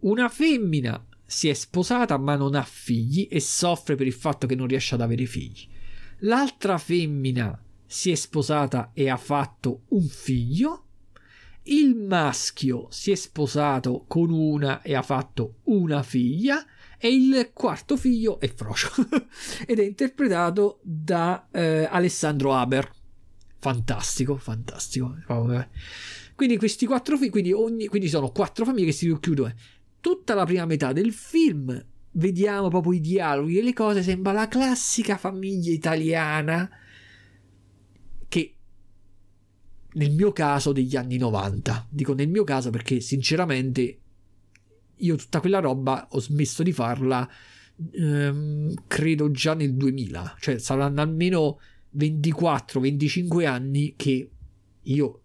una 0.00 0.28
femmina 0.28 1.04
si 1.24 1.48
è 1.48 1.52
sposata 1.52 2.16
ma 2.16 2.36
non 2.36 2.54
ha 2.54 2.62
figli 2.62 3.26
e 3.28 3.40
soffre 3.40 3.96
per 3.96 4.06
il 4.06 4.12
fatto 4.12 4.46
che 4.46 4.54
non 4.54 4.68
riesce 4.68 4.94
ad 4.94 5.00
avere 5.00 5.26
figli. 5.26 5.66
L'altra 6.20 6.78
femmina 6.78 7.60
si 7.84 8.12
è 8.12 8.14
sposata 8.14 8.92
e 8.94 9.10
ha 9.10 9.16
fatto 9.16 9.82
un 9.88 10.06
figlio. 10.06 10.84
Il 11.64 11.96
maschio 11.96 12.86
si 12.90 13.10
è 13.10 13.16
sposato 13.16 14.04
con 14.06 14.30
una 14.30 14.80
e 14.82 14.94
ha 14.94 15.02
fatto 15.02 15.56
una 15.64 16.04
figlia. 16.04 16.64
E 17.06 17.14
il 17.14 17.50
quarto 17.52 17.96
figlio 17.96 18.40
è 18.40 18.52
Frocio 18.52 18.90
ed 19.64 19.78
è 19.78 19.84
interpretato 19.84 20.80
da 20.82 21.46
eh, 21.52 21.86
Alessandro 21.88 22.52
Haber. 22.52 22.90
Fantastico, 23.60 24.36
fantastico. 24.38 25.14
Quindi 26.34 26.56
questi 26.56 26.84
quattro 26.84 27.16
figli, 27.16 27.30
quindi, 27.30 27.52
ogni, 27.52 27.86
quindi 27.86 28.08
sono 28.08 28.30
quattro 28.30 28.64
famiglie 28.64 28.86
che 28.86 28.92
si 28.92 29.16
chiudono. 29.20 29.54
Tutta 30.00 30.34
la 30.34 30.44
prima 30.44 30.66
metà 30.66 30.92
del 30.92 31.12
film 31.12 31.80
vediamo 32.10 32.70
proprio 32.70 32.94
i 32.94 33.00
dialoghi 33.00 33.60
e 33.60 33.62
le 33.62 33.72
cose, 33.72 34.02
sembra 34.02 34.32
la 34.32 34.48
classica 34.48 35.16
famiglia 35.16 35.70
italiana 35.70 36.68
che 38.26 38.56
nel 39.92 40.10
mio 40.10 40.32
caso 40.32 40.72
degli 40.72 40.96
anni 40.96 41.18
90. 41.18 41.86
Dico 41.88 42.14
nel 42.14 42.28
mio 42.28 42.42
caso 42.42 42.70
perché 42.70 42.98
sinceramente 42.98 44.00
io 44.98 45.16
tutta 45.16 45.40
quella 45.40 45.60
roba 45.60 46.08
ho 46.10 46.20
smesso 46.20 46.62
di 46.62 46.72
farla 46.72 47.28
ehm, 47.92 48.74
credo 48.86 49.30
già 49.30 49.54
nel 49.54 49.74
2000, 49.74 50.36
cioè 50.40 50.58
saranno 50.58 51.00
almeno 51.00 51.58
24-25 51.96 53.46
anni 53.46 53.94
che 53.96 54.30
io 54.82 55.20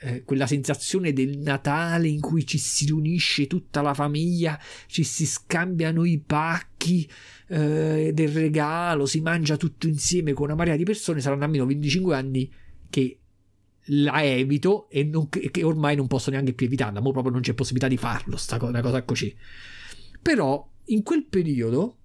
eh, 0.00 0.24
quella 0.24 0.46
sensazione 0.46 1.12
del 1.12 1.38
Natale 1.38 2.08
in 2.08 2.20
cui 2.20 2.44
ci 2.46 2.58
si 2.58 2.86
riunisce 2.86 3.46
tutta 3.46 3.82
la 3.82 3.94
famiglia, 3.94 4.58
ci 4.86 5.04
si 5.04 5.26
scambiano 5.26 6.04
i 6.04 6.18
pacchi 6.18 7.08
eh, 7.48 8.10
del 8.12 8.28
regalo, 8.28 9.06
si 9.06 9.20
mangia 9.20 9.56
tutto 9.56 9.86
insieme 9.86 10.32
con 10.32 10.46
una 10.46 10.54
marea 10.54 10.76
di 10.76 10.84
persone, 10.84 11.20
saranno 11.20 11.44
almeno 11.44 11.66
25 11.66 12.14
anni 12.14 12.50
che 12.90 13.18
la 13.86 14.22
evito 14.22 14.88
e 14.88 15.04
non, 15.04 15.28
che 15.28 15.62
ormai 15.62 15.96
non 15.96 16.06
posso 16.06 16.30
neanche 16.30 16.52
più 16.52 16.66
evitarla, 16.66 17.00
ma 17.00 17.10
proprio 17.10 17.32
non 17.32 17.40
c'è 17.40 17.54
possibilità 17.54 17.88
di 17.88 17.96
farlo, 17.96 18.36
sta 18.36 18.58
cosa, 18.58 18.70
una 18.70 18.80
cosa 18.80 19.02
così. 19.02 19.34
Però 20.20 20.70
in 20.86 21.02
quel 21.02 21.24
periodo, 21.24 21.96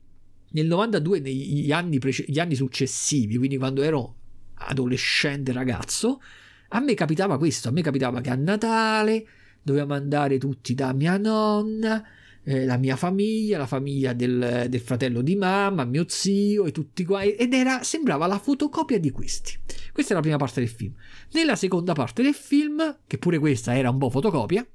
nel 0.52 0.66
92, 0.66 1.20
negli 1.20 1.72
anni, 1.72 2.00
prece- 2.00 2.26
gli 2.28 2.40
anni 2.40 2.56
successivi, 2.56 3.38
quindi 3.38 3.58
quando 3.58 3.84
ero 3.84 4.16
adolescente 4.56 5.52
ragazzo, 5.52 6.22
a 6.70 6.80
me 6.80 6.94
capitava 6.96 7.38
questo, 7.38 7.70
a 7.70 7.72
me 7.72 7.82
capitava 7.82 8.22
che 8.22 8.30
a 8.30 8.36
Natale 8.36 9.28
dovevamo 9.62 9.94
andare 9.94 10.38
tutti 10.38 10.74
da 10.74 10.94
mia 10.94 11.18
nonna, 11.18 12.04
eh, 12.48 12.64
la 12.64 12.78
mia 12.78 12.96
famiglia, 12.96 13.58
la 13.58 13.68
famiglia 13.68 14.14
del, 14.14 14.68
del, 14.70 14.80
fratello 14.80 15.22
di 15.22 15.36
mamma, 15.36 15.84
mio 15.84 16.06
zio 16.08 16.66
e 16.66 16.72
tutti 16.72 17.04
qua, 17.04 17.22
ed 17.22 17.54
era, 17.54 17.84
sembrava 17.84 18.26
la 18.26 18.40
fotocopia 18.40 18.98
di 18.98 19.12
questi. 19.12 19.58
Questa 19.92 20.14
è 20.14 20.16
la 20.16 20.22
prima 20.22 20.38
parte 20.38 20.62
del 20.62 20.70
film. 20.70 20.94
Nella 21.34 21.58
seconda 21.58 21.92
parte 21.92 22.24
del 22.24 22.34
film, 22.34 23.00
che 23.06 23.18
pure 23.18 23.38
questa 23.38 23.76
era 23.76 23.90
un 23.90 23.98
po' 23.98 24.10
fotocopia, 24.10 24.66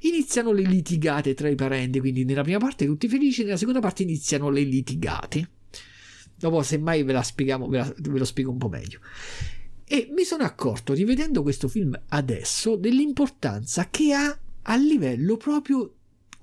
iniziano 0.00 0.50
le 0.50 0.62
litigate 0.62 1.34
tra 1.34 1.48
i 1.48 1.54
parenti, 1.54 2.00
quindi 2.00 2.24
nella 2.24 2.42
prima 2.42 2.58
parte 2.58 2.84
tutti 2.84 3.06
felici, 3.06 3.44
nella 3.44 3.56
seconda 3.56 3.78
parte 3.78 4.02
iniziano 4.02 4.50
le 4.50 4.62
litigate. 4.62 5.50
Dopo, 6.34 6.64
semmai 6.64 7.04
ve 7.04 7.12
la 7.12 7.22
spieghiamo, 7.22 7.68
ve, 7.68 7.78
la, 7.78 7.94
ve 7.96 8.18
lo 8.18 8.24
spiego 8.24 8.50
un 8.50 8.58
po' 8.58 8.68
meglio. 8.68 8.98
E 9.86 10.08
mi 10.10 10.24
sono 10.24 10.42
accorto, 10.42 10.94
rivedendo 10.94 11.42
questo 11.42 11.68
film 11.68 11.96
adesso, 12.08 12.74
dell'importanza 12.74 13.88
che 13.88 14.12
ha 14.12 14.36
a 14.62 14.76
livello 14.76 15.36
proprio 15.36 15.94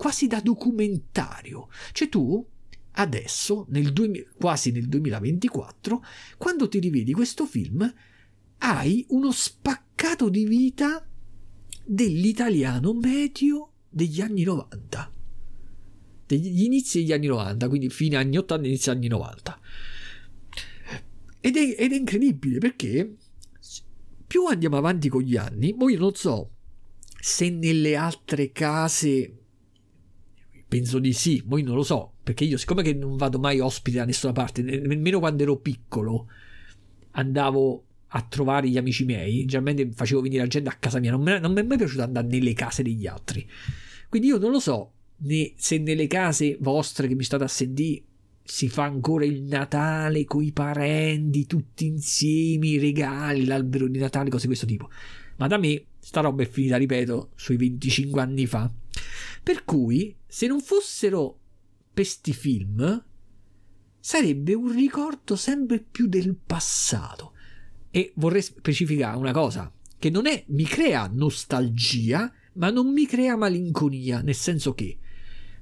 quasi 0.02 0.26
da 0.26 0.40
documentario. 0.40 1.69
Cioè 1.91 2.10
tu 2.10 2.44
adesso, 2.94 3.68
nel 3.69 3.94
2000, 3.94 4.32
quasi 4.36 4.72
nel 4.72 4.88
2024, 4.88 6.03
quando 6.40 6.68
ti 6.68 6.80
rivedi 6.80 7.14
questo 7.14 7.45
film, 7.45 7.88
hai 8.57 9.06
uno 9.10 9.32
spaccato 9.32 10.30
di 10.30 10.45
vita 10.45 11.07
dell'italiano 11.86 12.95
medio 12.95 13.73
degli 13.88 14.22
anni 14.22 14.41
90. 14.41 15.11
Degli 16.26 16.64
inizi 16.64 17.02
degli 17.02 17.11
anni 17.11 17.28
90, 17.28 17.68
quindi 17.68 17.90
fine 17.91 18.15
anni 18.15 18.38
80 18.38 18.68
inizio 18.68 18.91
anni 18.94 19.07
90. 19.07 19.60
Ed 21.41 21.57
è, 21.57 21.76
ed 21.78 21.91
è 21.91 21.95
incredibile 21.95 22.57
perché 22.57 23.18
più 24.26 24.48
andiamo 24.48 24.78
avanti 24.78 25.10
con 25.10 25.22
gli 25.22 25.38
anni, 25.38 25.73
mo 25.73 25.90
io 25.90 25.99
non 25.99 26.15
so 26.15 26.53
se 27.19 27.52
nelle 27.52 27.95
altre 27.95 28.52
case 28.52 29.36
penso 30.72 30.99
di 30.99 31.11
sì, 31.11 31.43
mo 31.48 31.57
io 31.57 31.65
non 31.65 31.76
lo 31.76 31.84
so, 31.84 32.14
perché 32.23 32.45
io 32.45 32.56
siccome 32.56 32.81
che 32.81 32.93
non 32.93 33.18
vado 33.18 33.39
mai 33.39 33.60
ospite 33.60 33.98
da 33.98 34.06
nessuna 34.06 34.31
parte, 34.31 34.61
nemmeno 34.61 35.19
quando 35.19 35.43
ero 35.43 35.57
piccolo 35.57 36.27
andavo 37.11 37.84
a 38.07 38.22
trovare 38.22 38.69
gli 38.69 38.77
amici 38.77 39.03
miei, 39.03 39.43
generalmente 39.43 39.93
facevo 39.93 40.22
venire 40.22 40.43
la 40.43 40.48
gente 40.48 40.69
a 40.69 40.77
casa 40.80 41.02
mia, 41.02 41.11
non, 41.11 41.23
me, 41.23 41.39
non 41.39 41.52
mi 41.52 41.60
è 41.60 41.64
mai 41.64 41.76
piaciuto 41.76 42.03
andare 42.03 42.26
nelle 42.26 42.53
case 42.53 42.84
degli 42.84 43.06
altri. 43.06 43.45
Quindi 44.07 44.30
io 44.30 44.38
non 44.38 44.52
lo 44.52 44.61
so 44.61 44.93
né, 45.18 45.52
se 45.57 45.77
nelle 45.77 46.07
case 46.07 46.56
vostre 46.61 47.10
che 47.10 47.15
mi 47.15 47.23
state 47.26 47.43
a 47.43 47.49
sentire 47.49 48.03
si 48.41 48.69
fa 48.69 48.84
ancora 48.84 49.26
il 49.26 49.41
Natale 49.41 50.23
con 50.23 50.41
i 50.41 50.53
parenti 50.53 51.45
tutti 51.48 51.85
insieme, 51.85 52.68
i 52.68 52.77
regali, 52.77 53.43
l'albero 53.43 53.89
di 53.89 53.99
Natale, 53.99 54.30
cose 54.30 54.43
di 54.43 54.48
questo 54.48 54.65
tipo. 54.65 54.89
Ma 55.35 55.48
da 55.48 55.57
me 55.57 55.84
sta 55.99 56.22
roba 56.22 56.43
è 56.43 56.49
finita, 56.49 56.77
ripeto, 56.77 57.31
sui 57.35 57.57
25 57.57 58.22
anni 58.22 58.45
fa. 58.45 58.72
Per 59.43 59.65
cui, 59.65 60.15
se 60.32 60.48
non 60.48 60.62
fossero 60.62 61.40
questi 61.94 62.32
film, 62.32 63.03
sarebbe 63.99 64.53
un 64.53 64.72
ricordo 64.72 65.36
sempre 65.36 65.82
più 65.82 66.08
del 66.08 66.38
passato. 66.38 67.34
E 67.91 68.14
vorrei 68.16 68.41
specificare 68.41 69.18
una 69.18 69.34
cosa, 69.34 69.70
che 69.99 70.10
non 70.10 70.28
è, 70.28 70.45
mi 70.48 70.64
crea 70.64 71.10
nostalgia, 71.12 72.32
ma 72.53 72.70
non 72.70 72.94
mi 72.94 73.06
crea 73.06 73.36
malinconia, 73.36 74.22
nel 74.22 74.34
senso 74.34 74.74
che 74.74 74.98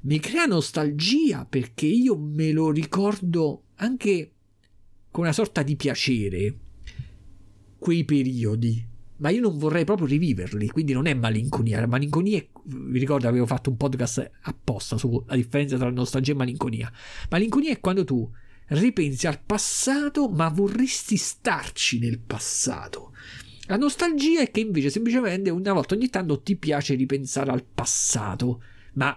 mi 0.01 0.19
crea 0.19 0.45
nostalgia 0.45 1.45
perché 1.45 1.87
io 1.87 2.15
me 2.15 2.51
lo 2.51 2.69
ricordo 2.69 3.63
anche 3.77 4.33
con 5.09 5.23
una 5.23 5.33
sorta 5.33 5.63
di 5.63 5.77
piacere 5.77 6.59
quei 7.79 8.05
periodi 8.05 8.85
ma 9.19 9.29
io 9.29 9.41
non 9.41 9.57
vorrei 9.57 9.85
proprio 9.85 10.07
riviverli 10.07 10.67
quindi 10.69 10.93
non 10.93 11.05
è 11.05 11.13
malinconia. 11.13 11.85
Malinconia 11.87 12.37
è, 12.37 12.47
vi 12.63 12.99
ricordo 12.99 13.27
avevo 13.27 13.45
fatto 13.45 13.69
un 13.69 13.77
podcast 13.77 14.29
apposta 14.41 14.97
sulla 14.97 15.35
differenza 15.35 15.77
tra 15.77 15.89
nostalgia 15.89 16.31
e 16.31 16.35
malinconia. 16.35 16.91
Malinconia 17.29 17.71
è 17.71 17.79
quando 17.79 18.03
tu 18.03 18.29
ripensi 18.67 19.27
al 19.27 19.41
passato 19.41 20.29
ma 20.29 20.49
vorresti 20.49 21.17
starci 21.17 21.99
nel 21.99 22.19
passato. 22.19 23.13
La 23.65 23.77
nostalgia 23.77 24.41
è 24.41 24.51
che 24.51 24.61
invece 24.61 24.89
semplicemente 24.89 25.49
una 25.49 25.73
volta 25.73 25.93
ogni 25.93 26.09
tanto 26.09 26.41
ti 26.41 26.55
piace 26.55 26.95
ripensare 26.95 27.51
al 27.51 27.63
passato 27.63 28.63
ma 28.93 29.15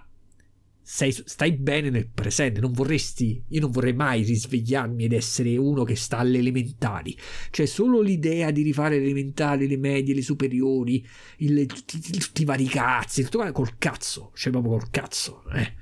sei, 0.83 1.13
stai 1.13 1.53
bene 1.53 1.91
nel 1.91 2.09
presente, 2.09 2.61
non 2.61 2.73
vorresti, 2.73 3.43
io 3.49 3.61
non 3.61 3.71
vorrei 3.71 3.93
mai 3.93 4.23
risvegliarmi 4.23 5.05
ed 5.05 5.13
essere 5.13 5.57
uno 5.57 5.85
che 5.85 5.97
sta 5.97 6.19
alle 6.19 6.39
elementari, 6.39 7.17
cioè 7.51 7.67
solo 7.67 8.01
l'idea 8.01 8.51
di 8.51 8.63
rifare 8.63 8.99
le 8.99 9.05
elementari, 9.05 9.69
le 9.69 9.77
medie, 9.77 10.15
le 10.15 10.23
superiori, 10.23 11.07
il, 11.39 11.67
tutti, 11.67 12.01
tutti, 12.01 12.43
i 12.43 12.45
vari 12.45 12.67
cazzi, 12.67 13.23
tutto 13.23 13.51
col 13.53 13.79
cazzo, 13.79 14.33
cioè 14.35 14.51
proprio 14.51 14.73
col 14.73 14.91
cazzo, 14.91 15.45
eh. 15.55 15.75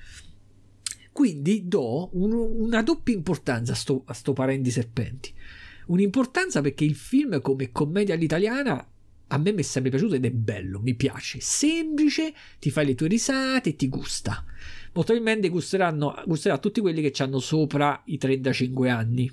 Quindi 1.13 1.67
do 1.67 2.11
un, 2.13 2.33
una 2.33 2.83
doppia 2.83 3.15
importanza 3.15 3.73
a 3.73 3.75
sto, 3.75 4.05
a 4.07 4.15
sto 4.15 4.33
Parenti 4.33 4.71
Serpenti. 4.71 5.35
Un'importanza 5.87 6.61
perché 6.61 6.85
il 6.85 6.95
film 6.95 7.41
come 7.41 7.73
commedia 7.73 8.15
all'italiana 8.15 8.87
a 9.33 9.39
me 9.39 9.53
mi 9.53 9.61
è 9.61 9.65
sempre 9.65 9.91
piaciuto 9.91 10.15
ed 10.15 10.25
è 10.25 10.31
bello, 10.31 10.81
mi 10.81 10.95
piace, 10.95 11.39
semplice, 11.41 12.33
ti 12.59 12.71
fai 12.71 12.87
le 12.87 12.95
tue 12.95 13.09
risate 13.09 13.71
e 13.71 13.77
ti 13.77 13.89
gusta. 13.89 14.45
Molto 14.93 15.13
probabilmente 15.13 15.49
gusteranno, 15.49 16.21
gusterà 16.27 16.59
tutti 16.59 16.81
quelli 16.81 17.01
che 17.01 17.23
hanno 17.23 17.39
sopra 17.39 18.03
i 18.07 18.19
35 18.19 18.91
anni. 18.91 19.31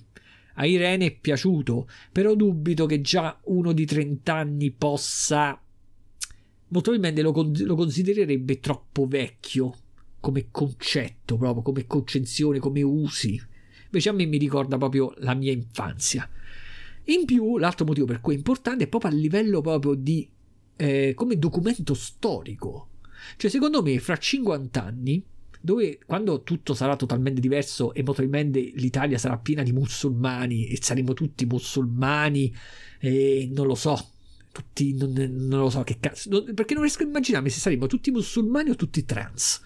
A 0.56 0.66
Irene 0.66 1.06
è 1.08 1.16
piaciuto, 1.16 1.88
però 2.12 2.36
dubito 2.36 2.86
che 2.86 3.02
già 3.02 3.40
uno 3.46 3.72
di 3.74 3.86
30 3.86 4.34
anni 4.34 4.72
possa... 4.72 5.60
Molto 6.70 6.92
probabilmente 6.92 7.22
lo, 7.22 7.66
lo 7.66 7.76
considererebbe 7.76 8.60
troppo 8.60 9.08
vecchio 9.08 9.74
come 10.20 10.48
concetto, 10.52 11.38
proprio 11.38 11.64
come 11.64 11.88
concezione, 11.88 12.60
come 12.60 12.82
usi. 12.82 13.42
Invece 13.86 14.10
a 14.10 14.12
me 14.12 14.26
mi 14.26 14.38
ricorda 14.38 14.78
proprio 14.78 15.14
la 15.18 15.34
mia 15.34 15.52
infanzia. 15.52 16.30
In 17.06 17.26
più, 17.26 17.58
l'altro 17.58 17.86
motivo 17.86 18.06
per 18.06 18.20
cui 18.20 18.34
è 18.34 18.38
importante 18.38 18.84
è 18.84 18.88
proprio 18.88 19.12
a 19.12 19.14
livello 19.14 19.62
proprio 19.62 19.94
di 19.96 20.30
eh, 20.76 21.14
come 21.16 21.40
documento 21.40 21.94
storico. 21.94 22.90
Cioè, 23.38 23.50
secondo 23.50 23.82
me, 23.82 23.98
fra 24.00 24.18
50 24.18 24.84
anni, 24.84 25.24
dove 25.68 26.00
quando 26.06 26.44
tutto 26.44 26.74
sarà 26.74 26.96
totalmente 26.96 27.42
diverso 27.42 27.94
e 27.94 28.02
probabilmente 28.02 28.72
l'Italia 28.76 29.18
sarà 29.18 29.38
piena 29.38 29.64
di 29.64 29.74
musulmani 29.74 30.68
e 30.68 30.78
saremo 30.82 31.14
tutti 31.14 31.46
musulmani, 31.46 32.56
e 33.00 33.50
non 33.52 33.68
lo 33.68 33.76
so, 33.76 34.12
tutti, 34.54 34.96
non, 34.96 35.12
non 35.12 35.60
lo 35.60 35.70
so 35.70 35.84
che 35.84 35.98
cazzo, 36.00 36.30
non, 36.30 36.54
perché 36.54 36.74
non 36.74 36.84
riesco 36.84 37.04
a 37.04 37.08
immaginarmi 37.08 37.50
se 37.50 37.60
saremmo 37.60 37.86
tutti 37.86 38.12
musulmani 38.12 38.70
o 38.70 38.76
tutti 38.76 39.04
trans. 39.04 39.62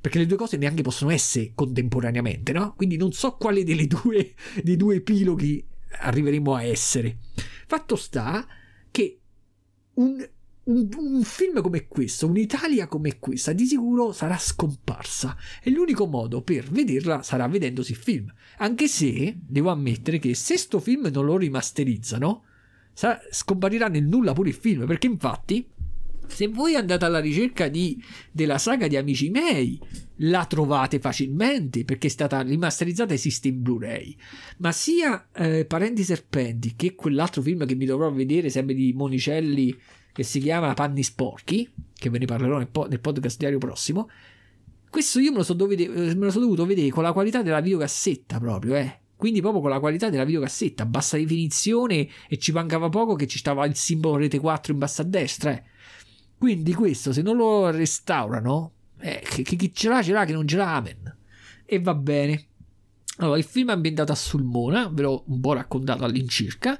Perché 0.00 0.18
le 0.18 0.26
due 0.26 0.38
cose 0.38 0.56
neanche 0.56 0.80
possono 0.80 1.10
essere 1.10 1.52
contemporaneamente, 1.54 2.52
no? 2.52 2.72
Quindi 2.74 2.96
non 2.96 3.12
so 3.12 3.32
quale 3.32 3.64
delle 3.64 3.86
due, 3.86 4.32
dei 4.64 4.78
due 4.78 4.96
epiloghi 4.96 5.62
arriveremo 5.90 6.54
a 6.54 6.62
essere. 6.62 7.18
Fatto 7.66 7.96
sta 7.96 8.46
che 8.90 9.20
un, 9.94 10.26
un, 10.64 10.88
un, 10.96 11.22
film 11.22 11.60
come 11.60 11.86
questo, 11.88 12.26
un'Italia 12.26 12.86
come 12.86 13.18
questa, 13.18 13.52
di 13.52 13.66
sicuro 13.66 14.12
sarà 14.12 14.38
scomparsa. 14.38 15.36
E 15.62 15.70
l'unico 15.70 16.06
modo 16.06 16.42
per 16.42 16.70
vederla 16.70 17.22
sarà 17.22 17.46
vedendosi 17.48 17.92
il 17.92 17.98
film. 17.98 18.32
Anche 18.58 18.88
se 18.88 19.36
devo 19.40 19.70
ammettere 19.70 20.18
che 20.18 20.34
se 20.34 20.56
sto 20.56 20.80
film 20.80 21.08
non 21.12 21.24
lo 21.24 21.36
rimasterizzano, 21.36 22.44
sa- 22.92 23.20
scomparirà 23.30 23.88
nel 23.88 24.04
nulla 24.04 24.32
pure 24.32 24.50
il 24.50 24.54
film. 24.54 24.86
Perché 24.86 25.06
infatti. 25.06 25.68
Se 26.26 26.48
voi 26.48 26.74
andate 26.74 27.04
alla 27.04 27.20
ricerca 27.20 27.68
di, 27.68 28.02
della 28.32 28.56
saga 28.56 28.88
di 28.88 28.96
Amici 28.96 29.28
miei, 29.28 29.78
la 30.16 30.46
trovate 30.46 30.98
facilmente 30.98 31.84
perché 31.84 32.06
è 32.06 32.10
stata 32.10 32.40
rimasterizzata 32.40 33.12
esiste 33.12 33.48
in 33.48 33.60
Blu-ray. 33.60 34.16
Ma 34.56 34.72
sia 34.72 35.28
eh, 35.34 35.66
Parenti 35.66 36.02
Serpenti 36.02 36.76
che 36.76 36.94
quell'altro 36.94 37.42
film 37.42 37.66
che 37.66 37.74
mi 37.74 37.84
dovrò 37.84 38.10
vedere, 38.10 38.48
sempre 38.48 38.74
di 38.74 38.94
Monicelli 38.94 39.78
che 40.14 40.22
si 40.22 40.38
chiama 40.38 40.74
Panni 40.74 41.02
Sporchi, 41.02 41.68
che 41.92 42.08
ve 42.08 42.18
ne 42.18 42.24
parlerò 42.24 42.58
nel, 42.58 42.68
po- 42.68 42.86
nel 42.86 43.00
podcast 43.00 43.36
diario 43.36 43.58
prossimo. 43.58 44.08
Questo 44.88 45.18
io 45.18 45.32
me 45.32 45.38
lo, 45.38 45.42
so 45.42 45.54
dovete- 45.54 45.88
me 45.88 46.14
lo 46.14 46.30
sono 46.30 46.44
dovuto 46.44 46.64
vedere 46.64 46.88
con 46.90 47.02
la 47.02 47.12
qualità 47.12 47.42
della 47.42 47.60
videocassetta 47.60 48.38
proprio, 48.38 48.76
eh. 48.76 49.00
Quindi 49.16 49.40
proprio 49.40 49.60
con 49.60 49.70
la 49.70 49.80
qualità 49.80 50.10
della 50.10 50.24
videocassetta, 50.24 50.86
bassa 50.86 51.16
definizione 51.16 52.08
e 52.28 52.38
ci 52.38 52.52
mancava 52.52 52.88
poco 52.90 53.16
che 53.16 53.26
ci 53.26 53.38
stava 53.38 53.66
il 53.66 53.74
simbolo 53.74 54.18
rete 54.18 54.38
4 54.38 54.72
in 54.72 54.78
basso 54.78 55.02
a 55.02 55.04
destra, 55.04 55.50
eh. 55.50 55.64
Quindi 56.38 56.72
questo 56.74 57.12
se 57.12 57.20
non 57.20 57.36
lo 57.36 57.70
restaurano, 57.70 58.72
eh, 59.00 59.20
chi 59.42 59.74
ce 59.74 59.88
l'ha 59.88 60.00
ce 60.00 60.12
l'ha, 60.12 60.24
che 60.24 60.32
non 60.32 60.46
ce 60.46 60.56
l'ha, 60.56 60.76
amen. 60.76 61.16
E 61.66 61.80
va 61.80 61.94
bene. 61.94 62.46
Allora, 63.16 63.36
il 63.36 63.44
film 63.44 63.70
è 63.70 63.72
ambientato 63.72 64.12
a 64.12 64.16
Sulmona, 64.16 64.88
ve 64.92 65.02
l'ho 65.02 65.24
un 65.26 65.40
po' 65.40 65.54
raccontato 65.54 66.04
all'incirca 66.04 66.78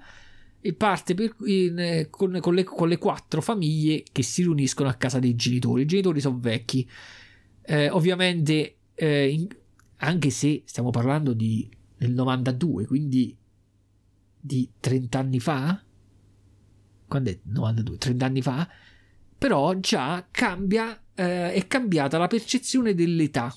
e 0.67 0.73
parte 0.73 1.13
per, 1.13 1.37
in, 1.45 1.79
eh, 1.79 2.09
con, 2.09 2.39
con, 2.41 2.55
le, 2.55 2.65
con, 2.65 2.89
le, 2.89 2.97
quattro 2.97 3.43
famiglie 3.43 4.03
che 4.11 4.23
si 4.23 4.41
riuniscono 4.41 4.89
a 4.89 4.95
casa 4.95 5.19
dei 5.19 5.37
genitori. 5.37 5.83
I 5.83 5.87
genitori 5.87 6.23
sono 6.23 6.39
vecchi, 6.39 6.89
eh, 7.61 7.91
ovviamente, 7.91 8.77
eh, 8.95 9.29
in, 9.29 9.47
anche 9.97 10.31
se 10.31 10.63
stiamo 10.65 10.89
parlando 10.89 11.35
di 11.35 11.69
nel 11.99 12.13
92, 12.13 12.87
quindi 12.87 13.37
di 14.41 14.71
30 14.81 15.19
anni 15.19 15.39
fa. 15.39 15.85
Quando 17.07 17.31
è 17.31 17.39
92? 17.43 17.99
30 17.99 18.25
anni 18.25 18.41
fa. 18.41 18.67
Però 19.37 19.79
già 19.81 20.27
cambia, 20.31 20.99
eh, 21.15 21.53
è 21.53 21.67
cambiata 21.67 22.17
la 22.17 22.27
percezione 22.27 22.95
dell'età. 22.95 23.55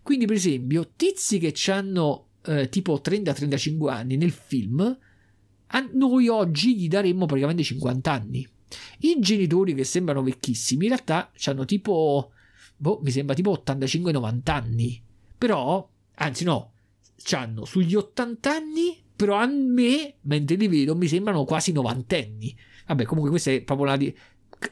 Quindi, 0.00 0.26
per 0.26 0.36
esempio, 0.36 0.92
tizi 0.94 1.40
che 1.40 1.52
hanno 1.72 2.28
eh, 2.44 2.68
tipo 2.68 3.00
30-35 3.04 3.88
anni 3.88 4.16
nel 4.16 4.30
film 4.30 4.96
a 5.72 5.88
noi 5.92 6.28
oggi 6.28 6.76
gli 6.76 6.88
daremmo 6.88 7.26
praticamente 7.26 7.62
50 7.62 8.12
anni. 8.12 8.48
I 9.00 9.16
genitori 9.18 9.74
che 9.74 9.84
sembrano 9.84 10.22
vecchissimi 10.22 10.84
in 10.84 10.90
realtà 10.90 11.32
hanno 11.44 11.64
tipo, 11.64 12.32
boh, 12.76 13.00
mi 13.02 13.10
sembra 13.10 13.34
tipo 13.34 13.62
85-90 13.64 14.50
anni. 14.50 15.02
Però, 15.36 15.88
anzi 16.14 16.44
no, 16.44 16.72
hanno 17.32 17.64
sugli 17.64 17.94
80 17.94 18.50
anni, 18.50 19.02
però 19.14 19.36
a 19.36 19.46
me, 19.46 20.14
mentre 20.22 20.56
li 20.56 20.68
vedo, 20.68 20.94
mi 20.94 21.08
sembrano 21.08 21.44
quasi 21.44 21.72
90 21.72 22.16
anni. 22.16 22.56
Vabbè, 22.86 23.04
comunque 23.04 23.30
questa 23.30 23.50
è 23.50 23.62
proprio 23.62 23.86
una 23.86 23.96
di... 23.96 24.14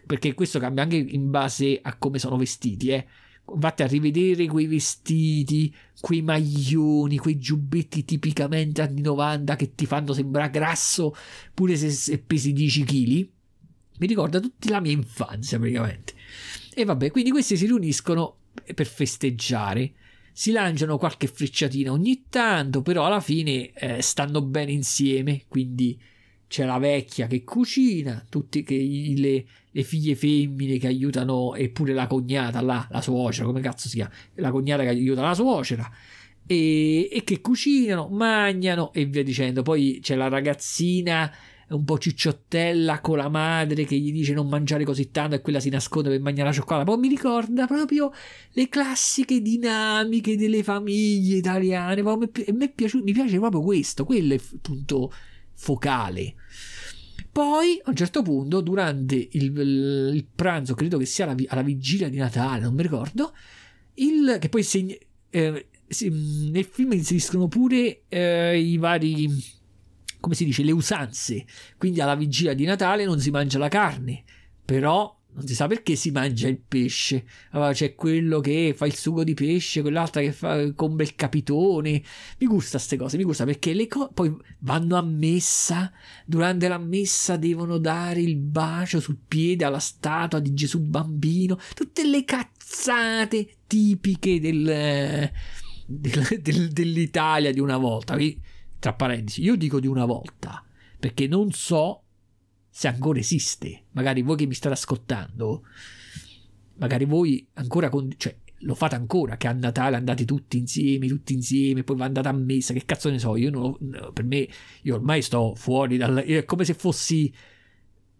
perché 0.05 0.35
questo 0.35 0.59
cambia 0.59 0.83
anche 0.83 0.97
in 0.97 1.31
base 1.31 1.79
a 1.81 1.97
come 1.97 2.19
sono 2.19 2.37
vestiti, 2.37 2.89
eh 2.89 3.07
vatti 3.55 3.83
a 3.83 3.87
rivedere 3.87 4.47
quei 4.47 4.67
vestiti, 4.67 5.75
quei 6.01 6.23
maglioni, 6.23 7.19
quei 7.19 7.39
giubbetti 7.39 8.05
tipicamente 8.05 8.83
anni 8.83 9.01
90 9.01 9.57
che 9.57 9.75
ti 9.75 9.87
fanno 9.87 10.13
sembrare 10.13 10.51
grasso 10.51 11.15
pure 11.55 11.77
se, 11.77 11.91
se 11.91 12.19
pesi 12.19 12.53
10 12.53 12.85
kg. 12.85 13.29
Mi 13.99 14.07
ricorda 14.07 14.41
tutta 14.41 14.71
la 14.71 14.81
mia 14.81 14.93
infanzia 14.93 15.59
praticamente. 15.59 16.15
E 16.75 16.85
vabbè, 16.85 17.11
quindi 17.11 17.31
questi 17.31 17.57
si 17.57 17.67
riuniscono 17.67 18.37
per 18.75 18.87
festeggiare. 18.87 19.93
Si 20.33 20.53
lanciano 20.53 20.99
qualche 20.99 21.27
frecciatina 21.27 21.91
ogni 21.91 22.27
tanto, 22.29 22.83
però 22.83 23.07
alla 23.07 23.21
fine 23.21 23.73
eh, 23.73 24.01
stanno 24.03 24.41
bene 24.41 24.71
insieme, 24.71 25.43
quindi 25.49 26.01
c'è 26.49 26.65
la 26.65 26.79
vecchia 26.79 27.27
che 27.27 27.45
cucina, 27.45 28.25
tutte 28.29 28.65
le, 28.67 29.45
le, 29.71 29.83
figlie 29.83 30.17
femmine 30.17 30.79
che 30.79 30.87
aiutano, 30.87 31.55
eppure 31.55 31.93
la 31.93 32.07
cognata 32.07 32.61
là, 32.63 32.87
la 32.91 33.03
suocera, 33.03 33.47
come 33.47 33.61
cazzo 33.61 33.89
si 33.89 33.97
chiama? 33.97 34.13
La 34.37 34.51
cognata 34.51 34.83
che 34.83 34.89
aiuta 34.89 35.23
la 35.23 35.35
suocera. 35.35 35.89
E, 36.47 37.09
e 37.13 37.23
che 37.25 37.43
cucinano, 37.43 38.09
mangiano 38.09 38.93
e 38.95 39.05
via 39.05 39.23
dicendo. 39.23 39.63
Poi 39.63 40.01
c'è 40.03 40.15
la 40.17 40.29
ragazzina 40.29 41.31
un 41.69 41.85
po' 41.85 41.99
cicciottella 41.99 43.01
con 43.01 43.19
la 43.19 43.29
madre 43.29 43.85
che 43.85 43.95
gli 43.97 44.11
dice 44.11 44.33
non 44.33 44.49
mangiare 44.49 44.85
così 44.85 45.11
tanto 45.11 45.35
e 45.35 45.43
quella 45.43 45.61
si 45.61 45.69
nasconde 45.69 46.09
per 46.09 46.21
mangiare 46.21 46.49
la 46.49 46.55
cioccolata. 46.55 46.85
Poi 46.85 46.99
mi 46.99 47.09
ricorda 47.09 47.67
proprio 47.67 48.11
le 48.53 48.69
classiche 48.71 49.43
dinamiche 49.43 50.37
delle 50.37 50.63
famiglie 50.63 51.37
italiane. 51.37 52.03
Mi, 52.03 52.31
mi, 52.53 52.71
piace, 52.71 53.03
mi 53.03 53.13
piace 53.13 53.39
proprio 53.39 53.61
questo, 53.61 54.07
quello 54.07 54.33
è 54.33 54.37
il 54.37 54.59
punto 54.63 55.13
focale. 55.59 56.35
Poi 57.31 57.81
a 57.83 57.91
un 57.91 57.97
certo 57.97 58.23
punto, 58.23 58.61
durante 58.61 59.29
il, 59.33 59.57
il 60.15 60.27
pranzo, 60.35 60.75
credo 60.75 60.97
che 60.99 61.05
sia 61.05 61.25
alla, 61.25 61.37
alla, 61.49 61.63
vigilia 61.63 62.09
di 62.09 62.17
Natale, 62.17 62.63
non 62.63 62.75
mi 62.75 62.83
ricordo, 62.83 63.35
il, 63.95 64.39
che 64.41 64.49
poi 64.49 64.63
segna, 64.63 64.95
eh, 65.31 65.67
nel 66.11 66.65
film 66.65 66.93
inseriscono 66.93 67.49
pure 67.49 68.03
eh, 68.09 68.59
i 68.59 68.77
vari, 68.77 69.29
come 70.21 70.35
si 70.35 70.45
dice, 70.45 70.63
le 70.63 70.73
usanze. 70.73 71.45
Quindi 71.77 72.01
alla 72.01 72.15
vigilia 72.15 72.55
di 72.55 72.65
Natale 72.65 73.05
non 73.05 73.21
si 73.21 73.31
mangia 73.31 73.59
la 73.59 73.69
carne, 73.69 74.25
però 74.65 75.17
non 75.31 75.47
si 75.47 75.55
sa 75.55 75.67
perché 75.67 75.95
si 75.95 76.11
mangia 76.11 76.49
il 76.49 76.59
pesce. 76.59 77.25
Allora 77.51 77.73
c'è 77.73 77.95
quello 77.95 78.41
che 78.41 78.75
fa 78.77 78.87
il 78.87 78.95
sugo 78.95 79.23
di 79.23 79.35
pesce, 79.35 79.83
quell'altra 79.83 80.21
che 80.21 80.33
fa, 80.33 80.73
compra 80.75 81.05
il 81.05 81.15
capitone. 81.15 82.03
Mi 82.39 82.47
gusta 82.47 82.79
queste 82.79 82.97
cose, 82.97 83.17
mi 83.17 83.25
gusta 83.25 83.45
perché 83.45 83.73
le 83.73 83.87
cose 83.87 84.11
poi 84.15 84.35
vanno 84.61 84.97
a 84.97 85.03
messa. 85.03 85.93
Durante 86.25 86.67
la 86.67 86.79
messa 86.79 87.37
devono 87.37 87.79
dare 87.79 88.21
il 88.21 88.37
bacio 88.37 89.01
sul 89.01 89.19
piede 89.29 89.65
alla 89.65 89.79
statua 89.79 90.41
di 90.41 90.55
Gesù 90.55 90.81
bambino. 90.81 91.59
Tutte 91.75 92.05
le 92.05 92.25
cazzate 92.25 93.59
tipiche 93.67 94.41
del, 94.41 95.31
del, 95.87 96.39
del, 96.41 96.69
dell'Italia 96.73 97.53
di 97.53 97.61
una 97.61 97.77
volta. 97.77 98.17
Tra 98.81 98.93
parentesi, 98.93 99.43
io 99.43 99.57
dico 99.57 99.79
di 99.79 99.87
una 99.87 100.05
volta 100.05 100.63
perché 100.99 101.29
non 101.29 101.53
so 101.53 102.03
se 102.79 102.87
ancora 102.87 103.19
esiste. 103.19 103.87
Magari 103.91 104.23
voi 104.23 104.37
che 104.37 104.47
mi 104.47 104.55
state 104.55 104.77
ascoltando, 104.77 105.65
magari 106.77 107.07
voi 107.07 107.45
ancora, 107.55 107.89
con, 107.89 108.09
cioè, 108.17 108.37
lo 108.59 108.77
fate 108.77 108.95
ancora, 108.95 109.37
che 109.37 109.49
a 109.49 109.53
Natale 109.53 109.97
andate 109.97 110.25
tutti 110.25 110.59
insieme, 110.59 111.09
tutti 111.09 111.33
insieme, 111.33 111.83
poi 111.83 112.01
andate 112.03 112.29
a 112.29 112.33
messa, 112.33 112.73
che 112.73 112.85
cazzo 112.85 113.11
ne 113.11 113.19
so, 113.19 113.35
io 113.35 113.51
non, 113.51 113.77
per 114.13 114.23
me, 114.23 114.49
io 114.83 114.95
ormai 114.95 115.23
sto 115.23 115.57
fuori 115.57 115.97
dal... 115.97 116.19
è 116.19 116.45
come 116.45 116.65
se 116.65 116.75
fossi 116.75 117.35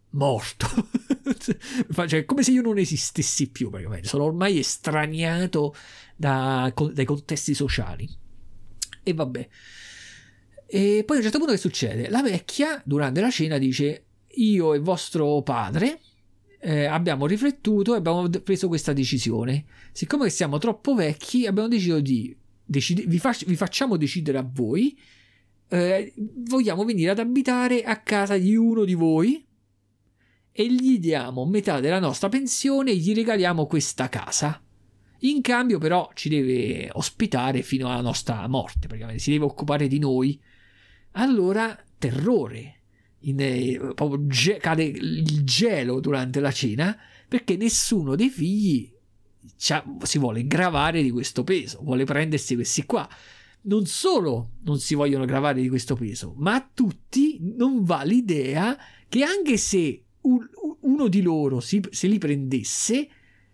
morto, 0.09 0.67
cioè 2.05 2.25
come 2.25 2.43
se 2.43 2.51
io 2.51 2.61
non 2.61 2.79
esistessi 2.79 3.49
più, 3.51 3.69
praticamente, 3.69 4.09
sono 4.09 4.25
ormai 4.25 4.59
estraniato 4.59 5.73
da, 6.17 6.69
dai 6.91 7.05
contesti 7.05 7.53
sociali. 7.53 8.09
E 9.03 9.13
vabbè. 9.13 9.47
E 10.65 11.03
poi 11.05 11.15
a 11.15 11.19
un 11.19 11.23
certo 11.23 11.37
punto 11.37 11.53
che 11.53 11.59
succede? 11.59 12.09
La 12.09 12.21
vecchia 12.21 12.81
durante 12.83 13.21
la 13.21 13.31
cena 13.31 13.57
dice 13.57 14.03
io 14.41 14.73
e 14.73 14.79
vostro 14.79 15.41
padre 15.41 15.99
eh, 16.59 16.85
abbiamo 16.85 17.25
riflettuto 17.25 17.93
e 17.93 17.97
abbiamo 17.97 18.29
preso 18.29 18.67
questa 18.67 18.93
decisione. 18.93 19.65
Siccome 19.91 20.29
siamo 20.29 20.57
troppo 20.57 20.93
vecchi, 20.93 21.45
abbiamo 21.45 21.69
deciso 21.69 21.99
di 21.99 22.35
decide- 22.65 23.05
vi, 23.05 23.17
fac- 23.17 23.45
vi, 23.45 23.55
facciamo 23.55 23.97
decidere 23.97 24.37
a 24.37 24.49
voi. 24.49 24.97
Eh, 25.69 26.13
vogliamo 26.47 26.83
venire 26.83 27.11
ad 27.11 27.19
abitare 27.19 27.83
a 27.83 28.01
casa 28.01 28.37
di 28.37 28.55
uno 28.55 28.83
di 28.83 28.93
voi 28.95 29.45
e 30.51 30.73
gli 30.73 30.99
diamo 30.99 31.45
metà 31.45 31.79
della 31.79 31.99
nostra 31.99 32.27
pensione 32.27 32.91
e 32.91 32.95
gli 32.95 33.13
regaliamo 33.13 33.65
questa 33.65 34.09
casa. 34.09 34.61
In 35.23 35.41
cambio, 35.41 35.79
però, 35.79 36.09
ci 36.13 36.29
deve 36.29 36.89
ospitare 36.93 37.61
fino 37.61 37.89
alla 37.89 38.01
nostra 38.01 38.47
morte, 38.47 38.87
praticamente 38.87 39.21
si 39.21 39.31
deve 39.31 39.45
occupare 39.45 39.87
di 39.87 39.99
noi. 39.99 40.39
Allora 41.11 41.77
terrore. 41.97 42.78
In, 43.21 43.39
eh, 43.39 43.93
proprio 43.95 44.25
ge- 44.27 44.57
cade 44.57 44.83
il 44.83 45.43
gelo 45.43 45.99
durante 45.99 46.39
la 46.39 46.51
cena 46.51 46.97
perché 47.27 47.57
nessuno 47.57 48.15
dei 48.15 48.29
figli 48.29 48.91
si 49.55 50.17
vuole 50.17 50.45
gravare 50.47 51.01
di 51.01 51.11
questo 51.11 51.43
peso, 51.43 51.79
vuole 51.81 52.05
prendersi 52.05 52.55
questi 52.55 52.85
qua. 52.85 53.07
Non 53.61 53.85
solo 53.85 54.51
non 54.63 54.79
si 54.79 54.95
vogliono 54.95 55.25
gravare 55.25 55.61
di 55.61 55.69
questo 55.69 55.95
peso, 55.95 56.33
ma 56.37 56.55
a 56.55 56.69
tutti 56.73 57.37
non 57.41 57.83
va 57.83 58.03
l'idea 58.03 58.77
che 59.07 59.23
anche 59.23 59.57
se 59.57 60.03
uno 60.21 61.07
di 61.07 61.21
loro 61.21 61.59
si, 61.59 61.81
se 61.89 62.07
li 62.07 62.17
prendesse, 62.17 63.09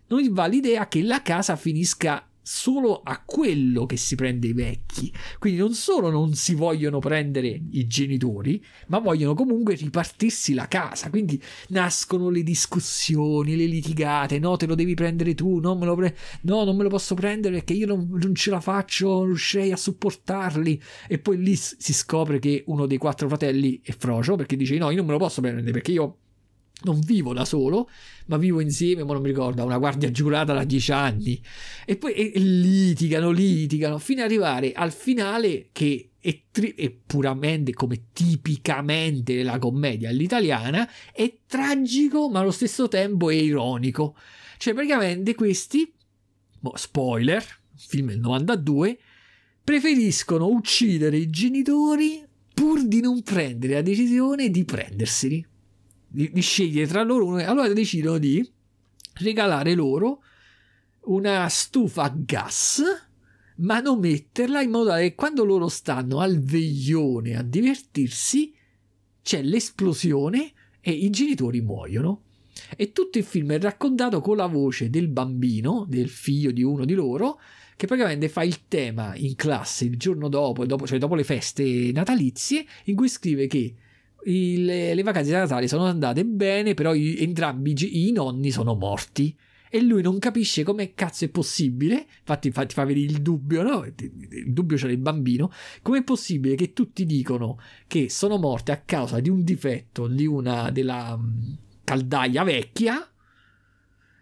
non 0.08 0.32
va 0.32 0.46
l'idea 0.46 0.88
che 0.88 1.02
la 1.02 1.22
casa 1.22 1.56
finisca 1.56 2.25
solo 2.46 3.00
a 3.02 3.20
quello 3.24 3.86
che 3.86 3.96
si 3.96 4.14
prende 4.14 4.46
i 4.46 4.52
vecchi. 4.52 5.12
Quindi 5.40 5.58
non 5.58 5.74
solo 5.74 6.10
non 6.10 6.34
si 6.34 6.54
vogliono 6.54 7.00
prendere 7.00 7.60
i 7.70 7.88
genitori, 7.88 8.64
ma 8.86 9.00
vogliono 9.00 9.34
comunque 9.34 9.74
ripartirsi 9.74 10.54
la 10.54 10.68
casa. 10.68 11.10
Quindi 11.10 11.42
nascono 11.70 12.28
le 12.28 12.44
discussioni, 12.44 13.56
le 13.56 13.66
litigate. 13.66 14.38
No, 14.38 14.56
te 14.56 14.66
lo 14.66 14.76
devi 14.76 14.94
prendere 14.94 15.34
tu. 15.34 15.58
Non 15.58 15.76
me 15.76 15.86
lo 15.86 15.96
pre- 15.96 16.16
no, 16.42 16.62
non 16.62 16.76
me 16.76 16.84
lo 16.84 16.88
posso 16.88 17.16
prendere 17.16 17.56
perché 17.56 17.72
io 17.72 17.86
non, 17.86 18.08
non 18.12 18.32
ce 18.36 18.50
la 18.50 18.60
faccio, 18.60 19.08
non 19.08 19.24
riuscirei 19.26 19.72
a 19.72 19.76
supportarli. 19.76 20.80
E 21.08 21.18
poi 21.18 21.38
lì 21.38 21.56
si 21.56 21.92
scopre 21.92 22.38
che 22.38 22.62
uno 22.68 22.86
dei 22.86 22.98
quattro 22.98 23.26
fratelli 23.26 23.80
è 23.82 23.90
frocio 23.90 24.36
perché 24.36 24.54
dice: 24.54 24.78
No, 24.78 24.90
io 24.90 24.98
non 24.98 25.06
me 25.06 25.12
lo 25.12 25.18
posso 25.18 25.40
prendere 25.40 25.72
perché 25.72 25.90
io 25.90 26.18
non 26.86 27.00
vivo 27.00 27.32
da 27.32 27.44
solo, 27.44 27.90
ma 28.26 28.36
vivo 28.36 28.60
insieme, 28.60 29.02
ma 29.02 29.12
non 29.12 29.22
mi 29.22 29.28
ricordo, 29.28 29.62
a 29.62 29.64
una 29.64 29.78
guardia 29.78 30.10
giurata 30.10 30.54
da 30.54 30.64
dieci 30.64 30.92
anni. 30.92 31.42
E 31.84 31.96
poi 31.96 32.12
e, 32.12 32.38
litigano, 32.38 33.30
litigano, 33.30 33.98
fino 33.98 34.20
ad 34.20 34.28
arrivare 34.28 34.72
al 34.72 34.92
finale 34.92 35.68
che 35.72 36.10
è, 36.20 36.42
tri- 36.50 36.74
è, 36.74 36.90
puramente, 36.90 37.72
come 37.72 38.06
tipicamente 38.12 39.42
la 39.42 39.58
commedia 39.58 40.08
all'italiana, 40.08 40.88
è 41.12 41.38
tragico, 41.46 42.30
ma 42.30 42.40
allo 42.40 42.52
stesso 42.52 42.86
tempo 42.86 43.30
è 43.30 43.34
ironico. 43.34 44.16
Cioè, 44.58 44.72
praticamente 44.72 45.34
questi, 45.34 45.92
spoiler, 46.74 47.44
film 47.76 48.08
del 48.08 48.20
92, 48.20 48.98
preferiscono 49.62 50.46
uccidere 50.46 51.16
i 51.16 51.28
genitori 51.28 52.24
pur 52.54 52.86
di 52.86 53.00
non 53.00 53.22
prendere 53.22 53.74
la 53.74 53.82
decisione 53.82 54.48
di 54.48 54.64
prenderseli 54.64 55.46
di, 56.16 56.30
di 56.32 56.40
scegliere 56.40 56.86
tra 56.86 57.02
loro 57.02 57.26
uno, 57.26 57.36
allora 57.44 57.70
decidono 57.74 58.16
di 58.16 58.48
regalare 59.18 59.74
loro 59.74 60.22
una 61.00 61.46
stufa 61.48 62.04
a 62.04 62.14
gas 62.16 62.82
ma 63.56 63.80
non 63.80 64.00
metterla 64.00 64.62
in 64.62 64.70
modo 64.70 64.94
che 64.94 65.14
quando 65.14 65.44
loro 65.44 65.68
stanno 65.68 66.20
al 66.20 66.40
veglione 66.40 67.36
a 67.36 67.42
divertirsi 67.42 68.54
c'è 69.22 69.42
l'esplosione 69.42 70.52
e 70.80 70.90
i 70.90 71.10
genitori 71.10 71.60
muoiono. 71.60 72.22
E 72.76 72.92
tutto 72.92 73.18
il 73.18 73.24
film 73.24 73.52
è 73.52 73.58
raccontato 73.58 74.20
con 74.20 74.36
la 74.36 74.46
voce 74.46 74.90
del 74.90 75.08
bambino, 75.08 75.86
del 75.88 76.08
figlio 76.08 76.50
di 76.50 76.62
uno 76.62 76.84
di 76.84 76.94
loro, 76.94 77.40
che 77.76 77.86
praticamente 77.86 78.28
fa 78.28 78.42
il 78.42 78.66
tema 78.68 79.14
in 79.16 79.34
classe 79.36 79.84
il 79.84 79.96
giorno 79.96 80.28
dopo, 80.28 80.64
dopo 80.66 80.86
cioè 80.86 80.98
dopo 80.98 81.14
le 81.14 81.24
feste 81.24 81.90
natalizie, 81.92 82.64
in 82.84 82.94
cui 82.94 83.08
scrive 83.08 83.46
che 83.46 83.74
il, 84.26 84.64
le 84.64 85.02
vacanze 85.02 85.30
di 85.30 85.36
Natale 85.36 85.68
sono 85.68 85.84
andate 85.84 86.24
bene, 86.24 86.74
però 86.74 86.94
i, 86.94 87.18
entrambi 87.18 87.74
i, 87.78 88.12
nonni 88.12 88.50
sono 88.50 88.74
morti. 88.74 89.36
E 89.68 89.82
lui 89.82 90.00
non 90.00 90.18
capisce 90.18 90.62
come 90.62 90.94
cazzo 90.94 91.24
è 91.24 91.28
possibile, 91.28 92.06
infatti, 92.20 92.46
infatti 92.46 92.72
fa 92.72 92.84
vedere 92.84 93.06
il 93.06 93.20
dubbio, 93.20 93.62
no? 93.62 93.84
Il 93.84 94.52
dubbio 94.52 94.76
c'era 94.76 94.92
il 94.92 94.98
bambino, 94.98 95.50
com'è 95.82 96.02
possibile 96.02 96.54
che 96.54 96.72
tutti 96.72 97.04
dicono 97.04 97.58
che 97.86 98.08
sono 98.08 98.38
morte 98.38 98.72
a 98.72 98.80
causa 98.84 99.18
di 99.18 99.28
un 99.28 99.42
difetto 99.42 100.06
di 100.06 100.24
una 100.24 100.70
della 100.70 101.16
mm, 101.16 101.52
caldaia 101.82 102.44
vecchia, 102.44 103.10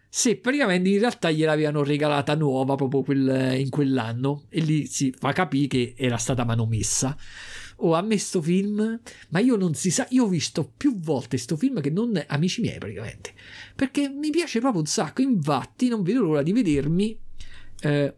se 0.09 0.37
praticamente 0.37 0.89
in 0.89 0.99
realtà 0.99 1.29
gliel'avevano 1.29 1.83
regalata 1.83 2.35
nuova 2.35 2.75
proprio 2.75 3.03
quel, 3.03 3.59
in 3.59 3.69
quell'anno. 3.69 4.45
E 4.49 4.61
lì 4.61 4.87
si 4.87 5.13
fa 5.15 5.31
capire 5.31 5.67
che 5.67 5.93
era 5.95 6.17
stata 6.17 6.43
manomessa 6.43 7.15
oh, 7.77 7.93
a 7.93 8.01
me 8.01 8.17
sto 8.17 8.41
film, 8.41 8.99
ma 9.29 9.39
io 9.39 9.55
non 9.55 9.73
si 9.73 9.91
sa, 9.91 10.05
io 10.09 10.25
ho 10.25 10.27
visto 10.27 10.71
più 10.75 10.99
volte 10.99 11.37
sto 11.37 11.55
film 11.55 11.81
che 11.81 11.89
non 11.89 12.21
amici 12.27 12.61
miei 12.61 12.77
praticamente, 12.77 13.33
perché 13.75 14.09
mi 14.09 14.29
piace 14.29 14.59
proprio 14.59 14.81
un 14.81 14.87
sacco, 14.87 15.21
infatti 15.21 15.87
non 15.87 16.03
vedo 16.03 16.21
l'ora 16.21 16.41
di 16.41 16.53
vedermi 16.53 17.17
eh, 17.81 18.15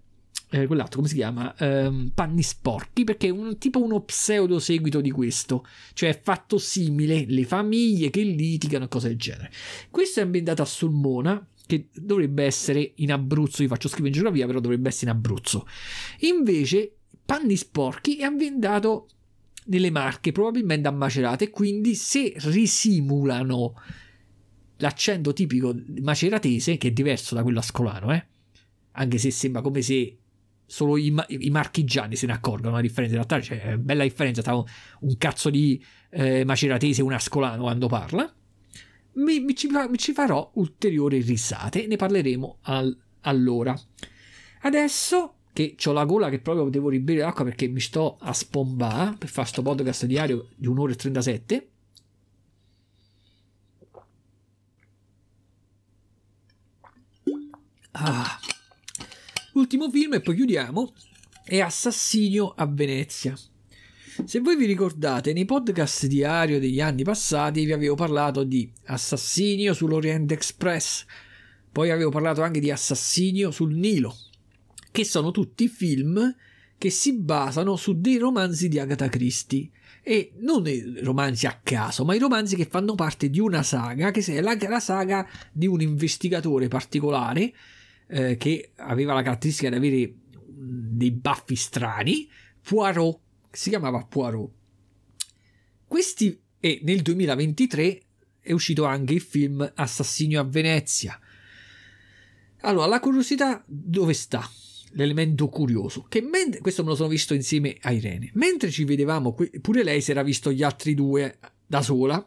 eh, 0.49 0.65
quell'altro, 0.65 0.97
come 0.97 1.09
si 1.09 1.15
chiama? 1.15 1.53
Eh, 1.57 2.09
Panni 2.13 2.41
sporchi, 2.41 3.03
perché 3.03 3.27
è 3.27 3.31
un, 3.31 3.57
tipo 3.57 3.84
uno 3.84 4.01
pseudo 4.01 4.59
seguito 4.59 5.01
di 5.01 5.11
questo, 5.11 5.65
cioè 5.93 6.09
è 6.09 6.21
fatto 6.21 6.57
simile, 6.57 7.25
le 7.27 7.43
famiglie 7.43 8.09
che 8.09 8.21
litigano 8.21 8.85
e 8.85 8.88
cose 8.88 9.09
del 9.09 9.17
genere. 9.17 9.51
Questo 9.89 10.21
è 10.21 10.23
ambientato 10.23 10.61
a 10.61 10.65
Sulmona, 10.65 11.45
che 11.65 11.89
dovrebbe 11.93 12.45
essere 12.45 12.93
in 12.95 13.11
Abruzzo, 13.11 13.61
io 13.61 13.67
faccio 13.67 13.89
schifo 13.89 14.07
in 14.07 14.13
geografia, 14.13 14.45
però 14.45 14.61
dovrebbe 14.61 14.88
essere 14.88 15.11
in 15.11 15.17
Abruzzo. 15.17 15.67
Invece, 16.19 16.93
Panni 17.25 17.57
sporchi 17.57 18.17
è 18.17 18.23
ambientato 18.23 19.09
nelle 19.68 19.91
Marche, 19.91 20.31
probabilmente 20.31 20.88
a 20.88 20.91
Macerata, 20.91 21.44
e 21.44 21.49
quindi 21.49 21.95
se 21.95 22.34
risimulano 22.35 23.73
l'accento 24.77 25.34
tipico 25.34 25.76
maceratese, 26.02 26.77
che 26.77 26.89
è 26.89 26.91
diverso 26.91 27.35
da 27.35 27.44
quello 27.44 27.60
ascolano, 27.60 28.14
eh? 28.14 28.26
anche 28.91 29.18
se 29.18 29.31
sembra 29.31 29.61
come 29.61 29.81
se 29.81 30.18
solo 30.65 30.98
i, 30.98 31.15
i 31.30 31.49
marchigiani 31.49 32.15
se 32.15 32.26
ne 32.26 32.34
accorgono 32.34 32.76
la 32.76 32.81
differenza. 32.81 33.15
In 33.15 33.26
realtà 33.26 33.39
c'è 33.39 33.77
bella 33.77 34.03
differenza 34.03 34.41
tra 34.41 34.56
un 34.56 35.18
cazzo 35.18 35.49
di 35.49 35.84
eh, 36.10 36.44
maceratese 36.44 37.02
e 37.02 37.03
un 37.03 37.14
ascolano 37.14 37.64
quando 37.64 37.88
parla. 37.88 38.31
Mi, 39.14 39.39
mi, 39.39 39.56
ci, 39.56 39.68
mi, 39.68 39.98
ci, 39.98 40.14
farò 40.14 40.52
ulteriori 40.56 41.22
risate, 41.22 41.88
ne 41.88 41.95
parleremo 41.95 42.60
al, 42.64 42.95
allora. 43.22 43.80
Adesso 44.61 45.36
che 45.57 45.75
ho 45.85 45.91
la 45.91 46.05
gola 46.05 46.29
che 46.29 46.38
proprio 46.38 46.69
devo 46.69 46.89
ribere 46.89 47.21
l'acqua 47.21 47.43
perché 47.43 47.67
mi 47.67 47.79
sto 47.79 48.17
a 48.19 48.31
spombare 48.31 49.15
per 49.17 49.27
fare 49.27 49.47
sto 49.47 49.63
podcast 49.63 50.05
diario 50.05 50.49
di 50.55 50.67
un'ora 50.67 50.91
e 50.91 50.95
37. 50.95 51.69
Ah. 57.93 58.39
Ultimo 59.53 59.89
film 59.89 60.13
e 60.13 60.21
poi 60.21 60.35
chiudiamo 60.35 60.93
è 61.43 61.59
Assassinio 61.59 62.53
a 62.55 62.67
Venezia. 62.67 63.35
Se 64.25 64.39
voi 64.39 64.55
vi 64.55 64.65
ricordate, 64.65 65.34
nei 65.34 65.45
podcast 65.45 66.05
diario 66.05 66.59
degli 66.59 66.81
anni 66.81 67.01
passati 67.01 67.65
vi 67.65 67.71
avevo 67.71 67.95
parlato 67.95 68.43
di 68.43 68.71
Assassinio 68.85 69.73
sull'Orient 69.73 70.31
Express, 70.31 71.05
poi 71.71 71.89
avevo 71.89 72.11
parlato 72.11 72.43
anche 72.43 72.59
di 72.59 72.69
Assassinio 72.69 73.49
sul 73.49 73.73
Nilo, 73.73 74.15
che 74.98 75.06
sono 75.06 75.30
tutti 75.30 75.68
film 75.68 76.36
che 76.76 76.90
si 76.90 77.14
basano 77.14 77.76
su 77.76 78.02
dei 78.02 78.18
romanzi 78.18 78.68
di 78.68 78.80
Agatha 78.80 79.07
Christie 79.10 79.69
e 80.02 80.32
non 80.40 80.65
i 80.65 81.02
romanzi 81.03 81.45
a 81.45 81.60
caso, 81.61 82.03
ma 82.03 82.15
i 82.15 82.19
romanzi 82.19 82.56
che 82.56 82.65
fanno 82.65 82.95
parte 82.95 83.30
di 83.30 83.40
una 83.40 83.61
saga 83.61 84.10
che 84.10 84.22
è 84.26 84.41
la, 84.41 84.57
la 84.60 84.80
saga 84.80 85.30
di 85.52 85.68
un 85.68 85.82
investigatore 85.82 86.68
particolare 86.68 87.53
eh, 88.07 88.38
che 88.38 88.72
aveva 88.78 89.14
la 89.14 89.22
caratteristica 89.22 89.69
di 89.69 89.76
avere 89.76 90.15
dei 90.48 91.11
baffi 91.11 91.56
strani, 91.56 92.28
Poirot, 92.68 93.19
si 93.52 93.69
chiamava 93.69 94.03
Poirot. 94.03 94.52
Questi 95.86 96.41
e 96.60 96.80
nel 96.82 97.03
2023 97.03 98.02
è 98.40 98.52
uscito 98.52 98.86
anche 98.86 99.14
il 99.14 99.22
film 99.22 99.72
Assassinio 99.76 100.41
a 100.41 100.44
Venezia. 100.44 101.19
Allora, 102.61 102.88
la 102.88 102.99
curiosità 102.99 103.64
dove 103.68 104.14
sta? 104.14 104.44
L'elemento 104.91 105.47
curioso, 105.49 106.05
che 106.07 106.22
mentre, 106.22 106.59
questo 106.61 106.84
me 106.84 106.89
lo 106.89 106.95
sono 106.95 107.09
visto 107.09 107.34
insieme 107.34 107.77
a 107.81 107.91
Irene, 107.91 108.31
mentre 108.34 108.69
ci 108.72 108.84
vedevamo, 108.84 109.35
pure 109.61 109.84
lei 109.84 110.01
si 110.01 110.11
era 110.11 110.23
visto 110.23 110.51
gli 110.51 110.64
altri 110.64 110.93
due 110.93 111.38
da 111.65 111.81
sola, 111.81 112.26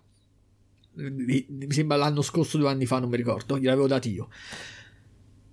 mi 0.93 1.47
sembra 1.69 1.97
l'anno 1.97 2.23
scorso, 2.23 2.59
due 2.59 2.69
anni 2.69 2.87
fa, 2.87 2.99
non 2.99 3.09
mi 3.09 3.17
ricordo, 3.17 3.59
gliel'avevo 3.59 3.87
dati 3.87 4.11
io. 4.11 4.29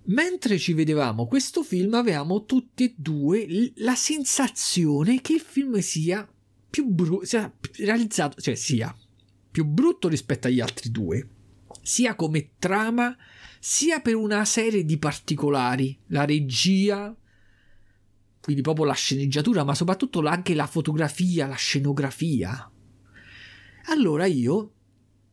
Mentre 0.08 0.58
ci 0.58 0.72
vedevamo 0.72 1.26
questo 1.26 1.62
film, 1.62 1.94
avevamo 1.94 2.44
tutti 2.44 2.84
e 2.84 2.94
due 2.96 3.72
la 3.76 3.94
sensazione 3.94 5.20
che 5.20 5.34
il 5.34 5.40
film 5.40 5.78
sia 5.78 6.26
più 6.70 6.86
brutto, 6.86 7.24
sia 7.24 7.52
realizzato, 7.76 8.40
cioè 8.40 8.54
sia 8.54 8.94
più 9.50 9.64
brutto 9.64 10.08
rispetto 10.08 10.46
agli 10.46 10.60
altri 10.60 10.90
due, 10.90 11.28
sia 11.82 12.14
come 12.14 12.52
trama, 12.58 13.16
sia 13.58 14.00
per 14.00 14.14
una 14.14 14.44
serie 14.44 14.84
di 14.84 14.98
particolari, 14.98 15.98
la 16.08 16.24
regia, 16.24 17.14
quindi 18.40 18.62
proprio 18.62 18.84
la 18.84 18.94
sceneggiatura, 18.94 19.64
ma 19.64 19.74
soprattutto 19.74 20.20
anche 20.20 20.54
la 20.54 20.66
fotografia, 20.66 21.46
la 21.46 21.54
scenografia. 21.54 22.70
Allora 23.86 24.26
io, 24.26 24.72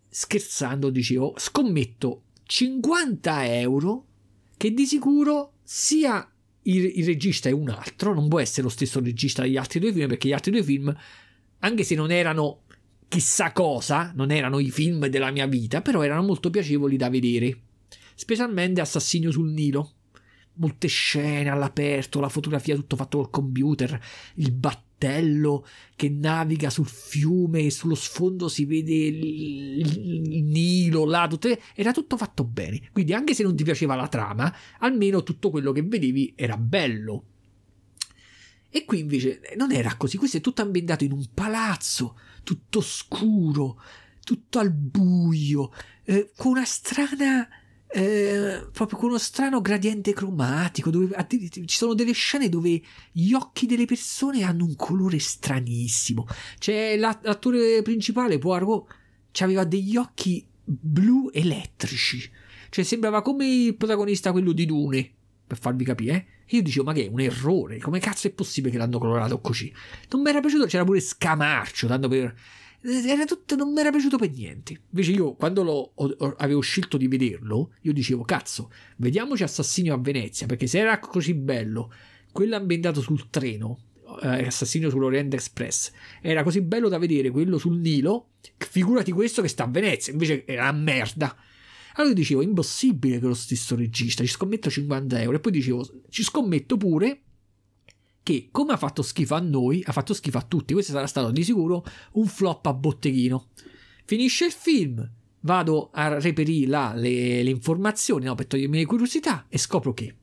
scherzando, 0.09 0.89
dicevo, 0.89 1.33
scommetto 1.37 2.23
50 2.43 3.53
euro 3.59 4.05
che 4.57 4.73
di 4.73 4.85
sicuro 4.85 5.53
sia 5.63 6.29
il, 6.63 6.91
il, 6.95 7.05
regista 7.05 7.49
è 7.49 7.51
un 7.51 7.69
altro, 7.69 8.13
non 8.13 8.27
può 8.27 8.39
essere 8.39 8.63
lo 8.63 8.69
stesso 8.69 8.99
regista 8.99 9.43
degli 9.43 9.57
altri 9.57 9.79
due 9.79 9.93
film, 9.93 10.07
perché 10.07 10.27
gli 10.27 10.33
altri 10.33 10.51
due 10.51 10.63
film, 10.63 10.95
anche 11.59 11.83
se 11.83 11.95
non 11.95 12.11
erano 12.11 12.61
chissà 13.07 13.51
cosa, 13.51 14.11
non 14.15 14.31
erano 14.31 14.59
i 14.59 14.71
film 14.71 15.07
della 15.07 15.31
mia 15.31 15.45
vita, 15.45 15.81
però 15.81 16.01
erano 16.01 16.23
molto 16.23 16.49
piacevoli 16.49 16.97
da 16.97 17.09
vedere. 17.09 17.59
Specialmente 18.15 18.81
Assassinio 18.81 19.31
sul 19.31 19.51
Nilo. 19.51 19.91
Molte 20.57 20.87
scene 20.87 21.49
all'aperto, 21.49 22.21
la 22.21 22.29
fotografia 22.29 22.75
tutto 22.75 22.95
fatto 22.95 23.17
col 23.17 23.29
computer, 23.29 24.01
il 24.35 24.53
battello 24.53 25.67
che 25.97 26.07
naviga 26.07 26.69
sul 26.69 26.87
fiume 26.87 27.65
e 27.65 27.71
sullo 27.71 27.95
sfondo 27.95 28.47
si 28.47 28.63
vede 28.63 28.93
il, 28.93 30.31
il 30.31 30.43
Nilo, 30.43 31.03
là, 31.03 31.27
tutte, 31.27 31.59
era 31.75 31.91
tutto 31.91 32.15
fatto 32.15 32.45
bene. 32.45 32.89
Quindi 32.93 33.13
anche 33.13 33.33
se 33.33 33.43
non 33.43 33.53
ti 33.53 33.65
piaceva 33.65 33.95
la 33.95 34.07
trama, 34.07 34.55
almeno 34.79 35.23
tutto 35.23 35.49
quello 35.49 35.73
che 35.73 35.81
vedevi 35.81 36.31
era 36.37 36.55
bello. 36.55 37.25
E 38.69 38.85
qui 38.85 38.99
invece 38.99 39.41
non 39.57 39.73
era 39.73 39.95
così, 39.97 40.15
questo 40.15 40.37
è 40.37 40.41
tutto 40.41 40.61
ambientato 40.61 41.03
in 41.03 41.11
un 41.11 41.25
palazzo, 41.33 42.17
tutto 42.43 42.79
scuro, 42.79 43.81
tutto 44.23 44.59
al 44.59 44.71
buio, 44.71 45.71
eh, 46.05 46.31
con 46.35 46.51
una 46.51 46.65
strana 46.65 47.47
eh, 47.87 48.67
proprio 48.71 48.97
con 48.97 49.09
uno 49.09 49.17
strano 49.17 49.61
gradiente 49.61 50.13
cromatico 50.13 50.89
dove 50.89 51.15
ci 51.29 51.63
sono 51.67 51.93
delle 51.93 52.11
scene 52.11 52.49
dove 52.49 52.81
gli 53.11 53.33
occhi 53.33 53.65
delle 53.65 53.85
persone 53.85 54.43
hanno 54.43 54.65
un 54.65 54.75
colore 54.75 55.19
stranissimo. 55.19 56.27
C'è 56.57 56.97
l'attore 56.97 57.81
principale 57.81 58.37
Poirot 58.37 58.87
aveva 59.39 59.63
degli 59.63 59.97
occhi 59.97 60.45
blu 60.63 61.29
elettrici. 61.33 62.29
Cioè 62.69 62.83
sembrava 62.83 63.21
come 63.21 63.47
il 63.47 63.75
protagonista 63.75 64.31
quello 64.31 64.51
di 64.51 64.65
Dune 64.65 65.11
per 65.47 65.59
farvi 65.59 65.83
capire 65.83 66.13
eh? 66.47 66.55
io 66.55 66.63
dicevo 66.63 66.85
ma 66.85 66.93
che 66.93 67.05
è 67.05 67.09
un 67.09 67.19
errore? 67.19 67.77
Come 67.77 67.99
cazzo 67.99 68.27
è 68.27 68.31
possibile 68.31 68.71
che 68.71 68.77
l'hanno 68.77 68.97
colorato 68.97 69.39
così? 69.39 69.71
Non 70.09 70.21
mi 70.21 70.29
era 70.29 70.39
piaciuto 70.39 70.65
c'era 70.65 70.83
pure 70.83 70.99
Scamarcio 70.99 71.87
tanto 71.87 72.07
per 72.07 72.35
era 72.85 73.25
tutto, 73.25 73.55
non 73.55 73.73
mi 73.73 73.79
era 73.79 73.89
piaciuto 73.89 74.17
per 74.17 74.31
niente. 74.31 74.79
Invece 74.91 75.11
io, 75.11 75.33
quando 75.33 75.63
lo, 75.63 75.91
o, 75.95 76.35
avevo 76.37 76.59
scelto 76.59 76.97
di 76.97 77.07
vederlo, 77.07 77.73
io 77.81 77.93
dicevo, 77.93 78.23
cazzo, 78.23 78.71
vediamoci 78.97 79.43
Assassinio 79.43 79.93
a 79.93 79.97
Venezia, 79.97 80.45
perché 80.45 80.67
se 80.67 80.79
era 80.79 80.99
così 80.99 81.33
bello, 81.33 81.91
quello 82.31 82.55
ambientato 82.55 83.01
sul 83.01 83.29
treno, 83.29 83.79
eh, 84.21 84.45
Assassinio 84.45 84.89
sull'Orient 84.89 85.33
Express, 85.33 85.91
era 86.21 86.43
così 86.43 86.61
bello 86.61 86.89
da 86.89 86.97
vedere 86.97 87.31
quello 87.31 87.57
sul 87.57 87.79
Nilo, 87.79 88.29
figurati 88.57 89.11
questo 89.11 89.41
che 89.41 89.47
sta 89.47 89.63
a 89.63 89.67
Venezia, 89.67 90.13
invece 90.13 90.45
era 90.45 90.69
una 90.69 90.79
merda. 90.79 91.35
Allora 91.95 92.09
io 92.09 92.19
dicevo, 92.19 92.41
impossibile 92.41 93.19
che 93.19 93.25
lo 93.25 93.33
stesso 93.33 93.75
regista, 93.75 94.23
ci 94.23 94.29
scommetto 94.29 94.69
50 94.69 95.21
euro, 95.21 95.37
e 95.37 95.39
poi 95.39 95.51
dicevo, 95.51 96.01
ci 96.09 96.23
scommetto 96.23 96.77
pure 96.77 97.21
che 98.25 98.47
come 98.49 98.73
ha 98.73 98.77
fatto 98.77 99.03
schifo 99.03 99.35
a 99.35 99.39
noi, 99.39 99.83
ha 99.85 99.91
fatto 99.91 100.15
schifo 100.15 100.39
a 100.39 100.41
tutti. 100.41 100.73
Questo 100.73 100.93
sarà 100.93 101.05
stato 101.05 101.29
di 101.29 101.43
sicuro 101.43 101.85
un 102.13 102.25
flop 102.25 102.65
a 102.65 102.73
botteghino. 102.73 103.49
Finisce 104.03 104.45
il 104.45 104.51
film, 104.51 105.07
vado 105.41 105.91
a 105.93 106.17
reperire 106.17 106.67
là 106.67 106.93
le, 106.95 107.43
le 107.43 107.49
informazioni 107.51 108.25
no, 108.25 108.33
per 108.33 108.47
togliermi 108.47 108.77
le 108.77 108.85
curiosità 108.87 109.45
e 109.47 109.59
scopro 109.59 109.93
che 109.93 110.15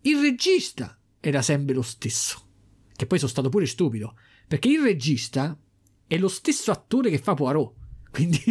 il 0.00 0.20
regista 0.20 0.98
era 1.20 1.42
sempre 1.42 1.76
lo 1.76 1.82
stesso. 1.82 2.42
Che 2.96 3.06
poi 3.06 3.18
sono 3.18 3.30
stato 3.30 3.50
pure 3.50 3.66
stupido, 3.66 4.16
perché 4.48 4.68
il 4.68 4.80
regista 4.82 5.56
è 6.08 6.18
lo 6.18 6.26
stesso 6.28 6.72
attore 6.72 7.08
che 7.08 7.18
fa 7.18 7.34
Poirot. 7.34 7.74
Quindi, 8.10 8.42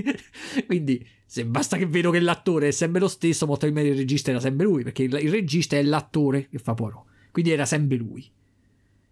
quindi 0.65 1.05
se 1.25 1.45
basta 1.45 1.75
che 1.75 1.85
vedo 1.85 2.11
che 2.11 2.21
l'attore 2.21 2.69
è 2.69 2.71
sempre 2.71 3.01
lo 3.01 3.09
stesso, 3.09 3.45
molto 3.45 3.65
probabilmente 3.65 3.99
il 3.99 4.07
regista 4.07 4.29
era 4.29 4.39
sempre 4.39 4.65
lui, 4.65 4.83
perché 4.83 5.03
il, 5.03 5.13
il 5.21 5.29
regista 5.29 5.75
è 5.75 5.83
l'attore 5.83 6.47
che 6.47 6.59
fa 6.59 6.73
Poirot. 6.73 7.07
Quindi 7.31 7.51
era 7.51 7.65
sempre 7.65 7.97
lui. 7.97 8.29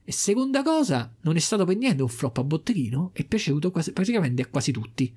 E 0.04 0.12
seconda 0.12 0.64
cosa, 0.64 1.14
non 1.22 1.36
è 1.36 1.40
stato 1.40 1.66
per 1.66 1.76
niente 1.76 2.02
un 2.02 2.08
flop 2.08 2.38
a 2.38 2.44
botteghino, 2.44 3.12
è 3.14 3.26
piaciuto 3.26 3.72
quasi, 3.72 3.92
praticamente 3.92 4.42
a 4.42 4.48
quasi 4.48 4.72
tutti. 4.72 5.14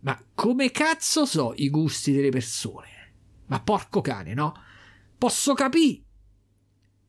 Ma 0.00 0.22
come 0.34 0.70
cazzo 0.70 1.24
so 1.24 1.54
i 1.56 1.70
gusti 1.70 2.12
delle 2.12 2.28
persone? 2.28 2.88
Ma 3.46 3.60
porco 3.60 4.02
cane, 4.02 4.34
no? 4.34 4.54
Posso 5.16 5.54
capire 5.54 6.02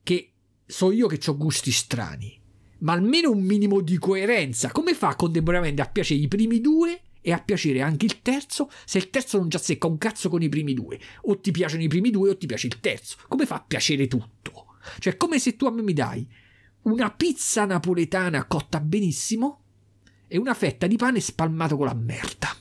che 0.04 0.32
so 0.66 0.92
io 0.92 1.08
che 1.08 1.20
ho 1.30 1.36
gusti 1.36 1.72
strani, 1.72 2.40
ma 2.80 2.94
almeno 2.94 3.32
un 3.32 3.44
minimo 3.44 3.82
di 3.82 3.98
coerenza. 3.98 4.72
Come 4.72 4.94
fa 4.94 5.16
contemporaneamente 5.16 5.82
a 5.82 5.90
piacere 5.90 6.22
i 6.22 6.30
primi 6.30 6.62
due 6.62 7.02
e 7.20 7.34
a 7.34 7.40
piacere 7.40 7.82
anche 7.82 8.06
il 8.06 8.22
terzo 8.22 8.70
se 8.86 9.00
il 9.00 9.10
terzo 9.10 9.38
non 9.38 9.50
già 9.50 9.58
secca 9.58 9.88
un 9.88 9.98
cazzo 9.98 10.30
con 10.30 10.42
i 10.42 10.48
primi 10.48 10.74
due? 10.74 10.98
O 11.24 11.40
ti 11.40 11.52
piacciono 11.52 11.84
i 11.84 11.90
primi 11.90 12.10
due 12.10 12.30
o 12.30 12.38
ti 12.38 12.46
piace 12.46 12.68
il 12.68 12.80
terzo? 12.80 13.18
Come 13.28 13.46
fa 13.46 13.56
a 13.56 13.66
piacere 13.68 14.08
tutto? 14.08 14.65
Cioè, 15.00 15.14
è 15.14 15.18
come 15.18 15.40
se 15.40 15.56
tu 15.56 15.66
a 15.66 15.72
me 15.72 15.82
mi 15.82 15.94
dai 15.94 16.28
una 16.86 17.10
pizza 17.12 17.66
napoletana 17.66 18.46
cotta 18.46 18.80
benissimo 18.80 19.62
e 20.28 20.38
una 20.38 20.54
fetta 20.54 20.86
di 20.86 20.98
pane 20.98 21.20
spalmato 21.20 21.78
con 21.78 21.88
la 21.88 21.96
merda. 21.96 22.56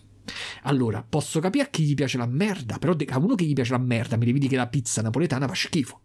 Allora, 0.63 1.03
posso 1.03 1.41
capire 1.41 1.65
a 1.65 1.69
chi 1.69 1.85
gli 1.85 1.95
piace 1.95 2.17
la 2.17 2.27
merda, 2.27 2.79
però 2.79 2.97
a 3.07 3.19
uno 3.19 3.35
che 3.35 3.45
gli 3.45 3.53
piace 3.53 3.73
la 3.73 3.79
merda 3.79 4.17
mi 4.17 4.25
devi 4.25 4.39
dire 4.39 4.53
che 4.53 4.57
la 4.57 4.69
pizza 4.69 5.03
napoletana 5.03 5.47
fa 5.47 5.55
schifo. 5.55 6.01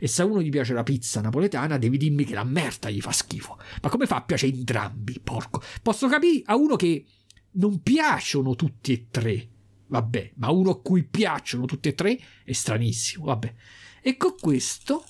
E 0.00 0.08
se 0.08 0.22
a 0.22 0.24
uno 0.24 0.42
gli 0.42 0.48
piace 0.48 0.72
la 0.72 0.82
pizza 0.82 1.20
napoletana, 1.20 1.78
devi 1.78 1.96
dirmi 1.96 2.24
che 2.24 2.34
la 2.34 2.42
merda 2.42 2.90
gli 2.90 3.00
fa 3.00 3.12
schifo. 3.12 3.58
Ma 3.82 3.88
come 3.88 4.06
fa 4.06 4.16
a 4.16 4.22
piacere 4.22 4.52
entrambi, 4.52 5.20
porco? 5.22 5.62
Posso 5.82 6.08
capire 6.08 6.42
a 6.46 6.56
uno 6.56 6.74
che 6.74 7.04
non 7.52 7.82
piacciono 7.82 8.56
tutti 8.56 8.92
e 8.92 9.06
tre. 9.10 9.48
Vabbè, 9.86 10.32
ma 10.36 10.50
uno 10.50 10.70
a 10.70 10.80
cui 10.80 11.04
piacciono 11.04 11.66
tutti 11.66 11.88
e 11.88 11.94
tre 11.94 12.18
è 12.44 12.52
stranissimo, 12.52 13.26
vabbè. 13.26 13.54
E 14.02 14.16
con 14.16 14.34
questo 14.40 15.04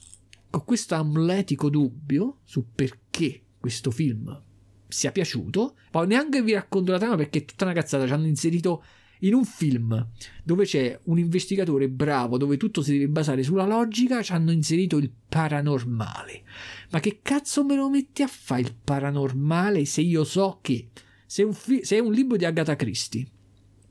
ho 0.50 0.64
questo 0.64 0.94
amletico 0.94 1.70
dubbio 1.70 2.38
su 2.44 2.66
perché 2.74 3.42
questo 3.58 3.90
film 3.90 4.42
sia 4.88 5.12
piaciuto. 5.12 5.76
Poi 5.90 6.06
neanche 6.06 6.42
vi 6.42 6.52
racconto 6.52 6.92
la 6.92 6.98
trama 6.98 7.16
perché 7.16 7.40
è 7.40 7.44
tutta 7.44 7.64
una 7.64 7.74
cazzata. 7.74 8.06
Ci 8.06 8.12
hanno 8.12 8.26
inserito 8.26 8.82
in 9.20 9.34
un 9.34 9.44
film 9.44 10.08
dove 10.42 10.64
c'è 10.64 10.98
un 11.04 11.18
investigatore 11.18 11.88
bravo, 11.88 12.38
dove 12.38 12.56
tutto 12.56 12.82
si 12.82 12.92
deve 12.92 13.08
basare 13.08 13.42
sulla 13.42 13.66
logica, 13.66 14.22
ci 14.22 14.32
hanno 14.32 14.50
inserito 14.50 14.96
il 14.96 15.10
paranormale. 15.28 16.42
Ma 16.90 17.00
che 17.00 17.20
cazzo 17.22 17.64
me 17.64 17.76
lo 17.76 17.88
metti 17.88 18.22
a 18.22 18.28
fare 18.28 18.62
il 18.62 18.74
paranormale 18.82 19.84
se 19.84 20.00
io 20.00 20.24
so 20.24 20.58
che 20.62 20.88
se 21.26 21.42
un, 21.42 21.52
fi- 21.52 21.84
se 21.84 21.96
è 21.96 22.00
un 22.00 22.12
libro 22.12 22.36
di 22.36 22.44
Agatha 22.44 22.76
Christie, 22.76 23.26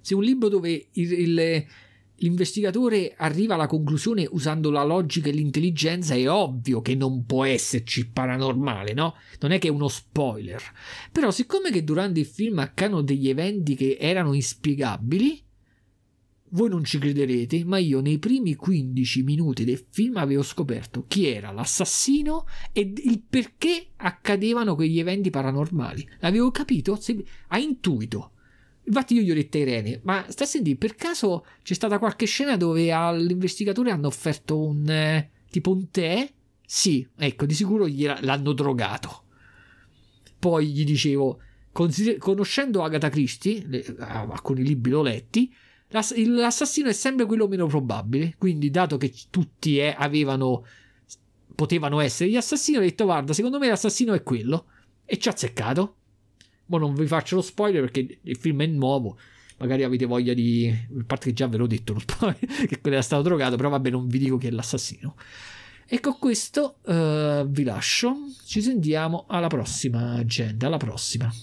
se 0.02 0.14
è 0.14 0.18
un 0.18 0.24
libro 0.24 0.50
dove 0.50 0.88
il, 0.92 1.12
il 1.12 1.66
l'investigatore 2.20 3.14
arriva 3.18 3.56
alla 3.56 3.68
conclusione 3.68 4.28
usando 4.32 4.72
la 4.72 4.84
logica 4.84 5.30
e 5.30 5.32
l'intelligenza, 5.32 6.16
è 6.16 6.30
ovvio 6.30 6.82
che 6.82 6.96
non 6.96 7.26
può 7.26 7.44
esserci 7.46 8.10
paranormale, 8.10 8.94
no? 8.94 9.16
Non 9.40 9.52
è 9.52 9.60
che 9.60 9.68
è 9.68 9.72
uno 9.72 9.88
spoiler. 9.88 10.62
Però, 11.12 11.32
siccome 11.32 11.72
che 11.72 11.84
durante 11.84 12.20
il 12.20 12.26
film 12.26 12.60
accadono 12.60 13.02
degli 13.02 13.30
eventi 13.30 13.76
che 13.76 13.98
erano 14.00 14.34
inspiegabili, 14.34 15.44
voi 16.52 16.70
non 16.70 16.84
ci 16.84 16.98
crederete, 16.98 17.64
ma 17.64 17.78
io 17.78 18.02
nei 18.02 18.18
primi 18.18 18.56
15 18.56 19.24
minuti 19.24 19.66
del 19.66 19.86
film 19.90 20.18
avevo 20.18 20.42
scoperto 20.42 21.06
chi 21.08 21.28
era 21.28 21.52
l'assassino 21.52 22.46
e 22.72 22.92
il 22.96 23.22
perché 23.28 23.90
accadevano 23.98 24.76
quegli 24.76 25.00
eventi 25.00 25.30
paranormali. 25.30 26.08
L'avevo 26.20 26.50
capito 26.50 27.00
a 27.50 27.60
intuito. 27.60 28.32
Infatti 28.90 29.14
io 29.14 29.22
gli 29.22 29.30
ho 29.30 29.36
detto 29.36 29.58
a 29.58 29.60
Irene, 29.60 30.00
ma 30.04 30.26
stai 30.30 30.48
a 30.48 30.50
sentire, 30.50 30.76
per 30.76 30.96
caso 30.96 31.46
c'è 31.62 31.76
stata 31.76 32.00
qualche 32.00 32.26
scena 32.26 32.58
dove 32.58 32.92
all'investigatore 32.92 33.92
hanno 33.92 34.08
offerto 34.08 34.60
un 34.60 34.90
eh, 34.90 35.30
tipo 35.52 35.72
un 35.72 35.92
tè? 35.92 36.28
Sì, 36.66 37.08
ecco, 37.16 37.46
di 37.46 37.54
sicuro 37.54 37.86
l'hanno 37.88 38.54
drogato. 38.54 39.26
Poi 40.40 40.70
gli 40.70 40.84
dicevo, 40.84 41.40
conoscendo 41.72 42.82
Agatha 42.82 43.10
Christie, 43.10 43.64
le, 43.68 43.96
alcuni 44.00 44.64
libri 44.64 44.90
l'ho 44.90 45.04
letti, 45.04 45.54
l'ass- 45.90 46.16
l'assassino 46.16 46.90
è 46.90 46.94
sempre 46.94 47.28
quello 47.28 47.48
meno 47.48 47.68
probabile, 47.68 48.34
quindi 48.40 48.72
dato 48.72 48.98
che 48.98 49.14
tutti 49.30 49.78
eh, 49.78 49.94
avevano, 49.96 50.66
potevano 51.54 52.00
essere 52.00 52.32
gli 52.32 52.38
assassini, 52.38 52.78
ho 52.78 52.82
detto 52.82 53.06
guarda, 53.06 53.34
secondo 53.34 53.60
me 53.60 53.68
l'assassino 53.68 54.16
è 54.16 54.24
quello. 54.24 54.66
E 55.06 55.20
ci 55.20 55.28
ha 55.28 55.32
azzeccato. 55.32 55.98
Ma 56.70 56.78
non 56.78 56.94
vi 56.94 57.08
faccio 57.08 57.36
lo 57.36 57.42
spoiler 57.42 57.82
perché 57.82 58.20
il 58.22 58.38
film 58.38 58.62
è 58.62 58.66
nuovo. 58.66 59.18
Magari 59.58 59.84
avete 59.84 60.06
voglia 60.06 60.34
di. 60.34 60.70
A 60.70 61.04
parte 61.06 61.28
che 61.28 61.34
già 61.34 61.48
ve 61.48 61.58
l'ho 61.58 61.68
detto, 61.68 61.94
che 62.16 62.80
quello 62.80 62.96
era 62.96 63.02
stato 63.02 63.24
drogato, 63.24 63.58
però 63.58 63.70
vabbè, 63.70 63.90
non 63.90 64.08
vi 64.08 64.20
dico 64.20 64.38
chi 64.38 64.48
è 64.48 64.52
l'assassino. 64.52 65.16
E 65.86 66.00
con 66.00 66.18
questo 66.20 66.78
uh, 66.86 67.48
vi 67.48 67.64
lascio. 67.64 68.16
Ci 68.46 68.62
sentiamo 68.62 69.26
alla 69.28 69.48
prossima, 69.48 70.24
gente. 70.24 70.66
Alla 70.66 70.78
prossima. 70.78 71.34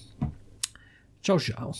Ciao 1.20 1.38
ciao. 1.38 1.74